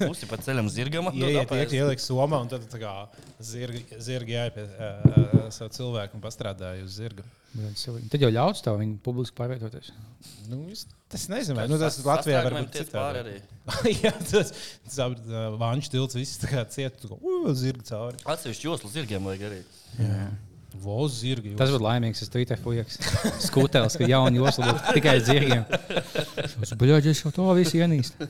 Pusi 0.00 0.28
pa 0.30 0.40
ceļam 0.42 0.70
zirgam. 0.72 1.10
Ieiet, 1.14 1.52
iek, 1.60 1.76
ieliek 1.78 2.02
somā, 2.02 2.42
un 2.42 2.50
tad 2.50 2.66
tā 2.72 2.82
kā 2.82 2.94
zirgi, 3.38 3.84
zirgi 4.02 4.34
jāiet 4.34 4.58
pie 4.58 4.66
uh, 4.66 5.46
savu 5.54 5.70
cilvēku 5.76 6.18
un 6.18 6.24
pastrādāja 6.24 6.86
uz 6.86 6.98
zirga. 6.98 7.26
Tad 8.12 8.22
jau 8.22 8.28
ļauts 8.30 8.60
tev 8.62 8.76
viņu 8.78 8.98
publiski 9.02 9.34
pārvietoties. 9.38 9.88
Nu, 10.50 10.60
es, 10.72 10.84
tas 11.10 11.24
nezinu, 11.32 11.56
vai 11.58 11.64
nu, 11.70 11.78
tas 11.80 11.96
Latvijā 12.04 12.42
var 12.44 12.56
būt 12.58 12.74
tiec 12.76 12.90
pāri 12.92 13.22
citādi. 13.22 13.38
arī. 13.40 13.94
Jā, 14.04 14.12
tas 14.20 14.52
ir 15.00 15.56
Vančs 15.60 15.90
tilts, 15.92 16.18
viss 16.18 16.40
tā 16.42 16.50
kā 16.52 16.66
ciet, 16.70 17.00
tu 17.00 17.10
kā, 17.10 17.18
uh, 17.18 17.48
zirga 17.56 17.86
cauri. 17.88 18.20
Atsevišķi 18.28 18.68
joslu 18.68 18.92
zirgiem 18.92 19.26
vajag 19.28 19.48
arī. 19.48 19.62
Voz 20.78 21.16
zirgi. 21.22 21.54
Tas 21.58 21.72
būtu 21.72 21.86
laimīgs, 21.86 22.20
es 22.22 22.30
tur 22.30 22.60
fujiks. 22.62 23.00
Skūtēlis, 23.48 23.96
ka 23.98 24.08
jauni 24.08 24.42
josla 24.42 24.68
būtu 24.68 24.92
tikai 24.98 25.16
zirgiem. 25.24 25.64
Es 26.62 26.74
bļaģi, 26.78 27.14
es 27.14 27.24
jau 27.24 27.32
to 27.34 27.48
visu 27.58 27.80
ienīstu. 27.80 28.28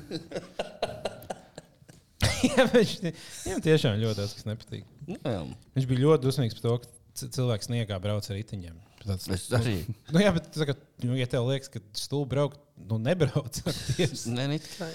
Jā, 2.46 2.68
viņš 2.70 2.92
viņam 3.02 3.64
tiešām 3.64 3.98
ļoti 3.98 4.20
daudz 4.20 4.36
kas 4.38 4.46
nepatīk. 4.46 4.86
Nu, 5.10 5.18
jā. 5.18 5.40
Viņš 5.74 5.88
bija 5.90 6.04
ļoti 6.04 6.24
dusmīgs 6.28 6.58
par 6.58 6.64
to, 6.68 6.76
ka 6.84 7.32
cilvēks 7.34 7.68
sniegā 7.68 7.98
brauc 8.02 8.30
ar 8.30 8.38
riteņiem. 8.38 8.78
Tāds, 9.04 9.28
Es 9.30 9.46
arī. 9.54 9.76
nu, 10.10 10.20
jā, 10.22 10.32
bet 10.34 10.48
kā, 10.68 10.74
nu, 11.06 11.14
ja 11.18 11.28
tev 11.30 11.46
liekas, 11.48 11.70
ka 11.72 11.82
stūri 11.96 12.28
braukt, 12.32 12.58
nu 12.90 12.98
nebrauc. 13.02 13.60
Nē, 14.36 14.48
ne 14.50 14.58
tikai. 14.62 14.90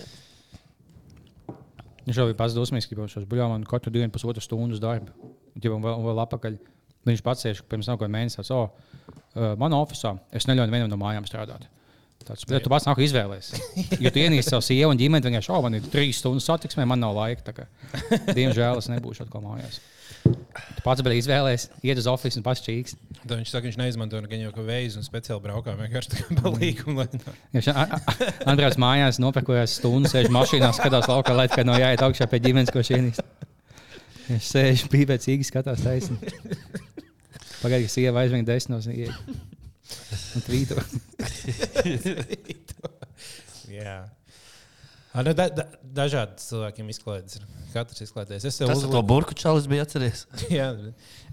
Viņš 2.03 2.19
jau 2.19 2.25
bija 2.27 2.39
pats 2.39 2.55
dusmīgs, 2.55 2.89
ka 2.89 2.97
viņš 2.99 3.27
bļaģi 3.31 3.51
man 3.53 3.63
katru 3.67 3.93
dienu 3.95 4.11
pusotru 4.11 4.43
stundu 4.43 4.79
darbu. 4.83 5.13
Jau 5.63 5.77
vēl, 5.79 6.01
vēl 6.09 6.19
apakaļ. 6.25 6.57
Viņš 7.07 7.23
pats 7.23 7.45
sēž 7.45 7.61
pirms 7.71 7.87
kāda 7.91 8.11
mēneša. 8.11 8.43
O, 8.55 8.65
uh, 8.67 9.53
manā 9.59 9.79
oficiālā 9.79 10.19
es 10.35 10.47
neļauju 10.49 10.73
vienam 10.73 10.91
no 10.91 10.99
mājām 10.99 11.27
strādāt. 11.27 11.69
Tāds, 12.23 12.45
bet 12.47 12.63
tu 12.63 12.71
pats 12.71 12.85
nāk 12.87 13.01
izvēlēties. 13.03 13.49
Jo 14.03 14.11
tu 14.13 14.21
ienīsti 14.21 14.53
savu 14.53 14.63
sievu 14.63 14.93
un 14.93 14.99
ģimeni, 14.99 15.27
vienkārši, 15.27 15.51
oh, 15.51 15.63
man 15.65 15.75
ir 15.75 15.87
trīs 15.91 16.21
stundas 16.23 16.47
satiksmē, 16.47 16.85
man 16.87 17.01
nav 17.03 17.15
laika. 17.17 17.65
Diemžēl 18.31 18.79
es 18.79 18.87
nebūšu 18.91 19.25
atkal 19.25 19.43
mājās. 19.43 19.81
Tu 20.53 20.81
pats 20.85 21.01
biji 21.05 21.21
izvēlējies, 21.23 21.63
iet 21.85 21.97
uz 22.01 22.07
oficiālu 22.11 22.39
un 22.41 22.45
pats 22.45 22.61
čīks. 22.65 22.91
Tad 23.23 23.35
viņš 23.39 23.51
saka, 23.53 23.65
viņš 23.69 23.77
neizmanto 23.79 24.19
gan 24.27 24.41
jau 24.43 24.51
veidu 24.67 24.99
un 24.99 25.05
speciāli 25.07 25.41
braukā 25.45 25.71
vienkārši 25.79 26.11
tā 26.13 26.17
kā 26.23 26.29
pa 26.41 26.47
līgumu. 26.53 26.97
lai- 27.03 27.21
Viņš 27.55 27.67
Andrēs 28.51 28.77
mājās 28.81 29.19
nopirkojās 29.23 29.71
stundu, 29.79 30.07
sēž 30.11 30.27
mašīnā, 30.33 30.69
skatās 30.75 31.07
laukā, 31.09 31.31
lai 31.37 31.47
tikai 31.47 31.65
no 31.65 31.77
jāiet 31.79 32.03
augšā 32.05 32.25
pie 32.29 32.39
ģimenes, 32.43 32.71
ko 32.73 32.79
viņš 32.83 33.17
sēž 34.51 34.79
pīpēcīgi, 34.91 35.43
skatās 35.47 35.79
taisni. 35.83 36.17
Pagaidām, 37.63 37.87
ka 37.87 37.91
sieva 37.95 38.17
aizvien 38.25 38.45
desmitos 38.47 38.85
un. 38.91 38.95
Un 40.35 40.41
tvīto. 40.43 40.75
Jā. 43.73 43.95
Ah, 44.03 44.22
nu, 45.21 45.33
da, 45.37 45.45
da, 45.53 45.67
dažādi 46.01 46.41
cilvēkiem 46.41 46.89
izklaides. 46.89 47.37
ir. 47.37 47.45
Katrs 47.73 48.03
izklaides. 48.05 48.45
Es 48.45 48.59
ar 48.61 48.69
to 48.69 48.77
uzliku, 48.77 49.01
burku 49.05 49.35
čalis 49.37 49.67
bija 49.69 49.85
atceries? 49.85 50.25
jā, 50.53 50.67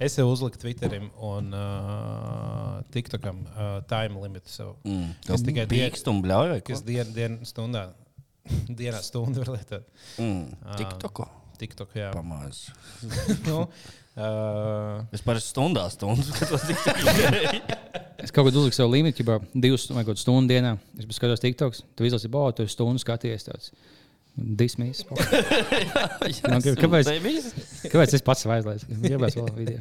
es 0.01 0.16
sev 0.16 0.28
uzliku 0.28 0.61
Twitterim 0.61 1.11
un 1.16 1.51
uh, 1.57 2.78
TikTokam 2.95 3.43
uh, 3.49 3.72
time 3.91 4.20
limitu 4.22 4.53
sev. 4.53 4.74
Mm. 4.89 5.11
Es 5.37 5.45
tikai 5.45 5.66
Pīkst 5.70 6.09
un 6.12 6.22
bļauj 6.24 6.55
vai 6.55 6.61
kas 6.64 6.81
ko? 6.81 6.89
dienu, 6.89 7.12
dienu 7.16 7.49
stundā, 7.49 7.91
dienā 8.81 9.03
stundu 9.05 9.45
var 9.45 9.55
lietot. 9.59 9.89
Mm. 10.20 10.74
TikToku. 10.81 11.28
TikTok, 11.61 11.93
jā. 11.99 12.09
Pamāz. 12.16 12.66
nu, 13.49 13.66
uh, 14.18 15.04
Es 15.14 15.22
parasti 15.26 15.52
stundā 15.52 15.86
stundu 15.92 16.26
skatos 16.30 16.66
TikToku. 16.70 17.78
Es 18.20 18.28
kaut 18.28 18.44
kādā 18.44 18.61
uzliku 18.61 18.76
savu 18.76 18.92
limitu, 18.92 19.24
jau 19.24 19.38
divas 19.54 19.86
vai 19.88 20.02
kaut 20.02 20.12
kādu 20.12 20.20
stundu 20.20 20.52
dienā. 20.52 20.74
Es 21.00 21.08
skatos 21.16 21.40
TikToks, 21.40 21.84
tu 21.96 22.04
izlasi, 22.04 22.28
bo, 22.32 22.42
tu 22.52 22.66
stundu 22.68 23.00
skaties 23.00 23.48
tāds. 23.48 23.72
Dismīs. 24.36 25.02
Kāpēc? 26.82 27.08
Kāpēc 27.90 28.14
es 28.16 28.24
pats 28.24 28.46
aizlaidu? 28.46 29.00
Gribēs 29.02 29.36
vēl 29.36 29.48
video. 29.56 29.80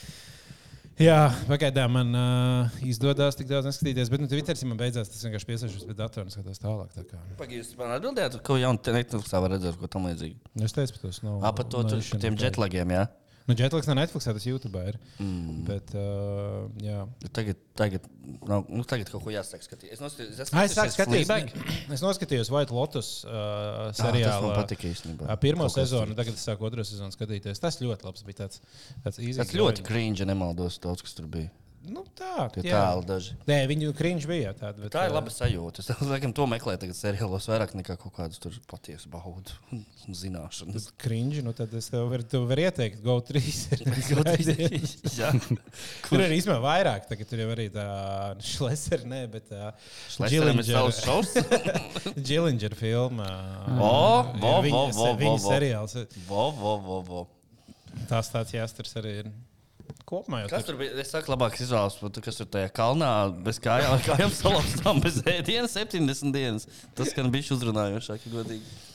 jā, 1.06 1.20
pagaidām 1.48 1.94
man 1.94 2.16
uh, 2.16 2.80
izdodas 2.84 3.38
tik 3.38 3.48
daudz 3.48 3.68
neskatīties, 3.70 4.10
bet 4.12 4.24
nu, 4.24 4.28
Twitteris 4.32 4.64
man 4.68 4.80
beidzās. 4.80 5.12
Tas 5.12 5.22
vienkārši 5.28 5.48
piesaišos 5.52 5.86
pie 5.88 5.96
datora 6.00 6.26
un 6.26 6.34
skatos 6.34 6.60
tālāk. 6.60 6.90
Tā 6.96 7.06
kā. 7.06 7.22
Pagaidzi, 7.40 7.76
man 7.78 7.94
atbildējāt, 7.96 8.40
ko 8.46 8.58
jaunu 8.60 8.96
Netflixā 8.98 9.40
var 9.44 9.54
redzēt, 9.54 9.78
ko 9.80 9.88
tam 9.92 10.10
līdzīgi. 10.10 10.36
Nu, 10.56 10.66
Es 10.68 10.76
teicu, 10.76 10.98
ka 10.98 11.06
tas 11.06 11.22
nav. 11.24 11.44
Par 11.60 11.70
to 11.72 11.86
tur 11.92 12.04
tiem 12.20 12.40
jetlagiem, 12.40 12.96
jā. 12.98 13.06
Nu, 13.50 13.56
Jetlags 13.58 13.88
nav 13.90 13.96
Netflix, 13.98 14.28
tas 14.30 14.44
YouTube 14.46 14.78
ir. 14.86 14.96
Mm. 15.18 15.64
Bet, 15.66 15.90
uh, 15.98 16.68
jā. 16.84 17.00
Tagad, 17.34 17.58
tagad, 17.80 18.04
nav, 18.46 18.68
nu, 18.70 18.84
tagad 18.86 19.10
kaut 19.10 19.24
ko 19.26 19.32
jāsaka. 19.34 19.66
Skatīt. 19.66 19.90
Es 19.96 20.02
noskatījos, 20.02 20.38
es 20.44 20.52
Ah, 20.54 20.68
es. 20.68 20.76
Es 21.96 22.04
noskatījos 22.04 22.52
White 22.54 22.76
Lotus 22.76 23.08
uh, 23.26 23.32
Ah, 23.34 23.88
seriālu. 23.96 24.52
patika 24.54 24.86
īstenībā. 24.86 25.26
uh, 25.26 25.38
Pirmā 25.42 25.66
Kaut 25.66 25.80
kas 25.80 25.88
sezona, 25.90 26.14
tagad 26.14 26.38
es 26.38 26.46
sāku 26.46 26.68
otro 26.70 26.84
sezonu 26.86 27.10
skatīties. 27.16 27.58
Tas 27.62 27.80
ļoti 27.82 28.06
labs 28.06 28.22
bija. 28.28 28.44
Tāds, 28.44 28.62
tāds 29.02 29.18
Tas 29.40 29.56
ļoti 29.58 29.82
cringe, 29.90 30.24
nemaldos, 30.30 30.78
daudz 30.84 31.02
kas 31.02 31.18
tur 31.18 31.26
bija. 31.32 31.50
Nu, 31.88 32.02
tā, 32.12 32.44
Tie 32.52 32.60
jā. 32.68 32.76
tēli 32.76 33.06
daži. 33.08 33.34
Nē, 33.48 33.56
viņu 33.70 33.94
cringe 33.96 34.28
bija 34.28 34.50
tāda. 34.52 34.82
Bet, 34.82 34.92
Tā 34.92 35.06
ir 35.08 35.14
laba 35.14 35.32
sajūta. 35.32 35.80
Es 35.80 36.02
laikam 36.04 36.34
to 36.36 36.44
meklēju 36.50 36.82
tagad 36.82 36.98
seriālos 36.98 37.48
vairāk 37.48 37.72
nekā 37.78 37.96
kaut 38.02 38.12
kādus 38.18 38.42
tur 38.42 38.52
patiesu 38.68 39.08
baudu 39.12 39.56
un 39.72 39.80
zināšanas. 40.18 40.90
Cringe, 41.00 41.40
nu 41.46 41.54
tad 41.56 41.72
es 41.78 41.88
tev 41.88 42.04
varu, 42.12 42.26
tev 42.28 42.44
varu 42.50 42.66
ieteikt, 42.66 43.00
go 43.04 43.16
3. 43.24 43.40
Jā, 45.20 45.32
tur 46.10 46.20
ir 46.20 46.36
īstenībā 46.36 46.60
vairāk, 46.66 47.08
tagad 47.08 47.32
tur 47.32 47.44
jau 47.46 47.50
arī 47.56 47.70
tā 47.72 47.88
šlesera, 48.44 49.08
nē, 49.08 49.24
bet 49.32 49.48
tā. 49.48 49.72
Džilinger 52.20 52.76
filma. 52.76 53.30
Vo, 53.72 53.94
viņa, 54.36 54.72
vo, 54.76 54.88
vo, 55.00 55.12
viņa 55.16 55.32
vo, 55.32 55.36
vo. 55.38 55.44
seriāls. 55.48 55.96
Vo, 56.28 56.50
vo, 56.60 56.80
vo, 56.84 57.04
vo. 57.08 57.28
Tās 58.10 58.28
tāds 58.32 58.52
jāstars 58.52 59.00
arī 59.00 59.22
ir. 59.24 59.38
Kopumā 60.10 60.42
Kas 60.50 60.66
tur 60.66 60.74
bija? 60.80 60.96
Es 60.98 61.12
saku, 61.14 61.30
labāk 61.30 61.54
izvēlos, 61.62 62.00
bet 62.02 62.16
tu, 62.16 62.22
kas 62.24 62.40
tur 62.40 62.48
tajā 62.50 62.70
kalnā 62.74 63.10
bez 63.46 63.60
kājām, 63.62 64.00
kājām 64.08 64.32
salapstām 64.40 65.02
bez 65.04 65.20
ēdienas 65.22 65.76
70 65.78 66.34
dienas. 66.34 66.66
Tas, 66.98 67.12
ka 67.14 67.22
bija 67.30 67.54
uzrunājošāk, 67.54 68.26
godīgi. 68.34 68.89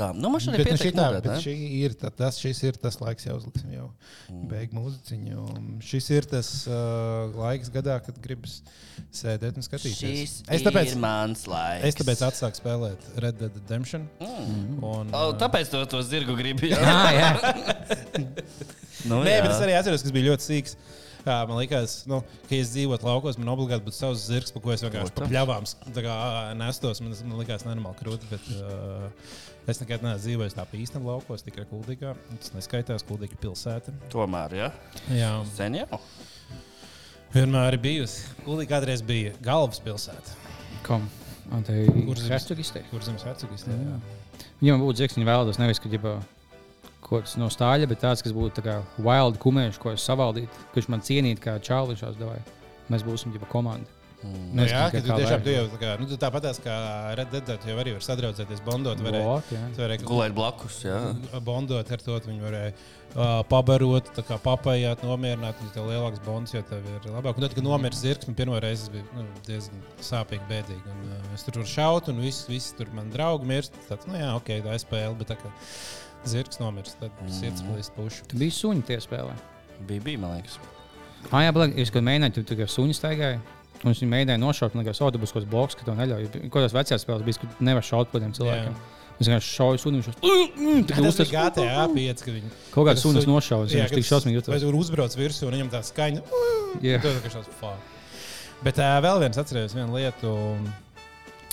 Tā, 0.00 0.06
nu 0.16 0.30
man 0.32 0.40
šodien 0.40 0.56
Bet, 0.62 0.64
nu, 0.64 0.76
pietiek 0.78 0.86
šitā, 0.94 1.06
nodēt, 1.10 1.24
bet 1.26 1.32
ne? 1.34 1.40
šī 1.44 1.54
ir, 1.82 1.94
tā, 2.00 2.08
tas, 2.16 2.38
šis 2.40 2.60
ir 2.64 2.78
tas 2.80 2.96
laiks, 3.02 3.26
jau 3.28 3.34
uzliksim 3.40 3.74
jau 3.74 3.88
Mm. 4.30 4.44
beigu 4.46 4.76
mūziķiņu. 4.78 5.44
Šis 5.82 6.06
ir 6.14 6.26
tas 6.30 6.48
uh, 6.70 7.32
laiks 7.34 7.68
gadā, 7.74 7.96
kad 8.06 8.16
gribas 8.22 8.60
sēdēt 9.12 9.58
un 9.58 9.66
skatīties. 9.66 9.98
Šis 9.98 10.34
es 10.56 10.62
tāpēc, 10.64 10.92
ir 10.94 11.00
mans 11.02 11.42
laiks. 11.50 11.88
es 11.90 11.98
tāpēc 11.98 12.22
atsāku 12.28 12.60
spēlēt 12.62 13.08
Red 13.24 13.40
Dead 13.42 13.58
Redemption. 13.58 14.06
Mm. 14.22 14.78
Un, 14.86 15.10
O, 15.10 15.24
uh, 15.32 15.34
tāpēc 15.42 15.72
to, 15.74 15.82
to 15.90 16.00
zirgu 16.06 16.38
gribi. 16.38 16.70
Jā, 16.70 16.78
Ah, 16.80 17.10
jā. 17.10 17.30
nu, 19.10 19.20
Nē, 19.24 19.36
jā. 19.36 19.44
bet 19.44 19.50
es 19.52 19.60
arī 19.66 19.76
atceros, 19.78 20.04
kas 20.06 20.14
bija 20.14 20.30
ļoti 20.30 20.46
sīgs. 20.46 20.76
Jā, 21.20 21.34
man 21.44 21.58
liekas, 21.60 21.98
nu, 22.08 22.22
ka, 22.46 22.54
ja 22.56 22.62
es 22.64 22.70
dzīvotu 22.72 23.04
laukos, 23.04 23.36
man 23.36 23.50
obligāti 23.52 23.84
būtu 23.84 23.98
savs 23.98 24.22
zirgs, 24.30 24.54
pa 24.54 24.62
ko 24.64 24.72
es 24.72 24.80
vienkārši 24.86 25.12
tā 25.18 25.26
kā, 26.06 26.14
ā, 26.14 26.54
nestos. 26.56 27.02
Man, 27.04 27.12
man 27.28 27.42
liekas, 27.42 27.66
nenormāli 27.68 27.98
krūti. 28.00 28.30
Bet, 28.30 28.46
uh, 28.56 29.10
es 29.70 29.80
nekad 29.82 30.02
neesmu 30.04 30.22
dzīvojis 30.24 30.56
tā 30.56 30.64
īstam 30.78 31.06
laukos, 31.08 31.42
tikai 31.46 31.64
kuldīgā. 31.70 32.14
Tas 32.40 32.52
neskaitās, 32.56 33.04
kuldīga 33.08 33.38
pilsēta. 33.42 33.92
Tomēr, 34.12 34.54
jā. 34.58 34.68
Jā, 35.14 35.30
Sen 35.54 35.74
jau. 35.80 36.00
vienmēr 37.34 37.76
ir 37.76 37.82
bijusi. 37.84 38.24
Kuldīga 38.46 38.76
kādreiz 38.78 39.02
bija 39.06 39.32
galvaspilsēta, 39.44 40.36
Kom. 40.86 41.08
Un 41.52 41.62
te 41.66 41.74
Kur 41.86 42.14
zemes? 42.16 42.30
hercogistē. 42.30 42.84
kur 42.90 43.00
zemes 43.02 43.24
vecākais 43.26 43.64
strādāja. 43.64 43.98
Viņam 44.60 44.80
būtu 44.84 44.96
zirgs, 45.02 45.16
viņa 45.18 45.26
vēlētos 45.28 45.58
nevis, 45.58 45.80
ka 45.82 45.88
ģiba 45.90 46.12
kaut 47.02 47.24
kas 47.26 47.36
no 47.36 47.48
stāļa, 47.50 47.88
bet 47.90 48.00
tāds, 48.00 48.22
kas 48.22 48.32
būtu 48.32 48.60
tā 48.60 48.62
kā 48.62 48.76
wild 49.02 49.38
kumēš, 49.42 49.78
ko 49.82 49.90
es 49.92 50.04
savaldītu, 50.06 50.48
kurš 50.74 50.88
man 50.88 51.00
cienītu 51.00 51.40
kā 51.42 51.56
čālišās 51.58 52.16
davai. 52.20 52.38
Mēs 52.90 53.02
būsim 53.02 53.32
ģiba 53.34 53.48
komanda. 53.50 53.86
Nu, 54.20 54.64
jā, 54.66 54.82
Neskatīt, 54.90 54.92
ka 54.92 55.00
tu 55.06 55.16
tiešām 55.22 55.42
tu 55.44 55.52
jau 55.54 55.62
tā 55.72 55.78
kā, 55.80 55.90
nu, 55.96 56.06
tu 56.10 56.16
tāpatās 56.20 56.58
kā 56.60 56.74
Red 57.16 57.30
Dead, 57.32 57.46
tu 57.62 57.70
jau 57.70 57.76
arī 57.80 57.94
vari 57.94 58.04
sadraudzēties, 58.04 58.60
bondot. 58.66 58.98
Varēja, 59.00 59.36
jā. 59.54 59.60
tu 59.72 59.80
varēja 59.80 60.04
Gulēt 60.04 60.34
blakus, 60.36 60.80
jā. 60.84 60.98
bondot 61.46 61.92
ar 61.96 62.02
to, 62.04 62.18
tu 62.20 62.28
viņu 62.28 62.44
varēja 62.44 62.74
uh, 62.74 63.40
pabarot, 63.48 64.10
kā 64.28 64.36
papējāt, 64.44 65.06
nomierināt, 65.08 65.62
un 65.64 65.70
tev 65.72 65.88
lielāks 65.88 66.20
bonds, 66.26 66.52
jo 66.52 66.60
tev 66.68 66.84
ir 66.84 67.06
labāk. 67.08 67.40
Un 67.40 67.46
tad, 67.46 67.54
kad 67.56 67.64
nomirs 67.64 68.02
zirgs, 68.02 68.28
man 68.28 68.36
pirmo 68.36 68.60
reizi 68.60 68.90
tas 68.90 68.92
bija 68.98 69.04
nu, 69.16 69.24
diezgan 69.48 69.80
sāpīgi, 70.10 70.44
bēdīgi. 70.50 70.92
Un, 70.92 71.06
uh, 71.16 71.30
es 71.38 71.46
tur 71.46 71.56
varu 71.62 71.70
šaut, 71.72 72.10
un 72.12 72.20
viss, 72.20 72.44
viss 72.50 72.74
tur 72.76 72.92
man 72.92 73.08
draugi 73.14 73.48
mirst. 73.48 73.78
Tad, 73.88 74.04
nu 74.10 74.20
jā, 74.20 74.34
ok, 74.36 74.50
tā 74.66 74.74
ir 74.76 74.82
spēle, 74.84 75.14
bet 75.22 75.32
tā 75.32 75.38
kā 75.40 75.54
zirgs 76.28 76.60
nomirst, 76.60 76.98
tad 77.00 77.10
Mhm. 77.22 77.32
sirds 77.38 77.64
plīst 77.64 77.96
pušu. 77.96 78.28
Tu 78.28 78.36
biji 78.36 78.52
suņi 78.58 78.84
tie 78.84 79.00
spēlē. 79.00 79.32
Bija, 79.88 80.04
bija, 80.04 80.18
man 80.20 80.36
liekas. 80.36 80.58
Ah, 81.30 81.40
jā, 81.44 81.52
blāk, 81.56 81.72
es 81.80 81.88
kad 81.92 82.04
mēģināju, 82.04 82.34
tu 82.36 82.44
tikai 82.52 82.68
suņi 82.68 82.94
staigāji. 83.00 83.40
Un 83.80 83.94
viņš 83.94 84.00
mēģināja 84.12 84.40
nošaut, 84.40 84.74
būsi 85.16 85.32
kaut 85.32 85.42
kāds 85.42 85.50
bloks, 85.50 85.76
ka 85.78 85.86
to 85.86 85.94
neļauj. 85.96 86.26
Kaut 86.48 86.56
kādas 86.58 86.74
vecās 86.76 87.04
spēles 87.06 87.24
bija, 87.24 87.40
kur 87.40 87.62
nevar 87.64 87.86
šaut 87.86 88.10
par 88.12 88.20
tiem 88.20 88.34
cilvēkiem. 88.36 88.74
Es 89.20 89.28
vienkārši 89.28 89.52
šauju 89.52 89.80
Tas 90.88 91.00
uztas 91.04 91.28
ir 91.28 91.32
GTA 91.34 91.86
5, 91.92 92.22
kad 92.24 92.34
viņi 92.34 92.52
kaut 92.72 92.86
kad 92.88 93.00
suņi- 93.00 93.24
nošaujas. 93.28 93.72
Jā, 93.76 93.84
Viņš 93.84 93.96
tik 93.98 94.06
šausmīgi 94.08 94.36
Vai 94.36 94.40
jutās. 94.40 94.60
tur 94.64 94.78
uzbrauc 94.78 95.16
virsū 95.16 95.48
un 95.48 95.56
viņam 95.56 95.72
tā 95.72 95.80
skaņa. 95.84 96.22
Jā. 96.80 97.00
Tas 97.04 97.18
ir 97.24 97.34
šāds 97.34 97.50
fuck. 97.60 97.98
Bet 98.64 98.78
uh, 98.80 98.96
vēl 99.04 99.20
viens 99.20 99.36
atcerējos 99.40 99.76
vienu 99.76 99.96
lietu. 99.96 100.32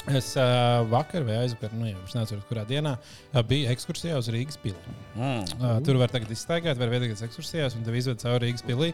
Es 0.07 0.29
uh, 0.39 0.85
vakar 0.87 1.25
vai 1.27 1.41
aizvakar, 1.41 1.73
nu, 1.75 1.89
jau 1.89 1.99
nezinu, 2.15 2.39
kurā 2.47 2.63
dienā 2.67 2.93
uh, 2.95 3.41
biju 3.43 3.67
ekskursijā 3.73 4.15
uz 4.15 4.29
Rīgas 4.31 4.55
pili. 4.63 4.79
Mm. 5.17 5.43
Uh, 5.59 5.81
tur 5.83 5.99
var 5.99 6.07
tagad 6.07 6.31
izstaigāt, 6.31 6.79
var 6.79 6.87
viedokļus 6.93 7.25
ekskursijās, 7.27 7.75
un 7.75 7.83
tev 7.83 7.97
izved 7.99 8.21
cauri 8.23 8.47
Rīgas 8.47 8.63
pilī. 8.63 8.93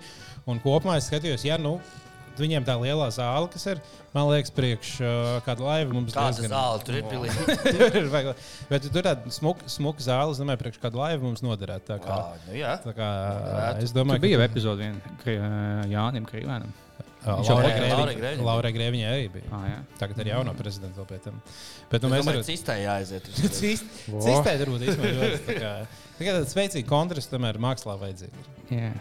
Un 0.49 0.57
kopumā 0.63 0.97
es 0.97 1.11
skatījos, 1.11 1.45
ja 1.45 1.59
nu. 1.61 1.75
Viņiem 2.33 2.63
tā 2.65 2.73
lielā 2.81 3.07
zāle, 3.13 3.45
kas 3.53 3.65
ir, 3.69 3.81
man 4.15 4.25
liekas, 4.31 4.49
priekš 4.57 4.93
uh, 5.05 5.39
kāda 5.45 5.61
laiva 5.67 5.93
mums 5.93 6.15
Kāda 6.15 6.33
diezgan- 6.33 6.53
zāle 6.55 6.79
tur 6.87 6.95
ir 6.97 7.03
tur 7.77 7.97
ir 7.99 8.07
vajag- 8.09 8.39
Bet 8.71 8.87
tur 8.89 9.03
tāda 9.05 9.33
smuka, 9.35 9.67
smuka 9.69 10.01
zāle, 10.01 10.33
es 10.33 10.39
domāju, 10.41 10.61
priekš 10.63 10.79
kāda 10.81 10.97
laiva 10.97 11.21
mums 11.27 11.43
noderētu. 11.45 11.85
Tā 11.91 11.99
kā, 12.01 12.15
Ā, 12.17 12.39
nu 12.47 12.55
jā. 12.57 12.71
tā 12.81 12.93
kā, 12.97 13.09
Noderētu. 13.37 13.83
es 13.85 13.93
Tur 13.93 13.99
domāju, 14.01 14.23
bija 14.25 14.39
jau 14.39 14.47
epizode 14.47 14.81
viena 14.81 15.17
Kri- 15.21 15.37
Jānim 15.93 16.25
Krīvēnam. 16.31 16.73
Laura 18.43 18.69
Grēviņa- 18.75 19.11
arī 19.13 19.27
bija. 19.31 19.47
Ah, 19.55 19.61
jā. 19.69 19.77
Tagad 20.01 20.17
ir 20.25 20.31
jaunā 20.33 20.53
prezidenta 20.57 20.99
vēl 20.99 21.07
pēc 21.13 21.21
tam. 21.29 21.37
Bet 21.91 22.01
nu, 22.03 22.09
mēs 22.11 22.23
domāju, 22.25 22.33
varam. 22.33 22.47
cistē 22.49 22.75
jāaiziet. 22.81 23.29
Cistē 24.25 24.57
tur 24.59 24.73
būtu 24.73 24.89
īstenībā 24.89 25.13
ļoti 25.21 25.39
tā 25.47 25.55
kā. 25.61 25.71
Tāds 26.19 26.51
spēcīgs 26.55 26.89
kontrasts 26.89 27.31
tomēr 27.31 27.61
mākslā 27.63 27.95
vajadzīgs. 28.01 28.49
jā. 28.73 28.91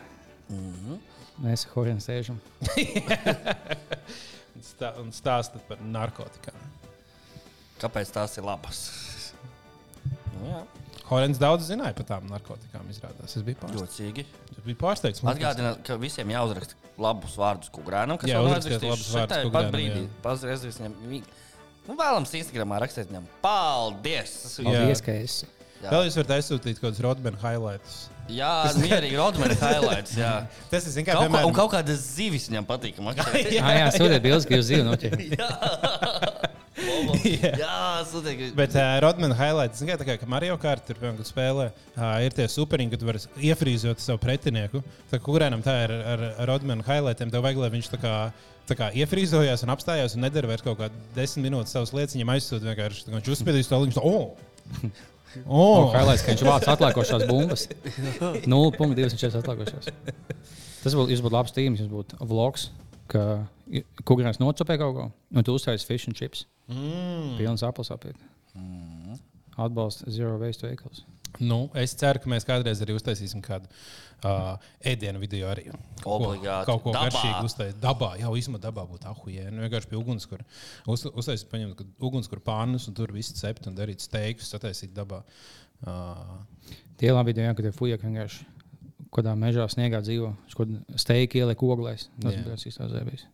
Mhm. 0.53 1.01
Mēs 1.43 1.65
horien 1.75 1.99
sēžam. 2.03 2.39
Un 4.53 4.63
stā- 4.67 4.93
Un 5.01 5.11
stāstat 5.15 5.65
par 5.69 5.81
narkotikām. 5.83 6.59
Kāpēc 7.83 8.13
tās 8.15 8.37
ir 8.39 8.45
labas? 8.47 8.83
Nu, 10.37 10.47
jā, 10.47 10.61
Horens 11.09 11.39
daudz 11.41 11.67
zināja 11.69 11.97
par 11.99 12.07
tām 12.09 12.29
narkotikām. 12.31 12.87
Izrādās. 12.93 13.35
Es 13.37 13.43
biju 13.45 13.59
pārsteigts. 13.65 14.29
Es 14.55 14.63
biju 14.65 14.79
pārsteigts. 14.81 15.23
Man 15.27 15.35
Atgādina, 15.37 15.73
ka 15.85 15.97
visiem 16.01 16.31
jāuzraksta 16.33 16.79
labus 17.03 17.35
vārdus 17.41 17.73
kukurēnam, 17.75 18.21
kas 18.23 18.31
Jā, 18.31 18.39
vārdus 18.45 18.69
Šitai 18.71 18.93
Kukurēnam, 18.93 19.53
pat 19.57 19.73
brīdī. 19.75 20.05
jā. 20.07 20.13
Pazreiz 20.25 20.65
viņam. 20.69 20.95
vi- 21.11 21.25
Nu, 21.89 21.97
vēlams 21.99 22.31
Instagramā 22.39 22.79
rakstīt 22.85 23.09
viņam. 23.11 23.25
Paldies! 23.43 24.33
Jā. 24.63 24.65
Paldies, 24.71 25.01
ka 25.03 25.11
esi. 25.19 25.47
Vēl 25.91 26.07
jūs 26.07 26.17
varat 26.21 26.35
aizsūtīt 26.39 26.79
kaut 26.79 26.91
kādus 26.91 27.03
Rodmanu 27.03 27.41
highlights. 27.43 27.97
Jā, 28.31 28.51
mierīgi 28.79 29.19
Rodmana 29.19 29.57
highlights. 29.59 30.15
Jā. 30.19 30.33
Tas 30.71 30.87
ir, 30.87 31.03
kā, 31.03 31.17
Kaut, 31.17 31.19
ko, 31.19 31.27
un 31.27 31.33
piemēram, 31.33 31.55
kaut 31.57 31.73
kādas 31.75 32.05
zivis 32.15 32.47
viņam 32.51 32.69
patīk. 32.69 33.01
Ah, 33.03 33.75
jā, 33.81 33.89
sūtiet 33.97 34.23
bildes, 34.23 34.47
ka 34.47 34.59
jūs 34.59 34.69
zīvat 34.71 34.87
noķērat. 34.89 35.21
Jā, 37.59 37.81
sūdīgi. 38.13 38.53
Bet 38.59 38.77
uh, 38.79 38.95
Rodmana 39.03 39.37
highlights, 39.39 39.81
zin 39.83 39.91
kā, 39.91 39.99
tā 40.01 40.07
kā 40.07 40.17
ka 40.21 40.29
Mario 40.31 40.57
Kart 40.63 40.87
tur 40.87 40.99
piemēram, 41.01 41.19
kad 41.21 41.29
spēlē, 41.29 41.69
uh, 41.97 42.07
ir 42.25 42.37
tie 42.37 42.47
superiņi, 42.51 42.95
ka 42.95 43.01
tu 43.01 43.09
vari 43.11 43.23
iefrīzot 43.51 44.03
savu 44.03 44.23
pretinieku. 44.23 44.83
Tā 45.11 45.19
kā 45.19 45.27
kurēnam 45.27 45.65
tā 45.65 45.77
ir 45.87 45.95
ar, 45.99 46.27
ar 46.33 46.51
Rodmana 46.53 46.87
highlightiem, 46.87 47.33
tev 47.35 47.45
vajag, 47.47 47.63
lai 47.65 47.71
viņš 47.75 47.93
tā 47.93 48.01
kā, 48.03 48.17
tā 48.71 48.79
kā 48.79 48.91
iefrīzojās 49.03 49.67
un 49.67 49.75
apstājās 49.75 50.17
un 50.17 50.27
nedara 50.27 50.51
vairs 50.53 50.65
kaut 50.65 50.81
kādu 50.81 51.07
desmit 51.19 51.51
minūtes 51.51 51.75
savas 51.75 51.95
lietas. 51.97 52.17
Viņam 52.17 52.35
aizsūta 52.37 52.71
vienkārši, 52.71 53.35
uzspiedīs 53.37 53.71
to 53.71 53.83
līniju. 53.83 54.07
Oh! 54.07 54.93
Oh! 55.47 55.91
Highlights, 55.95 56.25
ka 56.25 56.35
viņš 56.35 56.45
vāc 56.47 56.69
atliekošās 56.73 57.27
bumbas. 57.29 57.67
0,2 58.47 59.41
atliekošās. 59.41 59.91
Tas 60.83 60.97
būtu, 60.99 61.13
jūs 61.15 61.23
būtu 61.25 61.37
labs 61.37 61.55
tīms, 61.55 61.83
jūs 61.83 61.91
būtu 61.91 62.19
vlogs, 62.27 62.69
ka 63.13 63.25
kukurēns 64.09 64.41
nocopē 64.43 64.77
kaut 64.81 64.97
ko, 64.97 65.09
un 65.33 65.47
tu 65.47 65.55
uztaisīsi 65.57 65.89
fish 65.89 66.11
and 66.11 66.19
chips. 66.19 66.47
Mm. 66.71 67.37
Pilns 67.39 67.65
apels 67.67 67.93
apiet. 67.95 68.19
Atbalsta 69.61 70.11
zero 70.11 70.39
waste 70.41 70.67
veikals. 70.67 71.05
Nu, 71.41 71.65
es 71.79 71.95
ceru, 71.97 72.21
ka 72.21 72.29
mēs 72.29 72.45
kādreiz 72.49 72.83
arī 72.85 72.97
uztaisīsim 72.97 73.41
kādu 73.45 73.71
uh, 74.29 74.71
ēdienu 74.93 75.21
video 75.23 75.51
arī. 75.51 75.67
Obligāti. 76.05 76.69
Kaut 76.69 76.85
ko 76.85 76.95
Dabā. 76.95 77.11
garšīgu 77.11 77.49
uztaisīt. 77.49 77.81
Dabā, 77.83 78.13
jau 78.21 78.33
īstenībā 78.39 78.63
dabā 78.63 78.87
būtu 78.89 79.11
ahujē. 79.11 79.49
Nu, 79.51 79.65
vienkārši 79.67 79.91
pie 79.91 79.99
ugunskura. 80.01 80.47
Uz, 80.91 81.07
uztaisīt, 81.11 81.51
paņemt 81.53 81.77
kad 81.79 82.09
ugunskura 82.11 82.45
pānus 82.45 82.89
un 82.91 82.97
tur 82.99 83.13
viss 83.15 83.35
cept 83.39 83.69
un 83.71 83.79
darīt 83.79 84.05
steikus, 84.05 84.51
sataisīt 84.55 84.95
dabā. 84.97 85.23
Uh, 85.83 86.41
Tie 87.03 87.11
labi 87.11 87.33
ideja, 87.35 87.55
ka 87.59 87.65
tie 87.65 87.73
fujaki 87.75 88.07
vienkārši 88.07 88.45
kādā 89.13 89.33
mežā 89.39 89.67
sniegā 89.73 89.99
dzīvo. 90.05 90.33
Kādā 90.55 91.01
steigā 91.01 91.43
ieliek 91.43 91.65
oglēs. 91.67 92.09
Tas 92.23 92.37
bija 92.37 92.53
tas 92.53 92.67
īstais 92.69 92.93
zēbīs. 92.93 93.25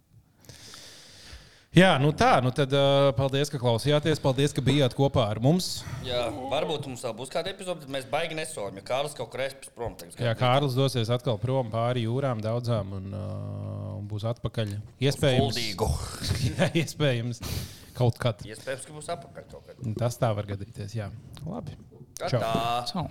Jā, 1.77 1.91
nu 2.03 2.11
tā, 2.17 2.31
nu 2.45 2.53
tad 2.55 2.73
uh, 2.77 3.09
paldies, 3.17 3.51
ka 3.53 3.61
klausījāties. 3.61 4.21
Paldies, 4.23 4.55
ka 4.57 4.65
bijāt 4.65 4.95
kopā 4.99 5.27
ar 5.33 5.41
mums. 5.45 5.83
Jā, 6.07 6.27
varbūt 6.53 6.89
mums 6.91 7.05
vēl 7.07 7.17
būs 7.19 7.33
kāda 7.33 7.53
epizode, 7.53 7.85
bet 7.85 7.93
mēs 7.97 8.07
baigi 8.11 8.39
nesoļam. 8.39 8.81
Ja 8.81 8.87
Kārlis 8.93 9.17
kaut 9.19 9.33
kur 9.33 9.45
aizpūs 9.47 9.73
prom. 9.77 9.97
Tagad, 9.99 10.21
Jā, 10.25 10.37
Kārlis 10.39 10.79
dosies 10.79 11.13
atkal 11.15 11.41
prom 11.43 11.73
pāri 11.73 12.07
jūrām 12.07 12.43
daudzām 12.45 12.95
un, 13.01 13.11
uh, 13.17 13.91
un 13.97 14.07
būs 14.11 14.29
atpakaļ. 14.33 14.77
Iespējams, 15.09 15.61
jā, 16.51 16.71
iespējams 16.85 17.43
kaut 17.99 18.21
kad. 18.23 18.47
Iespējams, 18.47 18.87
ka 18.87 18.97
būs 18.97 19.13
apakaļ 19.17 19.51
kaut 19.53 19.69
kad. 19.69 19.85
Tas 20.01 20.19
tā 20.21 20.33
var 20.37 20.49
gadīties. 20.51 20.97
Jā, 20.99 21.11
labi. 21.47 21.77
Tā. 22.19 22.33
Ciao. 22.91 23.09